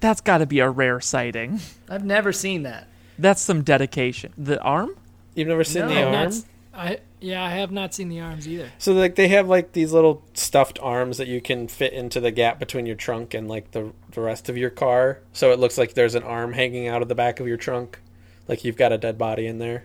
that's 0.00 0.20
got 0.20 0.38
to 0.38 0.46
be 0.46 0.58
a 0.58 0.68
rare 0.68 1.00
sighting. 1.00 1.60
I've 1.88 2.04
never 2.04 2.32
seen 2.32 2.64
that. 2.64 2.88
That's 3.18 3.40
some 3.40 3.62
dedication. 3.62 4.34
The 4.36 4.60
arm? 4.60 4.90
You've 5.34 5.48
never 5.48 5.64
seen 5.64 5.82
No. 5.82 5.88
the 5.88 6.00
I've 6.02 6.12
Not 6.12 6.18
arm? 6.18 6.26
s- 6.28 6.44
I 6.74 6.98
yeah, 7.24 7.42
I 7.42 7.50
have 7.50 7.72
not 7.72 7.94
seen 7.94 8.10
the 8.10 8.20
arms 8.20 8.46
either. 8.46 8.70
So 8.78 8.92
like 8.92 9.14
they 9.14 9.28
have 9.28 9.48
like 9.48 9.72
these 9.72 9.92
little 9.92 10.22
stuffed 10.34 10.78
arms 10.82 11.16
that 11.16 11.26
you 11.26 11.40
can 11.40 11.68
fit 11.68 11.94
into 11.94 12.20
the 12.20 12.30
gap 12.30 12.58
between 12.58 12.84
your 12.84 12.96
trunk 12.96 13.32
and 13.32 13.48
like 13.48 13.70
the 13.70 13.92
the 14.10 14.20
rest 14.20 14.50
of 14.50 14.58
your 14.58 14.68
car. 14.68 15.20
So 15.32 15.50
it 15.50 15.58
looks 15.58 15.78
like 15.78 15.94
there's 15.94 16.14
an 16.14 16.22
arm 16.22 16.52
hanging 16.52 16.86
out 16.86 17.00
of 17.00 17.08
the 17.08 17.14
back 17.14 17.40
of 17.40 17.48
your 17.48 17.56
trunk, 17.56 17.98
like 18.46 18.62
you've 18.62 18.76
got 18.76 18.92
a 18.92 18.98
dead 18.98 19.16
body 19.16 19.46
in 19.46 19.58
there. 19.58 19.84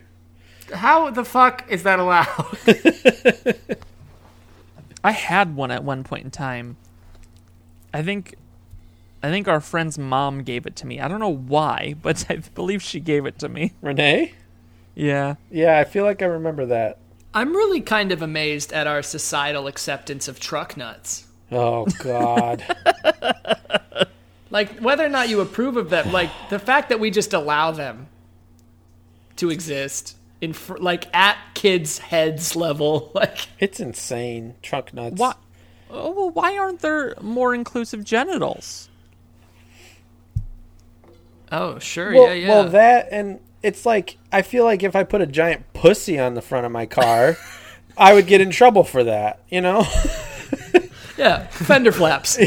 How 0.72 1.08
the 1.10 1.24
fuck 1.24 1.64
is 1.70 1.82
that 1.82 1.98
allowed? 1.98 2.58
I 5.02 5.12
had 5.12 5.56
one 5.56 5.70
at 5.70 5.82
one 5.82 6.04
point 6.04 6.26
in 6.26 6.30
time. 6.30 6.76
I 7.94 8.02
think 8.02 8.34
I 9.22 9.30
think 9.30 9.48
our 9.48 9.60
friend's 9.60 9.98
mom 9.98 10.42
gave 10.42 10.66
it 10.66 10.76
to 10.76 10.86
me. 10.86 11.00
I 11.00 11.08
don't 11.08 11.20
know 11.20 11.34
why, 11.34 11.94
but 12.02 12.26
I 12.30 12.36
believe 12.54 12.82
she 12.82 13.00
gave 13.00 13.24
it 13.24 13.38
to 13.38 13.48
me. 13.48 13.72
Renee? 13.80 14.34
Yeah. 14.94 15.36
Yeah, 15.50 15.78
I 15.78 15.84
feel 15.84 16.04
like 16.04 16.20
I 16.20 16.26
remember 16.26 16.66
that. 16.66 16.98
I'm 17.32 17.54
really 17.54 17.80
kind 17.80 18.12
of 18.12 18.22
amazed 18.22 18.72
at 18.72 18.86
our 18.86 19.02
societal 19.02 19.66
acceptance 19.66 20.26
of 20.28 20.40
truck 20.40 20.76
nuts. 20.76 21.26
Oh 21.52 21.86
God. 22.02 22.64
Like 24.50 24.80
whether 24.80 25.06
or 25.06 25.08
not 25.08 25.28
you 25.28 25.40
approve 25.40 25.76
of 25.76 25.90
them, 25.90 26.10
like 26.10 26.30
the 26.50 26.58
fact 26.58 26.88
that 26.88 26.98
we 26.98 27.10
just 27.12 27.32
allow 27.32 27.70
them 27.70 28.08
to 29.36 29.48
exist 29.48 30.16
in 30.40 30.52
fr- 30.52 30.76
like 30.78 31.06
at 31.14 31.38
kids' 31.54 31.98
heads 31.98 32.56
level, 32.56 33.12
like 33.14 33.46
it's 33.60 33.78
insane. 33.78 34.56
Truck 34.60 34.92
nuts. 34.92 35.20
Why 35.20 35.34
oh, 35.88 36.10
well, 36.10 36.30
why 36.30 36.58
aren't 36.58 36.80
there 36.80 37.14
more 37.20 37.54
inclusive 37.54 38.02
genitals? 38.02 38.88
oh 41.52 41.78
sure, 41.78 42.12
Well, 42.12 42.26
yeah, 42.26 42.32
yeah. 42.32 42.48
well, 42.48 42.68
that 42.70 43.08
and 43.12 43.38
it's 43.62 43.84
like 43.86 44.18
I 44.32 44.42
feel 44.42 44.64
like 44.64 44.82
if 44.82 44.96
I 44.96 45.04
put 45.04 45.20
a 45.20 45.26
giant 45.26 45.72
pussy 45.72 46.18
on 46.18 46.34
the 46.34 46.42
front 46.42 46.66
of 46.66 46.72
my 46.72 46.86
car, 46.86 47.36
I 47.96 48.14
would 48.14 48.26
get 48.26 48.40
in 48.40 48.50
trouble 48.50 48.84
for 48.84 49.04
that. 49.04 49.40
You 49.48 49.60
know? 49.60 49.84
yeah, 51.16 51.46
fender 51.48 51.92
flaps. 51.92 52.38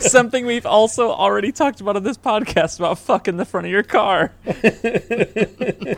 Something 0.10 0.46
we've 0.46 0.66
also 0.66 1.10
already 1.10 1.52
talked 1.52 1.80
about 1.80 1.96
on 1.96 2.02
this 2.02 2.18
podcast 2.18 2.78
about 2.78 2.98
fucking 2.98 3.36
the 3.36 3.44
front 3.44 3.66
of 3.66 3.72
your 3.72 3.82
car. 3.82 4.32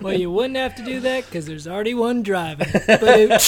Well, 0.01 0.15
you 0.15 0.31
wouldn't 0.31 0.57
have 0.57 0.75
to 0.77 0.85
do 0.85 1.01
that 1.01 1.27
because 1.27 1.47
there's 1.47 1.67
already 1.67 1.95
one 1.95 2.23
driving. 2.23 2.69
But 2.87 3.43